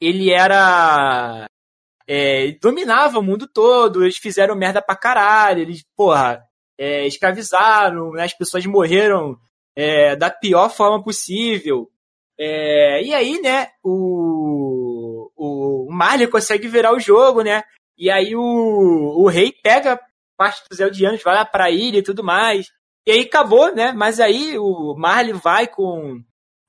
ele 0.00 0.30
era... 0.30 1.46
É, 2.08 2.52
dominava 2.60 3.18
o 3.18 3.22
mundo 3.22 3.48
todo, 3.48 4.04
eles 4.04 4.16
fizeram 4.16 4.54
merda 4.54 4.80
pra 4.80 4.94
caralho, 4.94 5.62
eles, 5.62 5.84
porra, 5.96 6.40
é, 6.78 7.06
escravizaram, 7.06 8.12
né, 8.12 8.24
as 8.24 8.32
pessoas 8.32 8.64
morreram 8.64 9.36
é, 9.74 10.14
da 10.14 10.30
pior 10.30 10.68
forma 10.70 11.02
possível. 11.02 11.90
É, 12.38 13.02
e 13.02 13.14
aí, 13.14 13.40
né, 13.40 13.68
o, 13.82 15.30
o 15.36 15.88
Marley 15.90 16.28
consegue 16.28 16.68
virar 16.68 16.92
o 16.94 17.00
jogo, 17.00 17.42
né? 17.42 17.62
E 17.98 18.10
aí 18.10 18.36
o, 18.36 18.42
o 18.42 19.28
rei 19.28 19.52
pega 19.62 19.98
parte 20.36 20.62
dos 20.68 20.78
Eldianos, 20.78 21.22
vai 21.22 21.34
lá 21.34 21.44
pra 21.44 21.70
ilha 21.70 21.98
e 21.98 22.02
tudo 22.02 22.22
mais. 22.22 22.70
E 23.06 23.10
aí 23.10 23.20
acabou, 23.20 23.74
né? 23.74 23.92
Mas 23.92 24.20
aí 24.20 24.58
o 24.58 24.94
Marley 24.96 25.32
vai 25.32 25.66
com 25.66 26.22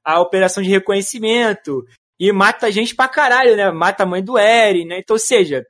a 0.05 0.21
operação 0.21 0.63
de 0.63 0.69
reconhecimento 0.69 1.85
e 2.19 2.31
mata 2.31 2.71
gente 2.71 2.95
pra 2.95 3.07
caralho, 3.07 3.55
né? 3.55 3.71
Mata 3.71 4.03
a 4.03 4.05
mãe 4.05 4.23
do 4.23 4.37
Eren, 4.37 4.85
né? 4.85 4.99
Então, 4.99 5.15
ou 5.15 5.19
seja, 5.19 5.65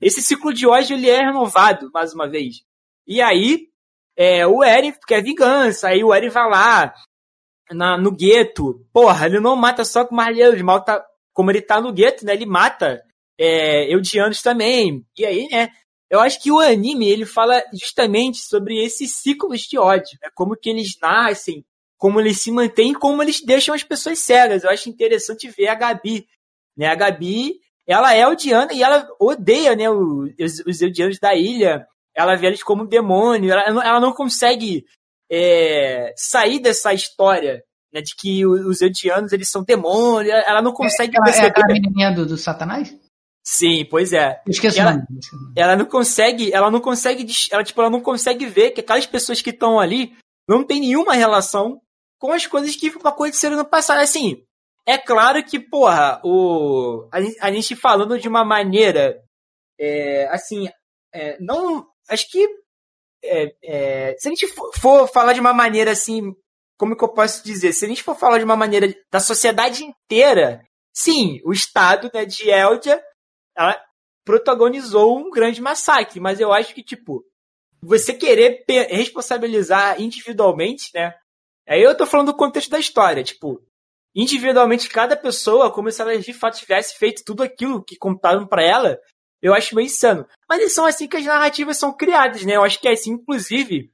esse 0.00 0.22
ciclo 0.22 0.52
de 0.52 0.66
ódio 0.66 0.96
ele 0.96 1.08
é 1.08 1.20
renovado 1.20 1.90
mais 1.92 2.14
uma 2.14 2.28
vez. 2.28 2.62
E 3.06 3.20
aí, 3.20 3.68
é, 4.16 4.46
o 4.46 4.62
Eren 4.62 4.92
quer 5.06 5.22
vingança, 5.22 5.88
aí 5.88 6.02
o 6.02 6.14
Eren 6.14 6.30
vai 6.30 6.48
lá 6.48 6.94
na, 7.70 7.98
no 7.98 8.10
gueto. 8.10 8.86
Porra, 8.92 9.26
ele 9.26 9.40
não 9.40 9.56
mata 9.56 9.84
só 9.84 10.04
com 10.04 10.14
Marley, 10.14 10.42
ele 10.42 10.62
mata, 10.62 11.04
como 11.32 11.50
ele 11.50 11.60
tá 11.60 11.80
no 11.80 11.92
gueto, 11.92 12.24
né? 12.24 12.32
Ele 12.32 12.46
mata 12.46 13.02
é, 13.38 13.92
Eudianos 13.92 14.42
também. 14.42 15.04
E 15.18 15.24
aí, 15.24 15.48
né? 15.50 15.68
Eu 16.10 16.18
acho 16.20 16.42
que 16.42 16.50
o 16.50 16.58
anime 16.58 17.08
ele 17.08 17.24
fala 17.24 17.62
justamente 17.72 18.38
sobre 18.38 18.84
esses 18.84 19.14
ciclos 19.14 19.60
de 19.60 19.78
ódio, 19.78 20.18
né? 20.20 20.28
como 20.34 20.56
que 20.56 20.68
eles 20.68 20.98
nascem, 21.00 21.64
como 22.00 22.18
eles 22.18 22.40
se 22.40 22.50
mantêm, 22.50 22.94
como 22.94 23.22
eles 23.22 23.44
deixam 23.44 23.74
as 23.74 23.84
pessoas 23.84 24.18
cegas. 24.20 24.64
Eu 24.64 24.70
acho 24.70 24.88
interessante 24.88 25.50
ver 25.50 25.68
a 25.68 25.74
Gabi, 25.74 26.26
né? 26.74 26.86
A 26.86 26.94
Gabi, 26.94 27.60
ela 27.86 28.14
é 28.14 28.26
odiana 28.26 28.72
e 28.72 28.82
ela 28.82 29.06
odeia, 29.20 29.76
né, 29.76 29.90
os, 29.90 30.60
os 30.66 30.80
odianos 30.80 31.18
da 31.18 31.34
ilha. 31.34 31.86
Ela 32.16 32.36
vê 32.36 32.46
eles 32.46 32.62
como 32.62 32.86
demônio. 32.86 33.52
Ela, 33.52 33.86
ela 33.86 34.00
não 34.00 34.14
consegue 34.14 34.86
é, 35.30 36.14
sair 36.16 36.58
dessa 36.58 36.94
história 36.94 37.62
né, 37.92 38.00
de 38.00 38.16
que 38.16 38.46
os 38.46 38.80
odianos 38.80 39.32
eles 39.32 39.50
são 39.50 39.62
demônios. 39.62 40.32
Ela 40.46 40.62
não 40.62 40.72
consegue 40.72 41.18
é, 41.18 41.22
perceber. 41.22 41.48
É 41.48 41.50
aquela 41.50 41.66
menininha 41.66 42.12
do, 42.12 42.24
do 42.24 42.38
Satanás? 42.38 42.96
Sim, 43.44 43.84
pois 43.90 44.14
é. 44.14 44.40
Esqueci 44.48 44.80
ela, 44.80 45.06
ela 45.54 45.76
não 45.76 45.84
consegue, 45.84 46.50
ela 46.50 46.70
não 46.70 46.80
consegue, 46.80 47.26
ela 47.50 47.62
tipo, 47.62 47.78
ela 47.82 47.90
não 47.90 48.00
consegue 48.00 48.46
ver 48.46 48.70
que 48.70 48.80
aquelas 48.80 49.04
pessoas 49.04 49.42
que 49.42 49.50
estão 49.50 49.78
ali 49.78 50.16
não 50.48 50.64
tem 50.64 50.80
nenhuma 50.80 51.12
relação 51.12 51.78
com 52.20 52.30
as 52.32 52.46
coisas 52.46 52.76
que 52.76 52.92
aconteceram 53.02 53.56
no 53.56 53.64
passado. 53.64 53.98
Assim, 53.98 54.44
é 54.86 54.98
claro 54.98 55.42
que, 55.42 55.58
porra, 55.58 56.20
o 56.22 57.08
a, 57.10 57.46
a 57.48 57.52
gente 57.52 57.74
falando 57.74 58.18
de 58.18 58.28
uma 58.28 58.44
maneira, 58.44 59.20
é, 59.78 60.28
assim, 60.30 60.68
é, 61.12 61.36
não, 61.40 61.88
acho 62.08 62.30
que 62.30 62.46
é, 63.24 63.54
é, 63.64 64.16
se 64.18 64.28
a 64.28 64.30
gente 64.30 64.46
for, 64.48 64.70
for, 64.76 65.08
falar 65.08 65.32
de 65.32 65.40
uma 65.40 65.52
maneira 65.52 65.90
assim, 65.90 66.34
como 66.78 66.96
que 66.96 67.02
eu 67.02 67.08
posso 67.08 67.42
dizer? 67.42 67.72
Se 67.72 67.84
a 67.84 67.88
gente 67.88 68.02
for 68.02 68.14
falar 68.14 68.38
de 68.38 68.44
uma 68.44 68.56
maneira 68.56 68.94
da 69.10 69.18
sociedade 69.18 69.82
inteira, 69.82 70.62
sim, 70.94 71.40
o 71.44 71.52
Estado 71.52 72.10
né, 72.12 72.24
de 72.24 72.50
Eldia 72.50 73.02
ela 73.56 73.82
protagonizou 74.24 75.18
um 75.18 75.30
grande 75.30 75.60
massacre, 75.60 76.20
mas 76.20 76.38
eu 76.38 76.52
acho 76.52 76.74
que, 76.74 76.82
tipo, 76.82 77.24
você 77.82 78.12
querer 78.12 78.64
responsabilizar 78.90 80.00
individualmente, 80.00 80.90
né? 80.94 81.14
Aí 81.68 81.82
eu 81.82 81.96
tô 81.96 82.06
falando 82.06 82.28
do 82.28 82.36
contexto 82.36 82.70
da 82.70 82.78
história, 82.78 83.22
tipo, 83.22 83.62
individualmente 84.14 84.88
cada 84.88 85.16
pessoa, 85.16 85.72
como 85.72 85.90
se 85.90 86.00
ela 86.02 86.18
de 86.18 86.32
fato 86.32 86.58
tivesse 86.58 86.96
feito 86.96 87.22
tudo 87.24 87.42
aquilo 87.42 87.82
que 87.82 87.96
contaram 87.96 88.46
para 88.46 88.62
ela, 88.62 88.98
eu 89.40 89.54
acho 89.54 89.74
meio 89.74 89.86
insano. 89.86 90.26
Mas 90.48 90.72
são 90.72 90.84
assim 90.84 91.08
que 91.08 91.16
as 91.16 91.24
narrativas 91.24 91.78
são 91.78 91.96
criadas, 91.96 92.44
né? 92.44 92.56
Eu 92.56 92.64
acho 92.64 92.80
que 92.80 92.88
é 92.88 92.92
assim, 92.92 93.12
inclusive, 93.12 93.90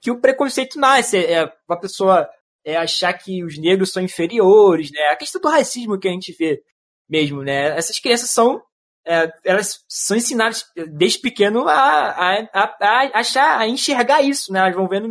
que 0.00 0.10
o 0.10 0.20
preconceito 0.20 0.78
nasce. 0.78 1.18
É 1.18 1.40
a 1.68 1.76
pessoa 1.76 2.28
é 2.64 2.76
achar 2.76 3.12
que 3.12 3.44
os 3.44 3.58
negros 3.58 3.90
são 3.90 4.02
inferiores, 4.02 4.90
né? 4.90 5.08
A 5.08 5.16
questão 5.16 5.40
do 5.40 5.48
racismo 5.48 5.98
que 5.98 6.08
a 6.08 6.12
gente 6.12 6.32
vê 6.32 6.62
mesmo, 7.08 7.42
né? 7.42 7.76
Essas 7.76 7.98
crianças 7.98 8.30
são 8.30 8.62
é, 9.04 9.32
elas 9.44 9.84
são 9.88 10.16
ensinadas 10.16 10.64
desde 10.94 11.18
pequeno 11.18 11.66
a, 11.68 11.74
a, 11.74 12.40
a, 12.52 12.76
a, 12.80 13.18
achar, 13.18 13.58
a 13.58 13.66
enxergar 13.66 14.22
isso, 14.22 14.52
né? 14.52 14.60
Elas 14.60 14.74
vão 14.74 14.88
vendo 14.88 15.08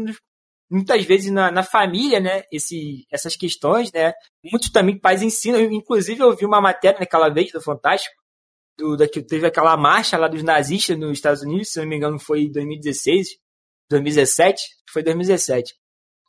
muitas 0.72 1.04
vezes 1.04 1.30
na, 1.32 1.52
na 1.52 1.64
família, 1.64 2.22
né? 2.22 2.44
Esse, 2.50 3.06
essas 3.12 3.36
questões, 3.36 3.92
né? 3.92 4.14
Muitos 4.44 4.70
também 4.72 4.98
pais 4.98 5.22
ensinam. 5.22 5.60
Inclusive, 5.60 6.22
eu 6.22 6.36
vi 6.36 6.46
uma 6.46 6.62
matéria 6.62 7.00
naquela 7.00 7.28
vez 7.28 7.52
do 7.52 7.62
Fantástico, 7.62 8.16
do, 8.78 8.96
da, 8.96 9.08
que 9.08 9.22
teve 9.22 9.46
aquela 9.46 9.76
marcha 9.76 10.18
lá 10.18 10.30
dos 10.30 10.42
nazistas 10.42 10.98
nos 10.98 11.12
Estados 11.12 11.42
Unidos, 11.42 11.70
se 11.70 11.80
não 11.80 11.88
me 11.88 11.98
engano, 11.98 12.18
foi 12.18 12.44
em 12.44 12.52
2016, 12.52 13.38
2017, 13.90 14.64
foi 14.90 15.04
2017. 15.04 15.76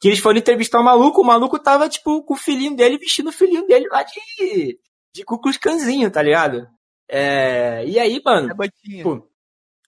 Que 0.00 0.08
eles 0.08 0.18
foram 0.18 0.40
entrevistar 0.40 0.80
o 0.80 0.84
maluco, 0.84 1.20
o 1.22 1.24
maluco 1.24 1.56
tava, 1.60 1.88
tipo, 1.88 2.24
com 2.24 2.34
o 2.34 2.36
filhinho 2.36 2.74
dele, 2.74 2.98
vestindo 2.98 3.28
o 3.28 3.32
filhinho 3.32 3.64
dele 3.68 3.86
lá 3.88 4.02
de, 4.02 4.76
de 5.14 5.24
cucuscanzinho, 5.24 6.10
tá 6.10 6.20
ligado? 6.20 6.66
É, 7.08 7.86
e 7.86 7.96
aí, 7.96 8.20
mano. 8.24 8.52
É 8.60 8.68
tipo, 8.68 9.28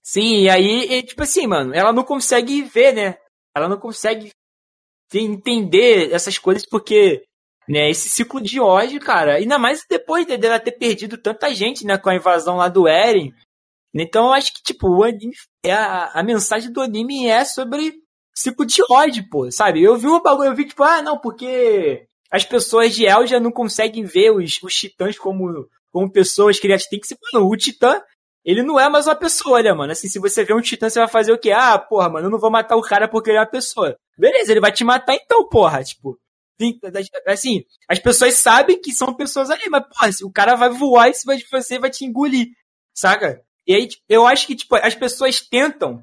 sim, 0.01 0.43
e 0.43 0.49
aí, 0.49 0.93
e, 0.93 1.03
tipo 1.03 1.21
assim, 1.21 1.45
mano, 1.45 1.73
ela 1.75 1.91
não 1.91 2.05
consegue 2.05 2.61
ver, 2.61 2.93
né? 2.93 3.17
Ela 3.53 3.67
não 3.67 3.77
consegue 3.77 4.31
entender 5.13 6.11
essas 6.11 6.37
coisas 6.37 6.65
porque, 6.65 7.23
né, 7.67 7.89
esse 7.89 8.09
ciclo 8.09 8.41
de 8.41 8.59
ódio, 8.59 8.99
cara, 8.99 9.35
ainda 9.35 9.57
mais 9.57 9.83
depois 9.89 10.25
dela 10.25 10.59
ter 10.59 10.73
perdido 10.73 11.17
tanta 11.17 11.53
gente, 11.53 11.85
né, 11.85 11.97
com 11.97 12.09
a 12.09 12.15
invasão 12.15 12.57
lá 12.57 12.67
do 12.67 12.87
Eren. 12.87 13.31
Então 13.93 14.27
eu 14.27 14.33
acho 14.33 14.53
que, 14.53 14.61
tipo, 14.61 14.89
o 14.89 15.03
anime, 15.03 15.33
é 15.63 15.71
a, 15.71 16.11
a 16.13 16.23
mensagem 16.23 16.71
do 16.71 16.81
anime 16.81 17.27
é 17.27 17.45
sobre 17.45 17.93
ciclo 18.35 18.65
de 18.65 18.81
ódio, 18.89 19.25
pô, 19.29 19.49
sabe? 19.49 19.81
Eu 19.81 19.97
vi 19.97 20.07
um 20.07 20.21
bagulho, 20.21 20.49
eu 20.49 20.55
vi 20.55 20.65
tipo, 20.65 20.83
ah, 20.83 21.01
não, 21.01 21.17
porque 21.17 22.05
as 22.29 22.43
pessoas 22.43 22.93
de 22.93 23.05
Elja 23.05 23.39
não 23.39 23.51
conseguem 23.51 24.03
ver 24.03 24.31
os, 24.31 24.61
os 24.61 24.75
titãs 24.75 25.17
como, 25.17 25.67
como 25.91 26.11
pessoas 26.11 26.59
criativas. 26.59 26.89
Tem 26.89 26.99
que 26.99 27.07
ser, 27.07 27.17
mano, 27.33 27.47
o 27.47 27.55
titã, 27.55 28.01
ele 28.45 28.61
não 28.61 28.79
é 28.79 28.87
mais 28.87 29.07
uma 29.07 29.15
pessoa, 29.15 29.61
né, 29.63 29.73
mano? 29.73 29.91
Assim, 29.91 30.07
se 30.07 30.19
você 30.19 30.45
vê 30.45 30.53
um 30.53 30.61
titã, 30.61 30.87
você 30.87 30.99
vai 30.99 31.07
fazer 31.07 31.31
o 31.31 31.37
quê? 31.37 31.51
Ah, 31.51 31.79
porra, 31.79 32.09
mano, 32.09 32.27
eu 32.27 32.31
não 32.31 32.39
vou 32.39 32.51
matar 32.51 32.75
o 32.75 32.81
cara 32.81 33.07
porque 33.07 33.31
ele 33.31 33.37
é 33.37 33.41
uma 33.41 33.47
pessoa. 33.47 33.97
Beleza, 34.15 34.51
ele 34.51 34.61
vai 34.61 34.71
te 34.71 34.83
matar 34.83 35.15
então, 35.15 35.49
porra, 35.49 35.83
tipo. 35.83 36.17
Assim, 37.27 37.65
as 37.89 37.99
pessoas 37.99 38.35
sabem 38.35 38.79
que 38.79 38.93
são 38.93 39.13
pessoas 39.13 39.49
ali, 39.49 39.67
mas, 39.69 39.83
porra, 39.87 40.09
o 40.23 40.31
cara 40.31 40.55
vai 40.55 40.69
voar 40.69 41.09
e 41.09 41.13
você 41.51 41.79
vai 41.79 41.89
te 41.89 42.05
engolir, 42.05 42.47
saca? 42.93 43.41
E 43.67 43.73
aí, 43.73 43.87
tipo, 43.87 44.03
eu 44.07 44.27
acho 44.27 44.45
que, 44.45 44.55
tipo, 44.55 44.75
as 44.75 44.93
pessoas 44.93 45.41
tentam 45.41 46.01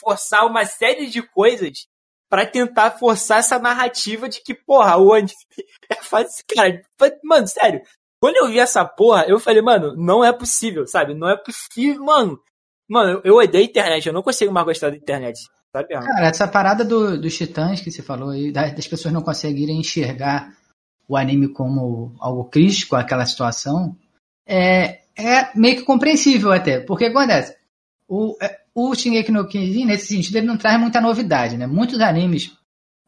forçar 0.00 0.46
uma 0.46 0.64
série 0.64 1.06
de 1.06 1.22
coisas 1.22 1.86
para 2.28 2.46
tentar 2.46 2.92
forçar 2.92 3.38
essa 3.38 3.58
narrativa 3.58 4.28
de 4.28 4.42
que, 4.42 4.54
porra, 4.54 4.96
o 4.96 5.12
anime 5.12 5.32
é 5.90 5.96
fácil. 5.96 6.44
Cara, 6.54 6.82
mano, 7.22 7.46
sério. 7.46 7.82
Quando 8.20 8.36
eu 8.36 8.48
vi 8.48 8.58
essa 8.58 8.84
porra, 8.84 9.24
eu 9.28 9.38
falei, 9.38 9.62
mano, 9.62 9.94
não 9.96 10.24
é 10.24 10.32
possível, 10.32 10.86
sabe? 10.86 11.14
Não 11.14 11.28
é 11.28 11.36
possível, 11.36 12.04
mano. 12.04 12.40
Mano, 12.88 13.20
eu 13.22 13.36
odeio 13.36 13.64
a 13.64 13.66
internet, 13.66 14.06
eu 14.06 14.12
não 14.12 14.22
consigo 14.22 14.52
mais 14.52 14.66
gostar 14.66 14.90
da 14.90 14.96
internet. 14.96 15.38
Sabe? 15.70 15.88
Cara, 15.88 16.26
essa 16.26 16.48
parada 16.48 16.84
do, 16.84 17.20
dos 17.20 17.36
titãs 17.36 17.80
que 17.80 17.90
você 17.90 18.02
falou 18.02 18.30
aí, 18.30 18.50
das 18.50 18.88
pessoas 18.88 19.12
não 19.12 19.22
conseguirem 19.22 19.78
enxergar 19.78 20.52
o 21.06 21.16
anime 21.16 21.48
como 21.52 22.14
algo 22.18 22.44
crítico 22.44 22.96
àquela 22.96 23.26
situação, 23.26 23.96
é, 24.46 25.00
é 25.16 25.50
meio 25.54 25.76
que 25.76 25.84
compreensível 25.84 26.52
até. 26.52 26.80
Porque 26.80 27.06
acontece? 27.06 27.56
O, 28.08 28.36
é, 28.40 28.58
o 28.74 28.94
Shingeki 28.94 29.30
no 29.30 29.46
Kyojin, 29.46 29.84
nesse 29.84 30.06
sentido, 30.06 30.36
ele 30.36 30.46
não 30.46 30.56
traz 30.56 30.80
muita 30.80 31.00
novidade, 31.00 31.56
né? 31.56 31.66
Muitos 31.66 32.00
animes 32.00 32.52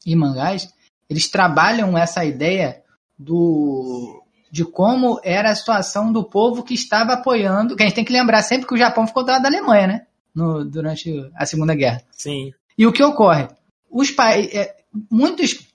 e 0.05 0.15
mangás, 0.15 0.69
eles 1.09 1.29
trabalham 1.29 1.97
essa 1.97 2.25
ideia 2.25 2.83
do 3.19 4.20
de 4.51 4.65
como 4.65 5.21
era 5.23 5.51
a 5.51 5.55
situação 5.55 6.13
do 6.13 6.25
povo 6.25 6.63
que 6.63 6.75
estava 6.75 7.13
apoiando, 7.13 7.77
que 7.77 7.83
a 7.83 7.87
gente 7.87 7.95
tem 7.95 8.05
que 8.05 8.13
lembrar 8.13 8.43
sempre 8.43 8.67
que 8.67 8.75
o 8.75 8.79
Japão 8.79 9.07
ficou 9.07 9.25
do 9.25 9.31
lado 9.31 9.43
da 9.43 9.49
Alemanha, 9.49 9.87
né? 9.87 10.07
No, 10.35 10.65
durante 10.65 11.31
a 11.35 11.47
Segunda 11.47 11.75
Guerra. 11.75 12.03
Sim. 12.11 12.53
E 12.77 12.87
o 12.87 12.93
que 12.93 13.03
ocorre? 13.03 13.49
Os 13.91 14.15
é, 14.19 14.77
muitos 15.11 15.69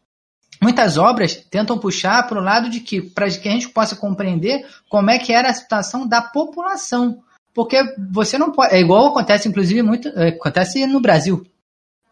muitas 0.61 0.97
obras 0.97 1.35
tentam 1.35 1.77
puxar 1.77 2.27
para 2.27 2.39
o 2.39 2.43
lado 2.43 2.69
de 2.69 2.79
que 2.79 3.01
para 3.01 3.29
que 3.29 3.47
a 3.47 3.51
gente 3.51 3.69
possa 3.69 3.95
compreender 3.95 4.65
como 4.89 5.09
é 5.09 5.19
que 5.19 5.33
era 5.33 5.49
a 5.49 5.53
situação 5.53 6.07
da 6.07 6.21
população 6.21 7.21
porque 7.55 7.81
você 8.11 8.37
não 8.37 8.51
pode. 8.51 8.75
É 8.75 8.79
igual 8.81 9.07
acontece, 9.07 9.47
inclusive, 9.47 9.81
muito. 9.81 10.09
É, 10.09 10.27
acontece 10.27 10.85
no 10.85 10.99
Brasil. 10.99 11.47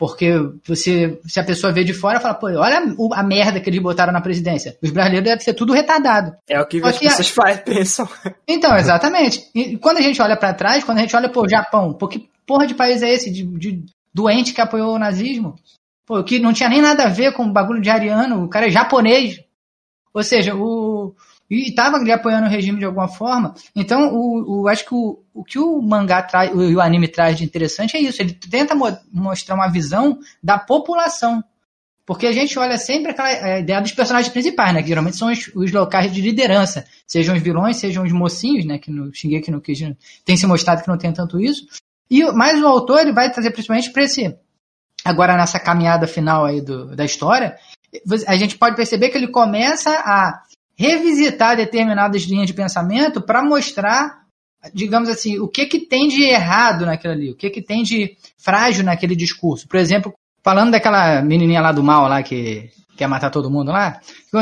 Porque 0.03 0.33
você, 0.67 1.17
se 1.25 1.39
a 1.39 1.45
pessoa 1.45 1.71
vê 1.71 1.81
de 1.81 1.93
fora, 1.93 2.19
fala, 2.19 2.33
pô, 2.33 2.47
olha 2.47 2.93
a, 3.13 3.23
merda 3.23 3.61
que 3.61 3.69
eles 3.69 3.81
botaram 3.81 4.11
na 4.11 4.19
presidência. 4.19 4.77
Os 4.81 4.91
brasileiros 4.91 5.29
devem 5.29 5.41
ser 5.41 5.53
tudo 5.53 5.71
retardado. 5.71 6.35
É 6.45 6.59
o 6.59 6.65
que 6.65 6.81
Só 6.81 6.87
as 6.87 6.97
que 6.97 7.05
pessoas 7.07 7.29
a... 7.29 7.33
fazem, 7.33 7.63
pensam. 7.63 8.09
Então, 8.45 8.75
exatamente. 8.75 9.49
E 9.55 9.77
quando 9.77 9.99
a 9.99 10.01
gente 10.01 10.21
olha 10.21 10.35
para 10.35 10.53
trás, 10.53 10.83
quando 10.83 10.97
a 10.97 11.01
gente 11.03 11.15
olha, 11.15 11.29
pô, 11.29 11.47
Japão, 11.47 11.93
pô, 11.93 12.09
que 12.09 12.29
porra 12.45 12.67
de 12.67 12.75
país 12.75 13.01
é 13.01 13.13
esse 13.13 13.31
de, 13.31 13.45
de 13.45 13.85
doente 14.13 14.51
que 14.51 14.59
apoiou 14.59 14.93
o 14.93 14.99
nazismo? 14.99 15.55
Pô, 16.05 16.21
que 16.21 16.37
não 16.37 16.51
tinha 16.51 16.67
nem 16.67 16.81
nada 16.81 17.05
a 17.05 17.09
ver 17.09 17.31
com 17.31 17.45
o 17.45 17.53
bagulho 17.53 17.81
de 17.81 17.89
ariano, 17.89 18.43
o 18.43 18.49
cara 18.49 18.67
é 18.67 18.71
japonês. 18.71 19.39
Ou 20.13 20.21
seja, 20.21 20.53
o, 20.53 21.15
e 21.53 21.69
estava 21.69 21.97
ali 21.97 22.11
apoiando 22.11 22.47
o 22.47 22.49
regime 22.49 22.79
de 22.79 22.85
alguma 22.85 23.07
forma. 23.07 23.53
Então, 23.75 24.13
o, 24.13 24.61
o 24.61 24.67
acho 24.67 24.85
que 24.85 24.95
o, 24.95 25.19
o 25.33 25.43
que 25.43 25.59
o 25.59 25.81
mangá 25.81 26.21
traz, 26.21 26.51
o, 26.51 26.57
o 26.57 26.81
anime 26.81 27.07
traz 27.07 27.37
de 27.37 27.43
interessante 27.43 27.95
é 27.95 28.01
isso. 28.01 28.21
Ele 28.21 28.33
tenta 28.33 28.73
mo 28.73 28.87
mostrar 29.11 29.55
uma 29.55 29.67
visão 29.67 30.19
da 30.41 30.57
população. 30.57 31.43
Porque 32.05 32.27
a 32.27 32.31
gente 32.33 32.59
olha 32.59 32.77
sempre 32.77 33.11
aquela 33.11 33.59
ideia 33.59 33.79
dos 33.79 33.93
personagens 33.93 34.31
principais, 34.31 34.73
né? 34.73 34.81
Que 34.81 34.89
geralmente 34.89 35.15
são 35.15 35.31
os, 35.31 35.49
os, 35.55 35.71
locais 35.71 36.11
de 36.11 36.21
liderança. 36.21 36.85
Sejam 37.07 37.35
os 37.35 37.41
vilões, 37.41 37.77
sejam 37.77 38.03
os 38.03 38.11
mocinhos, 38.11 38.65
né? 38.65 38.77
Que 38.77 38.91
no 38.91 39.13
Shingeki 39.13 39.51
no 39.51 39.61
Kyojin 39.61 39.95
tem 40.25 40.35
se 40.35 40.45
mostrado 40.45 40.81
que 40.81 40.89
não 40.89 40.97
tem 40.97 41.13
tanto 41.13 41.39
isso. 41.39 41.65
E, 42.09 42.23
mas 42.33 42.61
o 42.61 42.67
autor 42.67 42.99
ele 42.99 43.13
vai 43.13 43.31
trazer 43.31 43.51
principalmente 43.51 43.91
para 43.91 44.03
esse... 44.03 44.35
Agora, 45.05 45.37
nessa 45.37 45.59
caminhada 45.59 46.07
final 46.07 46.45
aí 46.45 46.61
do, 46.61 46.95
da 46.95 47.05
história, 47.05 47.57
a 48.27 48.35
gente 48.35 48.57
pode 48.57 48.75
perceber 48.75 49.09
que 49.09 49.17
ele 49.17 49.27
começa 49.27 49.89
a 49.91 50.41
revisitar 50.75 51.55
determinadas 51.55 52.23
linhas 52.23 52.47
de 52.47 52.53
pensamento 52.53 53.21
para 53.21 53.43
mostrar, 53.43 54.23
digamos 54.73 55.09
assim, 55.09 55.39
o 55.39 55.47
que 55.47 55.65
que 55.65 55.79
tem 55.79 56.07
de 56.07 56.23
errado 56.23 56.85
naquilo 56.85 57.13
ali, 57.13 57.31
o 57.31 57.35
que 57.35 57.49
que 57.49 57.61
tem 57.61 57.83
de 57.83 58.17
frágil 58.37 58.83
naquele 58.83 59.15
discurso. 59.15 59.67
Por 59.67 59.77
exemplo, 59.77 60.13
falando 60.43 60.71
daquela 60.71 61.21
menininha 61.21 61.61
lá 61.61 61.71
do 61.71 61.83
mal 61.83 62.07
lá 62.07 62.23
que 62.23 62.69
quer 62.97 63.07
matar 63.07 63.29
todo 63.29 63.49
mundo 63.49 63.71
lá, 63.71 63.99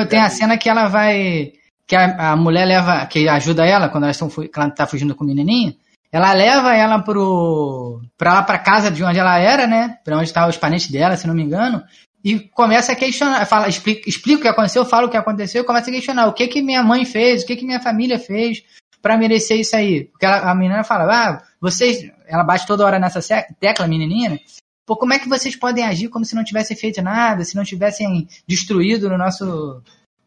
tem 0.10 0.20
a 0.20 0.30
cena 0.30 0.58
que 0.58 0.70
ela 0.70 0.88
vai 0.88 1.54
que 1.88 1.96
a, 1.96 2.32
a 2.32 2.36
mulher 2.38 2.66
leva, 2.66 3.06
que 3.06 3.28
ajuda 3.28 3.66
ela 3.66 3.90
quando 3.90 4.04
ela, 4.04 4.12
estão, 4.12 4.30
ela 4.56 4.70
tá 4.70 4.88
fugindo 4.88 5.14
com 5.14 5.26
o 5.26 5.28
menininho, 5.28 5.76
ela 6.10 6.32
leva 6.34 6.74
ela 6.74 7.00
pro 7.00 8.02
para 8.18 8.34
lá 8.34 8.44
para 8.44 8.60
casa 8.60 8.90
de 8.90 9.04
onde 9.04 9.20
ela 9.20 9.38
era, 9.38 9.68
né? 9.68 9.98
Para 10.04 10.16
onde 10.16 10.26
estavam 10.26 10.50
os 10.50 10.58
parentes 10.58 10.90
dela, 10.90 11.18
se 11.18 11.28
não 11.28 11.34
me 11.34 11.44
engano, 11.44 11.84
e 12.24 12.40
começa 12.40 12.92
a 12.92 12.96
questionar, 12.96 13.46
fala, 13.46 13.68
explica, 13.68 14.08
explica 14.08 14.40
o 14.40 14.42
que 14.42 14.48
aconteceu, 14.48 14.86
fala 14.86 15.08
o 15.08 15.10
que 15.10 15.18
aconteceu, 15.18 15.66
começa 15.66 15.90
a 15.90 15.94
questionar 15.94 16.28
o 16.28 16.34
que 16.34 16.48
que 16.48 16.62
minha 16.62 16.84
mãe 16.84 17.04
fez, 17.04 17.44
o 17.44 17.46
que 17.46 17.56
que 17.56 17.66
minha 17.66 17.80
família 17.80 18.20
fez 18.20 18.64
para 19.02 19.18
merecer 19.18 19.60
isso 19.60 19.76
aí. 19.76 20.06
Porque 20.06 20.26
ela, 20.26 20.52
a 20.52 20.56
menina 20.56 20.84
fala, 20.84 21.12
ah, 21.12 21.44
vocês, 21.60 22.10
ela 22.28 22.44
bate 22.44 22.68
toda 22.68 22.86
hora 22.86 23.00
nessa 23.00 23.20
tecla, 23.60 23.88
menininha? 23.88 24.40
Pô, 24.86 24.96
como 24.96 25.14
é 25.14 25.20
que 25.20 25.30
vocês 25.30 25.56
podem 25.56 25.86
agir 25.86 26.10
como 26.10 26.26
se 26.26 26.36
não 26.36 26.44
tivessem 26.44 26.78
feito 26.78 27.02
nada, 27.02 27.44
se 27.44 27.56
não 27.56 27.64
tivessem 27.64 28.28
destruído 28.48 29.10
no 29.10 29.18
nosso 29.18 29.82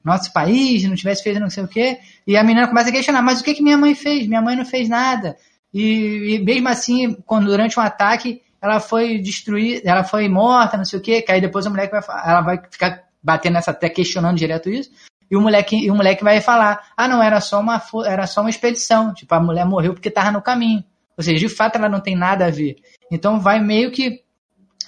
nosso 0.04 0.30
país, 0.34 0.84
não 0.84 0.94
tivesse 0.94 1.22
feito 1.22 1.40
não 1.40 1.48
sei 1.48 1.64
o 1.64 1.68
quê? 1.68 1.98
E 2.26 2.36
a 2.36 2.44
menina 2.44 2.68
começa 2.68 2.90
a 2.90 2.92
questionar, 2.92 3.22
mas 3.22 3.40
o 3.40 3.44
que 3.44 3.54
que 3.54 3.62
minha 3.62 3.78
mãe 3.78 3.94
fez? 3.94 4.26
Minha 4.26 4.42
mãe 4.42 4.54
não 4.54 4.64
fez 4.64 4.86
nada. 4.88 5.36
E, 5.72 6.34
e 6.34 6.38
mesmo 6.44 6.68
assim, 6.68 7.14
quando 7.26 7.46
durante 7.46 7.78
um 7.78 7.82
ataque 7.82 8.42
ela 8.64 8.80
foi 8.80 9.18
destruída, 9.18 9.82
ela 9.84 10.02
foi 10.02 10.26
morta, 10.26 10.78
não 10.78 10.86
sei 10.86 10.98
o 10.98 11.02
quê, 11.02 11.20
que 11.20 11.30
aí 11.30 11.38
depois 11.38 11.66
a 11.66 11.70
mulher 11.70 11.90
vai, 11.90 12.00
ela 12.24 12.40
vai 12.40 12.58
ficar 12.70 13.04
batendo 13.22 13.52
nessa 13.52 13.72
até 13.72 13.90
questionando 13.90 14.38
direto 14.38 14.70
isso. 14.70 14.90
E 15.30 15.36
o 15.36 15.40
moleque, 15.40 15.76
e 15.76 15.90
o 15.90 15.94
moleque 15.94 16.24
vai 16.24 16.40
falar: 16.40 16.88
"Ah, 16.96 17.06
não, 17.06 17.22
era 17.22 17.40
só 17.42 17.60
uma 17.60 17.82
era 18.06 18.26
só 18.26 18.40
uma 18.40 18.48
expedição, 18.48 19.12
tipo 19.12 19.34
a 19.34 19.40
mulher 19.40 19.66
morreu 19.66 19.92
porque 19.92 20.08
estava 20.08 20.30
no 20.30 20.40
caminho". 20.40 20.82
Ou 21.16 21.22
seja, 21.22 21.38
de 21.38 21.48
fato 21.48 21.76
ela 21.76 21.90
não 21.90 22.00
tem 22.00 22.16
nada 22.16 22.46
a 22.46 22.50
ver. 22.50 22.76
Então 23.10 23.38
vai 23.38 23.60
meio 23.60 23.92
que 23.92 24.22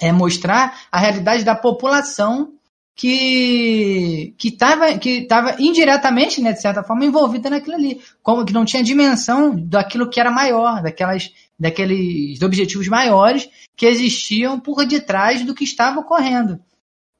é 0.00 0.10
mostrar 0.10 0.74
a 0.90 0.98
realidade 0.98 1.44
da 1.44 1.54
população 1.54 2.52
que 2.94 4.34
que 4.38 4.48
estava 4.48 4.98
que 4.98 5.26
tava 5.26 5.56
indiretamente, 5.58 6.40
né, 6.40 6.52
de 6.54 6.62
certa 6.62 6.82
forma, 6.82 7.04
envolvida 7.04 7.50
naquilo 7.50 7.76
ali, 7.76 8.00
como 8.22 8.44
que 8.44 8.54
não 8.54 8.64
tinha 8.64 8.82
dimensão 8.82 9.54
daquilo 9.54 10.08
que 10.08 10.18
era 10.18 10.30
maior, 10.30 10.82
daquelas 10.82 11.30
daqueles 11.58 12.40
objetivos 12.42 12.88
maiores 12.88 13.48
que 13.76 13.86
existiam 13.86 14.60
por 14.60 14.86
detrás 14.86 15.44
do 15.44 15.54
que 15.54 15.64
estava 15.64 16.00
ocorrendo. 16.00 16.60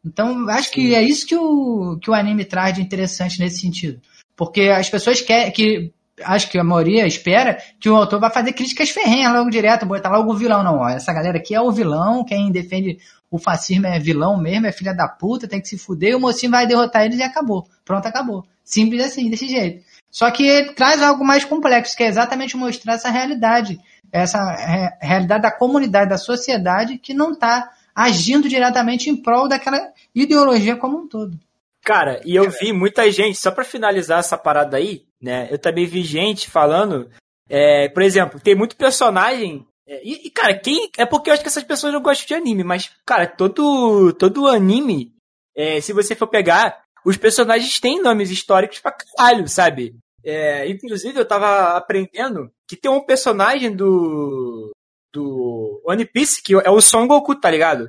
Então, 0.05 0.49
acho 0.49 0.69
Sim. 0.69 0.75
que 0.75 0.95
é 0.95 1.03
isso 1.03 1.27
que 1.27 1.35
o, 1.35 1.99
que 2.01 2.11
o 2.11 2.15
anime 2.15 2.45
traz 2.45 2.75
de 2.75 2.83
interessante 2.83 3.41
nesse 3.41 3.61
sentido. 3.61 4.01
Porque 4.37 4.63
as 4.63 4.89
pessoas 4.89 5.21
querem 5.21 5.51
que. 5.51 5.93
Acho 6.23 6.51
que 6.51 6.59
a 6.59 6.65
maioria 6.65 7.07
espera 7.07 7.59
que 7.79 7.91
o 7.91 7.97
autor 7.97 8.19
vá 8.19 8.31
fazer 8.31 8.55
críticas 8.55 8.89
ferrenhas 8.89 9.35
logo 9.35 9.51
direto, 9.51 9.85
botar 9.85 10.09
logo 10.09 10.33
o 10.33 10.37
vilão. 10.37 10.63
Não, 10.63 10.79
ó, 10.79 10.89
essa 10.89 11.13
galera 11.13 11.37
aqui 11.37 11.55
é 11.55 11.61
o 11.61 11.71
vilão, 11.71 12.25
quem 12.25 12.51
defende 12.51 12.97
o 13.31 13.39
fascismo 13.39 13.87
é 13.87 13.99
vilão 13.99 14.41
mesmo, 14.41 14.67
é 14.67 14.73
filha 14.73 14.95
da 14.95 15.07
puta, 15.09 15.47
tem 15.47 15.61
que 15.61 15.69
se 15.69 15.77
fuder, 15.77 16.13
e 16.13 16.15
o 16.15 16.21
mocinho 16.21 16.53
vai 16.53 16.67
derrotar 16.67 17.05
eles 17.05 17.19
e 17.19 17.23
acabou. 17.23 17.69
Pronto, 17.85 18.07
acabou. 18.07 18.47
Simples 18.65 19.05
assim, 19.05 19.29
desse 19.29 19.47
jeito. 19.47 19.85
Só 20.11 20.31
que 20.31 20.47
ele 20.47 20.73
traz 20.73 21.03
algo 21.03 21.23
mais 21.23 21.45
complexo, 21.45 21.95
que 21.95 22.03
é 22.03 22.07
exatamente 22.07 22.57
mostrar 22.57 22.95
essa 22.95 23.11
realidade 23.11 23.79
essa 24.23 24.97
realidade 25.01 25.43
da 25.43 25.51
comunidade, 25.51 26.11
da 26.11 26.19
sociedade 26.19 26.99
que 26.99 27.15
não 27.15 27.33
está 27.33 27.71
agindo 27.95 28.49
diretamente 28.49 29.09
em 29.09 29.17
prol 29.17 29.49
daquela 29.49 29.79
ideologia 30.15 30.77
como 30.77 30.99
um 30.99 31.09
todo. 31.09 31.39
Cara, 31.83 32.21
e 32.25 32.35
eu 32.35 32.51
vi 32.51 32.73
muita 32.73 33.11
gente, 33.13 33.39
só 33.39 33.51
para 33.51 33.65
finalizar 33.65 34.19
essa 34.19 34.37
parada 34.37 34.77
aí, 34.77 35.05
né? 35.23 35.49
Eu 35.51 35.59
também 35.59 35.87
vi 35.87 36.03
gente 36.03 36.51
falando, 36.51 37.09
é, 37.49 37.89
por 37.89 38.03
exemplo, 38.03 38.41
tem 38.41 38.55
muito 38.55 38.77
personagem. 38.77 39.65
É, 39.87 40.01
e, 40.05 40.29
cara, 40.31 40.59
quem. 40.59 40.91
É 40.99 41.07
porque 41.07 41.31
eu 41.31 41.35
acho 41.35 41.43
que 41.43 41.49
essas 41.49 41.63
pessoas 41.63 41.93
não 41.93 42.03
gostam 42.03 42.27
de 42.27 42.35
anime, 42.35 42.65
mas, 42.65 42.91
cara, 43.07 43.27
todo, 43.27 44.13
todo 44.15 44.49
anime, 44.49 45.13
é, 45.55 45.81
se 45.81 45.93
você 45.93 46.15
for 46.17 46.27
pegar, 46.27 46.83
os 47.05 47.17
personagens 47.17 47.79
têm 47.79 48.03
nomes 48.03 48.31
históricos 48.31 48.81
pra 48.81 48.93
caralho, 48.93 49.47
sabe? 49.47 49.95
É, 50.27 50.69
inclusive, 50.69 51.17
eu 51.17 51.25
tava 51.25 51.77
aprendendo 51.77 52.51
que 52.67 52.77
tem 52.77 52.91
um 52.91 53.01
personagem 53.01 53.75
do. 53.75 54.73
do 55.15 55.81
One 55.87 56.05
Piece 56.05 56.43
que 56.43 56.55
é 56.55 56.69
o 56.69 56.81
Son 56.81 57.07
Goku, 57.07 57.39
tá 57.41 57.49
ligado? 57.49 57.89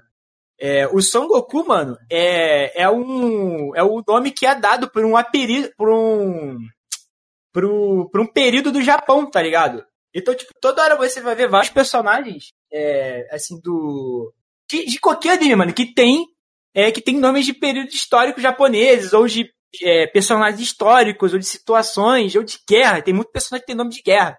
É, 0.59 0.88
o 0.88 1.01
Son 1.01 1.27
Goku, 1.27 1.65
mano, 1.65 1.97
é, 2.11 2.84
é 2.84 2.88
um. 2.88 3.76
É 3.76 3.81
o 3.81 4.03
nome 4.07 4.30
que 4.30 4.45
é 4.45 4.53
dado 4.53 4.88
por 4.88 5.03
um 5.03 5.18
apelido. 5.18 5.72
por 5.76 5.89
um. 5.89 6.59
Por 7.51 8.22
um 8.22 8.27
período 8.27 8.72
do 8.72 8.84
Japão, 8.84 9.27
tá 9.27 9.41
ligado? 9.41 9.84
Então, 10.14 10.35
tipo, 10.35 10.51
toda 10.61 10.84
hora 10.84 10.95
você 10.95 11.19
vai 11.19 11.34
ver 11.34 11.49
vários 11.49 11.72
personagens, 11.72 12.51
é, 12.72 13.27
assim, 13.31 13.59
do. 13.64 14.31
de, 14.69 14.85
de 14.85 14.99
qualquer 14.99 15.38
anime, 15.38 15.55
mano, 15.55 15.73
que 15.73 15.91
tem, 15.91 16.27
é, 16.72 16.91
que 16.91 17.01
tem 17.01 17.18
nomes 17.18 17.47
de 17.47 17.53
períodos 17.53 17.95
históricos 17.95 18.43
japoneses, 18.43 19.11
ou 19.11 19.26
de 19.26 19.51
é, 19.81 20.07
personagens 20.07 20.61
históricos, 20.61 21.34
ou 21.34 21.39
de 21.39 21.45
situações, 21.45 22.35
ou 22.35 22.44
de 22.44 22.60
guerra. 22.68 23.02
Tem 23.02 23.14
muito 23.14 23.31
personagem 23.31 23.61
que 23.61 23.68
tem 23.68 23.76
nome 23.76 23.91
de 23.91 24.02
guerra. 24.02 24.38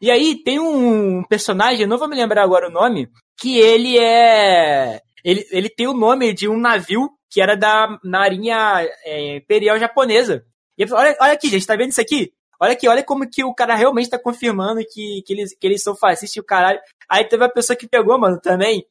E 0.00 0.10
aí 0.10 0.42
tem 0.42 0.60
um 0.60 1.24
personagem, 1.24 1.86
não 1.86 1.98
vou 1.98 2.08
me 2.08 2.16
lembrar 2.16 2.42
agora 2.42 2.68
o 2.68 2.72
nome, 2.72 3.08
que 3.38 3.58
ele 3.58 3.98
é. 3.98 5.00
Ele, 5.24 5.46
ele 5.50 5.68
tem 5.68 5.88
o 5.88 5.92
nome 5.92 6.32
de 6.32 6.48
um 6.48 6.58
navio 6.58 7.10
que 7.30 7.40
era 7.40 7.56
da 7.56 7.98
Marinha 8.04 8.88
é, 9.04 9.36
Imperial 9.36 9.78
Japonesa. 9.78 10.44
E 10.76 10.84
olha, 10.92 11.16
olha 11.20 11.32
aqui, 11.32 11.48
gente, 11.48 11.66
tá 11.66 11.76
vendo 11.76 11.90
isso 11.90 12.00
aqui? 12.00 12.32
Olha 12.60 12.72
aqui, 12.72 12.88
olha 12.88 13.04
como 13.04 13.28
que 13.28 13.44
o 13.44 13.54
cara 13.54 13.74
realmente 13.74 14.10
tá 14.10 14.18
confirmando 14.18 14.80
que, 14.80 15.22
que, 15.26 15.32
eles, 15.32 15.56
que 15.56 15.66
eles 15.66 15.82
são 15.82 15.94
fascistas 15.96 16.36
e 16.36 16.40
o 16.40 16.44
caralho. 16.44 16.80
Aí 17.08 17.24
teve 17.24 17.44
a 17.44 17.48
pessoa 17.48 17.76
que 17.76 17.86
pegou, 17.88 18.18
mano, 18.18 18.40
também, 18.40 18.84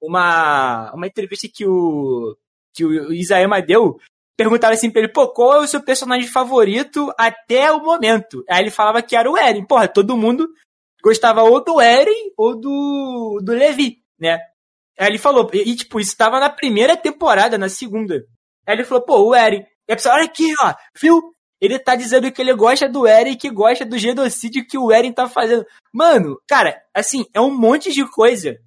uma, 0.00 0.92
uma 0.92 1.06
entrevista 1.06 1.48
que 1.52 1.66
o, 1.66 2.36
que 2.74 2.84
o 2.84 3.12
Isaema 3.12 3.62
deu, 3.62 3.98
perguntaram 4.36 4.74
assim 4.74 4.90
pra 4.90 5.02
ele, 5.02 5.12
pô, 5.12 5.28
qual 5.28 5.54
é 5.54 5.58
o 5.60 5.66
seu 5.66 5.82
personagem 5.82 6.28
favorito 6.28 7.12
até 7.18 7.70
o 7.72 7.82
momento? 7.82 8.44
Aí 8.48 8.62
ele 8.62 8.70
falava 8.70 9.02
que 9.02 9.16
era 9.16 9.30
o 9.30 9.36
Eren. 9.36 9.64
Porra, 9.66 9.88
todo 9.88 10.16
mundo 10.16 10.48
gostava 11.02 11.42
ou 11.42 11.62
do 11.62 11.80
Eren 11.80 12.32
ou 12.36 12.58
do, 12.58 13.40
do 13.42 13.52
Levi, 13.52 13.98
né? 14.18 14.38
Aí 14.98 15.08
ele 15.08 15.18
falou, 15.18 15.50
e 15.52 15.74
tipo, 15.74 15.98
isso 16.00 16.16
tava 16.16 16.38
na 16.38 16.48
primeira 16.48 16.96
temporada, 16.96 17.58
na 17.58 17.68
segunda. 17.68 18.24
Aí 18.66 18.74
ele 18.74 18.84
falou, 18.84 19.04
pô, 19.04 19.28
o 19.28 19.34
Eren. 19.34 19.66
E 19.88 19.92
a 19.92 19.96
pessoa, 19.96 20.14
olha 20.14 20.24
aqui, 20.24 20.54
ó, 20.60 20.74
viu? 20.98 21.34
Ele 21.60 21.78
tá 21.78 21.94
dizendo 21.94 22.30
que 22.30 22.42
ele 22.42 22.54
gosta 22.54 22.88
do 22.88 23.06
Eren 23.06 23.36
que 23.36 23.50
gosta 23.50 23.84
do 23.84 23.98
genocídio 23.98 24.66
que 24.66 24.78
o 24.78 24.92
Eren 24.92 25.12
tá 25.12 25.28
fazendo. 25.28 25.64
Mano, 25.92 26.38
cara, 26.48 26.82
assim, 26.92 27.24
é 27.32 27.40
um 27.40 27.54
monte 27.54 27.92
de 27.92 28.08
coisa. 28.10 28.58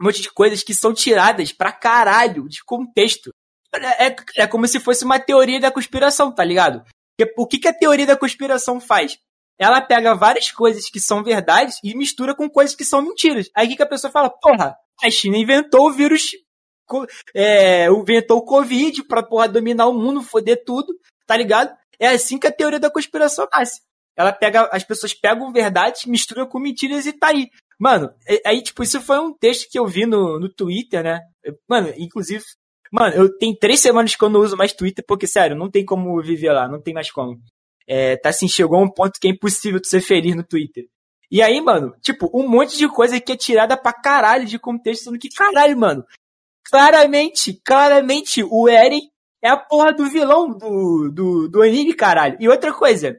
Um 0.00 0.06
monte 0.06 0.22
de 0.22 0.30
coisas 0.32 0.62
que 0.62 0.74
são 0.74 0.94
tiradas 0.94 1.52
pra 1.52 1.72
caralho 1.72 2.48
de 2.48 2.64
contexto. 2.64 3.30
É, 3.74 4.06
é, 4.06 4.16
é 4.38 4.46
como 4.46 4.66
se 4.66 4.80
fosse 4.80 5.04
uma 5.04 5.18
teoria 5.18 5.60
da 5.60 5.70
conspiração, 5.70 6.32
tá 6.32 6.44
ligado? 6.44 6.82
O 7.36 7.46
que, 7.46 7.58
que 7.58 7.68
a 7.68 7.74
teoria 7.74 8.06
da 8.06 8.16
conspiração 8.16 8.80
faz? 8.80 9.18
Ela 9.58 9.80
pega 9.80 10.14
várias 10.14 10.52
coisas 10.52 10.88
que 10.88 11.00
são 11.00 11.22
verdades 11.22 11.78
e 11.82 11.94
mistura 11.96 12.34
com 12.34 12.48
coisas 12.48 12.76
que 12.76 12.84
são 12.84 13.02
mentiras. 13.02 13.50
Aí 13.54 13.74
que, 13.74 13.82
a 13.82 13.86
pessoa 13.86 14.10
fala? 14.10 14.30
Porra, 14.30 14.76
a 15.02 15.10
China 15.10 15.36
inventou 15.36 15.88
o 15.88 15.92
vírus, 15.92 16.30
é, 17.34 17.86
inventou 17.86 18.38
o 18.38 18.44
Covid 18.44 19.02
pra 19.04 19.22
porra 19.22 19.48
dominar 19.48 19.88
o 19.88 19.92
mundo, 19.92 20.22
foder 20.22 20.62
tudo, 20.64 20.94
tá 21.26 21.36
ligado? 21.36 21.76
É 21.98 22.08
assim 22.08 22.38
que 22.38 22.46
a 22.46 22.52
teoria 22.52 22.78
da 22.78 22.90
conspiração 22.90 23.48
nasce. 23.52 23.80
Ela 24.16 24.32
pega, 24.32 24.68
as 24.72 24.84
pessoas 24.84 25.12
pegam 25.12 25.52
verdades, 25.52 26.06
misturam 26.06 26.46
com 26.46 26.58
mentiras 26.60 27.06
e 27.06 27.12
tá 27.12 27.28
aí. 27.28 27.50
Mano, 27.78 28.12
aí, 28.44 28.60
tipo, 28.62 28.82
isso 28.82 29.00
foi 29.00 29.18
um 29.20 29.32
texto 29.32 29.68
que 29.70 29.78
eu 29.78 29.86
vi 29.86 30.06
no, 30.06 30.40
no 30.40 30.48
Twitter, 30.48 31.04
né? 31.04 31.20
Mano, 31.68 31.92
inclusive, 31.96 32.44
Mano, 32.92 33.14
eu 33.14 33.38
tenho 33.38 33.56
três 33.56 33.80
semanas 33.80 34.14
que 34.14 34.22
eu 34.22 34.30
não 34.30 34.40
uso 34.40 34.56
mais 34.56 34.72
Twitter, 34.72 35.04
porque, 35.06 35.26
sério, 35.26 35.56
não 35.56 35.70
tem 35.70 35.84
como 35.84 36.20
viver 36.22 36.52
lá, 36.52 36.68
não 36.68 36.80
tem 36.80 36.94
mais 36.94 37.10
como. 37.10 37.38
É, 37.86 38.16
tá 38.16 38.28
assim, 38.30 38.48
chegou 38.48 38.78
a 38.78 38.82
um 38.82 38.90
ponto 38.90 39.18
que 39.20 39.28
é 39.28 39.30
impossível 39.30 39.80
tu 39.80 39.88
ser 39.88 40.00
feliz 40.00 40.34
no 40.34 40.44
Twitter. 40.44 40.84
E 41.30 41.42
aí, 41.42 41.60
mano, 41.60 41.94
tipo, 42.00 42.30
um 42.34 42.48
monte 42.48 42.76
de 42.76 42.88
coisa 42.88 43.20
que 43.20 43.32
é 43.32 43.36
tirada 43.36 43.76
pra 43.76 43.92
caralho 43.92 44.46
de 44.46 44.58
contexto, 44.58 45.04
sendo 45.04 45.18
que, 45.18 45.28
caralho, 45.28 45.78
mano, 45.78 46.04
claramente, 46.70 47.60
claramente, 47.64 48.42
o 48.42 48.68
Eren 48.68 49.00
é 49.42 49.48
a 49.48 49.56
porra 49.56 49.92
do 49.92 50.06
vilão 50.06 50.50
do, 50.50 51.10
do, 51.10 51.48
do 51.48 51.62
anime, 51.62 51.94
caralho. 51.94 52.36
E 52.40 52.48
outra 52.48 52.72
coisa, 52.72 53.18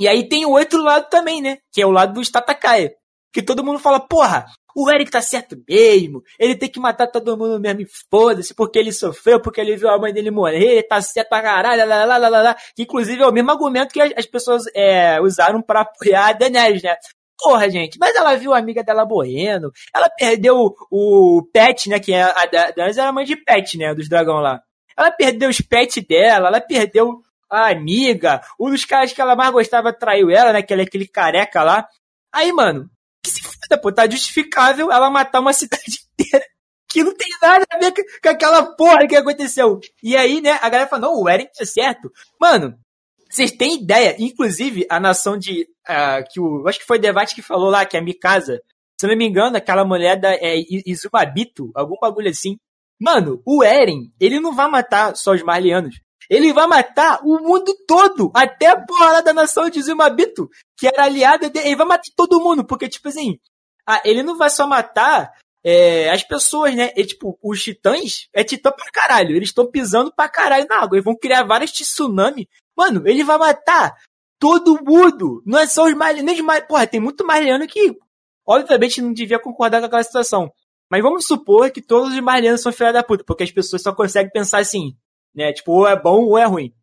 e 0.00 0.06
aí 0.06 0.28
tem 0.28 0.46
o 0.46 0.50
outro 0.50 0.82
lado 0.82 1.08
também, 1.10 1.42
né, 1.42 1.58
que 1.72 1.82
é 1.82 1.86
o 1.86 1.90
lado 1.90 2.14
do 2.14 2.24
Statakaya. 2.24 2.94
Que 3.32 3.42
todo 3.42 3.64
mundo 3.64 3.78
fala, 3.78 4.00
porra, 4.00 4.46
o 4.78 4.88
Eric 4.92 5.10
tá 5.10 5.20
certo 5.20 5.60
mesmo, 5.68 6.22
ele 6.38 6.54
tem 6.54 6.68
que 6.68 6.78
matar 6.78 7.08
todo 7.08 7.36
mundo 7.36 7.58
mesmo, 7.58 7.84
foda-se, 8.08 8.54
porque 8.54 8.78
ele 8.78 8.92
sofreu, 8.92 9.42
porque 9.42 9.60
ele 9.60 9.76
viu 9.76 9.88
a 9.88 9.98
mãe 9.98 10.12
dele 10.12 10.30
morrer, 10.30 10.74
ele 10.74 10.82
tá 10.84 11.02
certo 11.02 11.28
pra 11.28 11.42
caralho, 11.42 11.84
lá, 11.84 12.04
lá, 12.04 12.16
lá, 12.16 12.28
lá, 12.28 12.42
lá. 12.42 12.56
Inclusive 12.78 13.20
é 13.20 13.26
o 13.26 13.32
mesmo 13.32 13.50
argumento 13.50 13.92
que 13.92 14.00
as 14.00 14.26
pessoas 14.26 14.62
é, 14.76 15.20
usaram 15.20 15.60
para 15.60 15.80
apoiar 15.80 16.28
a 16.28 16.32
Daenerys, 16.32 16.84
né? 16.84 16.94
Porra, 17.36 17.68
gente, 17.68 17.98
mas 17.98 18.14
ela 18.14 18.36
viu 18.36 18.54
a 18.54 18.58
amiga 18.58 18.84
dela 18.84 19.04
morrendo, 19.04 19.72
ela 19.92 20.08
perdeu 20.08 20.74
o 20.90 21.42
pet, 21.52 21.88
né, 21.88 21.98
que 21.98 22.12
é 22.12 22.22
a 22.22 22.46
Daenerys 22.46 22.98
era 22.98 23.12
mãe 23.12 23.24
de 23.24 23.34
pet, 23.34 23.76
né, 23.76 23.92
dos 23.94 24.08
dragão 24.08 24.36
lá. 24.36 24.60
Ela 24.96 25.10
perdeu 25.10 25.48
os 25.48 25.60
pets 25.60 26.04
dela, 26.04 26.48
ela 26.48 26.60
perdeu 26.60 27.20
a 27.50 27.70
amiga, 27.70 28.42
um 28.60 28.70
dos 28.70 28.84
caras 28.84 29.12
que 29.12 29.20
ela 29.20 29.34
mais 29.34 29.50
gostava 29.50 29.92
traiu 29.92 30.30
ela, 30.30 30.52
né, 30.52 30.62
que 30.62 30.72
é 30.72 30.80
aquele 30.80 31.08
careca 31.08 31.64
lá. 31.64 31.88
Aí, 32.32 32.52
mano, 32.52 32.88
que 33.32 33.40
se 33.40 33.42
foda, 33.42 33.80
pô, 33.80 33.92
tá 33.92 34.08
justificável 34.08 34.90
ela 34.90 35.10
matar 35.10 35.40
uma 35.40 35.52
cidade 35.52 35.84
inteira 36.18 36.44
que 36.88 37.04
não 37.04 37.14
tem 37.14 37.28
nada 37.40 37.66
a 37.70 37.78
ver 37.78 37.92
com 37.92 38.28
aquela 38.28 38.74
porra 38.74 39.06
que 39.06 39.14
aconteceu. 39.14 39.78
E 40.02 40.16
aí, 40.16 40.40
né, 40.40 40.52
a 40.62 40.68
galera 40.68 40.88
fala, 40.88 41.02
não, 41.02 41.20
o 41.20 41.28
Eren 41.28 41.46
tá 41.46 41.64
certo. 41.66 42.10
Mano, 42.40 42.74
vocês 43.30 43.52
têm 43.52 43.82
ideia, 43.82 44.16
inclusive, 44.18 44.86
a 44.88 44.98
nação 44.98 45.36
de, 45.36 45.68
uh, 45.86 46.24
que 46.32 46.40
o, 46.40 46.66
acho 46.66 46.78
que 46.78 46.86
foi 46.86 46.96
o 46.96 47.00
Debate 47.00 47.34
que 47.34 47.42
falou 47.42 47.68
lá, 47.68 47.84
que 47.84 47.96
é 47.96 48.00
a 48.00 48.02
Mikasa, 48.02 48.62
se 48.98 49.06
não 49.06 49.16
me 49.16 49.26
engano, 49.26 49.56
aquela 49.56 49.84
mulher 49.84 50.18
da 50.18 50.34
é, 50.34 50.56
Izumabito, 50.86 51.70
algum 51.74 51.96
bagulho 52.00 52.30
assim. 52.30 52.58
Mano, 52.98 53.40
o 53.44 53.62
Eren, 53.62 54.10
ele 54.18 54.40
não 54.40 54.52
vai 54.54 54.68
matar 54.68 55.14
só 55.14 55.32
os 55.32 55.42
Marlianos. 55.42 56.00
Ele 56.28 56.52
vai 56.52 56.66
matar 56.66 57.20
o 57.24 57.38
mundo 57.40 57.74
todo, 57.86 58.30
até 58.34 58.66
a 58.66 58.80
porra 58.80 59.22
da 59.22 59.32
nação 59.32 59.70
de 59.70 59.80
Zumabito, 59.80 60.48
que 60.76 60.86
era 60.86 61.04
aliada 61.04 61.48
dele. 61.48 61.68
Ele 61.68 61.76
vai 61.76 61.86
matar 61.86 62.10
todo 62.14 62.40
mundo, 62.40 62.64
porque, 62.64 62.88
tipo 62.88 63.08
assim, 63.08 63.38
ele 64.04 64.22
não 64.22 64.36
vai 64.36 64.50
só 64.50 64.66
matar 64.66 65.32
é, 65.64 66.10
as 66.10 66.22
pessoas, 66.22 66.74
né? 66.74 66.88
Tipo, 66.88 67.38
os 67.42 67.62
titãs 67.62 68.28
é 68.34 68.44
titã 68.44 68.70
pra 68.70 68.90
caralho. 68.92 69.34
Eles 69.34 69.48
estão 69.48 69.70
pisando 69.70 70.12
pra 70.14 70.28
caralho 70.28 70.66
na 70.68 70.82
água. 70.82 70.96
Eles 70.96 71.04
vão 71.04 71.16
criar 71.16 71.44
vários 71.44 71.72
tsunami. 71.72 72.48
Mano, 72.76 73.02
ele 73.06 73.24
vai 73.24 73.38
matar 73.38 73.94
todo 74.38 74.82
mundo. 74.84 75.42
Não 75.46 75.58
é 75.58 75.66
só 75.66 75.84
os. 75.84 75.94
Nem 76.22 76.42
mais. 76.42 76.64
Porra, 76.66 76.86
tem 76.86 77.00
muito 77.00 77.26
Marliano 77.26 77.66
que, 77.66 77.96
obviamente, 78.46 79.00
não 79.00 79.12
devia 79.12 79.38
concordar 79.38 79.80
com 79.80 79.86
aquela 79.86 80.02
situação. 80.02 80.52
Mas 80.90 81.02
vamos 81.02 81.26
supor 81.26 81.70
que 81.70 81.82
todos 81.82 82.12
os 82.12 82.20
Marlianos 82.20 82.62
são 82.62 82.72
filha 82.72 82.92
da 82.92 83.02
puta, 83.02 83.24
porque 83.24 83.42
as 83.42 83.50
pessoas 83.50 83.82
só 83.82 83.94
conseguem 83.94 84.30
pensar 84.30 84.58
assim 84.58 84.96
né? 85.38 85.52
Tipo, 85.52 85.72
ou 85.72 85.88
é 85.88 85.96
bom 85.96 86.24
ou 86.24 86.36
é 86.36 86.44
ruim. 86.44 86.74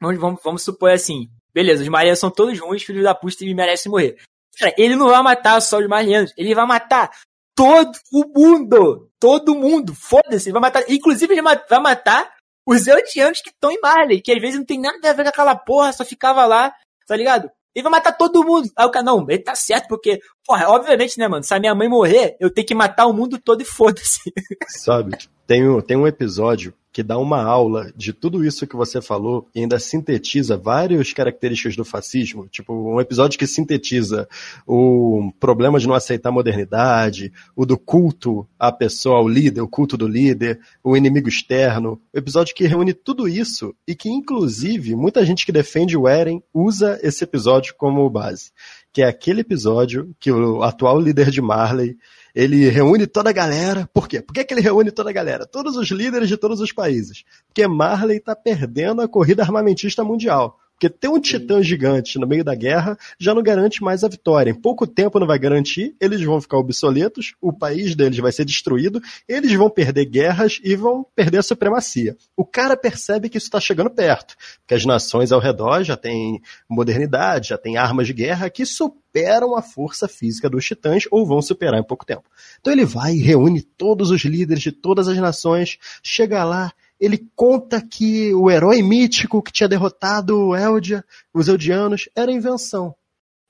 Vamos, 0.00 0.20
vamos, 0.20 0.40
vamos 0.42 0.62
supor 0.62 0.90
assim. 0.90 1.28
Beleza, 1.52 1.82
os 1.82 1.88
marianos 1.88 2.20
são 2.20 2.30
todos 2.30 2.58
ruins, 2.58 2.82
filhos 2.82 3.02
da 3.02 3.14
puta 3.14 3.44
e 3.44 3.54
merecem 3.54 3.90
morrer. 3.90 4.16
Cara, 4.58 4.74
ele 4.78 4.94
não 4.94 5.08
vai 5.08 5.22
matar 5.22 5.60
só 5.60 5.78
os 5.78 5.88
marianos, 5.88 6.32
ele 6.36 6.54
vai 6.54 6.66
matar 6.66 7.10
todo 7.54 7.92
o 8.12 8.28
mundo. 8.28 9.10
Todo 9.18 9.54
mundo. 9.54 9.94
Foda-se, 9.94 10.52
vai 10.52 10.60
matar. 10.60 10.84
Inclusive, 10.88 11.34
ele 11.34 11.42
vai 11.42 11.80
matar 11.80 12.32
os 12.66 12.86
eldianos 12.86 13.40
que 13.40 13.50
estão 13.50 13.70
em 13.70 13.80
Marley, 13.80 14.20
que 14.20 14.32
às 14.32 14.40
vezes 14.40 14.58
não 14.58 14.64
tem 14.64 14.80
nada 14.80 14.98
a 15.08 15.12
ver 15.12 15.22
com 15.22 15.28
aquela 15.28 15.56
porra, 15.56 15.92
só 15.92 16.04
ficava 16.04 16.44
lá, 16.44 16.74
tá 17.06 17.16
ligado? 17.16 17.50
Ele 17.74 17.82
vai 17.82 17.92
matar 17.92 18.12
todo 18.12 18.44
mundo. 18.44 18.70
Aí 18.76 18.86
o 18.86 18.90
cara, 18.90 19.04
não, 19.04 19.24
ele 19.28 19.38
tá 19.38 19.54
certo, 19.54 19.88
porque, 19.88 20.18
porra, 20.44 20.68
obviamente, 20.68 21.18
né, 21.18 21.28
mano, 21.28 21.44
se 21.44 21.54
a 21.54 21.60
minha 21.60 21.74
mãe 21.74 21.88
morrer, 21.88 22.36
eu 22.40 22.50
tenho 22.50 22.66
que 22.66 22.74
matar 22.74 23.06
o 23.06 23.12
mundo 23.12 23.38
todo 23.38 23.60
e 23.60 23.64
foda-se. 23.64 24.20
Sabe, 24.66 25.16
tem 25.46 25.68
um, 25.68 25.80
tem 25.80 25.96
um 25.96 26.06
episódio 26.06 26.74
que 26.96 27.02
dá 27.02 27.18
uma 27.18 27.42
aula 27.42 27.92
de 27.94 28.10
tudo 28.10 28.42
isso 28.42 28.66
que 28.66 28.74
você 28.74 29.02
falou 29.02 29.46
e 29.54 29.60
ainda 29.60 29.78
sintetiza 29.78 30.56
várias 30.56 31.12
características 31.12 31.76
do 31.76 31.84
fascismo, 31.84 32.48
tipo 32.48 32.72
um 32.72 32.98
episódio 32.98 33.38
que 33.38 33.46
sintetiza 33.46 34.26
o 34.66 35.30
problema 35.38 35.78
de 35.78 35.86
não 35.86 35.94
aceitar 35.94 36.30
a 36.30 36.32
modernidade, 36.32 37.30
o 37.54 37.66
do 37.66 37.76
culto 37.76 38.48
à 38.58 38.72
pessoa, 38.72 39.18
ao 39.18 39.28
líder, 39.28 39.60
o 39.60 39.68
culto 39.68 39.94
do 39.94 40.08
líder, 40.08 40.58
o 40.82 40.96
inimigo 40.96 41.28
externo, 41.28 42.00
o 42.14 42.18
episódio 42.18 42.54
que 42.54 42.66
reúne 42.66 42.94
tudo 42.94 43.28
isso 43.28 43.76
e 43.86 43.94
que 43.94 44.08
inclusive 44.08 44.96
muita 44.96 45.22
gente 45.22 45.44
que 45.44 45.52
defende 45.52 45.98
o 45.98 46.08
Eren 46.08 46.42
usa 46.54 46.98
esse 47.02 47.22
episódio 47.22 47.74
como 47.76 48.08
base, 48.08 48.52
que 48.96 49.02
é 49.02 49.06
aquele 49.06 49.42
episódio 49.42 50.16
que 50.18 50.32
o 50.32 50.62
atual 50.62 50.98
líder 50.98 51.30
de 51.30 51.42
Marley 51.42 51.98
ele 52.34 52.66
reúne 52.70 53.06
toda 53.06 53.28
a 53.28 53.32
galera. 53.32 53.86
Por 53.92 54.08
quê? 54.08 54.22
Por 54.22 54.32
que, 54.32 54.42
que 54.42 54.54
ele 54.54 54.62
reúne 54.62 54.90
toda 54.90 55.10
a 55.10 55.12
galera? 55.12 55.44
Todos 55.44 55.76
os 55.76 55.90
líderes 55.90 56.30
de 56.30 56.38
todos 56.38 56.62
os 56.62 56.72
países. 56.72 57.22
Porque 57.46 57.68
Marley 57.68 58.16
está 58.16 58.34
perdendo 58.34 59.02
a 59.02 59.08
corrida 59.08 59.42
armamentista 59.42 60.02
mundial. 60.02 60.58
Porque 60.76 60.90
ter 60.90 61.08
um 61.08 61.18
titã 61.18 61.62
gigante 61.62 62.18
no 62.18 62.26
meio 62.26 62.44
da 62.44 62.54
guerra 62.54 62.98
já 63.18 63.34
não 63.34 63.42
garante 63.42 63.82
mais 63.82 64.04
a 64.04 64.08
vitória. 64.08 64.50
Em 64.50 64.54
pouco 64.54 64.86
tempo 64.86 65.18
não 65.18 65.26
vai 65.26 65.38
garantir, 65.38 65.96
eles 65.98 66.22
vão 66.22 66.38
ficar 66.38 66.58
obsoletos, 66.58 67.34
o 67.40 67.50
país 67.50 67.94
deles 67.94 68.18
vai 68.18 68.30
ser 68.30 68.44
destruído, 68.44 69.00
eles 69.26 69.50
vão 69.54 69.70
perder 69.70 70.04
guerras 70.04 70.60
e 70.62 70.76
vão 70.76 71.06
perder 71.14 71.38
a 71.38 71.42
supremacia. 71.42 72.14
O 72.36 72.44
cara 72.44 72.76
percebe 72.76 73.30
que 73.30 73.38
isso 73.38 73.46
está 73.46 73.58
chegando 73.58 73.88
perto, 73.88 74.36
que 74.66 74.74
as 74.74 74.84
nações 74.84 75.32
ao 75.32 75.40
redor 75.40 75.82
já 75.82 75.96
têm 75.96 76.42
modernidade, 76.68 77.48
já 77.48 77.56
têm 77.56 77.78
armas 77.78 78.06
de 78.06 78.12
guerra 78.12 78.50
que 78.50 78.66
superam 78.66 79.56
a 79.56 79.62
força 79.62 80.06
física 80.06 80.50
dos 80.50 80.66
titãs 80.66 81.04
ou 81.10 81.24
vão 81.24 81.40
superar 81.40 81.80
em 81.80 81.86
pouco 81.86 82.04
tempo. 82.04 82.24
Então 82.60 82.70
ele 82.70 82.84
vai 82.84 83.14
e 83.14 83.22
reúne 83.22 83.62
todos 83.62 84.10
os 84.10 84.22
líderes 84.26 84.62
de 84.62 84.72
todas 84.72 85.08
as 85.08 85.16
nações, 85.16 85.78
chega 86.02 86.44
lá 86.44 86.70
ele 87.00 87.28
conta 87.34 87.80
que 87.80 88.32
o 88.34 88.50
herói 88.50 88.82
mítico 88.82 89.42
que 89.42 89.52
tinha 89.52 89.68
derrotado 89.68 90.38
o 90.38 90.56
Eldia, 90.56 91.04
os 91.32 91.48
Eldianos, 91.48 92.08
era 92.14 92.32
invenção. 92.32 92.94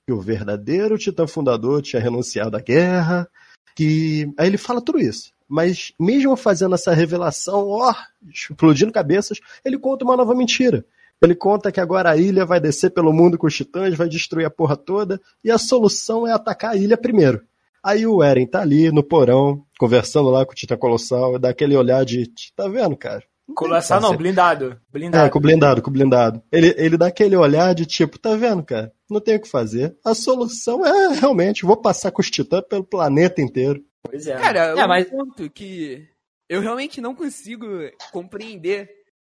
Que 0.07 0.13
o 0.13 0.21
verdadeiro 0.21 0.97
titã 0.97 1.27
fundador 1.27 1.81
tinha 1.81 2.01
renunciado 2.01 2.55
à 2.55 2.59
guerra, 2.59 3.27
que. 3.75 4.31
Aí 4.37 4.47
ele 4.47 4.57
fala 4.57 4.81
tudo 4.81 4.99
isso. 4.99 5.31
Mas 5.47 5.93
mesmo 5.99 6.35
fazendo 6.35 6.75
essa 6.75 6.93
revelação, 6.93 7.67
ó, 7.67 7.93
explodindo 8.29 8.91
cabeças, 8.91 9.39
ele 9.63 9.77
conta 9.77 10.03
uma 10.03 10.17
nova 10.17 10.35
mentira. 10.35 10.85
Ele 11.21 11.33
conta 11.33 11.71
que 11.71 11.79
agora 11.79 12.11
a 12.11 12.17
ilha 12.17 12.45
vai 12.45 12.59
descer 12.59 12.91
pelo 12.91 13.13
mundo 13.13 13.37
com 13.37 13.47
os 13.47 13.55
titãs, 13.55 13.95
vai 13.95 14.07
destruir 14.07 14.45
a 14.45 14.51
porra 14.51 14.75
toda, 14.75 15.19
e 15.43 15.49
a 15.49 15.57
solução 15.57 16.27
é 16.27 16.31
atacar 16.31 16.71
a 16.71 16.75
ilha 16.75 16.97
primeiro. 16.97 17.41
Aí 17.83 18.05
o 18.05 18.21
Eren 18.21 18.45
tá 18.45 18.61
ali 18.61 18.91
no 18.91 19.01
porão, 19.01 19.65
conversando 19.79 20.29
lá 20.29 20.45
com 20.45 20.51
o 20.51 20.55
Titã 20.55 20.75
Colossal, 20.75 21.39
dá 21.39 21.49
aquele 21.49 21.75
olhar 21.75 22.03
de, 22.03 22.29
tá 22.55 22.67
vendo, 22.67 22.97
cara? 22.97 23.23
Colossal 23.55 24.01
não, 24.01 24.15
blindado. 24.15 24.79
blindado. 24.91 25.25
É, 25.25 25.29
com 25.29 25.39
blindado, 25.39 25.81
com 25.81 25.91
blindado. 25.91 26.43
Ele, 26.51 26.75
ele 26.77 26.97
dá 26.97 27.07
aquele 27.07 27.35
olhar 27.35 27.73
de 27.73 27.85
tipo, 27.85 28.19
tá 28.19 28.35
vendo, 28.35 28.63
cara? 28.63 28.93
Não 29.09 29.21
tem 29.21 29.37
o 29.37 29.41
que 29.41 29.49
fazer. 29.49 29.95
A 30.03 30.13
solução 30.13 30.85
é 30.85 31.13
realmente, 31.15 31.65
vou 31.65 31.77
passar 31.77 32.11
com 32.11 32.21
os 32.21 32.29
titãs 32.29 32.63
pelo 32.67 32.83
planeta 32.83 33.41
inteiro. 33.41 33.83
Pois 34.03 34.27
é. 34.27 34.35
Cara, 34.35 34.59
é, 34.59 34.85
um 34.85 34.87
mas 34.87 35.09
ponto 35.09 35.49
que 35.49 36.07
eu 36.49 36.61
realmente 36.61 37.01
não 37.01 37.15
consigo 37.15 37.65
compreender 38.11 38.89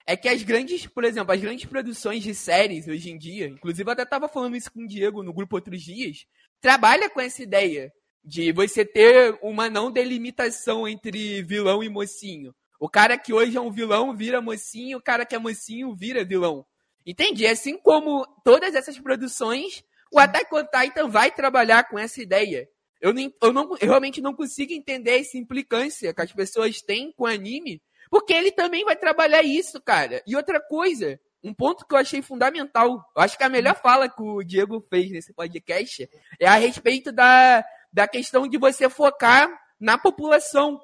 é 0.07 0.17
que 0.17 0.29
as 0.29 0.43
grandes, 0.43 0.87
por 0.87 1.05
exemplo, 1.05 1.33
as 1.33 1.41
grandes 1.41 1.65
produções 1.65 2.23
de 2.23 2.35
séries 2.35 2.87
hoje 2.87 3.11
em 3.11 3.19
dia, 3.19 3.47
inclusive 3.47 3.89
eu 3.89 3.93
até 3.93 4.05
tava 4.05 4.29
falando 4.29 4.57
isso 4.57 4.71
com 4.71 4.83
o 4.83 4.87
Diego 4.87 5.23
no 5.23 5.33
grupo 5.33 5.57
outros 5.57 5.83
dias, 5.83 6.27
trabalha 6.61 7.09
com 7.09 7.21
essa 7.21 7.43
ideia 7.43 7.93
de 8.23 8.53
você 8.53 8.85
ter 8.85 9.39
uma 9.43 9.69
não 9.69 9.91
delimitação 9.91 10.89
entre 10.89 11.43
vilão 11.43 11.83
e 11.83 11.89
mocinho. 11.89 12.55
O 12.79 12.89
cara 12.89 13.17
que 13.17 13.33
hoje 13.33 13.57
é 13.57 13.61
um 13.61 13.71
vilão 13.71 14.15
vira 14.15 14.41
mocinho, 14.41 14.99
o 14.99 15.03
cara 15.03 15.25
que 15.25 15.35
é 15.35 15.39
mocinho 15.39 15.95
vira 15.95 16.25
vilão. 16.25 16.67
Entendi. 17.07 17.47
Assim 17.47 17.79
como 17.79 18.27
todas 18.45 18.75
essas 18.75 18.99
produções, 18.99 19.85
o 20.13 20.19
Attack 20.19 20.55
on 20.55 20.65
Titan 20.65 21.09
vai 21.09 21.31
trabalhar 21.31 21.89
com 21.89 21.99
essa 21.99 22.23
ideia. 22.23 22.69
Eu, 23.01 23.13
eu, 23.43 23.53
não, 23.53 23.77
eu 23.81 23.89
realmente 23.89 24.21
não 24.21 24.35
consigo 24.35 24.73
entender 24.73 25.21
essa 25.21 25.37
implicância 25.37 26.15
que 26.15 26.23
as 26.23 26.33
pessoas 26.33 26.81
têm 26.81 27.13
com 27.13 27.25
o 27.25 27.27
anime, 27.27 27.83
porque 28.11 28.33
ele 28.33 28.51
também 28.51 28.85
vai 28.85 28.97
trabalhar 28.97 29.43
isso, 29.43 29.81
cara. 29.81 30.23
E 30.27 30.35
outra 30.35 30.61
coisa, 30.61 31.21
um 31.43 31.53
ponto 31.53 31.87
que 31.87 31.95
eu 31.95 31.99
achei 31.99 32.23
fundamental, 32.23 33.05
eu 33.15 33.23
acho 33.23 33.37
que 33.37 33.45
a 33.45 33.49
melhor 33.49 33.75
fala 33.75 34.09
que 34.09 34.23
o 34.23 34.43
Diego 34.43 34.81
fez 34.89 35.11
nesse 35.11 35.35
podcast 35.35 36.09
é 36.41 36.47
a 36.47 36.55
respeito 36.55 37.13
da, 37.13 37.63
da 37.93 38.09
questão 38.09 38.49
de 38.49 38.57
você 38.57 38.89
focar 38.89 39.51
na 39.79 39.99
população. 39.99 40.81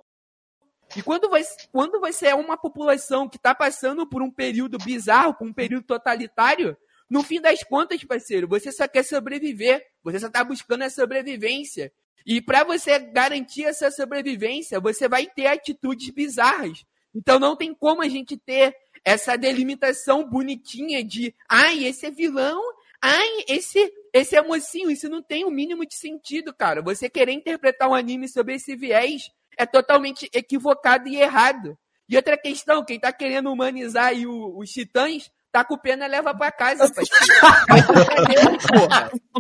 E 0.97 1.03
quando 1.03 1.29
você, 1.29 1.55
quando 1.71 2.01
você 2.01 2.29
é 2.29 2.35
uma 2.35 2.57
população 2.57 3.29
que 3.29 3.37
está 3.37 3.55
passando 3.55 4.07
por 4.09 4.23
um 4.23 4.31
período 4.31 4.79
bizarro, 4.79 5.35
por 5.35 5.47
um 5.47 5.53
período 5.53 5.85
totalitário, 5.85 6.77
no 7.09 7.25
fim 7.25 7.41
das 7.41 7.65
contas, 7.65 8.03
parceiro, 8.05 8.47
você 8.47 8.71
só 8.71 8.87
quer 8.87 9.05
sobreviver. 9.05 9.85
Você 10.05 10.21
só 10.21 10.29
está 10.29 10.45
buscando 10.45 10.83
a 10.83 10.91
sobrevivência. 10.91 11.93
E 12.25 12.41
para 12.41 12.63
você 12.63 12.99
garantir 12.99 13.65
essa 13.65 13.91
sobrevivência, 13.91 14.79
você 14.79 15.09
vai 15.09 15.27
ter 15.27 15.47
atitudes 15.47 16.11
bizarras. 16.11 16.85
Então 17.13 17.41
não 17.41 17.57
tem 17.57 17.75
como 17.75 18.03
a 18.03 18.09
gente 18.09 18.37
ter 18.37 18.75
essa 19.05 19.37
delimitação 19.37 20.29
bonitinha 20.29 21.03
de, 21.03 21.35
ai, 21.49 21.85
esse 21.85 22.07
é 22.07 22.11
vilão, 22.11 22.63
ai, 23.03 23.45
esse, 23.49 23.93
esse 24.13 24.37
é 24.37 24.43
mocinho. 24.43 24.91
Isso 24.91 25.09
não 25.09 25.23
tem 25.23 25.45
o 25.45 25.51
mínimo 25.51 25.85
de 25.85 25.97
sentido, 25.97 26.55
cara. 26.55 26.81
Você 26.83 27.11
querer 27.11 27.33
interpretar 27.33 27.89
um 27.89 27.95
anime 27.95 28.29
sobre 28.29 28.55
esse 28.55 28.77
viés 28.77 29.23
é 29.57 29.67
totalmente 29.67 30.29
equivocado 30.33 31.09
e 31.09 31.17
errado. 31.21 31.77
E 32.09 32.17
outra 32.17 32.37
questão, 32.37 32.85
quem 32.85 32.99
tá 32.99 33.13
querendo 33.13 33.53
humanizar 33.53 34.07
aí 34.07 34.27
o, 34.27 34.59
os 34.59 34.71
titãs, 34.71 35.31
tá 35.53 35.65
com 35.65 35.79
pena 35.79 36.07
e 36.07 36.09
leva 36.09 36.35
pra 36.35 36.51
casa. 36.51 36.91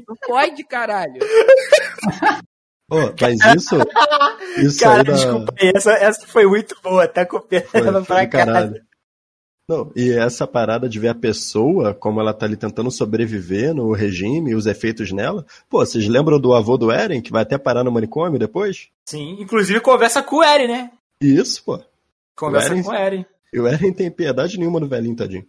Não 0.07 0.16
pode, 0.27 0.65
caralho. 0.65 1.19
Pô, 2.89 2.97
mas 3.20 3.39
isso. 3.57 3.77
Isso 4.57 4.81
cara, 4.81 4.99
aí 4.99 5.05
da... 5.05 5.12
desculpa 5.12 5.55
aí, 5.61 5.73
essa, 5.74 5.93
essa 5.93 6.27
foi 6.27 6.47
muito 6.47 6.77
boa, 6.82 7.07
tá 7.07 7.24
com 7.24 7.41
pena 7.41 7.66
Foi, 7.66 7.81
leva 7.81 8.03
pra 8.03 8.27
caralho. 8.27 8.73
casa. 8.73 8.90
Não, 9.71 9.93
e 9.95 10.11
essa 10.11 10.49
parada 10.49 10.89
de 10.89 10.99
ver 10.99 11.11
a 11.11 11.15
pessoa, 11.15 11.95
como 11.95 12.21
ela 12.21 12.35
tá 12.35 12.45
ali 12.45 12.57
tentando 12.57 12.91
sobreviver 12.91 13.73
no 13.73 13.93
regime 13.93 14.51
e 14.51 14.55
os 14.57 14.67
efeitos 14.67 15.13
nela. 15.13 15.47
Pô, 15.69 15.79
vocês 15.79 16.09
lembram 16.09 16.41
do 16.41 16.53
avô 16.53 16.77
do 16.77 16.91
Eren, 16.91 17.23
que 17.23 17.31
vai 17.31 17.43
até 17.43 17.57
parar 17.57 17.85
no 17.85 17.93
manicômio 17.93 18.37
depois? 18.37 18.89
Sim, 19.09 19.37
inclusive 19.39 19.79
conversa 19.81 20.25
com 20.25 20.39
o 20.39 20.43
Eren, 20.43 20.67
né? 20.67 20.91
Isso, 21.23 21.63
pô. 21.65 21.79
Conversa 22.37 22.71
O 22.71 22.73
Eren- 22.73 22.83
com 22.83 22.91
o 22.91 22.95
Eren. 22.95 23.27
E 23.53 23.61
o 23.61 23.67
Eren 23.69 23.93
tem 23.93 24.11
piedade 24.11 24.59
nenhuma 24.59 24.81
no 24.81 24.89
velhinho, 24.89 25.15
tadinho. 25.15 25.47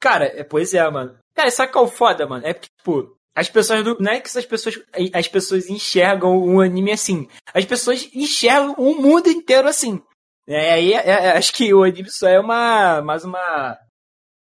Cara, 0.00 0.24
é, 0.26 0.42
pois 0.42 0.72
é, 0.72 0.90
mano. 0.90 1.14
Cara, 1.34 1.50
sabe 1.50 1.72
qual 1.72 1.84
é 1.84 1.88
o 1.88 1.90
foda, 1.90 2.26
mano? 2.26 2.46
É 2.46 2.54
porque, 2.54 2.68
tipo, 2.78 3.16
as 3.34 3.50
pessoas 3.50 3.84
do. 3.84 3.98
Não 4.00 4.12
é 4.12 4.20
que 4.20 4.38
as 4.38 4.46
pessoas. 4.46 4.80
As 5.12 5.28
pessoas 5.28 5.68
enxergam 5.68 6.38
um 6.42 6.60
anime 6.60 6.92
assim. 6.92 7.28
As 7.52 7.64
pessoas 7.66 8.08
enxergam 8.14 8.74
o 8.78 8.94
mundo 9.00 9.28
inteiro 9.28 9.68
assim. 9.68 10.00
É, 10.48 10.72
aí 10.74 10.92
é- 10.92 11.08
é- 11.08 11.36
acho 11.36 11.52
que 11.52 11.72
o 11.74 11.82
anime 11.82 12.10
só 12.10 12.28
é 12.28 12.38
uma. 12.38 13.02
mais 13.02 13.24
uma. 13.24 13.76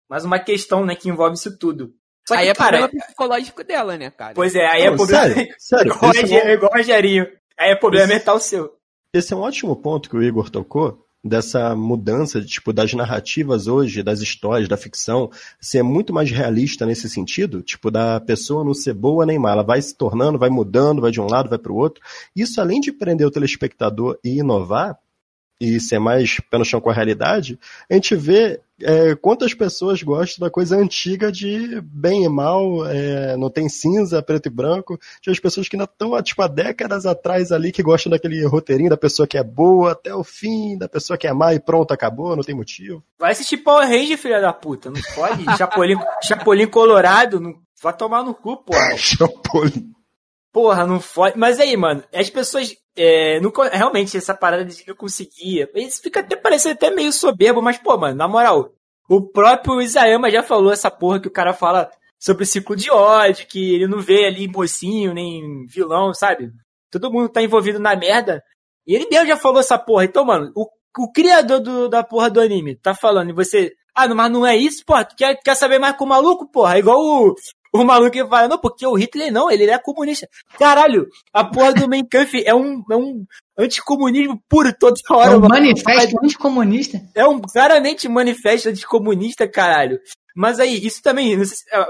Mais 0.09 0.25
uma 0.25 0.39
questão, 0.39 0.85
né, 0.85 0.95
que 0.95 1.09
envolve 1.09 1.35
isso 1.35 1.57
tudo. 1.59 1.93
Só 2.29 2.35
que, 2.35 2.41
aí 2.43 2.49
é 2.49 2.55
cara. 2.55 2.79
problema 2.79 3.05
psicológico 3.05 3.65
dela, 3.65 3.97
né, 3.97 4.11
cara? 4.11 4.35
Pois 4.35 4.55
é, 4.55 4.67
aí 4.67 4.83
é 4.83 4.91
Não, 4.91 4.97
problema. 4.97 5.23
sério, 5.35 5.55
sério, 5.59 5.93
igual, 5.97 6.13
esse 6.13 6.35
é 6.35 6.43
a- 6.47 6.53
igual 6.55 6.71
o 6.73 6.77
Rogerinho. 6.77 7.27
Aí 7.59 7.71
é 7.71 7.77
problema 7.77 8.05
Esse- 8.07 8.15
mental 8.15 8.39
seu. 8.41 8.73
Esse 9.13 9.33
é 9.33 9.37
um 9.37 9.41
ótimo 9.41 9.75
ponto 9.77 10.11
que 10.11 10.17
o 10.17 10.23
Igor 10.23 10.51
tocou, 10.51 11.05
dessa 11.23 11.75
mudança 11.75 12.43
tipo, 12.43 12.73
das 12.73 12.93
narrativas 12.93 13.67
hoje, 13.67 14.03
das 14.03 14.21
histórias, 14.21 14.69
da 14.69 14.77
ficção, 14.77 15.31
ser 15.61 15.83
muito 15.83 16.13
mais 16.13 16.31
realista 16.31 16.85
nesse 16.85 17.09
sentido, 17.09 17.63
tipo, 17.63 17.91
da 17.91 18.21
pessoa 18.21 18.63
não 18.65 18.75
ser 18.75 18.93
boa 18.93 19.25
nem 19.25 19.39
má, 19.39 19.53
ela 19.53 19.63
vai 19.63 19.81
se 19.81 19.97
tornando, 19.97 20.39
vai 20.39 20.51
mudando, 20.51 21.01
vai 21.01 21.11
de 21.11 21.21
um 21.21 21.27
lado, 21.27 21.49
vai 21.49 21.59
para 21.59 21.73
o 21.73 21.77
outro. 21.77 22.03
Isso, 22.37 22.61
além 22.61 22.81
de 22.81 22.93
prender 22.93 23.27
o 23.27 23.31
telespectador 23.31 24.19
e 24.23 24.39
inovar, 24.39 24.99
e 25.61 25.81
ser 25.81 25.99
mais 25.99 26.41
pé 26.51 26.59
no 26.59 26.65
chão 26.65 26.81
com 26.81 26.91
a 26.91 26.93
realidade, 26.93 27.59
a 27.91 27.95
gente 27.95 28.15
vê 28.17 28.61
é, 28.83 29.15
quantas 29.15 29.55
pessoas 29.55 30.03
gostam 30.03 30.45
da 30.45 30.51
coisa 30.51 30.77
antiga 30.77 31.31
de 31.31 31.81
bem 31.83 32.25
e 32.25 32.29
mal, 32.29 32.87
é, 32.87 33.37
não 33.37 33.49
tem 33.49 33.69
cinza, 33.69 34.23
preto 34.23 34.47
e 34.47 34.51
branco. 34.51 34.99
Tinha 35.21 35.33
as 35.33 35.39
pessoas 35.39 35.69
que 35.69 35.77
ainda 35.77 35.85
estão 35.85 36.21
tipo, 36.23 36.43
há 36.43 36.49
décadas 36.49 37.07
atrás 37.07 37.53
ali 37.53 37.71
que 37.71 37.83
gostam 37.83 38.11
daquele 38.11 38.45
roteirinho 38.45 38.91
da 38.91 38.97
pessoa 38.97 39.29
que 39.29 39.39
é 39.39 39.45
boa 39.45 39.93
até 39.93 40.15
o 40.15 40.25
fim, 40.25 40.77
da 40.77 40.89
pessoa 40.89 41.17
que 41.17 41.27
é 41.27 41.33
má 41.33 41.55
e 41.55 41.61
pronto, 41.61 41.93
acabou, 41.93 42.35
não 42.35 42.43
tem 42.43 42.55
motivo. 42.55 43.03
Vai 43.19 43.33
assistir 43.33 43.59
Power 43.59 43.89
Ranger, 43.89 44.19
filha 44.19 44.41
da 44.41 44.53
puta. 44.53 44.91
Não 44.91 45.01
pode. 45.15 45.45
Chapolin, 45.57 45.97
Chapolin 46.23 46.67
Colorado. 46.67 47.41
Não, 47.41 47.55
vai 47.81 47.97
tomar 47.97 48.25
no 48.25 48.35
cu, 48.35 48.57
porra. 48.57 48.97
Chapolin. 48.99 49.94
Porra, 50.55 50.87
não 50.87 51.01
fode. 51.01 51.37
Mas 51.37 51.59
aí, 51.59 51.77
mano, 51.77 52.05
as 52.15 52.31
pessoas. 52.31 52.73
é, 52.97 53.41
não, 53.41 53.51
realmente, 53.73 54.17
essa 54.17 54.33
parada 54.33 54.65
de 54.65 54.87
não 54.87 54.95
conseguir. 54.95 55.69
Isso 55.75 56.01
fica 56.01 56.21
até 56.21 56.37
parecendo 56.37 56.75
até 56.77 56.91
meio 56.93 57.13
soberbo, 57.13 57.61
mas, 57.61 57.77
pô, 57.77 57.99
mano, 57.99 58.15
na 58.17 58.29
moral, 58.29 58.71
o 59.11 59.21
próprio 59.21 59.83
Isayama 59.83 60.31
já 60.31 60.45
falou 60.45 60.73
essa 60.73 60.89
porra 60.93 61.21
que 61.21 61.27
o 61.27 61.33
cara 61.33 61.53
fala 61.53 61.91
sobre 62.21 62.45
o 62.45 62.47
ciclo 62.47 62.77
de 62.77 62.89
ódio, 62.89 63.49
que 63.49 63.75
ele 63.75 63.89
não 63.89 63.99
vê 63.99 64.27
ali 64.27 64.47
mocinho, 64.47 65.13
nem 65.13 65.67
vilão, 65.67 66.15
sabe? 66.15 66.53
Todo 66.91 67.11
mundo 67.13 67.29
tá 67.29 67.43
envolvido 67.43 67.81
na 67.81 67.97
merda. 67.97 68.41
E 68.87 68.95
ele 68.95 69.09
mesmo 69.11 69.27
já 69.27 69.37
falou 69.37 69.59
essa 69.61 69.77
porra. 69.77 70.05
Então, 70.05 70.25
mano, 70.25 70.53
o, 70.55 70.69
o 70.99 71.11
criador 71.13 71.59
do- 71.61 71.89
da 71.89 72.05
porra 72.05 72.31
do 72.31 72.41
anime 72.41 72.77
tá 72.77 72.95
falando, 72.95 73.31
e 73.31 73.35
você. 73.35 73.73
Ah, 73.93 74.07
mas 74.15 74.31
não 74.31 74.47
é 74.47 74.57
isso, 74.57 74.85
porra? 74.87 75.05
Tu 75.05 75.17
quer, 75.17 75.35
quer 75.43 75.55
saber 75.57 75.81
mais 75.81 75.97
com 75.97 76.05
o 76.05 76.09
maluco, 76.09 76.49
porra? 76.49 76.77
É 76.77 76.79
igual 76.79 76.99
o, 77.01 77.35
o 77.75 77.85
maluco 77.85 78.13
que 78.13 78.25
fala, 78.27 78.47
não, 78.49 78.59
porque 78.59 78.87
o 78.87 78.95
Hitler 78.95 79.33
não, 79.33 79.51
ele 79.51 79.69
é 79.69 79.79
comunista. 79.79 80.29
Caralho, 80.59 81.09
a 81.33 81.45
porra 81.45 81.73
do 81.75 81.89
Mein 81.89 82.07
Kampf 82.07 82.43
é 82.47 82.55
um, 82.55 82.83
é 82.91 82.97
um 82.97 83.25
anticomunismo 83.59 84.41
puro 84.49 84.73
toda 84.79 84.95
hora, 85.11 85.33
É 85.33 85.37
um 85.37 85.41
mano. 85.41 85.49
manifesto 85.55 86.17
anticomunista. 86.23 87.01
É 87.15 87.27
um 87.27 87.41
claramente 87.41 88.09
manifesto 88.09 88.69
anticomunista, 88.69 89.49
caralho. 89.49 89.99
Mas 90.37 90.61
aí, 90.61 90.85
isso 90.87 91.03
também, 91.03 91.37
não 91.37 91.45
sei 91.45 91.57
se, 91.57 91.65
ó, 91.77 91.83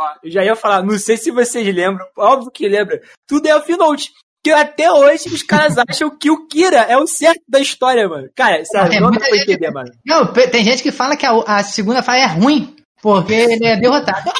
ó, 0.00 0.14
eu 0.22 0.30
já 0.30 0.44
ia 0.44 0.56
falar, 0.56 0.82
não 0.82 0.98
sei 0.98 1.16
se 1.16 1.30
vocês 1.30 1.66
lembram, 1.74 2.06
óbvio 2.16 2.50
que 2.50 2.68
lembra, 2.68 3.00
tudo 3.26 3.46
é 3.46 3.56
off-note. 3.56 4.10
Que 4.42 4.50
até 4.50 4.90
hoje 4.90 5.28
os 5.28 5.42
caras 5.42 5.74
acham 5.86 6.08
que 6.16 6.30
o 6.30 6.46
Kira 6.48 6.78
é 6.78 6.96
o 6.96 7.06
certo 7.06 7.42
da 7.46 7.60
história, 7.60 8.08
mano. 8.08 8.28
Cara, 8.34 8.64
sério, 8.64 8.92
É, 8.94 9.00
não 9.00 9.10
dá 9.10 9.18
muita 9.18 9.28
pra 9.28 9.36
entender, 9.36 9.70
mano. 9.70 9.90
Não, 10.06 10.32
tem 10.32 10.64
gente 10.64 10.82
que 10.82 10.90
fala 10.90 11.14
que 11.16 11.26
a, 11.26 11.32
a 11.46 11.62
segunda 11.62 12.02
fase 12.02 12.20
é 12.20 12.26
ruim, 12.26 12.74
porque 13.02 13.34
ele 13.34 13.66
é 13.66 13.78
derrotado. 13.78 14.30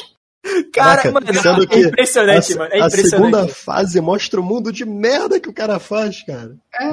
Cara, 0.73 1.01
Caraca, 1.03 1.11
mano, 1.11 1.33
sendo 1.33 1.63
é 1.63 1.67
que 1.67 1.79
impressionante, 1.79 2.53
a, 2.53 2.57
mano. 2.57 2.69
É 2.73 2.81
a 2.81 2.87
impressionante. 2.87 3.09
segunda 3.09 3.47
fase 3.47 4.01
mostra 4.01 4.39
o 4.39 4.43
mundo 4.43 4.71
de 4.71 4.85
merda 4.85 5.39
que 5.39 5.49
o 5.49 5.53
cara 5.53 5.79
faz, 5.79 6.23
cara. 6.23 6.55
É, 6.73 6.87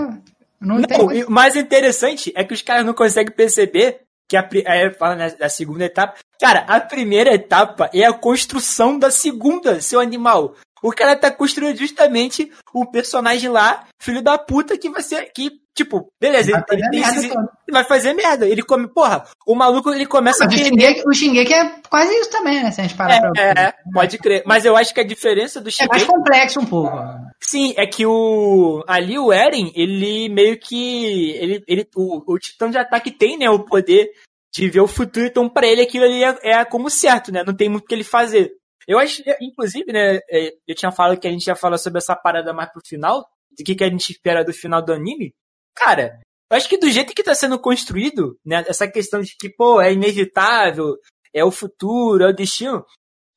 não, 0.61 0.79
Não, 0.79 0.83
tem. 0.83 1.25
o 1.25 1.31
mais 1.31 1.57
interessante 1.57 2.33
é 2.37 2.45
que 2.45 2.53
os 2.53 2.63
caras 2.63 2.85
não 2.85 2.93
conseguem 2.93 3.33
perceber 3.33 4.01
que 4.29 4.37
a, 4.37 4.47
aí 4.67 4.93
fala 4.93 5.17
né, 5.17 5.31
da 5.31 5.49
segunda 5.49 5.85
etapa. 5.85 6.15
Cara, 6.39 6.61
a 6.69 6.79
primeira 6.81 7.33
etapa 7.33 7.89
é 7.95 8.05
a 8.05 8.13
construção 8.13 8.99
da 8.99 9.11
segunda, 9.11 9.81
seu 9.81 9.99
animal. 9.99 10.55
O 10.83 10.93
cara 10.93 11.17
tá 11.17 11.31
construindo 11.31 11.77
justamente 11.77 12.51
o 12.73 12.87
personagem 12.87 13.51
lá, 13.51 13.85
filho 13.99 14.23
da 14.23 14.39
puta, 14.39 14.79
que 14.79 14.89
vai 14.89 15.03
ser. 15.03 15.33
Que, 15.33 15.51
tipo, 15.75 16.13
beleza, 16.21 16.51
ele, 16.51 16.61
Vai 16.61 16.79
ele 16.79 16.91
tem 16.91 17.01
merda 17.01 17.21
ele 17.21 17.73
vai 17.73 17.85
fazer 17.85 18.13
merda. 18.15 18.47
Ele 18.47 18.63
come. 18.63 18.89
Porra, 18.89 19.25
o 19.47 19.55
maluco 19.55 19.91
ele 19.91 20.07
começa 20.07 20.45
a 20.45 20.47
Mas 20.47 20.61
o. 20.61 20.65
Shingeki, 20.65 21.15
Shingeki 21.15 21.55
é 21.55 21.81
quase 21.89 22.13
isso 22.15 22.31
também, 22.31 22.63
né? 22.63 22.71
Se 22.71 22.81
a 22.81 22.85
gente 22.85 22.97
parar 22.97 23.21
pra... 23.21 23.33
É, 23.37 23.67
é, 23.67 23.75
pode 23.93 24.19
crer. 24.19 24.43
Mas 24.47 24.65
eu 24.65 24.77
acho 24.77 24.95
que 24.95 25.01
a 25.01 25.07
diferença 25.07 25.61
do 25.61 25.69
É 25.69 25.87
mais 25.87 26.03
Shingeki. 26.03 26.07
complexo 26.07 26.61
um 26.61 26.67
pouco. 26.67 26.97
Sim, 27.41 27.75
é 27.77 27.87
que 27.87 28.07
o. 28.07 28.85
Ali 28.87 29.19
o 29.19 29.33
Eren, 29.33 29.73
ele 29.75 30.29
meio 30.29 30.59
que. 30.59 31.33
Ele, 31.33 31.65
ele, 31.67 31.89
o, 31.97 32.35
o 32.35 32.39
Titã 32.39 32.71
de 32.71 32.79
ataque 32.79 33.11
tem, 33.11 33.39
né, 33.39 33.51
o 33.51 33.65
poder 33.65 34.11
de 34.53 34.69
ver 34.69 34.81
o 34.81 34.89
futuro, 34.89 35.27
então 35.27 35.49
pra 35.49 35.67
ele 35.67 35.83
aquilo 35.83 36.05
ali 36.05 36.25
é, 36.25 36.37
é 36.43 36.65
como 36.65 36.91
certo, 36.91 37.31
né? 37.31 37.45
Não 37.47 37.55
tem 37.55 37.69
muito 37.69 37.85
o 37.85 37.87
que 37.87 37.95
ele 37.95 38.05
fazer. 38.05 38.53
Eu 38.89 38.99
acho, 38.99 39.23
inclusive, 39.39 39.93
né, 39.93 40.17
é, 40.31 40.55
eu 40.67 40.75
tinha 40.75 40.91
falado 40.91 41.21
que 41.21 41.29
a 41.29 41.31
gente 41.31 41.47
ia 41.47 41.55
falar 41.55 41.77
sobre 41.77 41.99
essa 41.99 42.17
parada 42.17 42.55
mais 42.55 42.73
pro 42.73 42.81
final, 42.83 43.21
do 43.51 43.63
que, 43.63 43.75
que 43.75 43.85
a 43.85 43.91
gente 43.91 44.11
espera 44.11 44.43
do 44.43 44.53
final 44.53 44.81
do 44.81 44.95
anime. 44.95 45.35
Cara, 45.75 46.19
eu 46.51 46.57
acho 46.57 46.67
que 46.67 46.79
do 46.79 46.91
jeito 46.91 47.15
que 47.15 47.23
tá 47.23 47.35
sendo 47.35 47.59
construído, 47.59 48.41
né, 48.43 48.65
essa 48.67 48.89
questão 48.89 49.21
de 49.21 49.37
que, 49.37 49.51
pô, 49.51 49.79
é 49.79 49.93
inevitável, 49.93 50.97
é 51.35 51.45
o 51.45 51.51
futuro, 51.51 52.25
é 52.25 52.29
o 52.29 52.35
destino, 52.35 52.83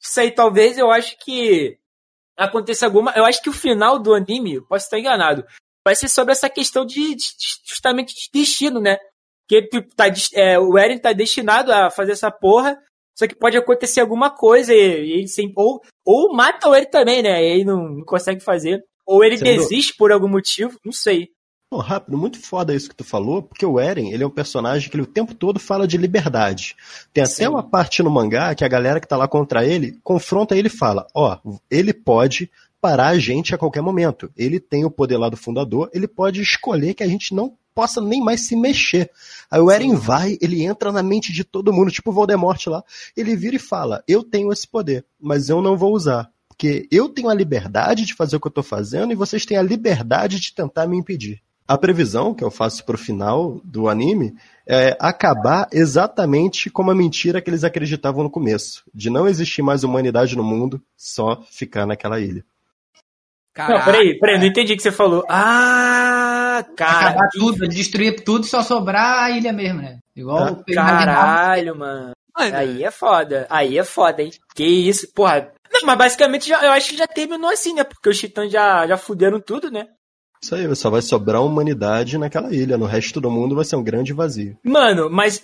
isso 0.02 0.22
aí 0.22 0.32
talvez 0.32 0.78
eu 0.78 0.90
acho 0.90 1.18
que 1.20 1.78
aconteça 2.38 2.86
alguma. 2.86 3.12
Eu 3.12 3.26
acho 3.26 3.42
que 3.42 3.50
o 3.50 3.54
final 3.54 4.00
do 4.00 4.14
anime, 4.14 4.62
posso 4.62 4.86
estar 4.86 4.98
enganado, 4.98 5.46
vai 5.86 5.96
ser 5.96 6.08
sobre 6.08 6.32
essa 6.32 6.50
questão 6.50 6.86
de, 6.86 7.14
de 7.14 7.28
justamente 7.66 8.16
de 8.16 8.30
destino, 8.34 8.80
né? 8.80 8.98
Que 9.50 9.68
tá, 9.96 10.06
é, 10.34 10.58
o 10.58 10.78
Eren 10.78 10.98
tá 10.98 11.12
destinado 11.12 11.74
a 11.74 11.92
fazer 11.92 12.14
essa 12.14 12.32
porra, 12.32 12.82
só 13.22 13.28
que 13.28 13.36
pode 13.36 13.56
acontecer 13.56 14.02
alguma 14.02 14.32
coisa 14.32 14.74
e, 14.74 14.80
ele 14.80 15.28
sempre, 15.28 15.54
ou, 15.56 15.80
ou 16.04 16.34
matam 16.34 16.74
ele 16.74 16.88
também, 16.88 17.22
né? 17.22 17.40
E 17.40 17.54
ele 17.54 17.66
não, 17.66 17.88
não 17.88 18.04
consegue 18.04 18.40
fazer. 18.42 18.84
Ou 19.06 19.24
ele 19.24 19.38
Sendo... 19.38 19.46
desiste 19.46 19.96
por 19.96 20.12
algum 20.12 20.28
motivo, 20.28 20.80
não 20.84 20.92
sei. 20.92 21.30
Pô, 21.70 21.78
rápido, 21.78 22.18
muito 22.18 22.42
foda 22.42 22.74
isso 22.74 22.90
que 22.90 22.96
tu 22.96 23.04
falou, 23.04 23.44
porque 23.44 23.66
o 23.66 23.80
Eren, 23.80 24.12
ele 24.12 24.24
é 24.24 24.28
um 24.28 24.32
personagem 24.32 24.90
que 24.90 24.96
ele 24.96 25.04
o 25.04 25.08
tempo 25.08 25.36
todo 25.36 25.60
fala 25.60 25.88
de 25.88 25.98
liberdade. 25.98 26.76
Tem 27.14 27.24
até 27.24 27.32
Sim. 27.32 27.48
uma 27.48 27.62
parte 27.62 28.02
no 28.02 28.10
mangá 28.10 28.56
que 28.56 28.66
a 28.66 28.68
galera 28.68 29.00
que 29.00 29.08
tá 29.08 29.16
lá 29.16 29.28
contra 29.28 29.64
ele 29.64 30.00
confronta 30.04 30.56
ele 30.56 30.68
e 30.68 30.72
fala: 30.72 31.06
Ó, 31.14 31.38
oh, 31.46 31.60
ele 31.70 31.94
pode 31.94 32.50
parar 32.82 33.10
a 33.10 33.20
gente 33.20 33.54
a 33.54 33.58
qualquer 33.58 33.82
momento. 33.82 34.32
Ele 34.36 34.60
tem 34.60 34.84
o 34.84 34.92
poder 34.92 35.18
lá 35.18 35.30
do 35.30 35.38
fundador, 35.38 35.90
ele 35.94 36.08
pode 36.08 36.42
escolher 36.42 36.96
que 36.96 37.04
a 37.04 37.08
gente 37.08 37.36
não 37.36 37.56
possa 37.74 38.02
nem 38.02 38.22
mais 38.22 38.48
se 38.48 38.56
mexer. 38.56 39.10
Aí 39.50 39.60
o 39.60 39.72
Eren 39.72 39.96
vai, 39.96 40.38
ele 40.42 40.64
entra 40.64 40.92
na 40.92 41.04
mente 41.04 41.32
de 41.32 41.44
todo 41.44 41.74
mundo, 41.74 41.92
tipo 41.92 42.12
o 42.12 42.14
Voldemort 42.14 42.68
lá. 42.68 42.84
Ele 43.16 43.36
vira 43.36 43.56
e 43.56 43.60
fala: 43.60 44.04
Eu 44.08 44.24
tenho 44.24 44.52
esse 44.52 44.68
poder, 44.68 45.06
mas 45.20 45.50
eu 45.50 45.62
não 45.62 45.78
vou 45.78 45.94
usar. 45.94 46.30
Porque 46.48 46.88
eu 46.92 47.10
tenho 47.10 47.30
a 47.30 47.34
liberdade 47.34 48.06
de 48.06 48.14
fazer 48.14 48.36
o 48.36 48.40
que 48.40 48.48
eu 48.48 48.52
tô 48.52 48.62
fazendo 48.62 49.12
e 49.12 49.16
vocês 49.16 49.46
têm 49.46 49.58
a 49.58 49.64
liberdade 49.64 50.40
de 50.40 50.54
tentar 50.54 50.86
me 50.86 50.98
impedir. 50.98 51.42
A 51.68 51.78
previsão 51.78 52.34
que 52.34 52.44
eu 52.44 52.52
faço 52.52 52.84
pro 52.86 52.98
final 52.98 53.62
do 53.64 53.88
anime 53.88 54.36
é 54.68 54.96
acabar 55.00 55.70
exatamente 55.72 56.70
como 56.70 56.92
a 56.92 56.96
mentira 56.96 57.42
que 57.42 57.50
eles 57.50 57.64
acreditavam 57.64 58.24
no 58.24 58.30
começo, 58.30 58.84
de 58.94 59.10
não 59.10 59.28
existir 59.28 59.62
mais 59.62 59.84
humanidade 59.84 60.36
no 60.36 60.44
mundo, 60.44 60.82
só 60.98 61.42
ficar 61.50 61.86
naquela 61.86 62.20
ilha. 62.20 62.44
Caraca. 63.54 63.78
Não, 63.78 63.86
peraí, 63.86 64.18
peraí, 64.18 64.40
não 64.40 64.46
entendi 64.46 64.74
o 64.74 64.78
que 64.78 64.84
você 64.84 64.92
falou. 64.92 65.26
Ah, 65.30 66.66
cara. 66.76 67.10
Acabar 67.10 67.30
tudo, 67.32 67.68
destruir 67.68 68.24
tudo 68.24 68.46
e 68.46 68.48
só 68.48 68.64
sobrar 68.64 69.24
a 69.24 69.32
ilha 69.32 69.52
mesmo, 69.52 69.82
né? 69.82 70.00
Igual 70.16 70.38
ah, 70.38 70.52
o 70.52 70.74
Caralho, 70.74 71.76
mano. 71.76 72.12
mano. 72.38 72.56
Aí 72.56 72.84
é 72.84 72.92
foda. 72.92 73.46
Aí 73.50 73.78
é 73.78 73.84
foda, 73.84 74.22
hein? 74.22 74.32
Que 74.56 74.64
isso, 74.64 75.12
porra. 75.14 75.52
Não, 75.72 75.82
mas 75.84 75.98
basicamente 75.98 76.48
já, 76.48 76.64
eu 76.64 76.72
acho 76.72 76.92
que 76.92 76.98
já 76.98 77.08
terminou 77.08 77.50
assim, 77.50 77.74
né? 77.74 77.84
Porque 77.84 78.10
os 78.10 78.18
titãs 78.18 78.52
já, 78.52 78.88
já 78.88 78.98
fuderam 78.98 79.40
tudo, 79.40 79.70
né? 79.70 79.88
Isso 80.42 80.56
aí, 80.56 80.76
só 80.76 80.90
vai 80.90 81.02
sobrar 81.02 81.44
humanidade 81.44 82.18
naquela 82.18 82.54
ilha. 82.54 82.78
No 82.78 82.86
resto 82.86 83.22
do 83.22 83.30
mundo 83.30 83.56
vai 83.56 83.66
ser 83.66 83.76
um 83.76 83.84
grande 83.84 84.12
vazio. 84.12 84.58
Mano, 84.64 85.10
mas 85.10 85.42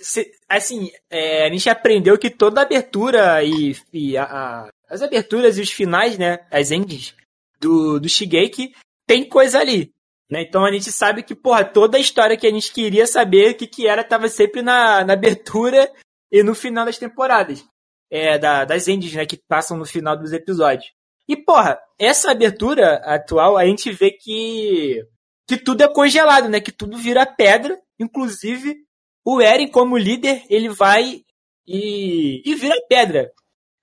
assim, 0.48 0.90
é, 1.10 1.46
a 1.46 1.50
gente 1.50 1.68
aprendeu 1.70 2.18
que 2.18 2.30
toda 2.30 2.62
abertura 2.62 3.42
e, 3.44 3.76
e 3.92 4.16
a, 4.16 4.24
a, 4.24 4.68
as 4.90 5.00
aberturas 5.00 5.56
e 5.56 5.60
os 5.60 5.70
finais, 5.70 6.18
né? 6.18 6.40
As 6.50 6.72
endings 6.72 7.14
do, 7.60 7.98
do 8.00 8.08
Shigeki 8.08 8.72
tem 9.06 9.28
coisa 9.28 9.58
ali. 9.58 9.92
Né? 10.30 10.42
Então 10.42 10.64
a 10.64 10.70
gente 10.70 10.92
sabe 10.92 11.22
que, 11.22 11.34
porra, 11.34 11.64
toda 11.64 11.96
a 11.96 12.00
história 12.00 12.36
que 12.36 12.46
a 12.46 12.50
gente 12.50 12.72
queria 12.72 13.06
saber 13.06 13.52
o 13.52 13.54
que, 13.54 13.66
que 13.66 13.86
era 13.86 14.04
tava 14.04 14.28
sempre 14.28 14.62
na, 14.62 15.04
na 15.04 15.14
abertura 15.14 15.90
e 16.30 16.42
no 16.42 16.54
final 16.54 16.84
das 16.84 16.98
temporadas. 16.98 17.64
É, 18.10 18.38
da, 18.38 18.64
das 18.64 18.88
endings, 18.88 19.14
né? 19.14 19.26
Que 19.26 19.36
passam 19.36 19.76
no 19.76 19.84
final 19.84 20.16
dos 20.16 20.32
episódios. 20.32 20.90
E, 21.28 21.36
porra, 21.36 21.78
essa 21.98 22.30
abertura 22.30 22.96
atual, 23.04 23.58
a 23.58 23.66
gente 23.66 23.92
vê 23.92 24.10
que, 24.10 25.04
que 25.46 25.58
tudo 25.58 25.82
é 25.82 25.88
congelado, 25.88 26.48
né? 26.48 26.58
Que 26.58 26.72
tudo 26.72 26.96
vira 26.96 27.26
pedra. 27.26 27.78
Inclusive, 28.00 28.76
o 29.24 29.42
Eren, 29.42 29.68
como 29.68 29.98
líder, 29.98 30.42
ele 30.48 30.70
vai 30.70 31.22
e, 31.66 32.42
e 32.50 32.54
vira 32.54 32.74
pedra. 32.88 33.30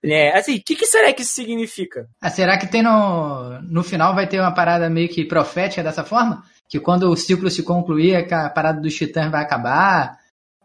Né? 0.06 0.32
Assim, 0.34 0.58
o 0.58 0.64
que, 0.64 0.76
que, 0.76 0.86
será 0.86 1.12
que 1.12 1.24
isso 1.24 1.34
significa? 1.34 2.08
Ah, 2.22 2.30
será 2.30 2.60
que 2.60 2.68
tem 2.68 2.84
no, 2.84 3.60
no 3.62 3.84
final 3.84 4.14
vai 4.14 4.28
ter 4.28 4.40
uma 4.40 4.54
parada 4.54 4.88
meio 4.88 5.10
que 5.10 5.26
profética 5.26 5.82
dessa 5.82 6.04
forma? 6.04 6.44
Que 6.70 6.80
quando 6.80 7.10
o 7.10 7.16
ciclo 7.16 7.50
se 7.50 7.64
concluir, 7.64 8.16
a 8.32 8.50
parada 8.52 8.80
dos 8.80 8.94
titãs 8.94 9.32
vai 9.32 9.42
acabar 9.42 10.20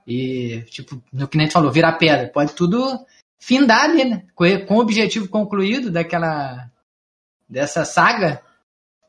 e, 0.07 0.63
tipo, 0.69 1.03
no 1.11 1.27
que 1.27 1.39
nem 1.39 1.47
gente 1.47 1.55
falou, 1.55 1.73
virar 1.73 1.93
pedra. 1.95 2.29
Pode 2.29 2.53
tudo 2.53 3.07
findar 3.39 3.85
ali, 3.85 4.05
né? 4.05 4.25
Com 4.35 4.77
o 4.77 4.81
objetivo 4.81 5.27
concluído 5.29 5.91
daquela 5.91 6.69
dessa 7.49 7.85
saga, 7.85 8.43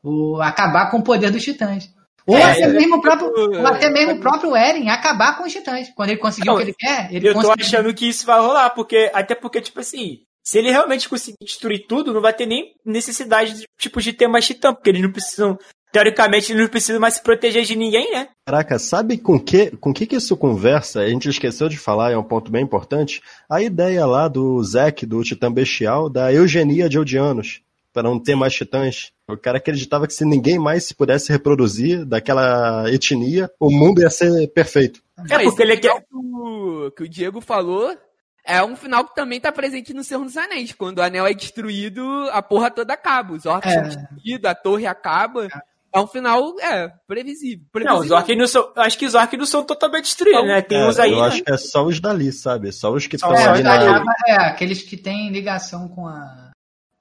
o 0.02 0.40
acabar 0.40 0.90
com 0.90 0.98
o 0.98 1.02
poder 1.02 1.30
dos 1.30 1.44
titãs. 1.44 1.92
Ou 2.26 2.36
é, 2.36 2.42
até 2.42 2.68
mesmo 2.68 2.96
o 2.96 3.00
próprio, 3.00 3.66
até 3.66 3.90
mesmo 3.90 4.14
o 4.14 4.20
próprio 4.20 4.56
Eren 4.56 4.88
acabar 4.88 5.36
com 5.36 5.44
os 5.44 5.52
titãs. 5.52 5.88
Quando 5.94 6.10
ele 6.10 6.20
conseguiu 6.20 6.52
o 6.52 6.56
que 6.56 6.62
ele 6.62 6.74
quer, 6.78 7.12
ele 7.12 7.28
Eu 7.28 7.34
tô 7.34 7.50
achando 7.50 7.92
que 7.92 8.08
isso 8.08 8.24
vai 8.24 8.40
rolar, 8.40 8.70
porque 8.70 9.10
até 9.12 9.34
porque, 9.34 9.60
tipo 9.60 9.80
assim, 9.80 10.20
se 10.44 10.58
ele 10.58 10.70
realmente 10.70 11.08
conseguir 11.08 11.38
destruir 11.42 11.86
tudo, 11.86 12.12
não 12.12 12.20
vai 12.20 12.32
ter 12.32 12.46
nem 12.46 12.74
necessidade 12.84 13.54
de, 13.54 13.64
tipo, 13.78 14.00
de 14.00 14.12
ter 14.12 14.28
mais 14.28 14.46
titã, 14.46 14.72
porque 14.72 14.90
eles 14.90 15.02
não 15.02 15.12
precisam 15.12 15.58
teoricamente 15.92 16.50
ele 16.50 16.62
não 16.62 16.68
precisa 16.68 16.98
mais 16.98 17.14
se 17.14 17.22
proteger 17.22 17.64
de 17.64 17.76
ninguém, 17.76 18.10
né? 18.10 18.28
Caraca, 18.46 18.78
sabe 18.78 19.18
com 19.18 19.38
que, 19.38 19.70
com 19.76 19.92
que 19.92 20.06
que 20.06 20.16
isso 20.16 20.36
conversa? 20.36 21.00
A 21.00 21.08
gente 21.08 21.28
esqueceu 21.28 21.68
de 21.68 21.76
falar, 21.76 22.12
é 22.12 22.16
um 22.16 22.24
ponto 22.24 22.50
bem 22.50 22.64
importante. 22.64 23.20
A 23.48 23.60
ideia 23.60 24.06
lá 24.06 24.26
do 24.26 24.60
Zack, 24.64 25.04
do 25.04 25.22
Titã 25.22 25.52
Bestial, 25.52 26.08
da 26.08 26.32
eugenia 26.32 26.88
de 26.88 26.98
Odianos, 26.98 27.60
para 27.92 28.02
não 28.02 28.18
ter 28.18 28.34
mais 28.34 28.54
titãs. 28.54 29.12
O 29.28 29.36
cara 29.36 29.58
acreditava 29.58 30.06
que 30.06 30.14
se 30.14 30.24
ninguém 30.24 30.58
mais 30.58 30.84
se 30.84 30.94
pudesse 30.94 31.30
reproduzir 31.30 32.04
daquela 32.04 32.90
etnia, 32.90 33.50
o 33.60 33.70
mundo 33.70 34.00
ia 34.00 34.10
ser 34.10 34.48
perfeito. 34.48 35.02
É, 35.30 35.38
porque 35.42 35.62
ele 35.62 35.76
quer... 35.76 35.94
Que 36.00 36.06
o, 36.14 36.90
que 36.90 37.02
o 37.04 37.08
Diego 37.08 37.40
falou 37.40 37.96
é 38.44 38.62
um 38.62 38.74
final 38.74 39.04
que 39.04 39.14
também 39.14 39.40
tá 39.40 39.52
presente 39.52 39.94
no 39.94 40.02
Senhor 40.02 40.24
dos 40.24 40.36
Anéis. 40.36 40.72
Quando 40.72 40.98
o 40.98 41.02
anel 41.02 41.26
é 41.26 41.32
destruído, 41.32 42.02
a 42.32 42.42
porra 42.42 42.70
toda 42.70 42.94
acaba. 42.94 43.34
Os 43.34 43.46
orcs 43.46 43.70
é. 43.70 43.74
são 43.74 43.82
destruídos, 43.84 44.50
a 44.50 44.54
torre 44.54 44.86
acaba. 44.86 45.46
É. 45.46 45.72
É 45.94 46.00
um 46.00 46.06
final, 46.06 46.58
é, 46.58 46.90
previsível. 47.06 47.66
previsível. 47.70 47.98
Não, 47.98 48.00
os 48.06 48.10
orcs 48.10 48.38
não 48.38 48.46
são. 48.46 48.72
Acho 48.76 48.98
que 48.98 49.04
os 49.04 49.14
orcs 49.14 49.38
não 49.38 49.44
são 49.44 49.62
totalmente 49.62 50.04
destruídos, 50.04 50.46
né? 50.46 50.62
Tem 50.62 50.80
é, 50.80 50.86
uns 50.86 50.98
aí. 50.98 51.12
Eu 51.12 51.20
né? 51.20 51.26
acho 51.28 51.42
que 51.42 51.52
é 51.52 51.56
só 51.58 51.84
os 51.84 52.00
dali, 52.00 52.32
sabe? 52.32 52.72
Só 52.72 52.90
os 52.90 53.06
que 53.06 53.16
estão 53.16 53.34
é, 53.34 53.46
ali 53.46 53.62
na. 53.62 54.02
É, 54.26 54.36
aqueles 54.46 54.82
que 54.82 54.96
têm 54.96 55.30
ligação 55.30 55.88
com 55.88 56.06
a, 56.06 56.51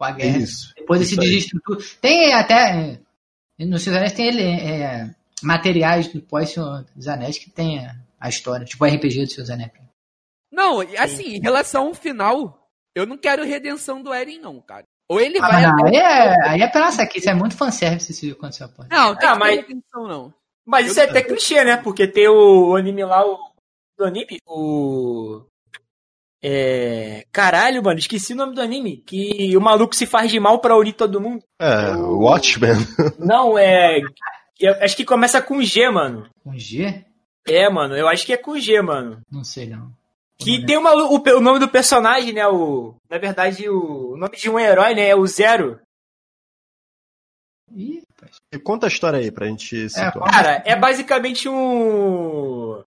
com 0.01 0.05
a 0.05 0.11
guerra. 0.11 0.37
Isso. 0.39 0.73
Depois 0.75 1.01
isso 1.01 1.15
desse 1.15 1.29
desestrutura. 1.29 1.79
Tem 2.01 2.33
até. 2.33 2.99
No 3.59 3.77
Senhor 3.77 3.93
dos 3.93 3.97
Anéis 3.97 4.13
tem 4.13 4.27
ele, 4.27 4.41
é, 4.41 5.13
materiais 5.43 6.07
do 6.07 6.19
pós-Senhor 6.19 6.83
dos 6.95 7.07
Anéis 7.07 7.37
que 7.37 7.51
tem 7.51 7.87
a 8.19 8.27
história, 8.27 8.65
tipo 8.65 8.83
o 8.83 8.87
RPG 8.87 9.25
do 9.25 9.29
Senhor 9.29 9.43
dos 9.43 9.51
Anéis. 9.51 9.71
Não, 10.51 10.79
assim, 10.97 11.35
em 11.35 11.39
relação 11.39 11.87
ao 11.87 11.93
final, 11.93 12.67
eu 12.95 13.05
não 13.05 13.17
quero 13.17 13.45
redenção 13.45 14.01
do 14.01 14.11
Eren, 14.11 14.39
não, 14.39 14.59
cara. 14.59 14.83
Ou 15.07 15.19
ele 15.19 15.37
ah, 15.39 15.47
vai. 15.47 15.61
Não, 15.61 15.85
aí, 15.85 15.95
é, 15.95 16.49
aí 16.49 16.61
é 16.61 16.67
pra 16.67 16.87
aqui, 16.87 17.19
isso 17.19 17.29
é 17.29 17.35
muito 17.35 17.55
fanservice 17.55 18.11
se 18.11 18.31
acontecer 18.31 18.63
a 18.63 18.67
porra. 18.67 18.87
Não, 18.89 19.15
ah, 19.21 19.35
mas... 19.35 19.57
redenção, 19.57 20.07
não. 20.07 20.33
Mas 20.65 20.85
eu 20.85 20.91
isso 20.91 20.99
é 20.99 21.03
até 21.03 21.21
clichê, 21.21 21.63
né? 21.63 21.77
Porque 21.77 22.07
tem 22.07 22.27
o 22.27 22.75
anime 22.75 23.03
lá, 23.05 23.25
o. 23.25 23.37
Do 23.97 24.05
anime, 24.05 24.39
o. 24.47 25.43
É. 26.43 27.25
Caralho, 27.31 27.83
mano, 27.83 27.99
esqueci 27.99 28.33
o 28.33 28.35
nome 28.35 28.55
do 28.55 28.61
anime. 28.61 28.97
Que 29.05 29.55
o 29.55 29.61
maluco 29.61 29.95
se 29.95 30.05
faz 30.05 30.31
de 30.31 30.39
mal 30.39 30.59
pra 30.59 30.77
unir 30.77 30.93
todo 30.93 31.21
mundo. 31.21 31.43
É, 31.59 31.91
o 31.95 32.19
Watchmen. 32.19 32.75
Não, 33.19 33.57
é. 33.57 33.99
Eu 34.59 34.73
acho 34.81 34.95
que 34.95 35.05
começa 35.05 35.41
com 35.41 35.61
G, 35.61 35.89
mano. 35.89 36.29
Com 36.43 36.57
G? 36.57 37.05
É, 37.47 37.69
mano, 37.69 37.95
eu 37.95 38.07
acho 38.07 38.25
que 38.25 38.33
é 38.33 38.37
com 38.37 38.59
G, 38.59 38.81
mano. 38.81 39.21
Não 39.31 39.43
sei 39.43 39.67
não. 39.67 39.91
Que 40.37 40.63
tem 40.63 40.77
uma, 40.77 40.93
o, 40.93 41.15
o, 41.17 41.39
nome 41.39 41.59
do 41.59 41.67
personagem, 41.67 42.33
né? 42.33 42.47
O, 42.47 42.95
na 43.09 43.17
verdade, 43.17 43.67
o, 43.69 44.13
o 44.13 44.17
nome 44.17 44.37
de 44.37 44.49
um 44.49 44.59
herói, 44.59 44.93
né? 44.93 45.09
É 45.09 45.15
o 45.15 45.25
Zero. 45.25 45.79
Ih, 47.75 48.03
Conta 48.63 48.85
a 48.85 48.89
história 48.89 49.19
aí 49.19 49.31
pra 49.31 49.47
gente 49.47 49.87
É, 49.95 50.11
cara, 50.11 50.63
é 50.65 50.75
basicamente 50.75 51.47
um. 51.47 52.83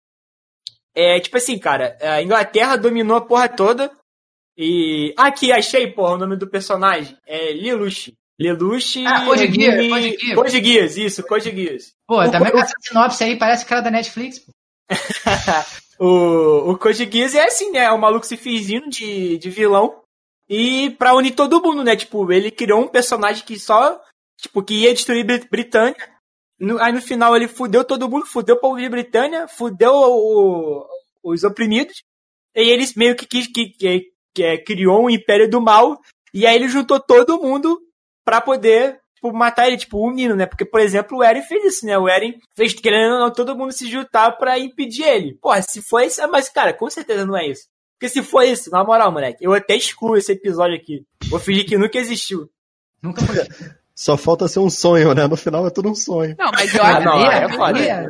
É 0.94 1.20
tipo 1.20 1.36
assim, 1.36 1.58
cara, 1.58 1.96
a 2.00 2.22
Inglaterra 2.22 2.76
dominou 2.76 3.16
a 3.16 3.20
porra 3.20 3.48
toda. 3.48 3.90
E. 4.56 5.14
Aqui, 5.16 5.52
achei, 5.52 5.86
porra, 5.86 6.14
o 6.14 6.18
nome 6.18 6.36
do 6.36 6.48
personagem. 6.48 7.16
É 7.26 7.52
Lelouch. 7.52 8.12
Lelouch. 8.38 9.04
Ah, 9.06 9.24
Code 9.24 9.46
Geass. 9.52 10.34
Code 10.34 10.64
Geass, 10.64 10.96
isso, 10.96 11.22
Code 11.22 11.50
Geass. 11.50 11.92
Pô, 12.06 12.20
o, 12.22 12.30
também 12.30 12.50
com 12.52 12.58
essa 12.58 12.74
sinopse 12.80 13.22
aí 13.24 13.38
parece 13.38 13.64
cara 13.66 13.80
da 13.82 13.90
Netflix, 13.90 14.38
pô. 14.40 14.52
O, 16.02 16.70
o 16.70 16.78
Code 16.78 17.06
Geass 17.12 17.34
é 17.34 17.44
assim, 17.44 17.70
né? 17.72 17.80
É 17.80 17.92
um 17.92 17.98
maluco 17.98 18.24
se 18.26 18.34
fingindo 18.36 18.88
de, 18.88 19.36
de 19.36 19.50
vilão. 19.50 20.00
E 20.48 20.90
pra 20.98 21.14
unir 21.14 21.32
todo 21.32 21.60
mundo, 21.62 21.84
né? 21.84 21.94
Tipo, 21.94 22.32
ele 22.32 22.50
criou 22.50 22.80
um 22.80 22.88
personagem 22.88 23.44
que 23.44 23.58
só 23.58 24.00
tipo, 24.40 24.62
que 24.62 24.74
ia 24.84 24.94
destruir 24.94 25.24
Brit- 25.24 25.48
Britânia. 25.50 25.94
No- 26.60 26.78
aí 26.80 26.92
no 26.92 27.00
final 27.00 27.34
ele 27.34 27.48
fudeu 27.48 27.82
todo 27.84 28.08
mundo, 28.08 28.26
fudeu 28.26 28.54
o 28.56 28.60
povo 28.60 28.78
de 28.78 28.88
Britânia, 28.88 29.48
fudeu 29.48 29.92
o- 29.94 30.86
os 31.24 31.42
oprimidos. 31.42 32.02
E 32.54 32.68
ele 32.68 32.84
meio 32.96 33.16
que, 33.16 33.26
que, 33.26 33.46
que, 33.48 34.02
que 34.34 34.42
é, 34.44 34.58
criou 34.58 35.04
um 35.04 35.10
império 35.10 35.48
do 35.48 35.60
mal. 35.60 35.98
E 36.34 36.46
aí 36.46 36.54
ele 36.54 36.68
juntou 36.68 37.00
todo 37.00 37.40
mundo 37.40 37.80
pra 38.24 38.40
poder 38.40 39.00
tipo, 39.14 39.32
matar 39.32 39.66
ele, 39.68 39.76
tipo, 39.76 39.98
unindo, 39.98 40.34
né? 40.36 40.46
Porque, 40.46 40.64
por 40.64 40.80
exemplo, 40.80 41.18
o 41.18 41.22
Eren 41.24 41.42
fez 41.42 41.64
isso, 41.64 41.86
né? 41.86 41.96
O 41.98 42.08
Eren 42.08 42.34
fez, 42.56 42.72
querendo 42.74 43.14
ou 43.14 43.20
não, 43.20 43.32
todo 43.32 43.56
mundo 43.56 43.72
se 43.72 43.88
juntar 43.90 44.32
pra 44.32 44.58
impedir 44.58 45.04
ele. 45.04 45.34
Porra, 45.40 45.62
se 45.62 45.82
foi 45.82 46.06
isso, 46.06 46.20
mas, 46.30 46.48
cara, 46.48 46.72
com 46.72 46.88
certeza 46.90 47.24
não 47.26 47.36
é 47.36 47.46
isso. 47.48 47.62
Porque 47.98 48.08
se 48.08 48.22
for 48.22 48.42
isso, 48.42 48.70
na 48.70 48.82
moral, 48.82 49.12
moleque, 49.12 49.44
eu 49.44 49.52
até 49.52 49.76
excluo 49.76 50.16
esse 50.16 50.32
episódio 50.32 50.74
aqui. 50.76 51.04
Vou 51.28 51.38
fingir 51.38 51.66
que 51.66 51.76
nunca 51.76 51.98
existiu. 51.98 52.48
Nunca 53.02 53.22
foi. 53.22 53.36
Só 54.02 54.16
falta 54.16 54.48
ser 54.48 54.60
um 54.60 54.70
sonho, 54.70 55.12
né? 55.14 55.26
No 55.26 55.36
final 55.36 55.66
é 55.66 55.70
tudo 55.70 55.90
um 55.90 55.94
sonho. 55.94 56.34
Não, 56.38 56.50
mas 56.52 56.74
eu 56.74 56.82
Ah, 56.82 56.96
acho 56.96 57.74
que- 57.74 57.82
é. 57.88 58.06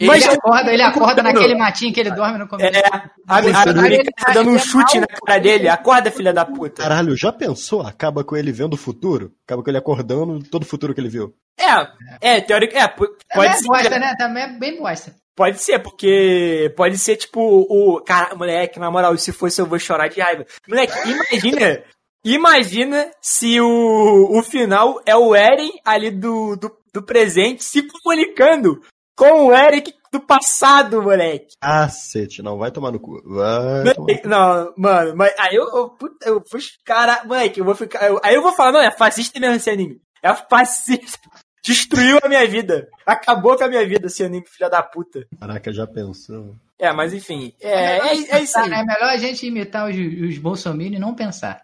Ele, 0.00 0.08
Mas- 0.10 0.26
acorda, 0.26 0.72
ele 0.72 0.82
acorda 0.82 1.22
naquele 1.22 1.54
matinho 1.54 1.92
que 1.92 2.00
ele 2.00 2.10
dorme 2.10 2.38
no 2.38 2.48
começo. 2.48 2.74
É, 2.76 2.82
a, 2.90 3.10
a, 3.28 3.38
a, 3.38 3.64
tá 3.64 4.32
dando 4.32 4.50
um 4.50 4.58
chute 4.58 4.98
na 4.98 5.06
cara 5.06 5.38
dele. 5.38 5.68
Acorda, 5.68 6.10
filha 6.10 6.32
da 6.32 6.44
puta. 6.46 6.82
Caralho, 6.82 7.14
já 7.14 7.30
pensou? 7.30 7.82
Acaba 7.82 8.24
com 8.24 8.34
ele 8.36 8.50
vendo 8.50 8.72
o 8.72 8.78
futuro? 8.78 9.32
Acaba 9.46 9.62
com 9.62 9.70
ele 9.70 9.78
acordando 9.78 10.42
todo 10.50 10.62
o 10.62 10.66
futuro 10.66 10.94
que 10.94 11.00
ele 11.00 11.08
viu. 11.10 11.32
É, 11.60 12.36
é, 12.36 12.40
teórico, 12.40 12.74
é, 12.76 12.88
Também 12.88 13.08
pode 13.34 13.48
é 13.52 13.56
ser. 13.56 13.66
bosta, 13.68 13.98
né? 13.98 14.14
Também 14.18 14.42
é 14.42 14.48
bem 14.58 14.78
bosta. 14.80 15.14
Pode 15.36 15.60
ser, 15.62 15.78
porque 15.80 16.72
pode 16.76 16.96
ser 16.98 17.16
tipo 17.16 17.40
o. 17.40 18.00
Cara, 18.00 18.34
moleque, 18.34 18.78
na 18.80 18.90
moral, 18.90 19.16
se 19.16 19.32
fosse 19.32 19.60
eu 19.60 19.66
vou 19.66 19.78
chorar 19.78 20.08
de 20.08 20.20
raiva. 20.20 20.44
Moleque, 20.68 20.92
imagina. 21.08 21.82
Imagina 22.24 23.10
se 23.20 23.60
o, 23.60 24.38
o 24.38 24.42
final 24.42 25.00
é 25.06 25.16
o 25.16 25.34
Eren 25.34 25.72
ali 25.84 26.10
do, 26.10 26.56
do, 26.56 26.76
do 26.92 27.02
presente 27.02 27.62
se 27.64 27.82
comunicando 27.82 28.80
com 29.16 29.46
o 29.46 29.52
Eren 29.52 29.82
do 30.12 30.20
passado, 30.20 31.02
moleque. 31.02 31.54
Cacete, 31.60 32.40
não, 32.42 32.56
vai 32.56 32.70
tomar 32.70 32.92
no 32.92 33.00
cu. 33.00 33.20
Vai 33.26 33.94
tomar 33.94 34.12
no 34.14 34.22
cu. 34.22 34.28
Não, 34.28 34.72
mano, 34.76 35.16
mas 35.16 35.34
aí 35.38 35.54
eu, 35.56 35.64
eu, 35.74 35.88
puta, 35.90 36.28
eu 36.28 36.42
fui. 36.48 36.60
Cara, 36.84 37.24
moleque, 37.24 37.60
eu 37.60 37.64
vou 37.64 37.74
ficar. 37.74 38.08
eu- 38.08 38.20
aí 38.22 38.34
eu 38.34 38.42
vou 38.42 38.52
falar, 38.52 38.72
não, 38.72 38.80
é 38.80 38.90
fascista 38.90 39.38
mesmo 39.40 39.56
esse 39.56 39.70
anime. 39.70 40.00
É 40.22 40.32
fascista. 40.34 41.18
Destruiu 41.64 42.18
a 42.22 42.28
minha 42.28 42.46
vida. 42.46 42.88
Acabou 43.06 43.56
com 43.56 43.64
a 43.64 43.68
minha 43.68 43.86
vida 43.88 44.06
esse 44.06 44.22
anime, 44.22 44.44
filha 44.46 44.68
da 44.68 44.82
puta. 44.82 45.26
Caraca, 45.40 45.72
já 45.72 45.86
pensou? 45.86 46.54
É, 46.78 46.92
mas 46.92 47.14
enfim. 47.14 47.54
É, 47.60 47.96
é, 47.98 48.36
é 48.36 48.42
isso 48.42 48.58
aí. 48.58 48.66
É 48.70 48.84
melhor 48.84 49.08
a 49.08 49.16
gente 49.16 49.46
imitar 49.46 49.88
os, 49.88 49.96
os 49.96 50.36
bolsominions 50.38 50.96
e 50.96 51.00
não 51.00 51.14
pensar. 51.14 51.62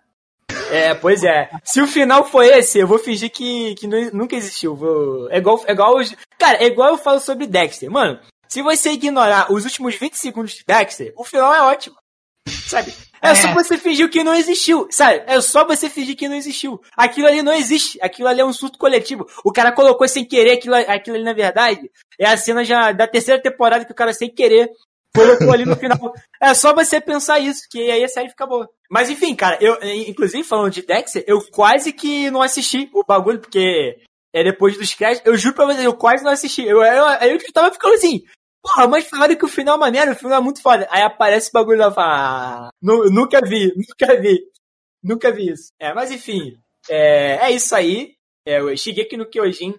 É, 0.70 0.94
pois 0.94 1.22
é. 1.24 1.51
Se 1.64 1.80
o 1.80 1.86
final 1.86 2.24
foi 2.24 2.47
esse, 2.48 2.78
eu 2.78 2.86
vou 2.86 2.98
fingir 2.98 3.30
que, 3.30 3.74
que 3.76 3.86
nu- 3.86 4.10
nunca 4.12 4.36
existiu. 4.36 4.74
Vou... 4.74 5.30
É 5.30 5.38
igual, 5.38 5.62
é 5.66 5.72
igual 5.72 5.97
os... 5.97 6.14
Cara, 6.38 6.59
é 6.62 6.66
igual 6.66 6.90
eu 6.90 6.98
falo 6.98 7.20
sobre 7.20 7.47
Dexter. 7.47 7.90
Mano, 7.90 8.18
se 8.48 8.62
você 8.62 8.90
ignorar 8.92 9.52
os 9.52 9.64
últimos 9.64 9.94
20 9.94 10.14
segundos 10.14 10.52
de 10.52 10.64
Dexter, 10.66 11.12
o 11.16 11.24
final 11.24 11.52
é 11.55 11.62
ótimo. 11.62 11.97
Sabe? 12.48 12.92
É, 13.22 13.30
É. 13.30 13.34
só 13.34 13.52
você 13.52 13.76
fingir 13.76 14.09
que 14.09 14.24
não 14.24 14.34
existiu. 14.34 14.88
Sabe? 14.90 15.22
É 15.26 15.40
só 15.40 15.64
você 15.66 15.88
fingir 15.90 16.16
que 16.16 16.26
não 16.28 16.34
existiu. 16.36 16.80
Aquilo 16.97 17.26
ali 17.28 17.42
não 17.42 17.52
existe. 17.52 17.98
Aquilo 18.02 18.28
ali 18.28 18.40
é 18.40 18.44
um 18.44 18.52
surto 18.52 18.78
coletivo. 18.78 19.26
O 19.44 19.52
cara 19.52 19.70
colocou 19.72 20.09
sem 20.09 20.24
querer 20.24 20.52
aquilo, 20.52 20.74
aquilo 20.74 21.16
ali 21.16 21.24
na 21.24 21.32
verdade. 21.34 21.90
É 22.18 22.26
a 22.26 22.36
cena 22.36 22.64
já 22.64 22.92
da 22.92 23.06
terceira 23.06 23.40
temporada 23.40 23.84
que 23.84 23.92
o 23.92 23.94
cara 23.94 24.12
sem 24.14 24.30
querer 24.30 24.70
colocou 25.14 25.52
ali 25.52 25.64
no 25.64 25.76
final. 25.76 25.98
É 26.40 26.54
só 26.54 26.74
você 26.74 27.00
pensar 27.00 27.38
isso, 27.38 27.62
que 27.70 27.90
aí 27.90 28.02
a 28.04 28.08
série 28.08 28.28
fica 28.30 28.46
boa. 28.46 28.68
Mas 28.90 29.10
enfim, 29.10 29.34
cara, 29.34 29.58
eu, 29.60 29.76
inclusive 30.06 30.42
falando 30.44 30.72
de 30.72 30.82
Dexter, 30.82 31.24
eu 31.26 31.40
quase 31.50 31.92
que 31.92 32.30
não 32.30 32.42
assisti 32.42 32.88
o 32.92 33.04
bagulho, 33.04 33.40
porque 33.40 33.96
é 34.32 34.44
depois 34.44 34.76
dos 34.78 34.94
créditos, 34.94 35.26
eu 35.26 35.36
juro 35.36 35.54
pra 35.54 35.66
vocês, 35.66 35.84
eu 35.84 35.94
quase 35.96 36.22
não 36.24 36.30
assisti. 36.32 36.64
Eu, 36.64 36.82
eu, 36.82 37.04
eu, 37.06 37.36
eu 37.36 37.52
tava 37.52 37.72
ficando 37.72 37.94
assim, 37.94 38.22
porra, 38.62 38.86
mas 38.88 39.08
falaram 39.08 39.36
que 39.36 39.44
o 39.44 39.48
final 39.48 39.76
é 39.76 39.80
maneiro, 39.80 40.12
o 40.12 40.16
final 40.16 40.38
é 40.38 40.42
muito 40.42 40.62
foda. 40.62 40.86
Aí 40.90 41.02
aparece 41.02 41.48
o 41.50 41.52
bagulho 41.52 41.78
lá 41.78 41.88
e 41.88 41.94
fala, 41.94 42.66
ah, 42.66 42.70
nu- 42.82 43.10
nunca 43.10 43.40
vi, 43.40 43.72
nunca 43.76 44.20
vi, 44.20 44.38
nunca 45.02 45.32
vi 45.32 45.50
isso. 45.50 45.72
É, 45.80 45.92
mas 45.94 46.10
enfim, 46.10 46.56
é, 46.88 47.46
é 47.46 47.50
isso 47.52 47.74
aí. 47.74 48.12
É, 48.46 48.62
o 48.62 48.74
Shigeki 48.76 49.16
no 49.16 49.28
Kyojin 49.28 49.74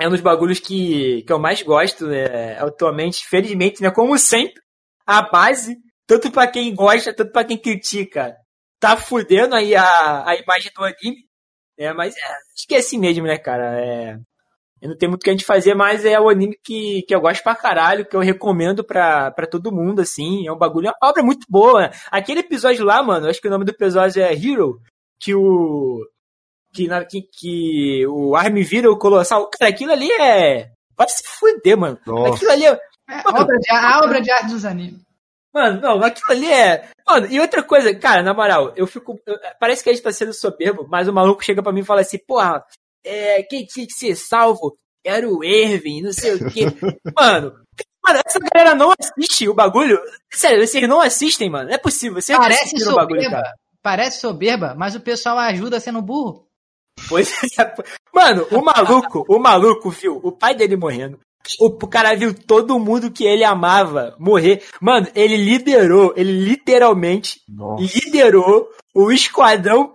é 0.00 0.06
um 0.06 0.10
dos 0.10 0.20
bagulhos 0.20 0.60
que, 0.60 1.22
que 1.22 1.32
eu 1.32 1.38
mais 1.38 1.62
gosto, 1.62 2.06
né, 2.06 2.58
atualmente, 2.58 3.26
felizmente, 3.26 3.82
né, 3.82 3.90
como 3.90 4.16
sempre, 4.16 4.60
a 5.04 5.22
base, 5.22 5.76
tanto 6.06 6.30
pra 6.30 6.46
quem 6.46 6.74
gosta, 6.74 7.12
tanto 7.12 7.32
pra 7.32 7.44
quem 7.44 7.58
critica, 7.58 8.36
tá 8.78 8.96
fudendo 8.96 9.54
aí 9.54 9.74
a, 9.74 10.28
a 10.28 10.36
imagem 10.36 10.70
do 10.74 10.84
anime, 10.84 11.24
é, 11.76 11.92
mas 11.92 12.14
é, 12.16 12.76
assim 12.76 12.98
mesmo, 12.98 13.26
né, 13.26 13.36
cara, 13.38 13.80
é, 13.80 14.18
não 14.80 14.96
tenho 14.96 15.10
muito 15.10 15.22
o 15.22 15.24
que 15.24 15.30
a 15.30 15.32
gente 15.32 15.44
fazer, 15.44 15.74
mas 15.74 16.04
é 16.04 16.20
o 16.20 16.28
anime 16.28 16.56
que, 16.62 17.02
que 17.02 17.14
eu 17.14 17.20
gosto 17.20 17.42
pra 17.42 17.56
caralho, 17.56 18.06
que 18.06 18.14
eu 18.14 18.20
recomendo 18.20 18.84
pra, 18.84 19.32
pra 19.32 19.48
todo 19.48 19.74
mundo, 19.74 20.00
assim, 20.00 20.46
é 20.46 20.52
um 20.52 20.58
bagulho, 20.58 20.86
é 20.86 20.90
uma 20.90 21.10
obra 21.10 21.24
muito 21.24 21.44
boa, 21.48 21.90
aquele 22.10 22.40
episódio 22.40 22.84
lá, 22.84 23.02
mano, 23.02 23.28
acho 23.28 23.40
que 23.40 23.48
o 23.48 23.50
nome 23.50 23.64
do 23.64 23.72
episódio 23.72 24.22
é 24.22 24.32
Hero, 24.32 24.80
que 25.20 25.34
o, 25.34 26.04
que, 26.72 26.86
na, 26.86 27.04
que, 27.04 27.22
que 27.22 28.06
o 28.06 28.36
Armin 28.36 28.62
vira 28.62 28.90
o 28.90 28.98
Colossal. 28.98 29.48
Cara, 29.50 29.70
aquilo 29.70 29.92
ali 29.92 30.10
é. 30.12 30.70
Vai 30.96 31.08
se 31.08 31.22
fuder, 31.24 31.76
mano. 31.76 31.98
Nossa. 32.06 32.34
Aquilo 32.34 32.50
ali 32.50 32.66
é. 32.66 32.80
É, 33.10 33.28
obra 33.28 33.58
de, 33.58 33.70
a 33.70 34.00
obra 34.04 34.20
de 34.20 34.30
arte 34.30 34.48
dos 34.50 34.64
animes. 34.64 35.00
Mano, 35.54 35.80
não, 35.80 36.02
aquilo 36.04 36.30
ali 36.30 36.52
é. 36.52 36.88
Mano, 37.06 37.26
e 37.30 37.40
outra 37.40 37.62
coisa, 37.62 37.94
cara, 37.94 38.22
na 38.22 38.34
moral, 38.34 38.72
eu 38.76 38.86
fico. 38.86 39.18
eu- 39.26 39.38
parece 39.58 39.82
que 39.82 39.88
a 39.88 39.92
gente 39.92 40.02
tá 40.02 40.12
sendo 40.12 40.32
soberbo, 40.34 40.86
mas 40.88 41.08
o 41.08 41.12
maluco 41.12 41.42
chega 41.42 41.62
pra 41.62 41.72
mim 41.72 41.80
e 41.80 41.84
fala 41.84 42.02
assim, 42.02 42.18
porra, 42.18 42.62
é, 43.04 43.42
quem 43.44 43.64
tinha 43.64 43.86
que 43.86 43.92
ser 43.94 44.14
salvo 44.14 44.76
era 45.04 45.26
o 45.26 45.42
Erwin, 45.42 46.02
não 46.02 46.12
sei 46.12 46.34
o 46.34 46.50
quê. 46.50 46.66
mano, 47.16 47.54
mano, 48.06 48.20
essa 48.26 48.38
galera 48.52 48.74
não 48.74 48.92
assiste 49.00 49.48
o 49.48 49.54
bagulho. 49.54 49.98
Sério, 50.30 50.66
vocês 50.66 50.86
não 50.86 51.00
assistem, 51.00 51.48
mano. 51.48 51.68
Não 51.68 51.74
é 51.74 51.78
possível. 51.78 52.20
Vocês 52.20 52.36
não 52.36 52.44
Parece 52.44 52.64
assistiram 52.64 52.92
o 52.92 52.96
bagulho, 52.96 53.22
soberba. 53.22 53.42
cara. 53.42 53.54
Parece 53.80 54.20
soberba, 54.20 54.74
mas 54.76 54.94
o 54.94 55.00
pessoal 55.00 55.38
ajuda 55.38 55.80
sendo 55.80 56.02
burro. 56.02 56.46
Pois 57.08 57.32
é. 57.58 57.74
Mano, 58.12 58.46
o 58.50 58.62
maluco, 58.62 59.24
o 59.28 59.38
maluco 59.38 59.90
viu 59.90 60.20
o 60.22 60.32
pai 60.32 60.54
dele 60.54 60.76
morrendo. 60.76 61.18
O, 61.60 61.66
o 61.66 61.88
cara 61.88 62.14
viu 62.14 62.34
todo 62.34 62.78
mundo 62.78 63.10
que 63.10 63.24
ele 63.24 63.44
amava 63.44 64.14
morrer. 64.18 64.64
Mano, 64.80 65.06
ele 65.14 65.36
liderou, 65.36 66.12
ele 66.16 66.32
literalmente 66.32 67.40
Nossa. 67.48 67.82
liderou 67.82 68.68
o 68.94 69.10
esquadrão. 69.10 69.92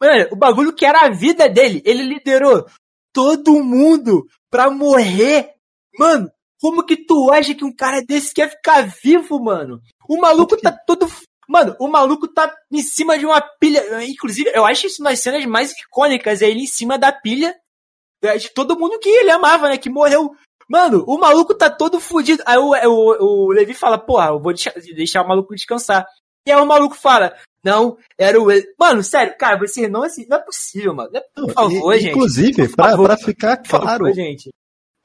Mano, 0.00 0.28
o 0.32 0.36
bagulho 0.36 0.72
que 0.72 0.86
era 0.86 1.02
a 1.02 1.10
vida 1.10 1.48
dele. 1.48 1.82
Ele 1.84 2.02
liderou 2.02 2.66
todo 3.12 3.62
mundo 3.62 4.26
pra 4.50 4.70
morrer. 4.70 5.54
Mano, 5.98 6.30
como 6.60 6.84
que 6.84 6.96
tu 6.96 7.30
acha 7.30 7.54
que 7.54 7.64
um 7.64 7.74
cara 7.74 8.02
desse 8.02 8.32
quer 8.32 8.50
ficar 8.50 8.88
vivo, 9.02 9.42
mano? 9.42 9.80
O 10.08 10.18
maluco 10.18 10.56
tá 10.56 10.72
todo. 10.72 11.06
Mano, 11.48 11.76
o 11.78 11.88
maluco 11.88 12.26
tá 12.28 12.52
em 12.72 12.82
cima 12.82 13.18
de 13.18 13.24
uma 13.26 13.40
pilha. 13.40 13.82
Inclusive, 14.04 14.50
eu 14.54 14.64
acho 14.64 14.86
isso 14.86 15.02
das 15.02 15.20
cenas 15.20 15.44
mais 15.46 15.72
icônicas. 15.72 16.42
É 16.42 16.48
ele 16.48 16.60
em 16.62 16.66
cima 16.66 16.98
da 16.98 17.12
pilha 17.12 17.54
é, 18.22 18.36
de 18.36 18.50
todo 18.50 18.78
mundo 18.78 18.98
que 18.98 19.08
ele 19.08 19.30
amava, 19.30 19.68
né? 19.68 19.76
Que 19.78 19.88
morreu. 19.90 20.30
Mano, 20.68 21.04
o 21.06 21.16
maluco 21.18 21.54
tá 21.54 21.70
todo 21.70 22.00
fudido. 22.00 22.42
Aí 22.44 22.58
o, 22.58 22.70
o, 22.72 23.46
o 23.46 23.52
Levi 23.52 23.72
fala, 23.74 23.96
porra, 23.98 24.28
eu 24.30 24.40
vou 24.40 24.52
deixar, 24.52 24.72
deixar 24.74 25.22
o 25.22 25.28
maluco 25.28 25.54
descansar. 25.54 26.04
E 26.44 26.50
aí 26.52 26.60
o 26.60 26.66
maluco 26.66 26.94
fala, 26.96 27.34
não, 27.62 27.96
era 28.18 28.40
o. 28.40 28.46
Mano, 28.78 29.02
sério, 29.02 29.36
cara, 29.38 29.58
você 29.58 29.88
não 29.88 30.02
assim, 30.02 30.26
não 30.28 30.38
é 30.38 30.40
possível, 30.40 30.94
mano. 30.94 31.10
Não 31.12 31.20
é- 31.20 31.24
Por 31.34 31.52
favor, 31.52 31.92
E- 31.94 32.00
gente. 32.00 32.10
Inclusive, 32.10 32.68
Por 32.68 32.76
pra, 32.76 32.90
favor. 32.90 33.06
pra 33.06 33.16
ficar 33.16 33.56
Por 33.58 33.68
favor, 33.68 33.84
claro, 33.86 34.12
gente. 34.12 34.50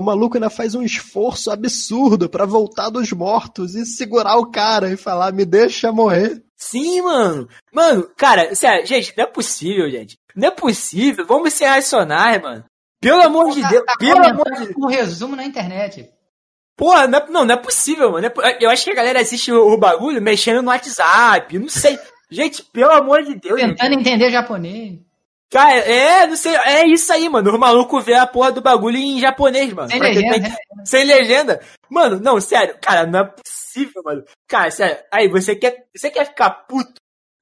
O 0.02 0.06
maluco 0.06 0.36
ainda 0.36 0.50
faz 0.50 0.74
um 0.74 0.82
esforço 0.82 1.52
absurdo 1.52 2.28
pra 2.28 2.46
voltar 2.46 2.90
dos 2.90 3.12
mortos 3.12 3.76
e 3.76 3.86
segurar 3.86 4.38
o 4.38 4.50
cara 4.50 4.92
e 4.92 4.98
falar, 4.98 5.32
me 5.32 5.46
deixa 5.46 5.92
morrer. 5.92 6.42
Sim, 6.58 7.02
mano. 7.02 7.48
Mano, 7.72 8.10
cara, 8.18 8.54
sério, 8.56 8.86
gente, 8.86 9.14
não 9.16 9.24
é 9.24 9.28
possível, 9.28 9.90
gente. 9.90 10.18
Não 10.36 10.48
é 10.48 10.52
possível. 10.52 11.26
Vamos 11.26 11.54
ser 11.54 11.66
racionais, 11.66 12.42
mano. 12.42 12.66
Pelo 13.00 13.22
amor 13.22 13.52
de 13.52 13.68
Deus, 13.68 13.84
Tá 13.86 13.96
pelo 13.98 14.24
amor 14.26 14.46
de 14.46 14.52
comentando 14.52 14.84
um 14.84 14.88
resumo 14.88 15.36
na 15.36 15.46
internet. 15.46 16.10
Porra, 16.78 17.08
não 17.08 17.20
é, 17.20 17.30
não, 17.30 17.46
não 17.46 17.54
é 17.56 17.58
possível, 17.58 18.12
mano. 18.12 18.28
É 18.28 18.58
Eu 18.60 18.70
acho 18.70 18.84
que 18.84 18.92
a 18.92 18.96
galera 18.96 19.22
assiste 19.22 19.52
o, 19.52 19.74
o 19.74 19.78
bagulho 19.78 20.22
mexendo 20.22 20.62
no 20.62 20.70
WhatsApp, 20.70 21.58
não 21.60 21.70
sei. 21.70 21.98
Gente, 22.30 22.64
pelo 22.64 22.92
amor 22.92 23.24
de 23.24 23.36
Deus, 23.36 23.60
gente. 23.60 23.78
Tentando 23.78 24.00
entender 24.00 24.32
japonês. 24.32 25.00
Cara, 25.52 25.74
é, 25.80 26.28
não 26.28 26.36
sei, 26.38 26.56
é 26.56 26.88
isso 26.88 27.12
aí, 27.12 27.28
mano. 27.28 27.54
O 27.54 27.60
maluco 27.60 28.00
vê 28.00 28.14
a 28.16 28.26
porra 28.26 28.52
do 28.54 28.62
bagulho 28.62 28.98
em 28.98 29.20
japonês, 29.20 29.72
mano. 29.74 29.90
Sem 29.90 30.00
legenda, 30.00 30.32
tem 30.32 30.44
que- 30.44 30.88
Sem 30.90 31.04
legenda. 31.06 31.62
Mano, 31.90 32.20
não, 32.22 32.40
sério, 32.40 32.78
cara, 32.82 33.06
não 33.06 33.20
é 33.20 33.26
possível, 33.26 34.02
mano. 34.04 34.24
Cara, 34.48 34.72
sério, 34.72 35.04
aí, 35.12 35.28
você 35.28 35.54
quer, 35.56 35.86
você 35.96 36.10
quer 36.10 36.26
ficar 36.26 36.50
puto? 36.52 36.94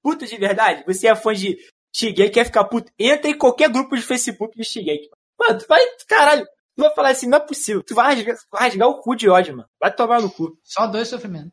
Puto 0.03 0.25
de 0.25 0.37
verdade? 0.37 0.83
Você 0.87 1.07
é 1.07 1.15
fã 1.15 1.33
de 1.33 1.57
Shigeki, 1.95 2.31
quer 2.31 2.45
ficar 2.45 2.63
puto? 2.63 2.91
Entra 2.97 3.29
em 3.29 3.37
qualquer 3.37 3.69
grupo 3.69 3.95
de 3.95 4.01
Facebook 4.01 4.57
de 4.57 4.63
Shigeki. 4.63 5.09
Mano, 5.39 5.59
tu 5.59 5.65
vai, 5.67 5.81
caralho, 6.07 6.45
tu 6.75 6.81
vai 6.83 6.93
falar 6.95 7.09
assim, 7.09 7.27
não 7.27 7.37
é 7.37 7.41
possível. 7.41 7.83
Tu 7.83 7.93
vai 7.93 8.15
rasgar, 8.15 8.35
vai 8.51 8.61
rasgar 8.69 8.87
o 8.87 8.99
cu 9.01 9.15
de 9.15 9.29
ódio, 9.29 9.55
mano. 9.55 9.69
Vai 9.79 9.93
tomar 9.93 10.19
no 10.21 10.31
cu. 10.31 10.57
Só 10.63 10.87
dois 10.87 11.07
sofrimentos. 11.07 11.51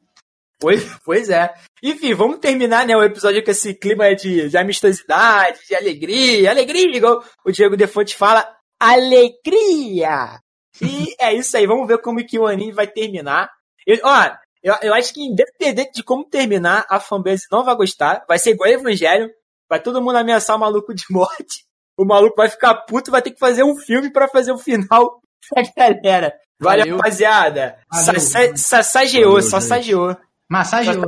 Pois, 0.58 0.84
pois 1.04 1.28
é. 1.28 1.52
Enfim, 1.82 2.14
vamos 2.14 2.38
terminar, 2.38 2.86
né, 2.86 2.96
o 2.96 3.02
episódio 3.04 3.44
com 3.44 3.50
esse 3.50 3.74
clima 3.74 4.14
de, 4.14 4.48
de 4.48 4.56
amistosidade, 4.56 5.60
de 5.68 5.74
alegria, 5.74 6.50
alegria, 6.50 6.96
igual 6.96 7.22
o 7.44 7.52
Diego 7.52 7.76
Defonte 7.76 8.16
fala. 8.16 8.46
alegria! 8.80 10.38
E 10.80 11.14
é 11.18 11.32
isso 11.34 11.56
aí, 11.56 11.66
vamos 11.66 11.86
ver 11.86 11.98
como 11.98 12.24
que 12.26 12.38
o 12.38 12.46
anime 12.46 12.72
vai 12.72 12.86
terminar. 12.86 13.50
Eu, 13.86 13.98
ó, 14.04 14.30
eu, 14.62 14.74
eu 14.82 14.94
acho 14.94 15.12
que 15.14 15.22
independente 15.22 15.92
de 15.94 16.02
como 16.02 16.24
terminar, 16.28 16.84
a 16.88 17.00
fanbase 17.00 17.46
não 17.50 17.64
vai 17.64 17.74
gostar. 17.76 18.24
Vai 18.28 18.38
ser 18.38 18.50
igual 18.50 18.68
Evangelho. 18.70 19.30
Vai 19.68 19.80
todo 19.80 20.02
mundo 20.02 20.16
ameaçar 20.16 20.54
o 20.56 20.60
maluco 20.60 20.94
de 20.94 21.04
morte. 21.10 21.64
O 21.98 22.04
maluco 22.04 22.36
vai 22.36 22.48
ficar 22.50 22.74
puto, 22.84 23.10
vai 23.10 23.22
ter 23.22 23.30
que 23.30 23.38
fazer 23.38 23.62
um 23.64 23.76
filme 23.76 24.12
para 24.12 24.28
fazer 24.28 24.52
o 24.52 24.58
final 24.58 25.20
pra 25.48 25.62
galera. 25.76 26.34
Valeu, 26.60 26.80
Valeu. 26.84 26.96
rapaziada. 26.96 27.78
Valeu. 27.90 28.20
Sa- 28.20 28.56
Sassageou, 28.56 29.40
sassageou. 29.42 30.16
Massageou. 30.48 31.06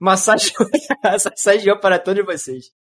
Massageou. 0.00 0.68
Massageou 1.02 1.80
para 1.80 1.98
todos 1.98 2.24
vocês. 2.24 2.66